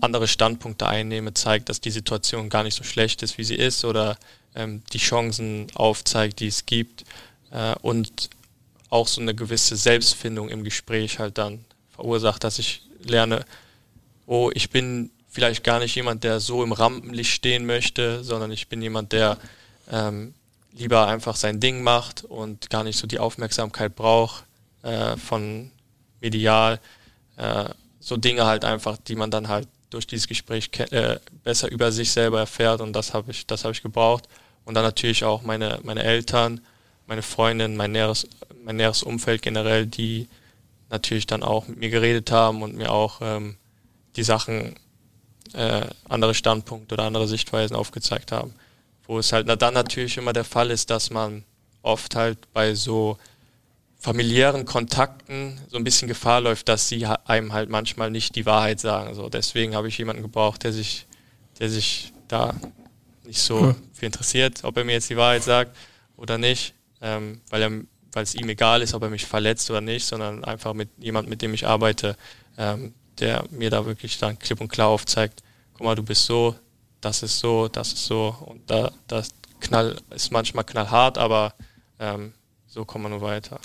andere 0.00 0.28
Standpunkte 0.28 0.86
einnehme, 0.86 1.34
zeigt, 1.34 1.68
dass 1.68 1.80
die 1.80 1.90
Situation 1.90 2.48
gar 2.48 2.62
nicht 2.62 2.74
so 2.74 2.84
schlecht 2.84 3.22
ist, 3.22 3.38
wie 3.38 3.44
sie 3.44 3.54
ist 3.54 3.84
oder 3.84 4.18
ähm, 4.54 4.82
die 4.92 4.98
Chancen 4.98 5.66
aufzeigt, 5.74 6.40
die 6.40 6.48
es 6.48 6.66
gibt 6.66 7.04
äh, 7.50 7.74
und 7.82 8.30
auch 8.88 9.08
so 9.08 9.20
eine 9.20 9.34
gewisse 9.34 9.76
Selbstfindung 9.76 10.48
im 10.48 10.64
Gespräch 10.64 11.18
halt 11.18 11.38
dann 11.38 11.64
verursacht, 11.90 12.44
dass 12.44 12.58
ich 12.58 12.82
lerne, 13.02 13.44
oh, 14.26 14.50
ich 14.54 14.70
bin 14.70 15.10
vielleicht 15.36 15.64
gar 15.64 15.80
nicht 15.80 15.94
jemand, 15.94 16.24
der 16.24 16.40
so 16.40 16.64
im 16.64 16.72
Rampenlicht 16.72 17.30
stehen 17.30 17.66
möchte, 17.66 18.24
sondern 18.24 18.50
ich 18.50 18.68
bin 18.68 18.80
jemand, 18.80 19.12
der 19.12 19.36
ähm, 19.92 20.32
lieber 20.72 21.06
einfach 21.08 21.36
sein 21.36 21.60
Ding 21.60 21.82
macht 21.82 22.24
und 22.24 22.70
gar 22.70 22.84
nicht 22.84 22.96
so 22.96 23.06
die 23.06 23.18
Aufmerksamkeit 23.18 23.94
braucht 23.94 24.44
äh, 24.82 25.14
von 25.18 25.70
medial. 26.22 26.80
Äh, 27.36 27.66
so 28.00 28.16
Dinge 28.16 28.46
halt 28.46 28.64
einfach, 28.64 28.96
die 28.96 29.14
man 29.14 29.30
dann 29.30 29.48
halt 29.48 29.68
durch 29.90 30.06
dieses 30.06 30.26
Gespräch 30.26 30.70
äh, 30.90 31.18
besser 31.44 31.70
über 31.70 31.92
sich 31.92 32.10
selber 32.12 32.38
erfährt 32.38 32.80
und 32.80 32.94
das 32.94 33.12
habe 33.12 33.30
ich, 33.30 33.46
das 33.46 33.64
habe 33.64 33.72
ich 33.72 33.82
gebraucht. 33.82 34.26
Und 34.64 34.72
dann 34.72 34.84
natürlich 34.84 35.22
auch 35.22 35.42
meine, 35.42 35.80
meine 35.82 36.02
Eltern, 36.02 36.62
meine 37.06 37.22
Freundin, 37.22 37.76
mein 37.76 37.92
näheres, 37.92 38.26
mein 38.64 38.76
näheres 38.76 39.02
Umfeld 39.02 39.42
generell, 39.42 39.84
die 39.84 40.28
natürlich 40.88 41.26
dann 41.26 41.42
auch 41.42 41.68
mit 41.68 41.76
mir 41.78 41.90
geredet 41.90 42.30
haben 42.30 42.62
und 42.62 42.74
mir 42.74 42.90
auch 42.90 43.20
ähm, 43.20 43.58
die 44.16 44.22
Sachen, 44.22 44.76
äh, 45.54 45.86
andere 46.08 46.34
Standpunkte 46.34 46.94
oder 46.94 47.04
andere 47.04 47.28
Sichtweisen 47.28 47.76
aufgezeigt 47.76 48.32
haben. 48.32 48.54
Wo 49.06 49.18
es 49.18 49.32
halt 49.32 49.46
na, 49.46 49.56
dann 49.56 49.74
natürlich 49.74 50.16
immer 50.16 50.32
der 50.32 50.44
Fall 50.44 50.70
ist, 50.70 50.90
dass 50.90 51.10
man 51.10 51.44
oft 51.82 52.16
halt 52.16 52.52
bei 52.52 52.74
so 52.74 53.18
familiären 53.98 54.64
Kontakten 54.64 55.60
so 55.68 55.76
ein 55.76 55.84
bisschen 55.84 56.08
Gefahr 56.08 56.40
läuft, 56.40 56.68
dass 56.68 56.88
sie 56.88 57.06
einem 57.06 57.52
halt 57.52 57.70
manchmal 57.70 58.10
nicht 58.10 58.34
die 58.36 58.46
Wahrheit 58.46 58.80
sagen. 58.80 59.14
So, 59.14 59.28
deswegen 59.28 59.74
habe 59.74 59.88
ich 59.88 59.98
jemanden 59.98 60.22
gebraucht, 60.22 60.64
der 60.64 60.72
sich, 60.72 61.06
der 61.58 61.70
sich 61.70 62.12
da 62.28 62.54
nicht 63.24 63.40
so 63.40 63.74
viel 63.92 64.06
interessiert, 64.06 64.64
ob 64.64 64.76
er 64.76 64.84
mir 64.84 64.92
jetzt 64.92 65.10
die 65.10 65.16
Wahrheit 65.16 65.42
sagt 65.42 65.76
oder 66.16 66.38
nicht, 66.38 66.74
ähm, 67.00 67.40
weil 67.50 67.62
er 67.62 67.70
weil 68.16 68.22
es 68.22 68.34
ihm 68.34 68.48
egal 68.48 68.80
ist, 68.80 68.94
ob 68.94 69.02
er 69.02 69.10
mich 69.10 69.26
verletzt 69.26 69.70
oder 69.70 69.82
nicht, 69.82 70.06
sondern 70.06 70.42
einfach 70.42 70.72
mit 70.72 70.88
jemand, 70.98 71.28
mit 71.28 71.42
dem 71.42 71.52
ich 71.52 71.66
arbeite, 71.66 72.16
ähm, 72.56 72.94
der 73.20 73.44
mir 73.50 73.70
da 73.70 73.86
wirklich 73.86 74.18
dann 74.18 74.38
klipp 74.38 74.60
und 74.60 74.68
klar 74.68 74.88
aufzeigt, 74.88 75.42
guck 75.74 75.84
mal, 75.84 75.94
du 75.94 76.02
bist 76.02 76.26
so, 76.26 76.54
das 77.00 77.22
ist 77.22 77.38
so, 77.38 77.68
das 77.68 77.92
ist 77.92 78.06
so 78.06 78.34
und 78.46 78.70
da 78.70 78.90
das 79.08 79.30
Knall 79.60 79.96
ist 80.14 80.32
manchmal 80.32 80.64
knallhart, 80.64 81.18
aber 81.18 81.54
ähm, 81.98 82.32
so 82.66 82.84
kommen 82.84 83.04
wir 83.04 83.08
nur 83.10 83.22
weiter. 83.22 83.58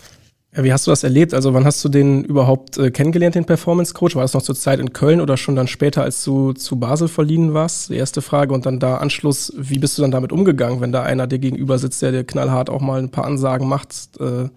Ja, 0.56 0.64
wie 0.66 0.74
hast 0.74 0.86
du 0.86 0.92
das 0.92 1.04
erlebt? 1.04 1.34
Also 1.34 1.54
wann 1.54 1.64
hast 1.64 1.84
du 1.84 1.88
den 1.88 2.26
überhaupt 2.26 2.78
äh, 2.78 2.92
kennengelernt, 2.92 3.36
den 3.36 3.46
Performance 3.46 3.94
Coach? 3.94 4.16
War 4.16 4.24
das 4.24 4.34
noch 4.34 4.42
zur 4.42 4.56
Zeit 4.56 4.80
in 4.80 4.92
Köln 4.92 5.22
oder 5.22 5.38
schon 5.38 5.56
dann 5.56 5.68
später, 5.68 6.04
als 6.04 6.24
du 6.26 6.52
zu 6.52 6.78
Basel 6.78 7.08
verliehen 7.08 7.54
warst? 7.54 7.90
Die 7.90 7.96
erste 7.96 8.22
Frage. 8.22 8.54
Und 8.54 8.66
dann 8.66 8.80
da 8.80 8.98
Anschluss, 8.98 9.54
wie 9.56 9.80
bist 9.80 9.98
du 9.98 10.02
dann 10.02 10.12
damit 10.12 10.34
umgegangen, 10.34 10.82
wenn 10.82 10.92
da 10.92 11.04
einer 11.04 11.26
dir 11.26 11.40
gegenüber 11.40 11.80
sitzt, 11.80 12.02
der 12.02 12.12
dir 12.12 12.26
knallhart 12.26 12.70
auch 12.70 12.82
mal 12.82 13.00
ein 13.00 13.12
paar 13.12 13.26
Ansagen 13.26 13.68
macht? 13.70 13.94
Äh, 14.20 14.50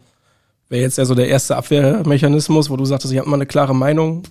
Wäre 0.69 0.83
jetzt 0.83 0.99
ja 0.99 1.05
so 1.05 1.15
der 1.15 1.29
erste 1.29 1.57
Abwehrmechanismus, 1.57 2.71
wo 2.71 2.77
du 2.77 2.85
sagtest, 2.85 3.13
ich 3.13 3.21
habe 3.21 3.29
mal 3.29 3.37
eine 3.37 3.47
klare 3.47 3.75
Meinung, 3.75 4.25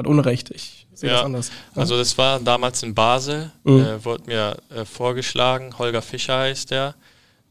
hat 0.00 0.06
Unrecht. 0.06 0.50
Ich 0.50 0.86
sehe 0.92 1.10
ja, 1.10 1.16
das 1.16 1.24
anders. 1.24 1.48
Ja. 1.74 1.82
Also 1.82 1.96
das 1.96 2.18
war 2.18 2.40
damals 2.40 2.82
in 2.82 2.94
Basel, 2.94 3.52
mhm. 3.64 3.80
äh, 3.80 4.04
wurde 4.04 4.24
mir 4.26 4.56
äh, 4.70 4.84
vorgeschlagen, 4.84 5.78
Holger 5.78 6.02
Fischer 6.02 6.38
heißt 6.38 6.70
der. 6.70 6.94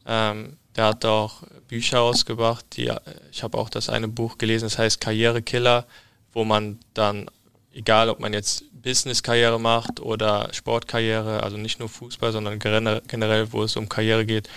Ähm, 0.06 0.56
der 0.76 0.86
hat 0.86 1.04
auch 1.04 1.42
Bücher 1.68 2.00
ausgebracht. 2.00 2.64
Die, 2.76 2.88
äh, 2.88 3.00
ich 3.32 3.42
habe 3.42 3.58
auch 3.58 3.68
das 3.68 3.88
eine 3.88 4.08
Buch 4.08 4.38
gelesen, 4.38 4.66
das 4.66 4.78
heißt 4.78 5.00
Karrierekiller, 5.00 5.86
wo 6.32 6.44
man 6.44 6.78
dann, 6.94 7.30
egal 7.72 8.08
ob 8.08 8.20
man 8.20 8.32
jetzt 8.32 8.64
Business-Karriere 8.82 9.60
macht 9.60 10.00
oder 10.00 10.48
Sportkarriere, 10.52 11.42
also 11.42 11.56
nicht 11.56 11.78
nur 11.80 11.88
Fußball, 11.88 12.32
sondern 12.32 12.58
generell, 12.58 13.52
wo 13.52 13.62
es 13.62 13.76
um 13.76 13.88
Karriere 13.88 14.24
geht, 14.24 14.48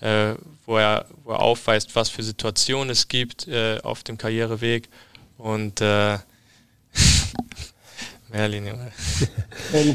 äh, 0.00 0.34
wo, 0.66 0.76
er, 0.76 1.06
wo 1.24 1.32
er 1.32 1.40
aufweist, 1.40 1.94
was 1.96 2.08
für 2.08 2.22
Situationen 2.22 2.90
es 2.90 3.08
gibt 3.08 3.48
äh, 3.48 3.78
auf 3.82 4.02
dem 4.02 4.18
Karriereweg. 4.18 4.88
Und 5.38 5.80
äh, 5.80 6.18
Merlin, 8.28 8.66
Junge. 8.66 8.92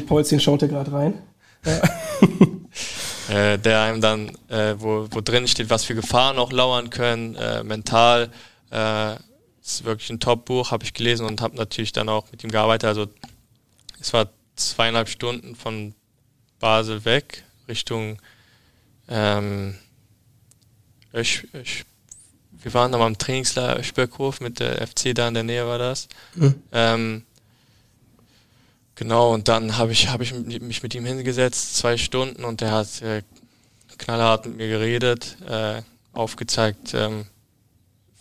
Polzin 0.06 0.40
schaut 0.40 0.62
ja 0.62 0.68
gerade 0.68 0.92
rein. 0.92 1.14
Ja. 1.64 1.80
äh, 3.52 3.58
der 3.58 3.82
einem 3.82 4.00
dann, 4.00 4.28
äh, 4.48 4.74
wo, 4.78 5.08
wo 5.10 5.20
drin 5.20 5.48
steht, 5.48 5.70
was 5.70 5.84
für 5.84 5.94
Gefahren 5.94 6.38
auch 6.38 6.52
lauern 6.52 6.90
können, 6.90 7.34
äh, 7.34 7.62
mental. 7.62 8.30
Äh, 8.70 9.16
ist 9.62 9.84
wirklich 9.84 10.10
ein 10.10 10.20
Top-Buch, 10.20 10.70
habe 10.70 10.84
ich 10.84 10.94
gelesen 10.94 11.26
und 11.26 11.40
habe 11.40 11.56
natürlich 11.56 11.92
dann 11.92 12.08
auch 12.08 12.30
mit 12.30 12.44
ihm 12.44 12.50
gearbeitet. 12.50 12.86
Also 12.86 13.08
es 14.00 14.12
war 14.12 14.28
zweieinhalb 14.54 15.08
Stunden 15.08 15.56
von 15.56 15.94
Basel 16.60 17.04
weg, 17.04 17.42
Richtung 17.68 18.18
ähm, 19.08 19.76
Ösch, 21.12 21.46
Ösch, 21.54 21.84
wir 22.66 22.74
waren 22.74 22.90
dann 22.90 23.00
am 23.00 23.16
Trainingslager 23.16 23.78
Öschberghof 23.78 24.40
mit 24.40 24.58
der 24.58 24.84
FC 24.84 25.14
da 25.14 25.28
in 25.28 25.34
der 25.34 25.44
Nähe 25.44 25.68
war 25.68 25.78
das. 25.78 26.08
Mhm. 26.34 26.54
Ähm, 26.72 27.22
Genau, 28.96 29.34
und 29.34 29.48
dann 29.48 29.76
habe 29.76 29.92
ich, 29.92 30.08
hab 30.08 30.22
ich 30.22 30.32
mich 30.32 30.82
mit 30.82 30.94
ihm 30.94 31.04
hingesetzt, 31.04 31.76
zwei 31.76 31.98
Stunden, 31.98 32.44
und 32.44 32.62
er 32.62 32.70
hat 32.70 33.02
äh, 33.02 33.22
knallhart 33.98 34.46
mit 34.46 34.56
mir 34.56 34.68
geredet, 34.68 35.36
äh, 35.46 35.82
aufgezeigt, 36.14 36.94
ähm, 36.94 37.26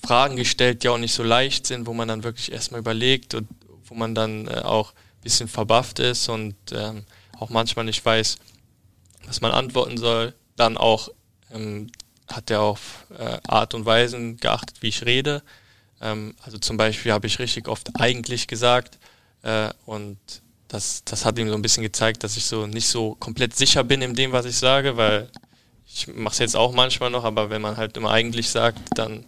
Fragen 0.06 0.36
gestellt, 0.36 0.84
die 0.84 0.90
auch 0.90 0.98
nicht 0.98 1.14
so 1.14 1.24
leicht 1.24 1.66
sind, 1.66 1.88
wo 1.88 1.94
man 1.94 2.10
dann 2.10 2.26
wirklich 2.26 2.52
erstmal 2.52 2.82
überlegt 2.82 3.36
und 3.36 3.48
wo 3.86 3.96
man 3.96 4.16
dann 4.16 4.50
äh, 4.50 4.64
auch 4.66 4.92
ein 4.92 5.22
bisschen 5.24 5.48
verbafft 5.48 6.00
ist 6.00 6.28
und 6.28 6.56
ähm, 6.74 7.06
auch 7.40 7.50
manchmal 7.50 7.86
nicht 7.86 8.06
weiß, 8.06 8.38
was 9.28 9.40
man 9.40 9.52
antworten 9.54 9.98
soll. 9.98 10.34
Dann 10.58 10.76
auch 10.76 11.08
ähm, 11.54 11.90
hat 12.28 12.50
er 12.50 12.62
auf 12.62 13.06
äh, 13.18 13.38
Art 13.48 13.74
und 13.74 13.86
Weisen 13.86 14.38
geachtet, 14.38 14.78
wie 14.82 14.90
ich 14.90 15.06
rede. 15.06 15.42
Ähm, 16.02 16.36
also 16.44 16.58
zum 16.58 16.78
Beispiel 16.78 17.12
habe 17.12 17.28
ich 17.28 17.40
richtig 17.40 17.68
oft 17.68 17.90
eigentlich 18.00 18.48
gesagt 18.48 18.98
äh, 19.44 19.70
und 19.86 20.18
das, 20.68 21.04
das 21.06 21.26
hat 21.26 21.38
ihm 21.38 21.48
so 21.50 21.56
ein 21.56 21.62
bisschen 21.62 21.84
gezeigt, 21.84 22.24
dass 22.24 22.38
ich 22.38 22.46
so 22.46 22.68
nicht 22.68 22.88
so 22.88 23.16
komplett 23.16 23.56
sicher 23.56 23.84
bin 23.84 24.02
in 24.02 24.16
dem, 24.16 24.32
was 24.32 24.46
ich 24.46 24.58
sage, 24.58 24.98
weil 24.98 25.30
ich 25.88 26.08
mache 26.08 26.34
es 26.34 26.40
jetzt 26.40 26.56
auch 26.56 26.74
manchmal 26.74 27.10
noch, 27.10 27.24
aber 27.24 27.50
wenn 27.50 27.62
man 27.62 27.78
halt 27.78 27.96
immer 27.96 28.12
eigentlich 28.12 28.50
sagt, 28.50 28.80
dann 28.96 29.24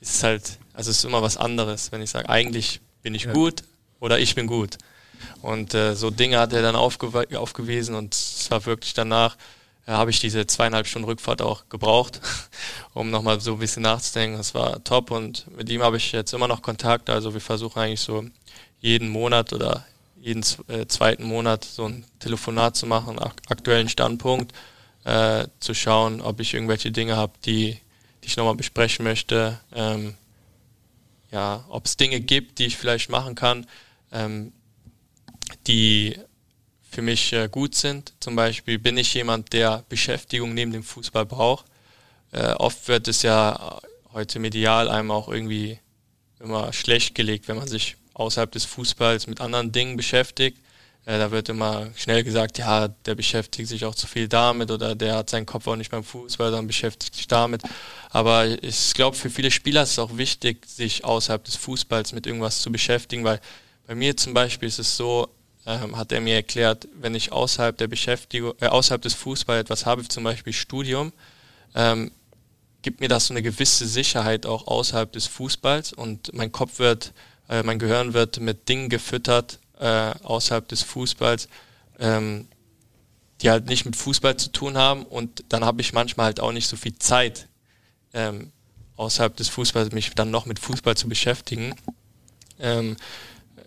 ist 0.00 0.16
es 0.16 0.22
halt, 0.22 0.58
also 0.74 0.90
es 0.90 0.98
ist 0.98 1.04
immer 1.04 1.22
was 1.22 1.36
anderes, 1.36 1.92
wenn 1.92 2.02
ich 2.02 2.10
sage, 2.10 2.28
eigentlich 2.28 2.80
bin 3.02 3.14
ich 3.14 3.24
ja. 3.24 3.32
gut 3.32 3.62
oder 4.00 4.18
ich 4.18 4.34
bin 4.34 4.46
gut. 4.46 4.76
Und 5.40 5.74
äh, 5.74 5.94
so 5.94 6.10
Dinge 6.10 6.38
hat 6.38 6.52
er 6.52 6.62
dann 6.62 6.76
aufgew 6.76 7.12
aufgewiesen 7.36 7.94
und 7.94 8.14
es 8.14 8.50
war 8.50 8.66
wirklich 8.66 8.94
danach, 8.94 9.36
habe 9.86 10.10
ich 10.10 10.20
diese 10.20 10.46
zweieinhalb 10.46 10.86
Stunden 10.86 11.08
Rückfahrt 11.08 11.42
auch 11.42 11.68
gebraucht, 11.68 12.20
um 12.94 13.10
nochmal 13.10 13.40
so 13.40 13.54
ein 13.54 13.58
bisschen 13.58 13.82
nachzudenken. 13.82 14.38
Das 14.38 14.54
war 14.54 14.82
top 14.84 15.10
und 15.10 15.46
mit 15.56 15.68
ihm 15.70 15.82
habe 15.82 15.96
ich 15.96 16.12
jetzt 16.12 16.32
immer 16.32 16.48
noch 16.48 16.62
Kontakt. 16.62 17.10
Also 17.10 17.34
wir 17.34 17.40
versuchen 17.40 17.80
eigentlich 17.80 18.00
so 18.00 18.24
jeden 18.80 19.08
Monat 19.08 19.52
oder 19.52 19.84
jeden 20.20 20.44
äh, 20.68 20.86
zweiten 20.86 21.24
Monat 21.24 21.64
so 21.64 21.86
ein 21.86 22.04
Telefonat 22.20 22.76
zu 22.76 22.86
machen, 22.86 23.18
aktuellen 23.18 23.88
Standpunkt, 23.88 24.52
äh, 25.04 25.46
zu 25.58 25.74
schauen, 25.74 26.20
ob 26.20 26.38
ich 26.38 26.54
irgendwelche 26.54 26.92
Dinge 26.92 27.16
habe, 27.16 27.32
die, 27.44 27.78
die 28.22 28.26
ich 28.26 28.36
nochmal 28.36 28.54
besprechen 28.54 29.04
möchte. 29.04 29.58
Ähm, 29.74 30.14
ja, 31.32 31.64
ob 31.68 31.86
es 31.86 31.96
Dinge 31.96 32.20
gibt, 32.20 32.58
die 32.60 32.66
ich 32.66 32.76
vielleicht 32.76 33.10
machen 33.10 33.34
kann, 33.34 33.66
ähm, 34.12 34.52
die 35.66 36.16
für 36.92 37.02
mich 37.02 37.32
äh, 37.32 37.48
gut 37.50 37.74
sind. 37.74 38.12
Zum 38.20 38.36
Beispiel 38.36 38.78
bin 38.78 38.96
ich 38.98 39.14
jemand, 39.14 39.52
der 39.52 39.84
Beschäftigung 39.88 40.52
neben 40.52 40.72
dem 40.72 40.82
Fußball 40.82 41.24
braucht. 41.24 41.64
Äh, 42.32 42.52
oft 42.52 42.86
wird 42.86 43.08
es 43.08 43.22
ja 43.22 43.80
heute 44.12 44.38
medial 44.38 44.88
einem 44.88 45.10
auch 45.10 45.28
irgendwie 45.28 45.78
immer 46.38 46.72
schlecht 46.72 47.14
gelegt, 47.14 47.48
wenn 47.48 47.56
man 47.56 47.68
sich 47.68 47.96
außerhalb 48.14 48.52
des 48.52 48.66
Fußballs 48.66 49.26
mit 49.26 49.40
anderen 49.40 49.72
Dingen 49.72 49.96
beschäftigt. 49.96 50.58
Äh, 51.06 51.18
da 51.18 51.30
wird 51.30 51.48
immer 51.48 51.90
schnell 51.96 52.22
gesagt, 52.24 52.58
ja, 52.58 52.88
der 52.88 53.14
beschäftigt 53.14 53.68
sich 53.68 53.86
auch 53.86 53.94
zu 53.94 54.06
viel 54.06 54.28
damit 54.28 54.70
oder 54.70 54.94
der 54.94 55.16
hat 55.16 55.30
seinen 55.30 55.46
Kopf 55.46 55.66
auch 55.66 55.76
nicht 55.76 55.90
beim 55.90 56.04
Fußball, 56.04 56.50
sondern 56.50 56.66
beschäftigt 56.66 57.14
sich 57.14 57.26
damit. 57.26 57.62
Aber 58.10 58.46
ich 58.62 58.92
glaube, 58.92 59.16
für 59.16 59.30
viele 59.30 59.50
Spieler 59.50 59.82
ist 59.82 59.92
es 59.92 59.98
auch 59.98 60.16
wichtig, 60.18 60.66
sich 60.66 61.04
außerhalb 61.04 61.42
des 61.42 61.56
Fußballs 61.56 62.12
mit 62.12 62.26
irgendwas 62.26 62.60
zu 62.60 62.70
beschäftigen, 62.70 63.24
weil 63.24 63.40
bei 63.86 63.94
mir 63.94 64.16
zum 64.16 64.34
Beispiel 64.34 64.68
ist 64.68 64.78
es 64.78 64.96
so, 64.96 65.28
ähm, 65.66 65.96
hat 65.96 66.12
er 66.12 66.20
mir 66.20 66.34
erklärt, 66.34 66.88
wenn 66.94 67.14
ich 67.14 67.32
außerhalb 67.32 67.76
der 67.76 67.88
Beschäftigung, 67.88 68.54
äh, 68.60 68.66
außerhalb 68.66 69.02
des 69.02 69.14
Fußballs 69.14 69.62
etwas 69.62 69.86
habe, 69.86 70.06
zum 70.08 70.24
Beispiel 70.24 70.52
Studium, 70.52 71.12
ähm, 71.74 72.10
gibt 72.82 73.00
mir 73.00 73.08
das 73.08 73.26
so 73.26 73.34
eine 73.34 73.42
gewisse 73.42 73.86
Sicherheit 73.86 74.44
auch 74.44 74.66
außerhalb 74.66 75.12
des 75.12 75.26
Fußballs 75.26 75.92
und 75.92 76.34
mein 76.34 76.50
Kopf 76.50 76.78
wird 76.78 77.12
äh, 77.52 77.62
mein 77.62 77.78
Gehirn 77.78 78.14
wird 78.14 78.40
mit 78.40 78.68
Dingen 78.68 78.88
gefüttert 78.88 79.58
äh, 79.78 80.12
außerhalb 80.22 80.66
des 80.68 80.82
Fußballs, 80.82 81.48
ähm, 81.98 82.48
die 83.42 83.50
halt 83.50 83.66
nicht 83.66 83.84
mit 83.84 83.96
Fußball 83.96 84.36
zu 84.36 84.50
tun 84.52 84.78
haben. 84.78 85.04
Und 85.04 85.44
dann 85.50 85.64
habe 85.64 85.82
ich 85.82 85.92
manchmal 85.92 86.26
halt 86.26 86.40
auch 86.40 86.52
nicht 86.52 86.68
so 86.68 86.76
viel 86.76 86.98
Zeit, 86.98 87.48
ähm, 88.14 88.52
außerhalb 88.96 89.36
des 89.36 89.48
Fußballs 89.48 89.92
mich 89.92 90.14
dann 90.14 90.30
noch 90.30 90.46
mit 90.46 90.58
Fußball 90.58 90.96
zu 90.96 91.08
beschäftigen. 91.08 91.74
Ähm, 92.58 92.96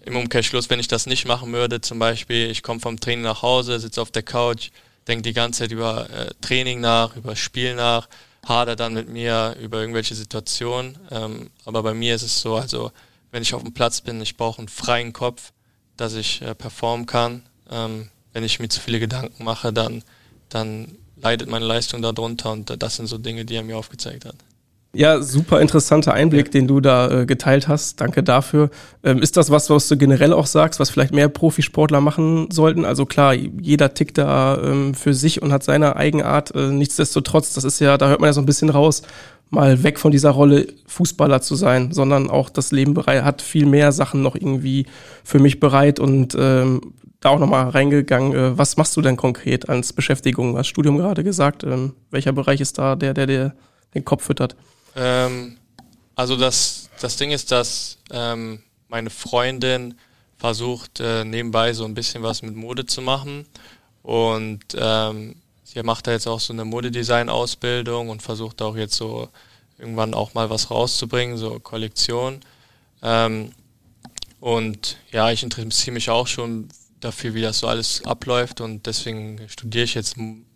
Im 0.05 0.15
Umkehrschluss, 0.17 0.69
wenn 0.69 0.79
ich 0.79 0.87
das 0.87 1.07
nicht 1.07 1.27
machen 1.27 1.51
würde, 1.51 1.81
zum 1.81 1.97
Beispiel, 1.97 2.51
ich 2.51 2.61
komme 2.61 2.79
vom 2.79 2.99
Training 2.99 3.23
nach 3.23 3.41
Hause, 3.41 3.79
sitze 3.79 4.01
auf 4.01 4.11
der 4.11 4.21
Couch, 4.21 4.69
denke 5.07 5.23
die 5.23 5.33
ganze 5.33 5.63
Zeit 5.63 5.71
über 5.71 6.07
äh, 6.11 6.31
Training 6.41 6.79
nach, 6.79 7.15
über 7.15 7.35
Spiel 7.35 7.73
nach, 7.73 8.07
hader 8.45 8.75
dann 8.75 8.93
mit 8.93 9.09
mir 9.09 9.55
über 9.59 9.79
irgendwelche 9.79 10.13
Situationen. 10.13 10.99
Ähm, 11.09 11.49
aber 11.65 11.81
bei 11.81 11.95
mir 11.95 12.13
ist 12.13 12.21
es 12.21 12.39
so, 12.39 12.55
also 12.55 12.91
wenn 13.31 13.41
ich 13.41 13.55
auf 13.55 13.63
dem 13.63 13.73
Platz 13.73 14.01
bin, 14.01 14.21
ich 14.21 14.37
brauche 14.37 14.59
einen 14.59 14.67
freien 14.67 15.11
Kopf, 15.11 15.51
dass 15.97 16.13
ich 16.13 16.39
äh, 16.43 16.53
performen 16.53 17.07
kann. 17.07 17.41
Ähm, 17.71 18.09
wenn 18.31 18.43
ich 18.43 18.59
mir 18.59 18.69
zu 18.69 18.81
viele 18.81 18.99
Gedanken 18.99 19.43
mache, 19.43 19.73
dann, 19.73 20.03
dann 20.49 20.99
leidet 21.15 21.49
meine 21.49 21.65
Leistung 21.65 22.03
darunter 22.03 22.51
und 22.51 22.69
das 22.81 22.97
sind 22.97 23.07
so 23.07 23.17
Dinge, 23.17 23.43
die 23.43 23.55
er 23.55 23.63
mir 23.63 23.77
aufgezeigt 23.77 24.25
hat. 24.25 24.35
Ja, 24.95 25.21
super 25.21 25.59
interessanter 25.59 26.13
Einblick, 26.13 26.47
ja. 26.47 26.51
den 26.51 26.67
du 26.67 26.79
da 26.79 27.11
äh, 27.11 27.25
geteilt 27.25 27.67
hast. 27.67 27.99
Danke 27.99 28.23
dafür. 28.23 28.69
Ähm, 29.03 29.21
ist 29.21 29.35
das 29.35 29.51
was, 29.51 29.69
was 29.69 29.89
du 29.89 29.97
generell 29.97 30.31
auch 30.31 30.47
sagst, 30.47 30.79
was 30.79 30.89
vielleicht 30.89 31.13
mehr 31.13 31.27
Profisportler 31.27 31.99
machen 31.99 32.49
sollten? 32.49 32.85
Also 32.85 33.05
klar, 33.05 33.33
jeder 33.33 33.93
tickt 33.93 34.17
da 34.17 34.57
ähm, 34.63 34.93
für 34.93 35.13
sich 35.13 35.41
und 35.41 35.51
hat 35.51 35.63
seine 35.63 35.97
Eigenart. 35.97 36.55
Äh, 36.55 36.69
nichtsdestotrotz, 36.69 37.53
das 37.53 37.65
ist 37.65 37.79
ja, 37.79 37.97
da 37.97 38.07
hört 38.07 38.21
man 38.21 38.29
ja 38.29 38.33
so 38.33 38.41
ein 38.41 38.45
bisschen 38.45 38.69
raus, 38.69 39.01
mal 39.49 39.83
weg 39.83 39.99
von 39.99 40.11
dieser 40.11 40.31
Rolle 40.31 40.67
Fußballer 40.87 41.41
zu 41.41 41.55
sein, 41.55 41.91
sondern 41.91 42.29
auch 42.29 42.49
das 42.49 42.71
Leben 42.71 42.93
bereit, 42.93 43.23
hat 43.23 43.41
viel 43.41 43.65
mehr 43.65 43.91
Sachen 43.91 44.21
noch 44.21 44.35
irgendwie 44.35 44.85
für 45.25 45.39
mich 45.39 45.59
bereit 45.59 45.99
und 45.99 46.37
ähm, 46.39 46.93
da 47.19 47.29
auch 47.29 47.39
nochmal 47.39 47.67
reingegangen. 47.67 48.33
Äh, 48.33 48.57
was 48.57 48.77
machst 48.77 48.95
du 48.95 49.01
denn 49.01 49.17
konkret 49.17 49.67
als 49.67 49.91
Beschäftigung? 49.91 50.55
Als 50.55 50.67
Studium 50.67 50.97
gerade 50.97 51.25
gesagt, 51.25 51.65
ähm, 51.65 51.93
welcher 52.11 52.31
Bereich 52.31 52.61
ist 52.61 52.77
da 52.77 52.95
der, 52.95 53.13
der 53.13 53.27
dir 53.27 53.53
den 53.93 54.05
Kopf 54.05 54.23
füttert? 54.23 54.55
Ähm, 54.95 55.57
also 56.15 56.37
das, 56.37 56.89
das 57.01 57.17
Ding 57.17 57.31
ist, 57.31 57.51
dass 57.51 57.97
ähm, 58.11 58.63
meine 58.87 59.09
Freundin 59.09 59.95
versucht 60.37 60.99
äh, 60.99 61.25
nebenbei 61.25 61.73
so 61.73 61.85
ein 61.85 61.93
bisschen 61.93 62.23
was 62.23 62.41
mit 62.41 62.55
Mode 62.55 62.85
zu 62.85 63.01
machen 63.01 63.45
und 64.03 64.63
ähm, 64.77 65.35
sie 65.63 65.81
macht 65.83 66.07
da 66.07 66.11
jetzt 66.11 66.27
auch 66.27 66.39
so 66.39 66.53
eine 66.53 66.65
Modedesign-Ausbildung 66.65 68.09
und 68.09 68.21
versucht 68.21 68.61
auch 68.61 68.77
jetzt 68.77 68.95
so 68.95 69.29
irgendwann 69.77 70.13
auch 70.13 70.33
mal 70.33 70.49
was 70.49 70.71
rauszubringen, 70.71 71.37
so 71.37 71.59
Kollektion. 71.59 72.39
Ähm, 73.01 73.51
und 74.39 74.97
ja, 75.11 75.31
ich 75.31 75.43
interessiere 75.43 75.93
mich 75.93 76.09
auch 76.09 76.27
schon 76.27 76.69
dafür, 76.99 77.33
wie 77.33 77.41
das 77.41 77.59
so 77.59 77.67
alles 77.67 78.05
abläuft 78.05 78.61
und 78.61 78.85
deswegen 78.85 79.41
studiere 79.49 79.83
ich 79.83 79.95
jetzt 79.95 80.15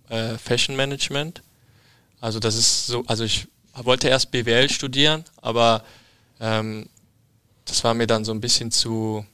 äh, 0.09 0.37
Fashion 0.37 0.75
Management. 0.75 1.41
Also 2.21 2.39
das 2.39 2.55
ist 2.55 2.87
so, 2.87 3.03
also 3.07 3.23
ich 3.23 3.47
wollte 3.85 4.09
erst 4.09 4.31
BWL 4.31 4.69
studieren, 4.69 5.23
aber 5.41 5.83
ähm, 6.39 6.87
das 7.65 7.83
war 7.83 7.93
mir 7.93 8.07
dann 8.07 8.25
so 8.25 8.31
ein 8.31 8.41
bisschen 8.41 8.71
zu, 8.71 9.25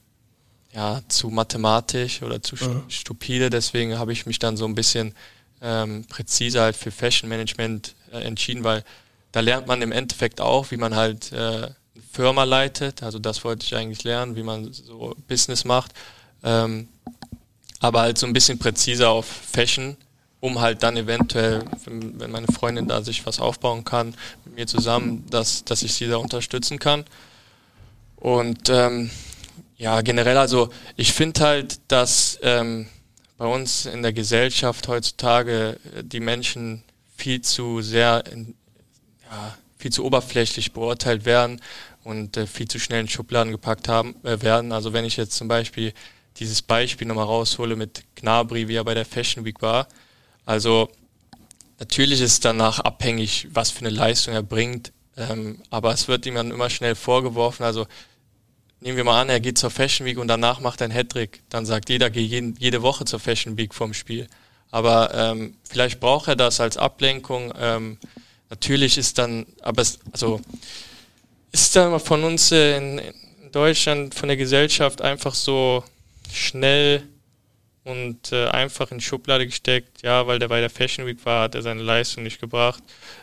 ja, 0.72 1.00
zu 1.08 1.28
mathematisch 1.28 2.22
oder 2.22 2.42
zu 2.42 2.56
ja. 2.56 2.82
stupide. 2.88 3.50
Deswegen 3.50 3.98
habe 3.98 4.12
ich 4.12 4.26
mich 4.26 4.38
dann 4.38 4.56
so 4.56 4.66
ein 4.66 4.74
bisschen 4.74 5.14
ähm, 5.62 6.04
präziser 6.08 6.62
halt 6.62 6.76
für 6.76 6.90
Fashion 6.90 7.28
Management 7.28 7.94
äh, 8.12 8.18
entschieden, 8.18 8.62
weil 8.62 8.84
da 9.32 9.40
lernt 9.40 9.66
man 9.66 9.82
im 9.82 9.92
Endeffekt 9.92 10.40
auch, 10.40 10.70
wie 10.70 10.76
man 10.76 10.94
halt 10.94 11.32
äh, 11.32 11.36
eine 11.36 11.74
Firma 12.12 12.44
leitet. 12.44 13.02
Also 13.02 13.18
das 13.18 13.44
wollte 13.44 13.64
ich 13.64 13.74
eigentlich 13.74 14.04
lernen, 14.04 14.36
wie 14.36 14.42
man 14.42 14.72
so 14.72 15.14
Business 15.28 15.64
macht. 15.64 15.92
Ähm, 16.42 16.88
aber 17.80 18.00
halt 18.00 18.18
so 18.18 18.26
ein 18.26 18.32
bisschen 18.32 18.58
präziser 18.58 19.10
auf 19.10 19.26
Fashion 19.26 19.96
um 20.40 20.60
halt 20.60 20.82
dann 20.82 20.96
eventuell, 20.96 21.64
wenn, 21.84 22.30
meine 22.30 22.46
Freundin 22.46 22.88
da 22.88 23.02
sich 23.02 23.24
was 23.26 23.40
aufbauen 23.40 23.84
kann, 23.84 24.14
mit 24.44 24.56
mir 24.56 24.66
zusammen, 24.66 25.24
dass, 25.30 25.64
dass 25.64 25.82
ich 25.82 25.94
sie 25.94 26.08
da 26.08 26.16
unterstützen 26.16 26.78
kann. 26.78 27.04
Und 28.16 28.68
ähm, 28.68 29.10
ja, 29.76 30.00
generell, 30.00 30.36
also 30.36 30.70
ich 30.96 31.12
finde 31.12 31.40
halt, 31.40 31.80
dass 31.88 32.38
ähm, 32.42 32.86
bei 33.38 33.46
uns 33.46 33.86
in 33.86 34.02
der 34.02 34.12
Gesellschaft 34.12 34.88
heutzutage 34.88 35.78
äh, 35.94 36.02
die 36.02 36.20
Menschen 36.20 36.82
viel 37.16 37.40
zu 37.42 37.82
sehr, 37.82 38.24
ja, 39.30 39.56
viel 39.78 39.92
zu 39.92 40.04
oberflächlich 40.04 40.72
beurteilt 40.72 41.24
werden 41.24 41.60
und 42.04 42.36
äh, 42.36 42.46
viel 42.46 42.68
zu 42.68 42.78
schnell 42.78 43.00
in 43.00 43.08
Schubladen 43.08 43.52
gepackt 43.52 43.88
haben 43.88 44.14
äh, 44.24 44.40
werden. 44.42 44.72
Also 44.72 44.92
wenn 44.92 45.04
ich 45.04 45.16
jetzt 45.16 45.36
zum 45.36 45.48
Beispiel 45.48 45.92
dieses 46.38 46.62
Beispiel 46.62 47.06
nochmal 47.06 47.24
raushole 47.24 47.76
mit 47.76 48.04
Gnabry, 48.14 48.68
wie 48.68 48.76
er 48.76 48.84
bei 48.84 48.94
der 48.94 49.04
Fashion 49.04 49.44
Week 49.44 49.60
war, 49.62 49.88
also 50.46 50.88
natürlich 51.78 52.22
ist 52.22 52.44
danach 52.44 52.80
abhängig, 52.80 53.48
was 53.52 53.70
für 53.70 53.80
eine 53.80 53.90
Leistung 53.90 54.32
er 54.32 54.42
bringt, 54.42 54.92
ähm, 55.16 55.60
aber 55.70 55.92
es 55.92 56.08
wird 56.08 56.24
ihm 56.24 56.36
dann 56.36 56.50
immer 56.50 56.70
schnell 56.70 56.94
vorgeworfen. 56.94 57.64
Also 57.64 57.86
nehmen 58.80 58.96
wir 58.96 59.04
mal 59.04 59.20
an, 59.20 59.28
er 59.28 59.40
geht 59.40 59.58
zur 59.58 59.70
Fashion 59.70 60.06
Week 60.06 60.18
und 60.18 60.28
danach 60.28 60.60
macht 60.60 60.80
er 60.80 60.86
einen 60.86 60.94
Hattrick. 60.94 61.42
Dann 61.48 61.66
sagt 61.66 61.90
jeder, 61.90 62.10
geh 62.10 62.22
jede 62.22 62.82
Woche 62.82 63.04
zur 63.04 63.20
Fashion 63.20 63.58
Week 63.58 63.74
vorm 63.74 63.92
Spiel. 63.92 64.28
Aber 64.70 65.12
ähm, 65.14 65.56
vielleicht 65.68 66.00
braucht 66.00 66.28
er 66.28 66.36
das 66.36 66.60
als 66.60 66.76
Ablenkung. 66.76 67.52
Ähm, 67.58 67.98
natürlich 68.50 68.98
ist 68.98 69.18
dann, 69.18 69.46
aber 69.62 69.82
es, 69.82 69.98
also 70.12 70.40
ist 71.52 71.74
dann 71.74 71.98
von 71.98 72.24
uns 72.24 72.52
in, 72.52 72.98
in 72.98 73.52
Deutschland, 73.52 74.14
von 74.14 74.28
der 74.28 74.36
Gesellschaft 74.36 75.00
einfach 75.00 75.34
so 75.34 75.82
schnell 76.32 77.02
und 77.86 78.32
äh, 78.32 78.48
einfach 78.48 78.90
in 78.90 79.00
Schublade 79.00 79.46
gesteckt. 79.46 80.02
Ja, 80.02 80.26
weil 80.26 80.40
der 80.40 80.48
bei 80.48 80.60
der 80.60 80.70
Fashion 80.70 81.06
Week 81.06 81.24
war, 81.24 81.44
hat 81.44 81.54
er 81.54 81.62
seine 81.62 81.82
Leistung 81.82 82.24
nicht 82.24 82.40
gebracht. 82.40 82.82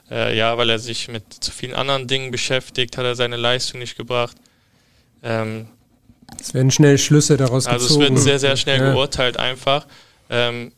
Äh, 0.09 0.38
ja, 0.38 0.57
weil 0.57 0.70
er 0.70 0.80
sich 0.80 1.09
mit 1.09 1.24
zu 1.34 1.51
vielen 1.51 1.74
anderen 1.74 2.07
Dingen 2.07 2.32
beschäftigt, 2.32 2.97
hat 2.97 3.03
er 3.03 3.16
seine 3.16 3.36
Leistung 3.36 3.82
nicht 3.82 3.97
gebracht. 3.97 4.38
Ähm, 5.22 5.68
es 6.39 6.53
werden 6.53 6.72
schnell 6.72 6.97
Schlüsse 6.97 7.36
daraus 7.36 7.68
also 7.68 7.88
gezogen. 7.88 8.03
Also 8.03 8.14
es 8.14 8.16
wird 8.16 8.24
sehr, 8.24 8.39
sehr 8.39 8.55
schnell 8.55 8.80
ja. 8.80 8.91
geurteilt 8.93 9.38
einfach. 9.38 9.86
Ähm, 10.30 10.72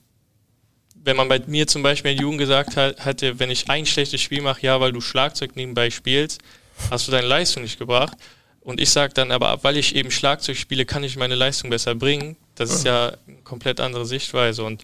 wenn 1.04 1.16
man 1.16 1.30
bei 1.30 1.40
mir 1.46 1.68
zum 1.68 1.84
Beispiel 1.84 2.14
in 2.14 2.18
Jugend 2.18 2.40
gesagt 2.40 2.78
hat, 2.78 3.06
hätte, 3.06 3.40
wenn 3.40 3.52
ich 3.52 3.70
ein 3.70 3.86
schlechtes 3.86 4.20
Spiel 4.20 4.42
mache, 4.42 4.62
ja, 4.64 4.82
weil 4.82 4.94
du 4.94 5.02
Schlagzeug 5.02 5.56
nebenbei 5.56 5.92
spielst, 5.92 6.42
hast 6.90 7.08
du 7.08 7.12
deine 7.12 7.28
Leistung 7.28 7.62
nicht 7.62 7.78
gebracht. 7.78 8.18
Und 8.62 8.82
ich 8.82 8.90
sage 8.90 9.14
dann 9.14 9.32
aber, 9.32 9.64
weil 9.64 9.78
ich 9.78 9.96
eben 9.96 10.10
Schlagzeug 10.10 10.58
spiele, 10.58 10.86
kann 10.86 11.04
ich 11.04 11.18
meine 11.18 11.36
Leistung 11.36 11.70
besser 11.70 11.94
bringen. 11.94 12.36
Das 12.56 12.72
ist 12.72 12.86
ja. 12.86 13.10
eine 13.28 13.38
komplett 13.43 13.80
andere 13.80 14.06
Sichtweise. 14.06 14.64
Und 14.64 14.84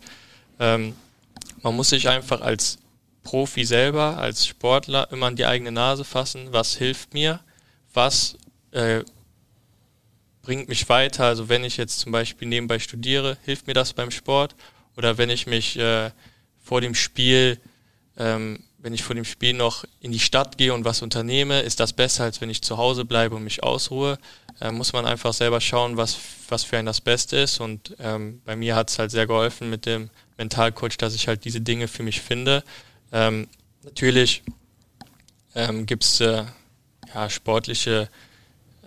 ähm, 0.59 0.95
man 1.61 1.75
muss 1.75 1.89
sich 1.89 2.07
einfach 2.09 2.41
als 2.41 2.77
Profi 3.23 3.65
selber, 3.65 4.17
als 4.17 4.45
Sportler 4.45 5.11
immer 5.11 5.27
an 5.27 5.35
die 5.35 5.45
eigene 5.45 5.71
Nase 5.71 6.03
fassen, 6.03 6.49
was 6.51 6.75
hilft 6.75 7.13
mir, 7.13 7.39
was 7.93 8.37
äh, 8.71 9.03
bringt 10.41 10.69
mich 10.69 10.87
weiter. 10.89 11.25
Also 11.25 11.49
wenn 11.49 11.63
ich 11.63 11.77
jetzt 11.77 11.99
zum 11.99 12.11
Beispiel 12.11 12.47
nebenbei 12.47 12.79
studiere, 12.79 13.37
hilft 13.43 13.67
mir 13.67 13.73
das 13.73 13.93
beim 13.93 14.11
Sport? 14.11 14.55
Oder 14.97 15.17
wenn 15.17 15.29
ich 15.29 15.47
mich 15.47 15.77
äh, 15.77 16.11
vor 16.63 16.81
dem 16.81 16.95
Spiel 16.95 17.59
ähm, 18.17 18.63
wenn 18.83 18.93
ich 18.93 19.03
vor 19.03 19.15
dem 19.15 19.25
Spiel 19.25 19.53
noch 19.53 19.85
in 19.99 20.11
die 20.11 20.19
Stadt 20.19 20.57
gehe 20.57 20.73
und 20.73 20.85
was 20.85 21.01
unternehme, 21.01 21.61
ist 21.61 21.79
das 21.79 21.93
besser, 21.93 22.23
als 22.23 22.41
wenn 22.41 22.49
ich 22.49 22.61
zu 22.61 22.77
Hause 22.77 23.05
bleibe 23.05 23.35
und 23.35 23.43
mich 23.43 23.63
ausruhe. 23.63 24.17
Äh, 24.59 24.71
muss 24.71 24.93
man 24.93 25.05
einfach 25.05 25.33
selber 25.33 25.61
schauen, 25.61 25.97
was, 25.97 26.17
was 26.49 26.63
für 26.63 26.77
einen 26.77 26.85
das 26.85 27.01
Beste 27.01 27.37
ist. 27.37 27.59
Und 27.59 27.95
ähm, 27.99 28.41
bei 28.45 28.55
mir 28.55 28.75
hat 28.75 28.89
es 28.89 28.99
halt 28.99 29.11
sehr 29.11 29.27
geholfen 29.27 29.69
mit 29.69 29.85
dem 29.85 30.09
Mentalcoach, 30.37 30.97
dass 30.97 31.15
ich 31.15 31.27
halt 31.27 31.45
diese 31.45 31.61
Dinge 31.61 31.87
für 31.87 32.03
mich 32.03 32.21
finde. 32.21 32.63
Ähm, 33.11 33.47
natürlich 33.83 34.43
ähm, 35.55 35.85
gibt 35.85 36.03
es 36.03 36.19
äh, 36.21 36.43
ja, 37.13 37.29
sportliche 37.29 38.09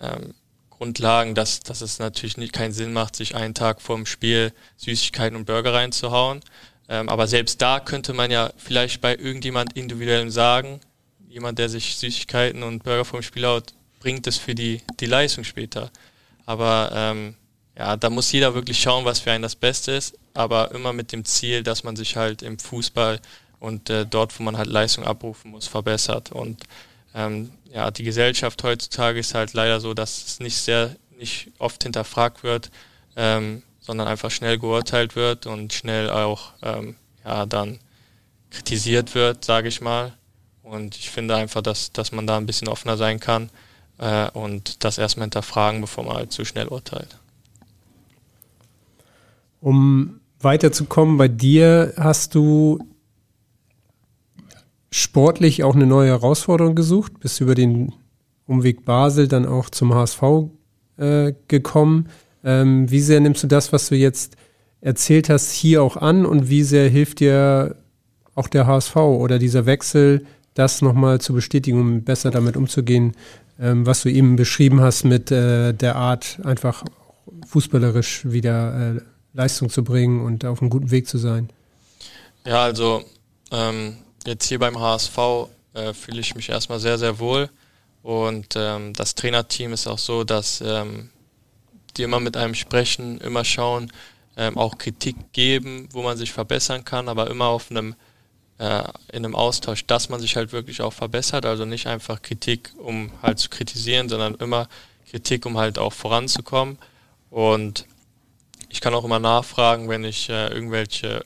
ähm, 0.00 0.34
Grundlagen, 0.70 1.34
dass, 1.34 1.60
dass 1.60 1.80
es 1.80 1.98
natürlich 1.98 2.36
nicht 2.36 2.52
keinen 2.52 2.72
Sinn 2.72 2.92
macht, 2.92 3.16
sich 3.16 3.34
einen 3.34 3.54
Tag 3.54 3.80
vor 3.80 3.96
dem 3.96 4.06
Spiel 4.06 4.52
Süßigkeiten 4.76 5.36
und 5.36 5.46
Burger 5.46 5.72
reinzuhauen. 5.72 6.40
Ähm, 6.88 7.08
aber 7.08 7.26
selbst 7.26 7.62
da 7.62 7.80
könnte 7.80 8.12
man 8.12 8.30
ja 8.30 8.52
vielleicht 8.56 9.00
bei 9.00 9.16
irgendjemand 9.16 9.74
individuell 9.74 10.30
sagen, 10.30 10.80
jemand, 11.28 11.58
der 11.58 11.68
sich 11.68 11.96
Süßigkeiten 11.96 12.62
und 12.62 12.84
Burger 12.84 13.04
vom 13.04 13.22
Spiel 13.22 13.46
haut, 13.46 13.72
bringt 14.04 14.26
es 14.26 14.36
für 14.36 14.54
die, 14.54 14.82
die 15.00 15.06
Leistung 15.06 15.44
später. 15.44 15.90
Aber 16.44 16.90
ähm, 16.94 17.36
ja, 17.74 17.96
da 17.96 18.10
muss 18.10 18.30
jeder 18.32 18.54
wirklich 18.54 18.78
schauen, 18.78 19.06
was 19.06 19.18
für 19.18 19.32
einen 19.32 19.42
das 19.42 19.56
Beste 19.56 19.92
ist, 19.92 20.18
aber 20.34 20.72
immer 20.72 20.92
mit 20.92 21.10
dem 21.10 21.24
Ziel, 21.24 21.62
dass 21.62 21.84
man 21.84 21.96
sich 21.96 22.14
halt 22.14 22.42
im 22.42 22.58
Fußball 22.58 23.18
und 23.60 23.88
äh, 23.88 24.04
dort, 24.04 24.38
wo 24.38 24.42
man 24.42 24.58
halt 24.58 24.68
Leistung 24.68 25.04
abrufen 25.04 25.52
muss, 25.52 25.66
verbessert. 25.66 26.32
Und 26.32 26.64
ähm, 27.14 27.50
ja, 27.72 27.90
die 27.90 28.04
Gesellschaft 28.04 28.62
heutzutage 28.62 29.18
ist 29.18 29.34
halt 29.34 29.54
leider 29.54 29.80
so, 29.80 29.94
dass 29.94 30.26
es 30.26 30.38
nicht 30.38 30.58
sehr, 30.58 30.94
nicht 31.18 31.50
oft 31.58 31.82
hinterfragt 31.82 32.42
wird. 32.42 32.70
Ähm, 33.16 33.62
sondern 33.80 34.08
einfach 34.08 34.30
schnell 34.30 34.58
geurteilt 34.58 35.14
wird 35.14 35.46
und 35.46 35.74
schnell 35.74 36.08
auch 36.08 36.52
ähm, 36.62 36.96
ja, 37.22 37.44
dann 37.44 37.78
kritisiert 38.50 39.14
wird, 39.14 39.44
sage 39.44 39.68
ich 39.68 39.82
mal. 39.82 40.14
Und 40.62 40.96
ich 40.96 41.10
finde 41.10 41.36
einfach, 41.36 41.60
dass, 41.60 41.92
dass 41.92 42.10
man 42.10 42.26
da 42.26 42.38
ein 42.38 42.46
bisschen 42.46 42.68
offener 42.68 42.96
sein 42.96 43.20
kann 43.20 43.50
äh, 43.98 44.30
und 44.30 44.84
das 44.84 44.98
erstmal 44.98 45.24
hinterfragen, 45.24 45.80
bevor 45.80 46.04
man 46.04 46.16
halt 46.16 46.32
zu 46.32 46.44
schnell 46.44 46.68
urteilt. 46.68 47.18
Um 49.60 50.20
weiterzukommen, 50.40 51.16
bei 51.16 51.28
dir 51.28 51.94
hast 51.96 52.34
du 52.34 52.78
sportlich 54.90 55.64
auch 55.64 55.74
eine 55.74 55.86
neue 55.86 56.10
Herausforderung 56.10 56.74
gesucht, 56.74 57.18
bist 57.18 57.40
über 57.40 57.54
den 57.54 57.92
Umweg 58.46 58.84
Basel 58.84 59.26
dann 59.26 59.46
auch 59.46 59.70
zum 59.70 59.94
HSV 59.94 60.22
äh, 60.98 61.32
gekommen. 61.48 62.08
Ähm, 62.44 62.90
wie 62.90 63.00
sehr 63.00 63.20
nimmst 63.20 63.42
du 63.42 63.46
das, 63.46 63.72
was 63.72 63.88
du 63.88 63.96
jetzt 63.96 64.36
erzählt 64.80 65.30
hast, 65.30 65.50
hier 65.50 65.82
auch 65.82 65.96
an 65.96 66.26
und 66.26 66.50
wie 66.50 66.62
sehr 66.62 66.88
hilft 66.88 67.20
dir 67.20 67.76
auch 68.34 68.48
der 68.48 68.66
HSV 68.66 68.96
oder 68.96 69.38
dieser 69.38 69.66
Wechsel, 69.66 70.26
das 70.52 70.82
nochmal 70.82 71.20
zu 71.20 71.32
bestätigen, 71.32 71.80
um 71.80 72.04
besser 72.04 72.30
damit 72.30 72.56
umzugehen, 72.56 73.12
ähm, 73.58 73.86
was 73.86 74.02
du 74.02 74.10
eben 74.10 74.36
beschrieben 74.36 74.80
hast 74.80 75.04
mit 75.04 75.30
äh, 75.30 75.72
der 75.72 75.96
Art, 75.96 76.38
einfach 76.44 76.84
fußballerisch 77.46 78.24
wieder 78.24 78.96
äh, 78.96 79.00
Leistung 79.32 79.70
zu 79.70 79.84
bringen 79.84 80.24
und 80.24 80.44
auf 80.44 80.60
einem 80.60 80.70
guten 80.70 80.90
Weg 80.90 81.08
zu 81.08 81.18
sein? 81.18 81.50
Ja, 82.46 82.62
also 82.62 83.04
ähm, 83.50 83.96
jetzt 84.26 84.48
hier 84.48 84.58
beim 84.58 84.78
HSV 84.78 85.18
äh, 85.74 85.92
fühle 85.92 86.20
ich 86.20 86.34
mich 86.34 86.48
erstmal 86.48 86.80
sehr, 86.80 86.98
sehr 86.98 87.18
wohl. 87.18 87.50
Und 88.02 88.54
ähm, 88.56 88.92
das 88.92 89.14
Trainerteam 89.14 89.72
ist 89.72 89.86
auch 89.86 89.98
so, 89.98 90.24
dass 90.24 90.60
ähm, 90.60 91.10
die 91.96 92.02
immer 92.02 92.20
mit 92.20 92.36
einem 92.36 92.54
sprechen, 92.54 93.18
immer 93.18 93.44
schauen, 93.44 93.90
ähm, 94.36 94.58
auch 94.58 94.78
Kritik 94.78 95.32
geben, 95.32 95.88
wo 95.92 96.02
man 96.02 96.16
sich 96.16 96.32
verbessern 96.32 96.84
kann, 96.84 97.08
aber 97.08 97.30
immer 97.30 97.46
auf 97.46 97.70
einem 97.70 97.94
äh, 98.58 98.84
in 99.12 99.24
einem 99.24 99.34
Austausch, 99.34 99.86
dass 99.86 100.08
man 100.08 100.20
sich 100.20 100.36
halt 100.36 100.52
wirklich 100.52 100.80
auch 100.80 100.92
verbessert. 100.92 101.46
Also 101.46 101.64
nicht 101.64 101.86
einfach 101.86 102.22
Kritik, 102.22 102.72
um 102.78 103.10
halt 103.22 103.38
zu 103.38 103.48
kritisieren, 103.48 104.08
sondern 104.08 104.34
immer 104.36 104.68
Kritik, 105.10 105.46
um 105.46 105.58
halt 105.58 105.78
auch 105.78 105.92
voranzukommen. 105.92 106.78
Und 107.30 107.86
ich 108.68 108.80
kann 108.80 108.94
auch 108.94 109.04
immer 109.04 109.18
nachfragen, 109.18 109.88
wenn 109.88 110.04
ich 110.04 110.28
äh, 110.28 110.48
irgendwelche 110.48 111.24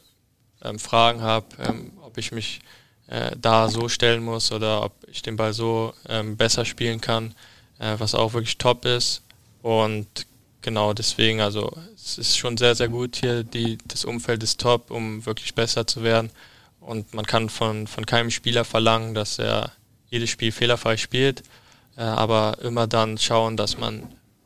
ähm, 0.63 0.79
Fragen 0.79 1.23
habe, 1.23 1.47
ähm, 1.59 1.93
ob 2.03 2.19
ich 2.19 2.33
mich 2.33 2.61
äh, 3.09 3.31
da 3.41 3.69
so 3.69 3.89
stellen 3.89 4.23
muss 4.23 4.53
oder 4.53 4.83
ob 4.83 4.93
ich 5.11 5.23
den 5.23 5.37
Ball 5.37 5.53
so 5.53 5.95
ähm, 6.09 6.37
besser 6.37 6.65
spielen 6.65 7.01
kann, 7.01 7.35
äh, 7.79 7.95
was 7.99 8.15
auch 8.15 8.35
wirklich 8.35 8.59
top 8.59 8.85
ist. 8.85 9.23
Und 9.63 10.07
genau 10.63 10.93
deswegen, 10.93 11.41
also 11.41 11.73
es 11.95 12.19
ist 12.19 12.37
schon 12.37 12.57
sehr, 12.57 12.75
sehr 12.75 12.89
gut 12.89 13.17
hier. 13.17 13.45
Die, 13.45 13.79
das 13.87 14.05
Umfeld 14.05 14.43
ist 14.43 14.61
top, 14.61 14.91
um 14.91 15.25
wirklich 15.25 15.55
besser 15.55 15.87
zu 15.87 16.03
werden. 16.03 16.31
Und 16.89 17.13
man 17.13 17.27
kann 17.27 17.51
von, 17.51 17.87
von 17.87 18.07
keinem 18.07 18.31
Spieler 18.31 18.65
verlangen, 18.65 19.13
dass 19.13 19.39
er 19.39 19.73
jedes 20.09 20.31
Spiel 20.31 20.53
fehlerfrei 20.53 20.97
spielt, 20.97 21.43
äh, 21.99 22.01
aber 22.01 22.57
immer 22.63 22.87
dann 22.87 23.19
schauen, 23.19 23.59
dass 23.59 23.77
man 23.77 24.05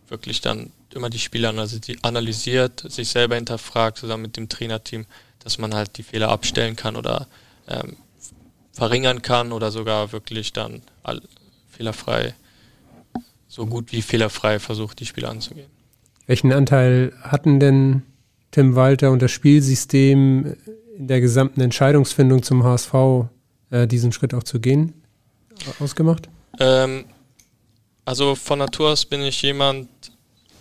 wirklich 0.09 0.41
dann 0.41 0.73
immer 0.93 1.09
die 1.09 1.21
Spieler 1.21 1.55
analysiert, 2.03 2.85
sich 2.91 3.11
selber 3.11 3.37
hinterfragt, 3.37 3.99
zusammen 3.99 4.25
mit 4.25 4.37
dem 4.37 4.49
Trainerteam, 4.49 5.07
dass 5.39 5.59
man 5.59 5.73
halt 5.73 5.97
die 5.99 6.03
Fehler 6.03 6.31
abstellen 6.31 6.75
kann 6.75 6.97
oder 6.97 7.29
ähm, 7.69 7.97
verringern 8.73 9.23
kann 9.23 9.53
oder 9.53 9.71
sogar 9.71 10.11
wirklich 10.11 10.53
dann 10.53 10.83
all, 11.05 11.23
fehlerfrei, 11.71 12.35
so 13.47 13.67
gut 13.67 13.93
wie 13.93 14.03
fehlerfrei 14.03 14.59
versucht, 14.59 14.99
die 14.99 15.07
Spiele 15.07 15.29
anzugehen. 15.29 15.71
Welchen 16.27 16.53
Anteil 16.53 17.13
hatten 17.23 17.61
denn 17.61 18.03
Tim 18.51 18.75
Walter 18.75 19.13
und 19.13 19.23
das 19.23 19.31
Spielsystem 19.31 20.57
in 20.97 21.09
der 21.09 21.21
gesamten 21.21 21.61
Entscheidungsfindung 21.61 22.43
zum 22.43 22.65
HSV 22.65 22.95
äh, 23.71 23.87
diesen 23.87 24.13
Schritt 24.13 24.35
auch 24.35 24.43
zu 24.43 24.61
gehen 24.61 24.95
ausgemacht? 25.79 26.29
Ähm, 26.59 27.05
also 28.05 28.35
von 28.35 28.59
Natur 28.59 28.91
aus 28.91 29.05
bin 29.05 29.23
ich 29.23 29.43
jemand, 29.43 29.89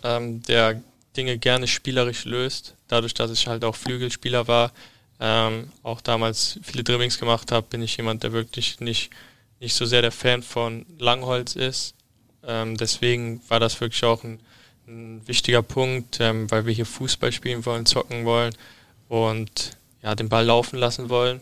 ähm, 0.03 0.41
der 0.43 0.81
Dinge 1.17 1.37
gerne 1.37 1.67
spielerisch 1.67 2.25
löst. 2.25 2.75
Dadurch, 2.87 3.13
dass 3.13 3.31
ich 3.31 3.47
halt 3.47 3.63
auch 3.63 3.75
Flügelspieler 3.75 4.47
war, 4.47 4.71
ähm, 5.19 5.69
auch 5.83 6.01
damals 6.01 6.59
viele 6.63 6.83
Dribblings 6.83 7.19
gemacht 7.19 7.51
habe, 7.51 7.67
bin 7.69 7.81
ich 7.81 7.97
jemand, 7.97 8.23
der 8.23 8.31
wirklich 8.31 8.79
nicht, 8.79 9.11
nicht 9.59 9.75
so 9.75 9.85
sehr 9.85 10.01
der 10.01 10.11
Fan 10.11 10.43
von 10.43 10.85
Langholz 10.97 11.55
ist. 11.55 11.95
Ähm, 12.43 12.77
deswegen 12.77 13.41
war 13.47 13.59
das 13.59 13.79
wirklich 13.81 14.03
auch 14.03 14.23
ein, 14.23 14.39
ein 14.87 15.21
wichtiger 15.27 15.61
Punkt, 15.61 16.19
ähm, 16.19 16.49
weil 16.49 16.65
wir 16.65 16.73
hier 16.73 16.85
Fußball 16.85 17.31
spielen 17.31 17.65
wollen, 17.65 17.85
zocken 17.85 18.25
wollen 18.25 18.55
und 19.09 19.77
ja, 20.01 20.15
den 20.15 20.29
Ball 20.29 20.45
laufen 20.45 20.77
lassen 20.77 21.09
wollen, 21.09 21.41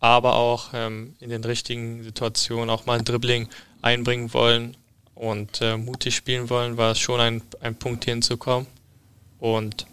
aber 0.00 0.34
auch 0.34 0.70
ähm, 0.74 1.14
in 1.20 1.30
den 1.30 1.44
richtigen 1.44 2.02
Situationen 2.02 2.70
auch 2.70 2.86
mal 2.86 2.98
ein 2.98 3.04
Dribbling 3.04 3.48
einbringen 3.82 4.32
wollen 4.34 4.76
und 5.14 5.60
äh, 5.60 5.76
mutig 5.76 6.16
spielen 6.16 6.50
wollen, 6.50 6.76
war 6.76 6.92
es 6.92 6.98
schon 6.98 7.20
ein, 7.20 7.42
ein 7.60 7.76
Punkt 7.76 8.04
hinzukommen. 8.04 8.66
Und 9.38 9.86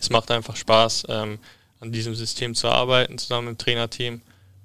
es 0.00 0.10
macht 0.10 0.30
einfach 0.30 0.56
Spaß, 0.56 1.06
ähm, 1.08 1.38
an 1.80 1.92
diesem 1.92 2.14
System 2.14 2.54
zu 2.54 2.68
arbeiten, 2.68 3.18
zusammen 3.18 3.48
im 3.48 3.58
Trainerteam 3.58 4.20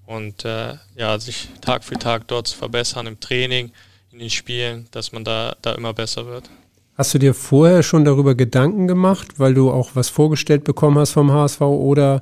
und 0.05 0.45
äh, 0.45 0.75
ja, 0.95 1.19
sich 1.19 1.49
Tag 1.61 1.83
für 1.83 1.97
Tag 1.97 2.27
dort 2.27 2.47
zu 2.47 2.57
verbessern 2.57 3.07
im 3.07 3.19
Training, 3.19 3.71
in 4.11 4.19
den 4.19 4.29
Spielen, 4.29 4.87
dass 4.91 5.11
man 5.11 5.23
da, 5.23 5.55
da 5.61 5.73
immer 5.73 5.93
besser 5.93 6.25
wird. 6.25 6.49
Hast 6.95 7.13
du 7.13 7.17
dir 7.17 7.33
vorher 7.33 7.81
schon 7.81 8.05
darüber 8.05 8.35
Gedanken 8.35 8.87
gemacht, 8.87 9.39
weil 9.39 9.53
du 9.53 9.71
auch 9.71 9.91
was 9.95 10.09
vorgestellt 10.09 10.63
bekommen 10.63 10.97
hast 10.99 11.11
vom 11.11 11.31
HSV 11.31 11.61
oder 11.61 12.21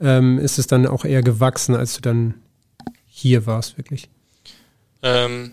ähm, 0.00 0.38
ist 0.38 0.58
es 0.58 0.66
dann 0.66 0.86
auch 0.86 1.04
eher 1.04 1.22
gewachsen, 1.22 1.74
als 1.74 1.94
du 1.94 2.02
dann 2.02 2.34
hier 3.06 3.46
warst, 3.46 3.78
wirklich? 3.78 4.08
Ähm, 5.02 5.52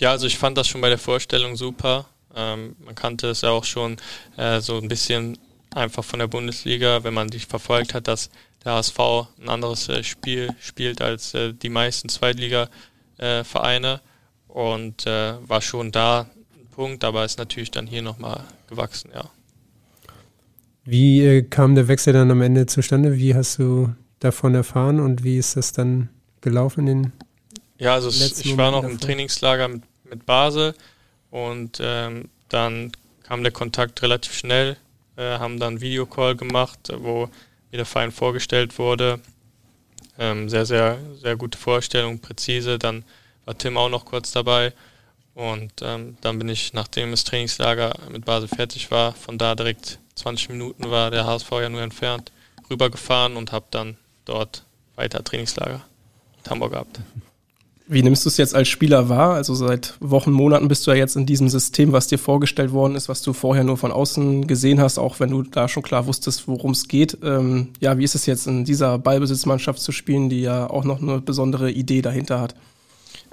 ja, 0.00 0.10
also 0.10 0.26
ich 0.26 0.38
fand 0.38 0.58
das 0.58 0.68
schon 0.68 0.80
bei 0.80 0.88
der 0.88 0.98
Vorstellung 0.98 1.56
super. 1.56 2.06
Ähm, 2.34 2.76
man 2.84 2.94
kannte 2.94 3.28
es 3.28 3.42
ja 3.42 3.50
auch 3.50 3.64
schon 3.64 3.96
äh, 4.36 4.60
so 4.60 4.78
ein 4.78 4.88
bisschen 4.88 5.38
einfach 5.74 6.04
von 6.04 6.18
der 6.18 6.26
Bundesliga, 6.26 7.04
wenn 7.04 7.14
man 7.14 7.28
dich 7.28 7.46
verfolgt 7.46 7.94
hat, 7.94 8.08
dass 8.08 8.30
der 8.64 8.72
HSV 8.72 8.98
ein 9.40 9.48
anderes 9.48 9.88
äh, 9.88 10.02
Spiel 10.02 10.50
spielt 10.60 11.00
als 11.00 11.34
äh, 11.34 11.52
die 11.52 11.68
meisten 11.68 12.08
Zweitliga-Vereine 12.08 14.00
und 14.48 15.06
äh, 15.06 15.34
war 15.48 15.62
schon 15.62 15.92
da 15.92 16.26
Punkt, 16.72 17.04
aber 17.04 17.24
ist 17.24 17.38
natürlich 17.38 17.70
dann 17.70 17.86
hier 17.86 18.02
nochmal 18.02 18.44
gewachsen, 18.68 19.10
ja. 19.14 19.30
Wie 20.84 21.24
äh, 21.24 21.42
kam 21.42 21.74
der 21.74 21.86
Wechsel 21.86 22.12
dann 22.12 22.30
am 22.30 22.42
Ende 22.42 22.66
zustande? 22.66 23.16
Wie 23.16 23.34
hast 23.34 23.58
du 23.58 23.94
davon 24.18 24.54
erfahren 24.54 24.98
und 24.98 25.22
wie 25.22 25.38
ist 25.38 25.56
das 25.56 25.72
dann 25.72 26.08
gelaufen 26.40 26.86
in 26.88 27.02
den 27.02 27.12
Ja, 27.78 27.94
also 27.94 28.08
ich 28.08 28.56
war 28.56 28.70
noch 28.70 28.84
im 28.84 28.98
Trainingslager 28.98 29.68
mit, 29.68 29.82
mit 30.08 30.26
Basel 30.26 30.74
und 31.30 31.78
ähm, 31.80 32.28
dann 32.48 32.92
kam 33.22 33.42
der 33.42 33.52
Kontakt 33.52 34.02
relativ 34.02 34.34
schnell, 34.34 34.76
äh, 35.16 35.38
haben 35.38 35.60
dann 35.60 35.80
Videocall 35.80 36.36
gemacht, 36.36 36.92
wo 36.98 37.28
mir 37.70 37.76
der 37.76 37.86
Verein 37.86 38.10
vorgestellt 38.10 38.78
wurde. 38.78 39.20
Ähm, 40.18 40.48
sehr, 40.48 40.66
sehr, 40.66 40.98
sehr 41.20 41.36
gute 41.36 41.56
Vorstellung, 41.56 42.18
präzise. 42.18 42.78
Dann 42.78 43.04
war 43.44 43.56
Tim 43.56 43.76
auch 43.76 43.88
noch 43.88 44.04
kurz 44.04 44.32
dabei 44.32 44.72
und 45.34 45.72
ähm, 45.82 46.16
dann 46.20 46.38
bin 46.38 46.48
ich, 46.48 46.72
nachdem 46.72 47.10
das 47.10 47.24
Trainingslager 47.24 47.94
mit 48.10 48.24
Basel 48.24 48.48
fertig 48.48 48.90
war, 48.90 49.12
von 49.14 49.38
da 49.38 49.54
direkt 49.54 49.98
20 50.16 50.50
Minuten 50.50 50.90
war 50.90 51.10
der 51.10 51.26
HSV 51.26 51.50
ja 51.52 51.68
nur 51.68 51.82
entfernt, 51.82 52.32
rübergefahren 52.70 53.36
und 53.36 53.52
habe 53.52 53.66
dann 53.70 53.96
dort 54.24 54.64
weiter 54.94 55.24
Trainingslager 55.24 55.80
mit 56.36 56.50
Hamburg 56.50 56.72
gehabt. 56.72 57.00
Wie 57.88 58.02
nimmst 58.02 58.24
du 58.24 58.28
es 58.28 58.36
jetzt 58.36 58.54
als 58.54 58.68
Spieler 58.68 59.08
wahr? 59.08 59.34
Also 59.34 59.54
seit 59.54 59.94
Wochen, 60.00 60.30
Monaten 60.30 60.68
bist 60.68 60.86
du 60.86 60.92
ja 60.92 60.96
jetzt 60.96 61.16
in 61.16 61.26
diesem 61.26 61.48
System, 61.48 61.92
was 61.92 62.06
dir 62.06 62.18
vorgestellt 62.18 62.72
worden 62.72 62.94
ist, 62.94 63.08
was 63.08 63.22
du 63.22 63.32
vorher 63.32 63.64
nur 63.64 63.76
von 63.76 63.90
außen 63.90 64.46
gesehen 64.46 64.80
hast, 64.80 64.98
auch 64.98 65.18
wenn 65.20 65.30
du 65.30 65.42
da 65.42 65.68
schon 65.68 65.82
klar 65.82 66.06
wusstest, 66.06 66.46
worum 66.46 66.70
es 66.70 66.88
geht. 66.88 67.18
Ähm, 67.22 67.70
ja, 67.80 67.98
wie 67.98 68.04
ist 68.04 68.14
es 68.14 68.26
jetzt 68.26 68.46
in 68.46 68.64
dieser 68.64 68.98
Ballbesitzmannschaft 68.98 69.80
zu 69.80 69.92
spielen, 69.92 70.30
die 70.30 70.40
ja 70.42 70.70
auch 70.70 70.84
noch 70.84 71.02
eine 71.02 71.20
besondere 71.20 71.70
Idee 71.70 72.02
dahinter 72.02 72.40
hat? 72.40 72.54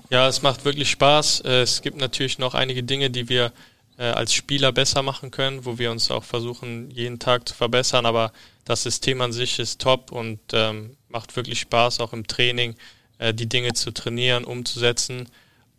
Ja, 0.10 0.28
es 0.28 0.42
macht 0.42 0.66
wirklich 0.66 0.90
Spaß. 0.90 1.42
Äh, 1.42 1.62
es 1.62 1.82
gibt 1.84 1.98
natürlich 1.98 2.40
noch 2.40 2.56
einige 2.56 2.82
Dinge, 2.84 3.12
die 3.12 3.30
wir 3.30 3.52
äh, 3.98 4.06
als 4.06 4.34
Spieler 4.34 4.72
besser 4.72 5.04
machen 5.04 5.30
können, 5.30 5.66
wo 5.66 5.78
wir 5.78 5.92
uns 5.92 6.10
auch 6.10 6.24
versuchen, 6.24 6.90
jeden 6.90 7.20
Tag 7.20 7.48
zu 7.48 7.54
verbessern. 7.54 8.08
Aber 8.08 8.32
das 8.66 8.84
System 8.84 9.22
an 9.22 9.32
sich 9.32 9.60
ist 9.60 9.82
top 9.82 10.12
und 10.12 10.40
ähm, 10.54 10.98
macht 11.10 11.36
wirklich 11.36 11.60
Spaß, 11.60 12.00
auch 12.00 12.14
im 12.14 12.26
Training 12.26 12.76
äh, 13.20 13.36
die 13.36 13.48
Dinge 13.48 13.74
zu 13.74 13.92
trainieren, 13.92 14.46
umzusetzen. 14.46 15.30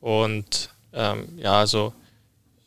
Und 0.01 0.71
ähm, 0.93 1.37
ja, 1.37 1.59
also 1.59 1.93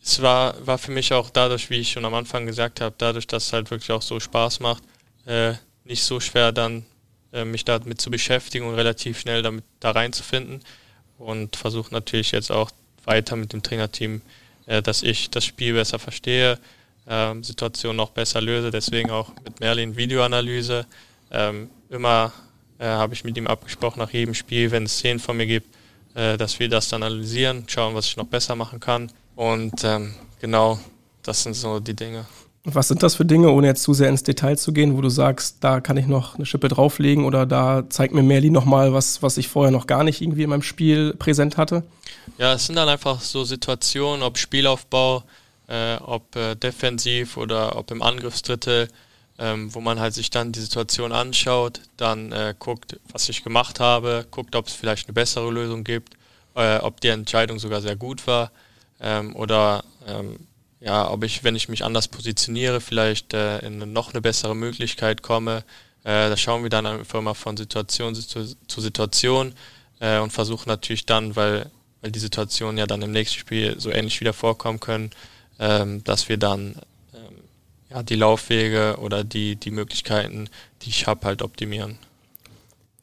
es 0.03 0.21
war, 0.21 0.55
war 0.67 0.77
für 0.77 0.91
mich 0.91 1.13
auch 1.13 1.29
dadurch, 1.29 1.69
wie 1.69 1.77
ich 1.79 1.91
schon 1.91 2.03
am 2.03 2.13
Anfang 2.13 2.45
gesagt 2.45 2.81
habe, 2.81 2.95
dadurch, 2.97 3.25
dass 3.25 3.45
es 3.45 3.53
halt 3.53 3.71
wirklich 3.71 3.91
auch 3.91 4.01
so 4.01 4.19
Spaß 4.19 4.59
macht, 4.59 4.83
äh, 5.25 5.53
nicht 5.85 6.03
so 6.03 6.19
schwer 6.19 6.51
dann 6.51 6.85
äh, 7.31 7.45
mich 7.45 7.63
damit 7.63 8.01
zu 8.01 8.11
beschäftigen 8.11 8.65
und 8.65 8.75
relativ 8.75 9.17
schnell 9.17 9.41
damit 9.41 9.63
da 9.79 9.91
reinzufinden 9.91 10.61
und 11.23 11.55
versuche 11.55 11.93
natürlich 11.93 12.31
jetzt 12.31 12.51
auch 12.51 12.71
weiter 13.05 13.35
mit 13.35 13.53
dem 13.53 13.63
Trainerteam, 13.63 14.21
äh, 14.65 14.81
dass 14.81 15.03
ich 15.03 15.29
das 15.29 15.45
Spiel 15.45 15.73
besser 15.73 15.99
verstehe, 15.99 16.59
äh, 17.05 17.33
Situationen 17.41 17.97
noch 17.97 18.11
besser 18.11 18.41
löse. 18.41 18.71
Deswegen 18.71 19.11
auch 19.11 19.31
mit 19.43 19.59
Merlin 19.59 19.95
Videoanalyse. 19.95 20.85
Ähm, 21.31 21.69
immer 21.89 22.31
äh, 22.79 22.85
habe 22.85 23.13
ich 23.13 23.23
mit 23.23 23.37
ihm 23.37 23.47
abgesprochen 23.47 23.99
nach 23.99 24.11
jedem 24.11 24.33
Spiel, 24.33 24.71
wenn 24.71 24.83
es 24.83 24.97
Szenen 24.97 25.19
von 25.19 25.37
mir 25.37 25.47
gibt, 25.47 25.75
äh, 26.15 26.37
dass 26.37 26.59
wir 26.59 26.69
das 26.69 26.89
dann 26.89 27.03
analysieren, 27.03 27.65
schauen, 27.67 27.95
was 27.95 28.07
ich 28.07 28.17
noch 28.17 28.27
besser 28.27 28.55
machen 28.55 28.79
kann. 28.79 29.11
Und 29.35 29.83
ähm, 29.83 30.13
genau, 30.39 30.79
das 31.23 31.43
sind 31.43 31.55
so 31.55 31.79
die 31.79 31.95
Dinge. 31.95 32.25
Was 32.65 32.87
sind 32.87 33.03
das 33.03 33.15
für 33.15 33.25
Dinge, 33.25 33.51
ohne 33.51 33.67
jetzt 33.67 33.83
zu 33.83 33.93
sehr 33.93 34.07
ins 34.07 34.23
Detail 34.23 34.57
zu 34.57 34.71
gehen, 34.71 34.95
wo 34.95 35.01
du 35.01 35.09
sagst, 35.09 35.57
da 35.59 35.81
kann 35.81 35.97
ich 35.97 36.07
noch 36.07 36.35
eine 36.35 36.45
Schippe 36.45 36.69
drauflegen 36.69 37.25
oder 37.25 37.45
da 37.45 37.83
zeigt 37.89 38.13
mir 38.13 38.23
Merlin 38.23 38.53
nochmal 38.53 38.93
was, 38.93 39.21
was 39.21 39.37
ich 39.37 39.49
vorher 39.49 39.71
noch 39.71 39.85
gar 39.85 40.05
nicht 40.05 40.21
irgendwie 40.21 40.43
in 40.43 40.49
meinem 40.49 40.61
Spiel 40.61 41.13
präsent 41.13 41.57
hatte? 41.57 41.83
Ja, 42.37 42.53
es 42.53 42.65
sind 42.65 42.75
dann 42.77 42.87
einfach 42.87 43.19
so 43.19 43.43
Situationen, 43.43 44.23
ob 44.23 44.37
Spielaufbau, 44.37 45.23
äh, 45.67 45.97
ob 45.97 46.33
äh, 46.37 46.55
defensiv 46.55 47.35
oder 47.35 47.75
ob 47.75 47.91
im 47.91 48.01
Angriffsdrittel, 48.01 48.87
ähm, 49.39 49.75
wo 49.75 49.81
man 49.81 49.99
halt 49.99 50.13
sich 50.13 50.29
dann 50.29 50.53
die 50.53 50.61
Situation 50.61 51.11
anschaut, 51.11 51.81
dann 51.97 52.31
äh, 52.31 52.55
guckt, 52.57 52.97
was 53.11 53.27
ich 53.27 53.43
gemacht 53.43 53.81
habe, 53.81 54.25
guckt, 54.31 54.55
ob 54.55 54.67
es 54.67 54.73
vielleicht 54.73 55.09
eine 55.09 55.13
bessere 55.13 55.51
Lösung 55.51 55.83
gibt, 55.83 56.13
äh, 56.55 56.77
ob 56.77 57.01
die 57.01 57.09
Entscheidung 57.09 57.59
sogar 57.59 57.81
sehr 57.81 57.97
gut 57.97 58.25
war 58.25 58.51
ähm, 59.01 59.35
oder 59.35 59.83
ähm, 60.07 60.37
ja, 60.83 61.09
ob 61.09 61.23
ich, 61.23 61.43
wenn 61.43 61.55
ich 61.55 61.69
mich 61.69 61.85
anders 61.85 62.09
positioniere, 62.09 62.81
vielleicht 62.81 63.33
äh, 63.33 63.59
in 63.59 63.93
noch 63.93 64.11
eine 64.11 64.21
bessere 64.21 64.55
Möglichkeit 64.55 65.21
komme. 65.21 65.63
Äh, 66.03 66.29
da 66.29 66.35
schauen 66.35 66.63
wir 66.63 66.69
dann 66.69 66.85
einfach 66.85 67.21
mal 67.21 67.33
von 67.33 67.55
Situation 67.55 68.13
zu, 68.13 68.53
zu 68.67 68.81
Situation 68.81 69.53
äh, 70.01 70.19
und 70.19 70.33
versuchen 70.33 70.67
natürlich 70.67 71.05
dann, 71.05 71.37
weil, 71.37 71.71
weil 72.01 72.11
die 72.11 72.19
Situationen 72.19 72.77
ja 72.77 72.85
dann 72.85 73.01
im 73.01 73.11
nächsten 73.11 73.39
Spiel 73.39 73.79
so 73.79 73.91
ähnlich 73.91 74.19
wieder 74.19 74.33
vorkommen 74.33 74.81
können, 74.81 75.11
ähm, 75.57 76.03
dass 76.03 76.27
wir 76.27 76.37
dann 76.37 76.75
ähm, 77.13 77.37
ja, 77.89 78.03
die 78.03 78.15
Laufwege 78.15 78.97
oder 78.99 79.23
die, 79.23 79.55
die 79.55 79.71
Möglichkeiten, 79.71 80.49
die 80.81 80.89
ich 80.89 81.07
habe, 81.07 81.25
halt 81.25 81.41
optimieren. 81.41 81.97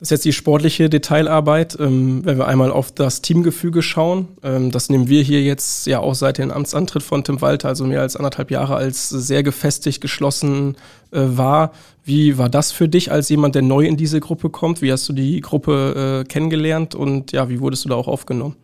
Das 0.01 0.06
ist 0.06 0.10
jetzt 0.12 0.24
die 0.24 0.32
sportliche 0.32 0.89
Detailarbeit. 0.89 1.77
Ähm, 1.78 2.24
wenn 2.24 2.39
wir 2.39 2.48
einmal 2.48 2.72
auf 2.72 2.90
das 2.90 3.20
Teamgefüge 3.20 3.82
schauen, 3.82 4.28
ähm, 4.43 4.70
das 4.70 4.89
nehmen 4.89 5.09
wir 5.09 5.22
hier 5.22 5.43
jetzt 5.43 5.86
ja 5.86 6.01
auch 6.01 6.14
seit 6.14 6.39
dem 6.39 6.51
Amtsantritt 6.51 7.02
von 7.02 7.22
Tim 7.22 7.43
Walter, 7.43 7.68
also 7.68 7.85
mehr 7.85 8.01
als 8.01 8.16
anderthalb 8.16 8.51
Jahre, 8.51 8.77
als 8.77 9.10
sehr 9.10 9.43
gefestigt, 9.43 10.01
geschlossen 10.01 10.77
äh, 11.10 11.20
war. 11.20 11.72
Wie 12.02 12.39
war 12.39 12.48
das 12.48 12.72
für 12.72 12.89
dich 12.89 13.12
als 13.12 13.28
jemand, 13.28 13.55
der 13.55 13.60
neu 13.60 13.85
in 13.85 13.98
diese 13.98 14.20
Gruppe 14.20 14.48
kommt? 14.48 14.81
Wie 14.81 14.90
hast 14.90 15.06
du 15.06 15.12
die 15.12 15.43
Gruppe 15.43 16.22
äh, 16.22 16.27
kennengelernt 16.27 16.94
und 16.94 17.32
ja, 17.32 17.51
wie 17.51 17.60
wurdest 17.60 17.85
du 17.85 17.90
da 17.90 17.97
auch 17.97 18.09
aufgenommen? 18.09 18.56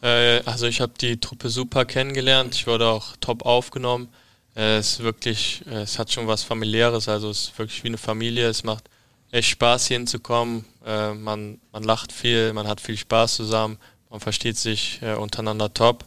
Äh, 0.00 0.42
also 0.44 0.68
ich 0.68 0.80
habe 0.80 0.92
die 1.00 1.16
Truppe 1.16 1.48
super 1.48 1.84
kennengelernt. 1.84 2.54
Ich 2.54 2.68
wurde 2.68 2.86
auch 2.86 3.16
top 3.20 3.44
aufgenommen. 3.44 4.06
Es 4.54 4.92
ist 4.92 5.02
wirklich, 5.02 5.62
es 5.68 5.98
hat 5.98 6.12
schon 6.12 6.28
was 6.28 6.44
familiäres. 6.44 7.08
Also 7.08 7.30
es 7.30 7.48
ist 7.48 7.58
wirklich 7.58 7.82
wie 7.82 7.88
eine 7.88 7.98
Familie. 7.98 8.46
Es 8.46 8.62
macht 8.62 8.84
echt 9.32 9.48
Spaß, 9.48 9.88
hier 9.88 9.96
hinzukommen. 9.96 10.64
Äh, 10.86 11.14
man, 11.14 11.58
man 11.72 11.82
lacht 11.82 12.12
viel, 12.12 12.52
man 12.52 12.68
hat 12.68 12.80
viel 12.80 12.96
Spaß 12.96 13.34
zusammen, 13.34 13.78
man 14.10 14.20
versteht 14.20 14.56
sich 14.56 15.00
äh, 15.02 15.14
untereinander 15.14 15.74
top 15.74 16.04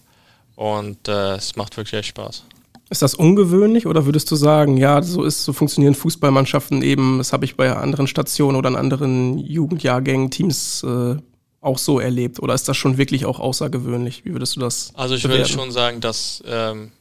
und 0.55 1.07
äh, 1.09 1.35
es 1.35 1.57
macht 1.57 1.75
wirklich 1.75 1.99
echt 1.99 2.09
Spaß. 2.09 2.43
Ist 2.89 3.01
das 3.01 3.15
ungewöhnlich 3.15 3.87
oder 3.87 4.05
würdest 4.05 4.29
du 4.29 4.35
sagen, 4.35 4.77
ja, 4.77 5.01
so 5.01 5.23
ist, 5.23 5.43
so 5.43 5.53
funktionieren 5.53 5.95
Fußballmannschaften 5.95 6.83
eben, 6.83 7.17
das 7.17 7.33
habe 7.33 7.43
ich 7.43 7.57
bei 7.57 7.75
anderen 7.75 8.05
Stationen 8.07 8.55
oder 8.55 8.69
in 8.69 8.75
anderen 8.75 9.39
Jugendjahrgängen, 9.39 10.29
Teams 10.29 10.83
äh, 10.83 11.15
auch 11.61 11.79
so 11.79 11.99
erlebt? 11.99 12.39
Oder 12.39 12.53
ist 12.53 12.67
das 12.69 12.77
schon 12.77 12.97
wirklich 12.97 13.25
auch 13.25 13.39
außergewöhnlich? 13.39 14.23
Wie 14.23 14.33
würdest 14.33 14.55
du 14.55 14.59
das? 14.59 14.91
Also 14.93 15.15
ich 15.15 15.23
bewerten? 15.23 15.41
würde 15.41 15.51
schon 15.51 15.71
sagen, 15.71 15.99
dass 15.99 16.43
ähm, 16.45 16.91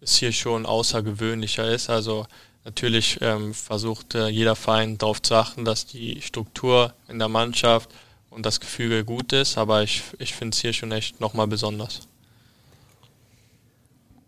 es 0.00 0.16
hier 0.16 0.32
schon 0.32 0.64
außergewöhnlicher 0.64 1.70
ist. 1.70 1.90
Also 1.90 2.26
Natürlich 2.64 3.18
ähm, 3.22 3.54
versucht 3.54 4.14
äh, 4.14 4.28
jeder 4.28 4.54
Verein 4.54 4.98
darauf 4.98 5.22
zu 5.22 5.34
achten, 5.34 5.64
dass 5.64 5.86
die 5.86 6.20
Struktur 6.20 6.92
in 7.08 7.18
der 7.18 7.28
Mannschaft 7.28 7.90
und 8.28 8.44
das 8.44 8.60
Gefüge 8.60 9.04
gut 9.04 9.32
ist, 9.32 9.56
aber 9.56 9.82
ich, 9.82 10.02
ich 10.18 10.34
finde 10.34 10.54
es 10.54 10.60
hier 10.60 10.72
schon 10.72 10.92
echt 10.92 11.20
nochmal 11.20 11.46
besonders. 11.46 12.06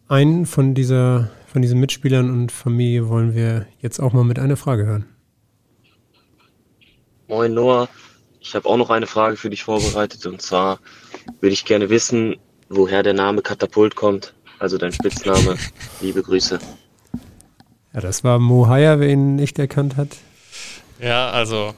Einen 0.08 0.46
von, 0.46 0.74
dieser, 0.74 1.30
von 1.46 1.62
diesen 1.62 1.78
Mitspielern 1.78 2.30
und 2.30 2.52
Familie 2.52 3.08
wollen 3.08 3.34
wir 3.34 3.66
jetzt 3.80 4.00
auch 4.00 4.12
mal 4.12 4.24
mit 4.24 4.38
einer 4.38 4.56
Frage 4.56 4.86
hören. 4.86 5.08
Moin 7.28 7.54
Noah, 7.54 7.88
ich 8.40 8.54
habe 8.54 8.68
auch 8.68 8.76
noch 8.76 8.90
eine 8.90 9.06
Frage 9.06 9.36
für 9.36 9.50
dich 9.50 9.62
vorbereitet 9.62 10.26
und 10.26 10.42
zwar 10.42 10.80
würde 11.40 11.54
ich 11.54 11.64
gerne 11.64 11.90
wissen, 11.90 12.36
woher 12.68 13.02
der 13.02 13.14
Name 13.14 13.42
Katapult 13.42 13.94
kommt, 13.94 14.34
also 14.58 14.78
dein 14.78 14.92
Spitzname. 14.92 15.56
Liebe 16.00 16.22
Grüße. 16.22 16.58
Ja, 17.94 18.00
das 18.00 18.24
war 18.24 18.38
Mohaya, 18.38 18.98
wer 19.00 19.08
ihn 19.08 19.36
nicht 19.36 19.58
erkannt 19.58 19.96
hat. 19.96 20.08
Ja, 20.98 21.30
also 21.30 21.74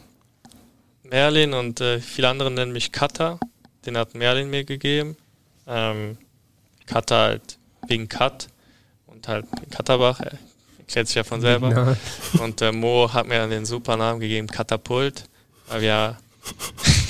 Merlin 1.03 1.55
und 1.55 1.81
äh, 1.81 2.01
viele 2.01 2.28
andere 2.28 2.51
nennen 2.51 2.73
mich 2.73 2.93
Kata. 2.93 3.39
Den 3.85 3.97
hat 3.97 4.15
Merlin 4.15 4.49
mir 4.51 4.65
gegeben. 4.65 5.16
Ähm, 5.66 6.19
Kata 6.86 7.19
halt 7.19 7.59
wegen 7.89 8.09
Kat 8.09 8.49
und 9.07 9.27
halt 9.28 9.47
Katterbach. 9.70 10.20
Er 10.20 10.39
erklärt 10.78 11.07
sich 11.09 11.16
ja 11.16 11.24
von 11.24 11.41
selber. 11.41 11.70
Ja. 11.70 12.43
Und 12.43 12.62
äh, 12.62 12.73
Mo 12.73 13.12
hat 13.12 13.27
mir 13.27 13.47
den 13.49 13.65
super 13.65 13.97
Namen 13.97 14.20
gegeben, 14.20 14.47
Katapult, 14.47 15.24
weil 15.69 15.81
wir, 15.81 16.19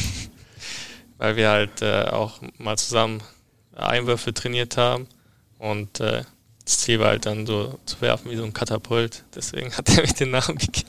weil 1.19 1.37
wir 1.37 1.51
halt 1.51 1.83
äh, 1.83 2.05
auch 2.05 2.41
mal 2.59 2.77
zusammen 2.77 3.23
Einwürfe 3.77 4.33
trainiert 4.33 4.77
haben. 4.77 5.09
Und 5.59 6.01
äh, 6.01 6.23
das 6.65 6.79
Ziel 6.79 6.99
war 6.99 7.09
halt 7.09 7.27
dann 7.27 7.47
so 7.47 7.79
zu 7.85 8.01
werfen 8.01 8.31
wie 8.31 8.37
so 8.37 8.45
ein 8.45 8.53
Katapult. 8.53 9.25
Deswegen 9.35 9.73
hat 9.77 9.89
er 9.91 10.03
mich 10.03 10.15
den 10.15 10.31
Namen 10.31 10.57
gegeben. 10.59 10.89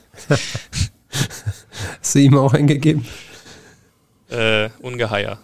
Hast 2.00 2.14
du 2.14 2.18
ihm 2.18 2.36
auch 2.36 2.54
eingegeben? 2.54 3.06
Äh, 4.30 4.70
Ungeheuer. 4.80 5.38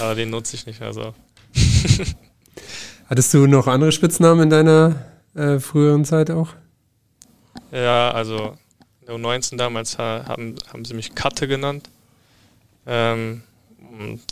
Aber 0.00 0.14
den 0.14 0.30
nutze 0.30 0.56
ich 0.56 0.66
nicht 0.66 0.80
mehr 0.80 0.92
so. 0.92 1.14
Hattest 3.08 3.34
du 3.34 3.46
noch 3.46 3.66
andere 3.66 3.92
Spitznamen 3.92 4.44
in 4.44 4.50
deiner 4.50 5.04
äh, 5.34 5.58
früheren 5.58 6.04
Zeit 6.04 6.30
auch? 6.30 6.48
Ja, 7.70 8.10
also 8.10 8.56
in 9.00 9.06
der 9.06 9.16
U19 9.16 9.56
damals 9.56 9.98
haben, 9.98 10.56
haben 10.72 10.84
sie 10.84 10.94
mich 10.94 11.14
Katte 11.14 11.48
genannt. 11.48 11.88
Ähm, 12.86 13.42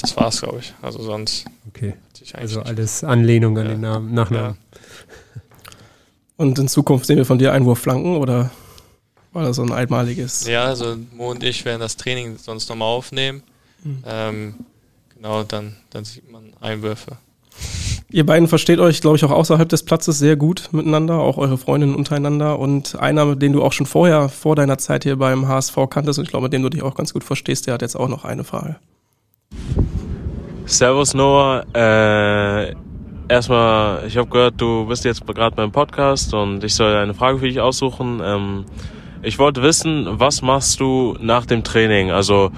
das 0.01 0.17
war's, 0.17 0.41
glaube 0.41 0.59
ich. 0.61 0.75
Also 0.83 1.03
sonst. 1.03 1.45
Okay. 1.69 1.95
Also 2.35 2.63
alles 2.63 3.05
Anlehnung 3.05 3.57
an 3.59 3.65
ja. 3.65 3.71
den 3.73 3.81
Namen, 3.81 4.15
Nachnamen. 4.15 4.57
Ja. 4.73 4.81
Und 6.37 6.59
in 6.59 6.69
Zukunft 6.69 7.07
sehen 7.07 7.17
wir 7.17 7.27
von 7.27 7.39
dir 7.39 7.53
Einwurfflanken 7.53 8.17
oder 8.17 8.51
war 9.33 9.45
das 9.45 9.57
so 9.57 9.63
ein 9.63 9.73
einmaliges? 9.73 10.47
Ja, 10.47 10.65
also 10.65 10.97
Mo 11.13 11.31
und 11.31 11.45
ich 11.45 11.65
werden 11.65 11.81
das 11.81 11.97
Training 11.97 12.37
sonst 12.39 12.69
nochmal 12.69 12.89
aufnehmen. 12.89 13.43
Mhm. 13.85 14.05
Ähm, 14.07 14.55
genau, 15.15 15.45
dann, 15.45 15.77
dann 15.91 16.05
sieht 16.05 16.31
man 16.31 16.53
Einwürfe. 16.61 17.19
Ihr 18.13 18.27
beiden 18.27 18.49
versteht 18.49 18.81
euch, 18.81 19.01
glaube 19.01 19.17
ich, 19.17 19.25
auch 19.25 19.31
außerhalb 19.31 19.69
des 19.69 19.85
Platzes 19.85 20.19
sehr 20.19 20.35
gut 20.35 20.71
miteinander, 20.73 21.21
auch 21.21 21.37
eure 21.37 21.59
Freundinnen 21.59 21.95
untereinander. 21.95 22.59
Und 22.59 22.99
einer, 22.99 23.37
den 23.37 23.53
du 23.53 23.63
auch 23.63 23.73
schon 23.73 23.87
vorher, 23.87 24.29
vor 24.29 24.57
deiner 24.57 24.79
Zeit 24.79 25.05
hier 25.05 25.17
beim 25.17 25.47
HSV 25.47 25.77
kanntest, 25.89 26.19
und 26.19 26.25
ich 26.25 26.31
glaube, 26.31 26.45
mit 26.45 26.53
dem 26.53 26.63
du 26.63 26.71
dich 26.71 26.83
auch 26.83 26.97
ganz 26.97 27.13
gut 27.13 27.23
verstehst, 27.23 27.67
der 27.67 27.75
hat 27.75 27.83
jetzt 27.83 27.97
auch 27.97 28.09
noch 28.09 28.25
eine 28.25 28.43
Frage. 28.43 28.77
Servus 30.71 31.15
Noah. 31.15 31.65
Äh, 31.75 32.77
erstmal, 33.29 34.07
ich 34.07 34.17
habe 34.17 34.29
gehört, 34.31 34.61
du 34.61 34.87
bist 34.87 35.05
jetzt 35.05 35.27
gerade 35.27 35.57
beim 35.57 35.73
Podcast 35.73 36.33
und 36.33 36.63
ich 36.63 36.77
soll 36.77 36.95
eine 36.95 37.13
Frage 37.13 37.39
für 37.41 37.49
dich 37.49 37.59
aussuchen. 37.59 38.21
Ähm, 38.25 38.65
ich 39.21 39.41
wollte 39.41 39.63
wissen, 39.63 40.07
was 40.09 40.43
machst 40.43 40.79
du 40.79 41.17
nach 41.21 41.45
dem 41.45 41.65
Training? 41.65 42.13
Also 42.13 42.53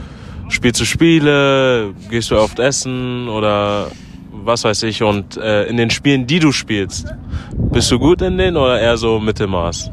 spielst 0.50 0.78
du 0.82 0.84
Spiele, 0.84 1.94
gehst 2.10 2.30
du 2.30 2.38
oft 2.38 2.58
essen 2.58 3.28
oder 3.28 3.90
was 4.30 4.64
weiß 4.64 4.82
ich? 4.82 5.02
Und 5.02 5.38
äh, 5.38 5.64
in 5.64 5.78
den 5.78 5.88
Spielen, 5.88 6.26
die 6.26 6.38
du 6.38 6.52
spielst, 6.52 7.06
bist 7.72 7.90
du 7.90 7.98
gut 7.98 8.20
in 8.20 8.36
denen 8.36 8.58
oder 8.58 8.78
eher 8.78 8.98
so 8.98 9.20
Mittelmaß? 9.20 9.90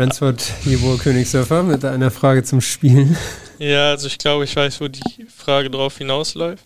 Ransford 0.00 0.42
Jebor 0.64 0.96
Königsdörfer 0.96 1.62
mit 1.62 1.84
einer 1.84 2.10
Frage 2.10 2.42
zum 2.42 2.62
Spielen. 2.62 3.18
Ja, 3.58 3.90
also 3.90 4.06
ich 4.06 4.16
glaube, 4.16 4.44
ich 4.44 4.56
weiß, 4.56 4.80
wo 4.80 4.88
die 4.88 5.26
Frage 5.26 5.68
drauf 5.68 5.98
hinausläuft. 5.98 6.64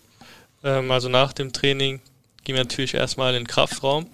Ähm, 0.63 0.89
also 0.89 1.09
nach 1.09 1.33
dem 1.33 1.51
Training 1.51 1.99
gehen 2.45 2.55
wir 2.55 2.63
natürlich 2.63 2.93
erstmal 2.93 3.33
in 3.33 3.41
den 3.41 3.47
Kraftraum 3.47 4.07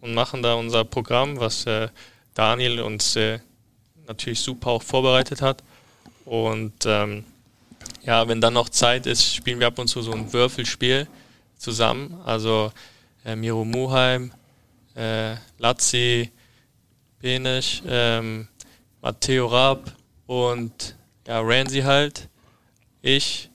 und 0.00 0.12
machen 0.12 0.42
da 0.42 0.54
unser 0.54 0.82
Programm, 0.82 1.38
was 1.38 1.64
äh, 1.66 1.86
Daniel 2.34 2.80
uns 2.80 3.14
äh, 3.14 3.38
natürlich 4.08 4.40
super 4.40 4.70
auch 4.70 4.82
vorbereitet 4.82 5.40
hat. 5.40 5.62
Und 6.24 6.72
ähm, 6.84 7.22
ja, 8.02 8.26
wenn 8.26 8.40
dann 8.40 8.54
noch 8.54 8.70
Zeit 8.70 9.06
ist, 9.06 9.36
spielen 9.36 9.60
wir 9.60 9.68
ab 9.68 9.78
und 9.78 9.86
zu 9.86 10.02
so 10.02 10.10
ein 10.10 10.32
Würfelspiel 10.32 11.06
zusammen. 11.58 12.20
Also 12.24 12.72
äh, 13.24 13.36
Miro 13.36 13.64
Muheim, 13.64 14.32
äh, 14.96 15.36
Lazzi, 15.58 16.32
Benisch, 17.20 17.80
ähm, 17.86 18.48
Matteo 19.04 19.48
Raab 19.48 19.92
und 20.26 20.96
ja, 21.28 21.40
Ramsey 21.42 21.82
halt, 21.82 22.26
ich, 23.02 23.50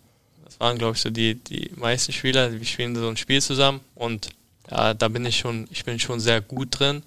das 0.46 0.60
waren 0.60 0.78
glaube 0.78 0.96
ich 0.96 1.02
so 1.02 1.10
die, 1.10 1.34
die 1.34 1.72
meisten 1.76 2.14
Spieler, 2.14 2.52
wir 2.52 2.66
spielen 2.66 2.96
so 2.96 3.10
ein 3.10 3.18
Spiel 3.18 3.42
zusammen 3.42 3.80
und 3.96 4.30
ja, 4.70 4.94
da 4.94 5.08
bin 5.08 5.26
ich 5.26 5.40
schon, 5.40 5.68
ich 5.72 5.84
bin 5.84 6.00
schon 6.00 6.20
sehr 6.20 6.42
gut 6.42 6.80
drin, 6.80 7.02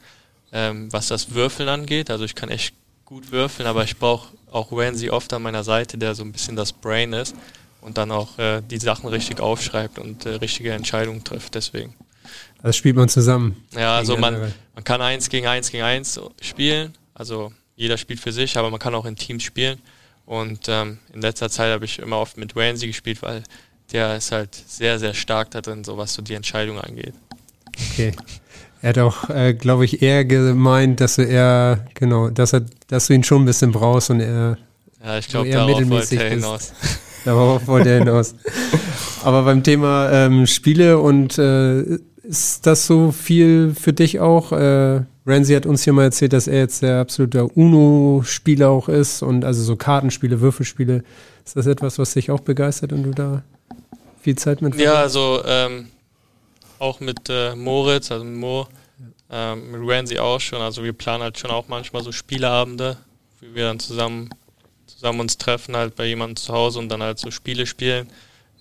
ähm, 0.51 0.93
was 0.93 1.07
das 1.07 1.33
Würfeln 1.33 1.69
angeht. 1.69 2.11
Also 2.11 2.25
ich 2.25 2.35
kann 2.35 2.49
echt 2.49 2.75
gut 3.05 3.31
würfeln, 3.31 3.69
aber 3.69 3.85
ich 3.85 3.97
brauche 3.97 4.31
auch 4.51 4.73
Ramsey 4.73 5.11
oft 5.11 5.33
an 5.33 5.43
meiner 5.43 5.63
Seite, 5.63 5.97
der 5.97 6.17
so 6.17 6.25
ein 6.25 6.33
bisschen 6.33 6.57
das 6.57 6.73
Brain 6.73 7.13
ist 7.13 7.37
und 7.81 7.97
dann 7.97 8.11
auch 8.11 8.37
äh, 8.41 8.61
die 8.61 8.79
Sachen 8.79 9.09
richtig 9.09 9.39
aufschreibt 9.39 10.01
und 10.01 10.27
äh, 10.27 10.31
richtige 10.31 10.73
Entscheidungen 10.73 11.23
trifft. 11.23 11.55
Deswegen. 11.55 11.95
Das 12.61 12.75
spielt 12.77 12.97
man 12.97 13.09
zusammen. 13.09 13.65
Ja, 13.71 13.99
also 13.99 14.17
man, 14.17 14.53
man 14.75 14.83
kann 14.83 15.01
eins 15.01 15.29
gegen 15.29 15.47
eins 15.47 15.71
gegen 15.71 15.85
eins 15.85 16.21
spielen. 16.41 16.95
Also 17.15 17.53
jeder 17.77 17.99
spielt 17.99 18.21
für 18.21 18.33
sich, 18.33 18.57
aber 18.57 18.71
man 18.71 18.81
kann 18.81 18.95
auch 18.95 19.05
in 19.05 19.17
Teams 19.17 19.43
spielen. 19.43 19.79
Und 20.27 20.67
ähm, 20.69 20.99
in 21.13 21.21
letzter 21.21 21.51
Zeit 21.51 21.73
habe 21.73 21.85
ich 21.85 21.99
immer 21.99 22.19
oft 22.19 22.37
mit 22.37 22.55
Ramsey 22.57 22.87
gespielt, 22.89 23.23
weil 23.23 23.43
der 23.93 24.17
ist 24.17 24.33
halt 24.33 24.55
sehr, 24.55 24.99
sehr 24.99 25.15
stark 25.15 25.51
da 25.51 25.61
drin, 25.61 25.85
so 25.85 25.97
was 25.97 26.15
so 26.15 26.23
die 26.23 26.35
Entscheidung 26.35 26.81
angeht. 26.81 27.15
Okay. 27.93 28.13
Er 28.81 28.89
hat 28.91 28.99
auch, 28.99 29.31
äh, 29.31 29.55
glaube 29.55 29.85
ich, 29.85 30.03
eher 30.03 30.25
gemeint, 30.25 31.01
dass 31.01 31.17
du 31.17 31.23
eher, 31.23 31.87
genau, 31.95 32.31
dass, 32.31 32.53
er, 32.53 32.65
dass 32.89 33.07
du 33.07 33.15
ihn 33.15 33.23
schon 33.25 33.43
ein 33.43 33.47
bisschen 33.47 33.73
brauchst 33.73 34.11
und 34.11 34.21
er 34.21 34.59
ja, 35.05 35.19
ich 35.19 35.29
glaube, 35.29 35.51
darauf 35.51 35.89
wollte 35.89 36.23
er 36.23 36.31
hinaus. 36.31 36.73
Darauf 37.25 37.67
wollte 37.69 37.91
er 37.91 37.99
hinaus. 38.01 38.35
Aber 39.23 39.43
beim 39.43 39.63
Thema 39.63 40.11
ähm, 40.11 40.47
Spiele 40.47 40.99
und 40.99 41.39
äh, 41.39 41.99
ist 42.23 42.67
das 42.67 42.87
so 42.87 43.13
viel 43.13 43.75
für 43.81 43.93
dich 43.93 44.19
auch? 44.19 44.53
Äh, 44.53 45.03
Ramsey 45.25 45.55
hat 45.55 45.67
uns 45.67 45.85
hier 45.85 45.93
mal 45.93 46.05
erzählt, 46.05 46.33
dass 46.33 46.49
er 46.49 46.59
jetzt 46.59 46.83
der 46.83 47.01
absolute 47.01 47.45
UNO-Spieler 47.47 48.69
auch 48.69 48.89
ist 48.89 49.23
und 49.23 49.45
also 49.45 49.63
so 49.63 49.77
Kartenspiele, 49.77 50.41
Würfelspiele. 50.41 51.05
Ist 51.45 51.57
das 51.57 51.67
etwas, 51.67 51.99
was 51.99 52.15
dich 52.15 52.31
auch 52.31 52.41
begeistert 52.41 52.93
und 52.93 53.05
du 53.05 53.11
da 53.11 53.43
viel 54.21 54.37
Zeit 54.37 54.63
mit 54.63 54.75
Ja, 54.77 54.95
also 54.95 55.43
ähm, 55.45 55.89
auch 56.79 57.01
mit 57.01 57.29
äh, 57.29 57.55
Moritz, 57.55 58.11
also 58.11 58.25
mit 58.25 58.37
Mo, 58.37 58.67
ähm, 59.31 59.71
mit 59.71 59.81
Ramsey 59.85 60.19
auch 60.19 60.41
schon. 60.41 60.61
Also 60.61 60.83
wir 60.83 60.93
planen 60.93 61.23
halt 61.23 61.39
schon 61.39 61.51
auch 61.51 61.69
manchmal 61.69 62.03
so 62.03 62.11
Spieleabende, 62.11 62.97
wie 63.41 63.55
wir 63.55 63.65
dann 63.65 63.79
zusammen, 63.79 64.31
zusammen 64.87 65.21
uns 65.21 65.39
treffen, 65.39 65.77
halt 65.77 65.95
bei 65.95 66.07
jemandem 66.07 66.37
zu 66.37 66.53
Hause 66.53 66.81
und 66.81 66.89
dann 66.89 67.03
halt 67.03 67.19
so 67.19 67.31
Spiele 67.31 67.67
spielen, 67.67 68.09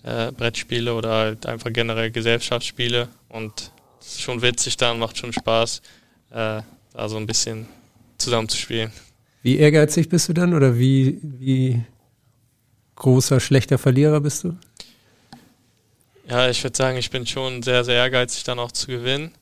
äh, 0.04 0.30
Brettspiele 0.32 0.94
oder 0.94 1.10
halt 1.10 1.46
einfach 1.46 1.72
generell 1.72 2.10
Gesellschaftsspiele. 2.10 3.08
Und 3.28 3.72
es 4.00 4.14
ist 4.14 4.20
schon 4.22 4.42
witzig 4.42 4.76
dann, 4.76 4.98
macht 4.98 5.18
schon 5.18 5.32
Spaß, 5.32 5.82
äh, 6.32 6.62
da 6.92 7.08
so 7.08 7.16
ein 7.16 7.26
bisschen 7.26 7.66
zusammen 8.18 8.48
zu 8.48 8.56
spielen. 8.56 8.92
Wie 9.42 9.58
ehrgeizig 9.58 10.08
bist 10.08 10.28
du 10.28 10.32
dann 10.32 10.54
oder 10.54 10.78
wie, 10.78 11.18
wie 11.22 11.82
großer, 12.96 13.40
schlechter 13.40 13.78
Verlierer 13.78 14.20
bist 14.20 14.44
du? 14.44 14.56
Ja, 16.28 16.48
ich 16.48 16.62
würde 16.62 16.76
sagen, 16.76 16.96
ich 16.96 17.10
bin 17.10 17.26
schon 17.26 17.62
sehr, 17.62 17.84
sehr 17.84 17.96
ehrgeizig, 17.96 18.44
dann 18.44 18.58
auch 18.58 18.72
zu 18.72 18.86
gewinnen. 18.86 19.32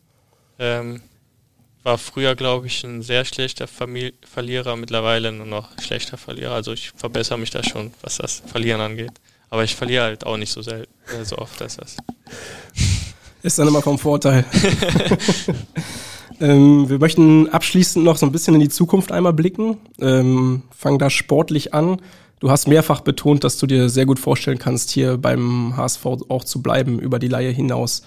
Ähm, 0.59 1.03
war 1.83 1.99
früher, 1.99 2.35
glaube 2.35 2.67
ich, 2.67 2.83
ein 2.85 3.03
sehr 3.03 3.25
schlechter 3.25 3.67
Famili 3.67 4.15
Verlierer, 4.23 4.77
mittlerweile 4.77 5.33
nur 5.33 5.47
noch 5.47 5.69
schlechter 5.81 6.17
Verlierer. 6.17 6.55
Also 6.55 6.73
ich 6.73 6.93
verbessere 6.97 7.39
mich 7.39 7.51
da 7.51 7.63
schon, 7.63 7.93
was 8.03 8.17
das 8.17 8.43
Verlieren 8.47 8.81
angeht. 8.81 9.13
Aber 9.51 9.65
ich 9.65 9.75
verliere 9.75 10.05
halt 10.05 10.25
auch 10.25 10.37
nicht 10.37 10.53
so 10.53 10.63
selten, 10.63 10.93
äh, 11.15 11.25
so 11.25 11.37
oft 11.39 11.61
als 11.61 11.77
das. 11.77 11.97
Ist 13.43 13.59
dann 13.59 13.69
immer 13.69 13.83
vom 13.83 13.99
Vorteil. 13.99 14.45
ähm, 16.41 16.89
wir 16.89 16.99
möchten 16.99 17.49
abschließend 17.49 18.05
noch 18.05 18.17
so 18.17 18.27
ein 18.27 18.33
bisschen 18.33 18.55
in 18.55 18.61
die 18.61 18.69
Zukunft 18.69 19.13
einmal 19.13 19.33
blicken. 19.33 19.79
Ähm, 20.01 20.63
fangen 20.77 20.99
da 20.99 21.11
sportlich 21.11 21.75
an. 21.75 22.01
Du 22.41 22.51
hast 22.51 22.67
mehrfach 22.67 23.03
betont, 23.03 23.45
dass 23.45 23.59
du 23.59 23.67
dir 23.67 23.91
sehr 23.91 24.07
gut 24.07 24.19
vorstellen 24.19 24.59
kannst, 24.59 24.91
hier 24.91 25.19
beim 25.19 25.77
HSV 25.77 26.07
auch 26.29 26.45
zu 26.45 26.63
bleiben, 26.63 26.99
über 26.99 27.19
die 27.19 27.29
Laie 27.29 27.51
hinaus. 27.51 28.03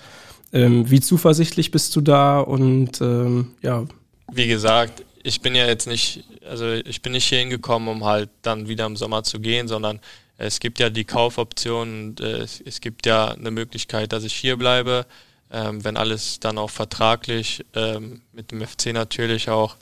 Ähm, 0.52 0.90
wie 0.90 1.00
zuversichtlich 1.00 1.70
bist 1.72 1.96
du 1.96 2.02
da 2.02 2.40
und 2.40 3.00
ähm, 3.02 3.52
ja? 3.62 3.86
Wie 4.32 4.48
gesagt, 4.48 5.06
ich 5.24 5.42
bin 5.42 5.56
ja 5.56 5.68
jetzt 5.68 5.88
nicht, 5.88 6.24
also 6.48 6.72
ich 6.72 7.02
bin 7.02 7.12
nicht 7.12 7.26
hier 7.26 7.40
hingekommen, 7.40 7.88
um 7.88 8.04
halt 8.04 8.30
dann 8.42 8.68
wieder 8.68 8.86
im 8.88 8.96
Sommer 8.96 9.24
zu 9.24 9.40
gehen, 9.40 9.68
sondern 9.68 10.00
es 10.38 10.60
gibt 10.60 10.80
ja 10.80 10.90
die 10.90 11.06
Kaufoption 11.06 12.08
und 12.08 12.20
äh, 12.20 12.40
es, 12.40 12.62
es, 12.66 12.82
gibt 12.82 13.06
ja 13.06 13.30
eine 13.30 13.52
Möglichkeit, 13.52 14.12
dass 14.12 14.24
ich 14.24 14.34
hier 14.34 14.58
bleibe, 14.58 15.06
ähm, 15.54 15.84
wenn 15.84 15.96
alles 15.98 16.40
dann 16.40 16.58
auch 16.58 16.70
vertraglich 16.70 17.64
ähm, 17.76 18.22
mit 18.34 18.52
dem 18.52 18.66
FC 18.66 18.88
natürlich 18.88 19.50
auch 19.50 19.76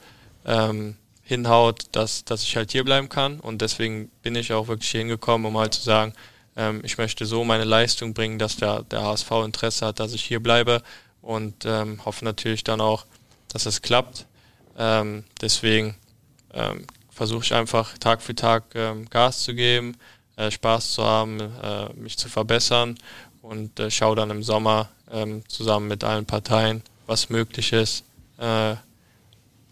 ähm, 0.45 0.98
hinhaut, 1.23 1.85
dass, 1.93 2.26
dass 2.26 2.43
ich 2.43 2.56
halt 2.57 2.72
hier 2.72 2.84
bleiben 2.84 3.10
kann. 3.10 3.39
Und 3.39 3.61
deswegen 3.61 4.11
bin 4.22 4.35
ich 4.35 4.53
auch 4.53 4.68
wirklich 4.68 4.91
hier 4.91 4.99
hingekommen, 4.99 5.48
um 5.48 5.57
halt 5.57 5.73
zu 5.73 5.81
sagen, 5.81 6.14
ähm, 6.57 6.81
ich 6.84 6.98
möchte 6.98 7.26
so 7.26 7.43
meine 7.43 7.64
Leistung 7.64 8.14
bringen, 8.14 8.38
dass 8.38 8.57
der, 8.57 8.84
der 8.84 9.02
HSV 9.02 9.31
Interesse 9.45 9.88
hat, 9.88 9.99
dass 9.99 10.14
ich 10.14 10.23
hier 10.23 10.41
bleibe 10.41 10.84
und 11.22 11.65
ähm, 11.65 12.03
hoffe 12.03 12.26
natürlich 12.26 12.64
dann 12.64 12.81
auch, 12.81 13.06
dass 13.48 13.65
es 13.65 13.81
klappt. 13.81 14.26
Ähm, 14.77 15.23
deswegen 15.41 15.95
versuche 17.10 17.45
ich 17.45 17.53
einfach 17.53 17.98
Tag 17.98 18.22
für 18.22 18.35
Tag 18.35 18.76
Gas 19.10 19.43
zu 19.43 19.56
geben, 19.56 19.95
äh, 20.41 20.49
Spaß 20.49 20.93
zu 20.93 21.03
haben, 21.03 21.39
äh, 21.39 21.93
mich 21.93 22.18
zu 22.18 22.27
verbessern 22.27 22.98
und 23.41 23.80
äh, 23.80 23.91
schaue 23.91 24.15
dann 24.15 24.31
im 24.31 24.43
Sommer 24.43 24.89
ähm, 25.12 25.44
zusammen 25.48 25.88
mit 25.88 26.04
allen 26.04 26.26
Parteien, 26.26 26.84
was 27.08 27.30
möglich 27.30 27.74
ist, 27.74 28.04
äh, 28.38 28.76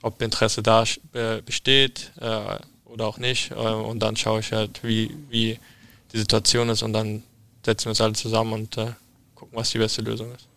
ob 0.01 0.21
Interesse 0.21 0.61
da 0.63 0.83
äh, 1.13 1.41
besteht 1.41 2.11
äh, 2.19 2.57
oder 2.85 3.07
auch 3.07 3.17
nicht. 3.17 3.51
Äh, 3.51 3.55
und 3.55 3.99
dann 3.99 4.15
schaue 4.15 4.39
ich 4.39 4.51
halt, 4.51 4.83
wie, 4.83 5.15
wie 5.29 5.59
die 6.13 6.17
Situation 6.17 6.69
ist 6.69 6.83
und 6.83 6.93
dann 6.93 7.23
setzen 7.65 7.85
wir 7.85 7.89
uns 7.91 8.01
alle 8.01 8.13
zusammen 8.13 8.53
und 8.53 8.77
äh, 8.77 8.93
gucken, 9.35 9.57
was 9.57 9.71
die 9.71 9.77
beste 9.77 10.01
Lösung 10.01 10.33
ist. 10.33 10.47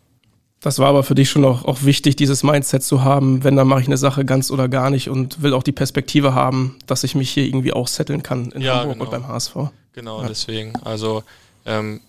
Das 0.61 0.79
war 0.79 0.87
aber 0.89 1.03
für 1.03 1.17
dich 1.17 1.29
schon 1.29 1.45
auch, 1.45 1.65
auch 1.65 1.83
wichtig, 1.83 2.15
dieses 2.15 2.45
Mindset 2.45 2.85
zu 2.85 3.03
haben, 3.03 3.43
wenn 3.43 3.57
dann 3.57 3.67
mache 3.67 3.81
ich 3.81 3.89
eine 3.89 3.97
Sache 3.97 4.25
ganz 4.25 4.49
oder 4.49 4.69
gar 4.69 4.91
nicht 4.91 5.09
und 5.11 5.43
will 5.43 5.55
auch 5.55 5.65
die 5.65 5.73
Perspektive 5.73 6.35
haben, 6.35 6.79
dass 6.87 7.03
ich 7.03 7.17
mich 7.17 7.31
hier 7.31 7.45
irgendwie 7.45 7.73
auch 7.73 7.89
setteln 7.89 8.23
kann 8.23 8.53
in 8.53 8.63
ja, 8.63 8.77
Hamburg 8.77 8.93
genau. 9.01 9.05
und 9.05 9.11
beim 9.11 9.27
HSV. 9.27 9.57
Genau, 9.93 10.23
ja. 10.23 10.29
deswegen. 10.29 10.77
Also 10.85 11.25
ähm, 11.67 12.01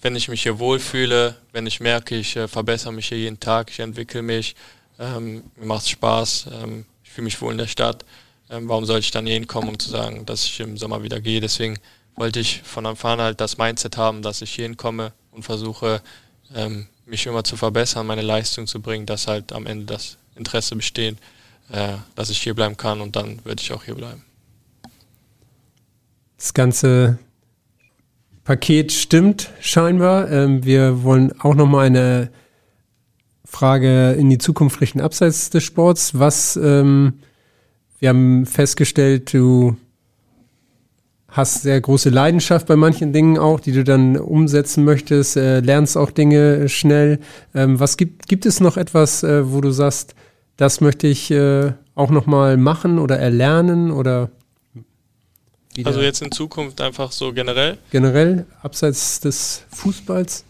wenn 0.00 0.16
ich 0.16 0.28
mich 0.28 0.42
hier 0.42 0.58
wohlfühle, 0.58 1.36
wenn 1.52 1.66
ich 1.66 1.80
merke, 1.80 2.14
ich 2.14 2.36
äh, 2.36 2.48
verbessere 2.48 2.92
mich 2.92 3.08
hier 3.08 3.18
jeden 3.18 3.40
Tag, 3.40 3.70
ich 3.70 3.80
entwickle 3.80 4.22
mich, 4.22 4.54
ähm, 4.98 5.42
mir 5.56 5.66
macht 5.66 5.82
es 5.82 5.90
Spaß, 5.90 6.46
ähm, 6.62 6.84
ich 7.02 7.10
fühle 7.10 7.24
mich 7.24 7.40
wohl 7.40 7.52
in 7.52 7.58
der 7.58 7.66
Stadt. 7.66 8.04
Ähm, 8.50 8.68
warum 8.68 8.84
sollte 8.84 9.04
ich 9.04 9.10
dann 9.10 9.26
hier 9.26 9.34
hinkommen, 9.34 9.70
um 9.70 9.78
zu 9.78 9.90
sagen, 9.90 10.24
dass 10.24 10.44
ich 10.44 10.60
im 10.60 10.76
Sommer 10.76 11.02
wieder 11.02 11.20
gehe? 11.20 11.40
Deswegen 11.40 11.78
wollte 12.16 12.40
ich 12.40 12.62
von 12.62 12.86
Anfang 12.86 13.12
an 13.12 13.20
halt 13.20 13.40
das 13.40 13.58
Mindset 13.58 13.96
haben, 13.96 14.22
dass 14.22 14.42
ich 14.42 14.54
hier 14.54 14.64
hinkomme 14.64 15.12
und 15.32 15.42
versuche, 15.42 16.02
ähm, 16.54 16.86
mich 17.06 17.26
immer 17.26 17.44
zu 17.44 17.56
verbessern, 17.56 18.06
meine 18.06 18.22
Leistung 18.22 18.66
zu 18.66 18.80
bringen, 18.80 19.06
dass 19.06 19.26
halt 19.26 19.52
am 19.52 19.66
Ende 19.66 19.86
das 19.86 20.16
Interesse 20.36 20.76
besteht, 20.76 21.16
äh, 21.70 21.94
dass 22.14 22.30
ich 22.30 22.40
hier 22.40 22.54
bleiben 22.54 22.76
kann 22.76 23.00
und 23.00 23.16
dann 23.16 23.44
würde 23.44 23.62
ich 23.62 23.72
auch 23.72 23.84
hier 23.84 23.94
bleiben. 23.94 24.24
Das 26.36 26.54
ganze 26.54 27.18
Paket 28.48 28.92
stimmt 28.92 29.50
scheinbar. 29.60 30.32
Ähm, 30.32 30.64
wir 30.64 31.02
wollen 31.02 31.38
auch 31.38 31.54
noch 31.54 31.66
mal 31.66 31.84
eine 31.84 32.30
Frage 33.44 34.12
in 34.12 34.30
die 34.30 34.38
Zukunft 34.38 34.80
richten, 34.80 35.02
abseits 35.02 35.50
des 35.50 35.64
Sports. 35.64 36.18
Was, 36.18 36.56
ähm, 36.56 37.18
wir 37.98 38.08
haben 38.08 38.46
festgestellt, 38.46 39.34
du 39.34 39.76
hast 41.28 41.60
sehr 41.60 41.78
große 41.78 42.08
Leidenschaft 42.08 42.66
bei 42.66 42.76
manchen 42.76 43.12
Dingen 43.12 43.36
auch, 43.36 43.60
die 43.60 43.72
du 43.72 43.84
dann 43.84 44.16
umsetzen 44.16 44.82
möchtest, 44.82 45.36
äh, 45.36 45.60
lernst 45.60 45.98
auch 45.98 46.10
Dinge 46.10 46.70
schnell. 46.70 47.18
Ähm, 47.54 47.78
was 47.78 47.98
gibt, 47.98 48.28
gibt 48.28 48.46
es 48.46 48.60
noch 48.60 48.78
etwas, 48.78 49.22
äh, 49.24 49.52
wo 49.52 49.60
du 49.60 49.72
sagst, 49.72 50.14
das 50.56 50.80
möchte 50.80 51.06
ich 51.06 51.30
äh, 51.30 51.72
auch 51.94 52.10
nochmal 52.10 52.56
machen 52.56 52.98
oder 52.98 53.18
erlernen 53.18 53.90
oder 53.90 54.30
wieder? 55.78 55.88
Also 55.88 56.02
jetzt 56.02 56.20
in 56.20 56.32
Zukunft 56.32 56.80
einfach 56.80 57.12
so 57.12 57.32
generell? 57.32 57.78
Generell, 57.90 58.46
abseits 58.62 59.20
des 59.20 59.64
Fußballs? 59.70 60.44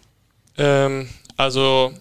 Ähm, 0.57 1.09
also 1.37 1.93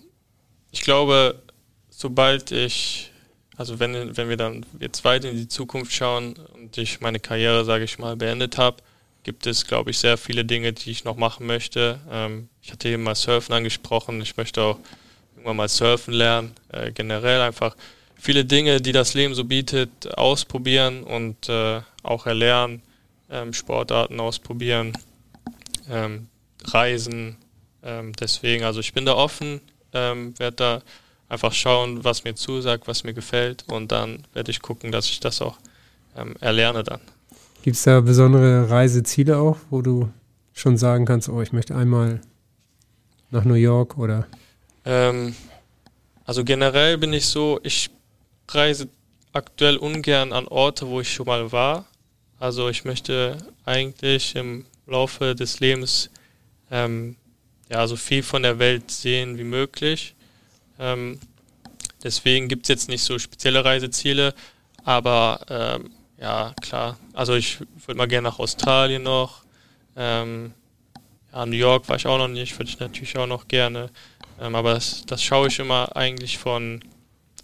ich 0.72 0.82
glaube, 0.82 1.42
sobald 1.90 2.52
ich, 2.52 3.12
also 3.56 3.80
wenn, 3.80 4.18
wenn 4.18 4.30
wir 4.30 4.38
dann 4.38 4.66
jetzt 4.80 5.04
weit 5.04 5.26
in 5.26 5.36
die 5.36 5.48
Zukunft 5.48 5.94
schauen 5.94 6.36
und 6.54 6.78
ich 6.78 7.02
meine 7.02 7.20
Karriere, 7.20 7.66
sage 7.66 7.84
ich 7.84 8.00
mal, 8.00 8.16
beendet 8.16 8.58
habe, 8.58 8.78
gibt 9.24 9.46
es, 9.46 9.68
glaube 9.68 9.92
ich, 9.92 9.98
sehr 9.98 10.18
viele 10.18 10.46
Dinge, 10.46 10.72
die 10.72 10.90
ich 10.90 11.04
noch 11.04 11.18
machen 11.18 11.46
möchte. 11.46 12.00
Ähm, 12.10 12.48
ich 12.62 12.72
hatte 12.72 12.88
eben 12.90 13.04
mal 13.04 13.16
Surfen 13.16 13.54
angesprochen. 13.54 14.22
Ich 14.22 14.38
möchte 14.38 14.62
auch 14.62 14.80
irgendwann 15.36 15.58
mal 15.58 15.68
surfen 15.68 16.14
lernen. 16.14 16.54
Äh, 16.70 16.92
generell 16.94 17.42
einfach 17.42 17.76
viele 18.16 18.46
Dinge, 18.46 18.80
die 18.82 18.92
das 18.92 19.14
Leben 19.14 19.36
so 19.36 19.44
bietet, 19.44 20.18
ausprobieren 20.18 21.04
und 21.04 21.50
äh, 21.50 21.82
auch 22.04 22.26
erlernen. 22.26 22.82
Ähm, 23.30 23.54
Sportarten 23.54 24.20
ausprobieren, 24.20 24.94
ähm, 25.90 26.28
Reisen. 26.64 27.38
Ähm, 27.84 28.14
deswegen, 28.14 28.64
also 28.64 28.80
ich 28.80 28.94
bin 28.94 29.06
da 29.06 29.14
offen 29.14 29.62
ähm, 29.94 30.34
werde 30.38 30.56
da 30.56 30.82
einfach 31.30 31.54
schauen, 31.54 32.04
was 32.04 32.24
mir 32.24 32.36
zusagt, 32.36 32.88
was 32.88 33.04
mir 33.04 33.14
gefällt 33.14 33.66
und 33.68 33.92
dann 33.92 34.24
werde 34.34 34.52
ich 34.52 34.62
gucken, 34.62 34.92
dass 34.92 35.06
ich 35.06 35.20
das 35.20 35.42
auch 35.42 35.58
ähm, 36.16 36.36
erlerne 36.40 36.84
dann. 36.84 37.02
Gibt 37.64 37.76
es 37.76 37.84
da 37.84 38.00
besondere 38.02 38.70
Reiseziele 38.70 39.38
auch, 39.38 39.58
wo 39.70 39.82
du 39.82 40.10
schon 40.54 40.78
sagen 40.78 41.06
kannst, 41.06 41.28
oh, 41.28 41.42
ich 41.42 41.52
möchte 41.52 41.76
einmal 41.76 42.22
nach 43.30 43.44
New 43.44 43.56
York 43.56 43.98
oder? 43.98 44.26
Also 46.24 46.46
generell 46.46 46.98
bin 46.98 47.12
ich 47.12 47.26
so, 47.26 47.60
ich 47.64 47.90
reise 48.48 48.88
aktuell 49.34 49.76
ungern 49.76 50.32
an 50.32 50.48
Orte, 50.48 50.88
wo 50.88 51.02
ich 51.02 51.14
schon 51.14 51.26
mal 51.26 51.52
war. 51.52 51.86
Also 52.40 52.70
ich 52.70 52.86
möchte 52.86 53.38
eigentlich 53.66 54.36
im 54.36 54.66
Laufe 54.86 55.36
des 55.36 55.60
Lebens 55.60 56.10
ähm, 56.70 57.16
ja, 57.70 57.88
so 57.88 57.96
viel 57.96 58.24
von 58.24 58.44
der 58.44 58.60
Welt 58.60 58.92
sehen 58.92 59.38
wie 59.38 59.44
möglich. 59.44 60.16
Ähm, 60.80 61.20
deswegen 62.04 62.48
gibt 62.48 62.66
es 62.66 62.70
jetzt 62.70 62.90
nicht 62.90 63.04
so 63.04 63.18
spezielle 63.18 63.66
Reiseziele, 63.66 64.34
aber 64.84 65.40
ähm, 65.50 65.92
ja, 66.20 66.54
klar. 66.62 66.98
Also 67.14 67.36
ich 67.36 67.60
würde 67.86 67.98
mal 67.98 68.08
gerne 68.08 68.30
nach 68.30 68.40
Australien 68.40 69.04
noch. 69.04 69.44
Ähm, 69.96 70.54
ja, 71.34 71.46
New 71.46 71.56
York 71.56 71.90
war 71.90 71.96
ich 71.96 72.08
auch 72.08 72.18
noch 72.18 72.28
nicht, 72.28 72.58
würde 72.58 72.70
ich 72.70 72.80
natürlich 72.80 73.18
auch 73.18 73.28
noch 73.28 73.48
gerne. 73.48 73.90
Ähm, 74.40 74.56
aber 74.56 74.76
das, 74.76 75.06
das 75.06 75.24
schaue 75.24 75.48
ich 75.48 75.60
immer 75.60 75.96
eigentlich 75.96 76.38
von 76.38 76.84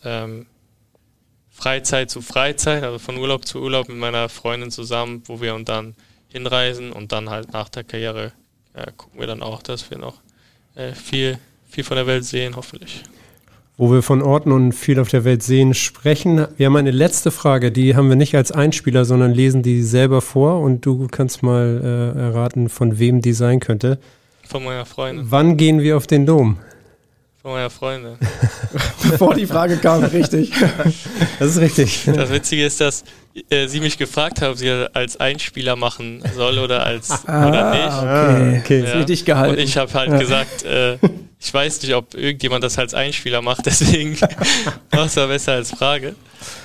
ähm, 0.03 0.45
Freizeit 1.53 2.09
zu 2.09 2.21
Freizeit, 2.21 2.84
also 2.84 2.99
von 2.99 3.17
Urlaub 3.17 3.45
zu 3.45 3.61
Urlaub 3.61 3.88
mit 3.88 3.97
meiner 3.97 4.27
Freundin 4.27 4.71
zusammen, 4.71 5.21
wo 5.25 5.39
wir 5.39 5.53
uns 5.53 5.65
dann 5.65 5.95
hinreisen 6.27 6.91
und 6.91 7.11
dann 7.11 7.30
halt 7.30 7.53
nach 7.53 7.69
der 7.69 7.84
Karriere 7.84 8.34
äh, 8.73 8.91
gucken 8.97 9.19
wir 9.19 9.27
dann 9.27 9.41
auch, 9.41 9.61
dass 9.61 9.89
wir 9.91 9.99
noch 9.99 10.15
äh, 10.75 10.93
viel, 10.93 11.38
viel 11.69 11.84
von 11.84 11.95
der 11.95 12.07
Welt 12.07 12.25
sehen, 12.25 12.55
hoffentlich. 12.55 13.03
Wo 13.77 13.91
wir 13.91 14.01
von 14.01 14.21
Orten 14.21 14.51
und 14.51 14.73
viel 14.73 14.99
auf 14.99 15.09
der 15.09 15.23
Welt 15.23 15.41
sehen 15.41 15.73
sprechen. 15.73 16.47
Wir 16.57 16.67
haben 16.67 16.75
eine 16.75 16.91
letzte 16.91 17.31
Frage, 17.31 17.71
die 17.71 17.95
haben 17.95 18.09
wir 18.09 18.15
nicht 18.15 18.35
als 18.35 18.51
Einspieler, 18.51 19.05
sondern 19.05 19.31
lesen 19.34 19.63
die 19.63 19.84
selber 19.84 20.21
vor 20.21 20.59
und 20.59 20.85
du 20.85 21.07
kannst 21.07 21.43
mal 21.43 21.81
äh, 22.15 22.19
erraten, 22.19 22.69
von 22.69 22.99
wem 22.99 23.21
die 23.21 23.34
sein 23.34 23.59
könnte. 23.59 23.99
Von 24.47 24.63
meiner 24.63 24.85
Freundin. 24.85 25.25
Wann 25.30 25.57
gehen 25.57 25.81
wir 25.81 25.97
auf 25.97 26.05
den 26.07 26.25
Dom? 26.25 26.57
Von 27.44 27.52
meiner 27.52 27.70
Freundin. 27.70 28.18
Bevor 29.10 29.36
die 29.36 29.45
Frage 29.45 29.76
kam, 29.78 30.02
richtig. 30.06 30.52
Das 31.40 31.49
ist 31.49 31.57
richtig. 31.60 32.03
Das 32.06 32.30
Witzige 32.30 32.65
ist, 32.65 32.80
dass 32.80 33.03
äh, 33.49 33.68
sie 33.68 33.82
mich 33.82 33.98
gefragt 33.98 34.40
hat, 34.41 34.49
ob 34.52 34.57
sie 34.57 34.70
als 34.94 35.18
Einspieler 35.20 35.76
machen 35.76 36.24
soll 36.36 36.57
oder 36.57 36.86
als 36.86 37.10
Ah, 37.28 37.49
oder 37.49 38.40
nicht. 38.40 38.61
okay. 38.61 38.80
okay. 38.80 38.84
Ist 38.88 38.95
richtig 38.95 39.26
gehalten. 39.26 39.56
Und 39.57 39.61
ich 39.61 39.76
habe 39.76 39.94
halt 39.94 40.10
Ja. 40.11 40.18
gesagt, 40.20 40.64
äh, 40.64 40.98
ich 41.40 41.53
weiß 41.53 41.82
nicht, 41.82 41.94
ob 41.95 42.14
irgendjemand 42.14 42.64
das 42.64 42.78
als 42.80 42.94
Einspieler 42.94 43.41
macht, 43.41 43.65
deswegen 43.65 44.20
war 44.91 45.06
es 45.06 45.15
ja 45.15 45.26
besser 45.26 45.52
als 45.53 45.72
Frage. 45.72 46.15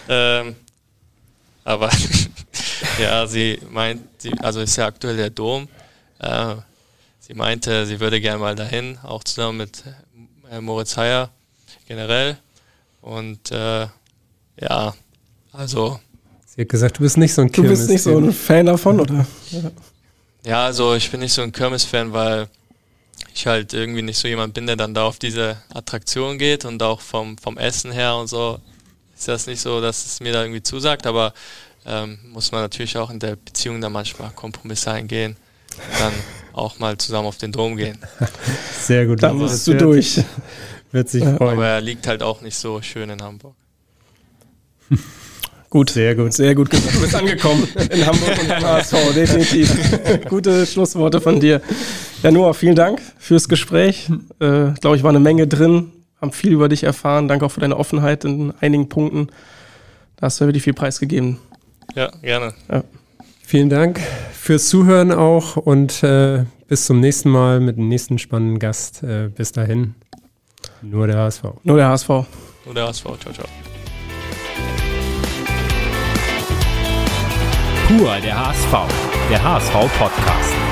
Ähm, 0.09 0.55
aber 1.65 1.91
ja, 3.03 3.27
sie 3.27 3.59
meint, 3.71 4.03
sie, 4.19 4.33
also 4.41 4.61
ist 4.61 4.77
ja 4.77 4.87
aktuell 4.87 5.17
der 5.17 5.31
Dom. 5.31 5.67
Äh, 6.21 6.55
sie 7.19 7.35
meinte, 7.35 7.85
sie 7.85 7.99
würde 7.99 8.21
gerne 8.21 8.39
mal 8.39 8.55
dahin, 8.55 8.97
auch 9.03 9.25
zusammen 9.25 9.59
mit 9.59 9.83
äh, 10.51 10.61
Moritz 10.61 10.97
Heyer 10.97 11.31
generell. 11.87 12.37
Und 13.01 13.51
äh, 13.51 13.87
ja, 14.61 14.95
also 15.53 16.01
Sie 16.47 16.63
hat 16.63 16.69
gesagt, 16.69 16.99
du 16.99 17.03
bist 17.03 17.17
nicht 17.17 17.33
so 17.33 17.43
ein 17.43 17.53
Du 17.53 17.63
bist 17.63 17.89
nicht 17.89 18.03
so 18.03 18.19
ein 18.19 18.33
Fan 18.33 18.67
davon, 18.67 19.01
oder? 19.01 19.25
Ja, 20.45 20.65
also 20.65 20.95
ich 20.95 21.11
bin 21.11 21.21
nicht 21.21 21.33
so 21.33 21.43
ein 21.43 21.53
Kirmes-Fan, 21.53 22.13
weil 22.13 22.49
ich 23.33 23.47
halt 23.47 23.75
irgendwie 23.75 24.03
nicht 24.03 24.19
so 24.19 24.27
jemand 24.27 24.55
bin, 24.55 24.67
der 24.67 24.75
dann 24.75 24.95
da 24.95 25.05
auf 25.05 25.19
diese 25.19 25.59
Attraktion 25.73 26.39
geht 26.39 26.65
und 26.65 26.83
auch 26.83 27.01
vom, 27.01 27.39
vom 27.39 27.59
Essen 27.59 27.93
her 27.93 28.17
und 28.17 28.27
so 28.27 28.59
ist 29.17 29.29
das 29.29 29.47
nicht 29.47 29.61
so, 29.61 29.81
dass 29.81 30.05
es 30.07 30.21
mir 30.21 30.33
da 30.33 30.43
irgendwie 30.43 30.63
zusagt, 30.63 31.07
aber 31.07 31.33
ähm, 31.87 32.19
muss 32.25 32.51
man 32.51 32.63
natürlich 32.63 32.97
auch 32.97 33.11
in 33.11 33.19
der 33.19 33.37
Beziehung 33.37 33.81
dann 33.81 33.93
manchmal 33.93 34.31
Kompromisse 34.31 34.91
eingehen 34.91 35.37
dann 35.99 36.13
auch 36.59 36.79
mal 36.79 36.97
zusammen 36.99 37.27
auf 37.29 37.37
den 37.39 37.53
Dom 37.53 37.77
gehen. 37.77 37.99
Sehr 38.81 39.07
gut. 39.07 39.23
Dann 39.23 39.39
Das 39.39 39.53
bist 39.53 39.67
du 39.69 39.75
durch. 39.75 40.21
Wird 40.93 41.09
sich 41.09 41.23
Ja. 41.23 41.37
freuen. 41.37 41.53
Aber 41.55 41.67
er 41.67 41.81
liegt 41.81 42.07
halt 42.07 42.23
auch 42.23 42.41
nicht 42.41 42.57
so 42.57 42.81
schön 42.83 43.11
in 43.11 43.21
Hamburg. 43.23 43.55
Gut. 45.71 45.91
Sehr 45.91 46.15
gut. 46.15 46.33
Sehr 46.33 46.55
gut 46.55 46.71
gesagt. 46.71 46.95
Du 46.97 47.01
bist 47.03 47.15
angekommen 47.15 47.69
in 47.91 48.07
Hamburg 48.07 48.39
und 48.41 48.49
beim 48.49 48.65
HSV, 48.65 49.13
definitiv. 49.15 49.71
Gute 50.31 50.65
Schlussworte 50.65 51.21
von 51.21 51.41
dir. 51.41 51.61
Ja, 52.23 52.31
Noah, 52.31 52.55
vielen 52.55 52.75
Dank 52.75 53.03
fürs 53.19 53.51
Gespräch. 53.51 54.09
Äh, 54.41 54.71
Glaube 54.81 54.97
ich, 54.97 55.03
war 55.03 55.11
eine 55.11 55.21
Menge 55.21 55.47
drin, 55.47 55.93
haben 56.23 56.33
viel 56.33 56.53
über 56.53 56.71
dich 56.71 56.85
erfahren. 56.85 57.29
Danke 57.29 57.45
auch 57.45 57.51
für 57.53 57.61
deine 57.61 57.77
Offenheit 57.77 58.25
in 58.25 58.55
einigen 58.61 58.89
Punkten. 58.89 59.29
Da 60.17 60.23
hast 60.23 60.41
du 60.41 60.47
wirklich 60.47 60.63
viel 60.65 60.73
preisgegeben. 60.73 61.37
Ja, 61.95 62.11
gerne. 62.23 62.55
Vielen 63.49 63.71
Dank 63.71 63.99
fürs 64.35 64.69
Zuhören 64.69 65.11
auch 65.11 65.57
und 65.57 66.03
äh, 66.03 66.45
bis 66.67 66.85
zum 66.85 67.01
nächsten 67.01 67.31
Mal 67.31 67.61
mit 67.61 67.79
dem 67.79 67.89
nächsten 67.89 68.19
spannenden 68.19 68.59
Gast. 68.59 69.03
Äh, 69.03 69.31
bis 69.35 69.53
dahin, 69.53 69.95
nur 70.83 71.07
der 71.07 71.17
HSV. 71.17 71.45
Nur 71.63 71.79
der 71.79 71.89
HSV. 71.89 72.09
Nur 72.09 72.75
der 72.75 72.89
HSV. 72.89 73.05
Ciao, 73.05 73.33
ciao. 73.33 73.47
Pur 77.87 78.17
der 78.23 78.49
HSV, 78.49 78.73
der 79.31 79.43
HSV 79.43 79.73
Podcast. 79.99 80.68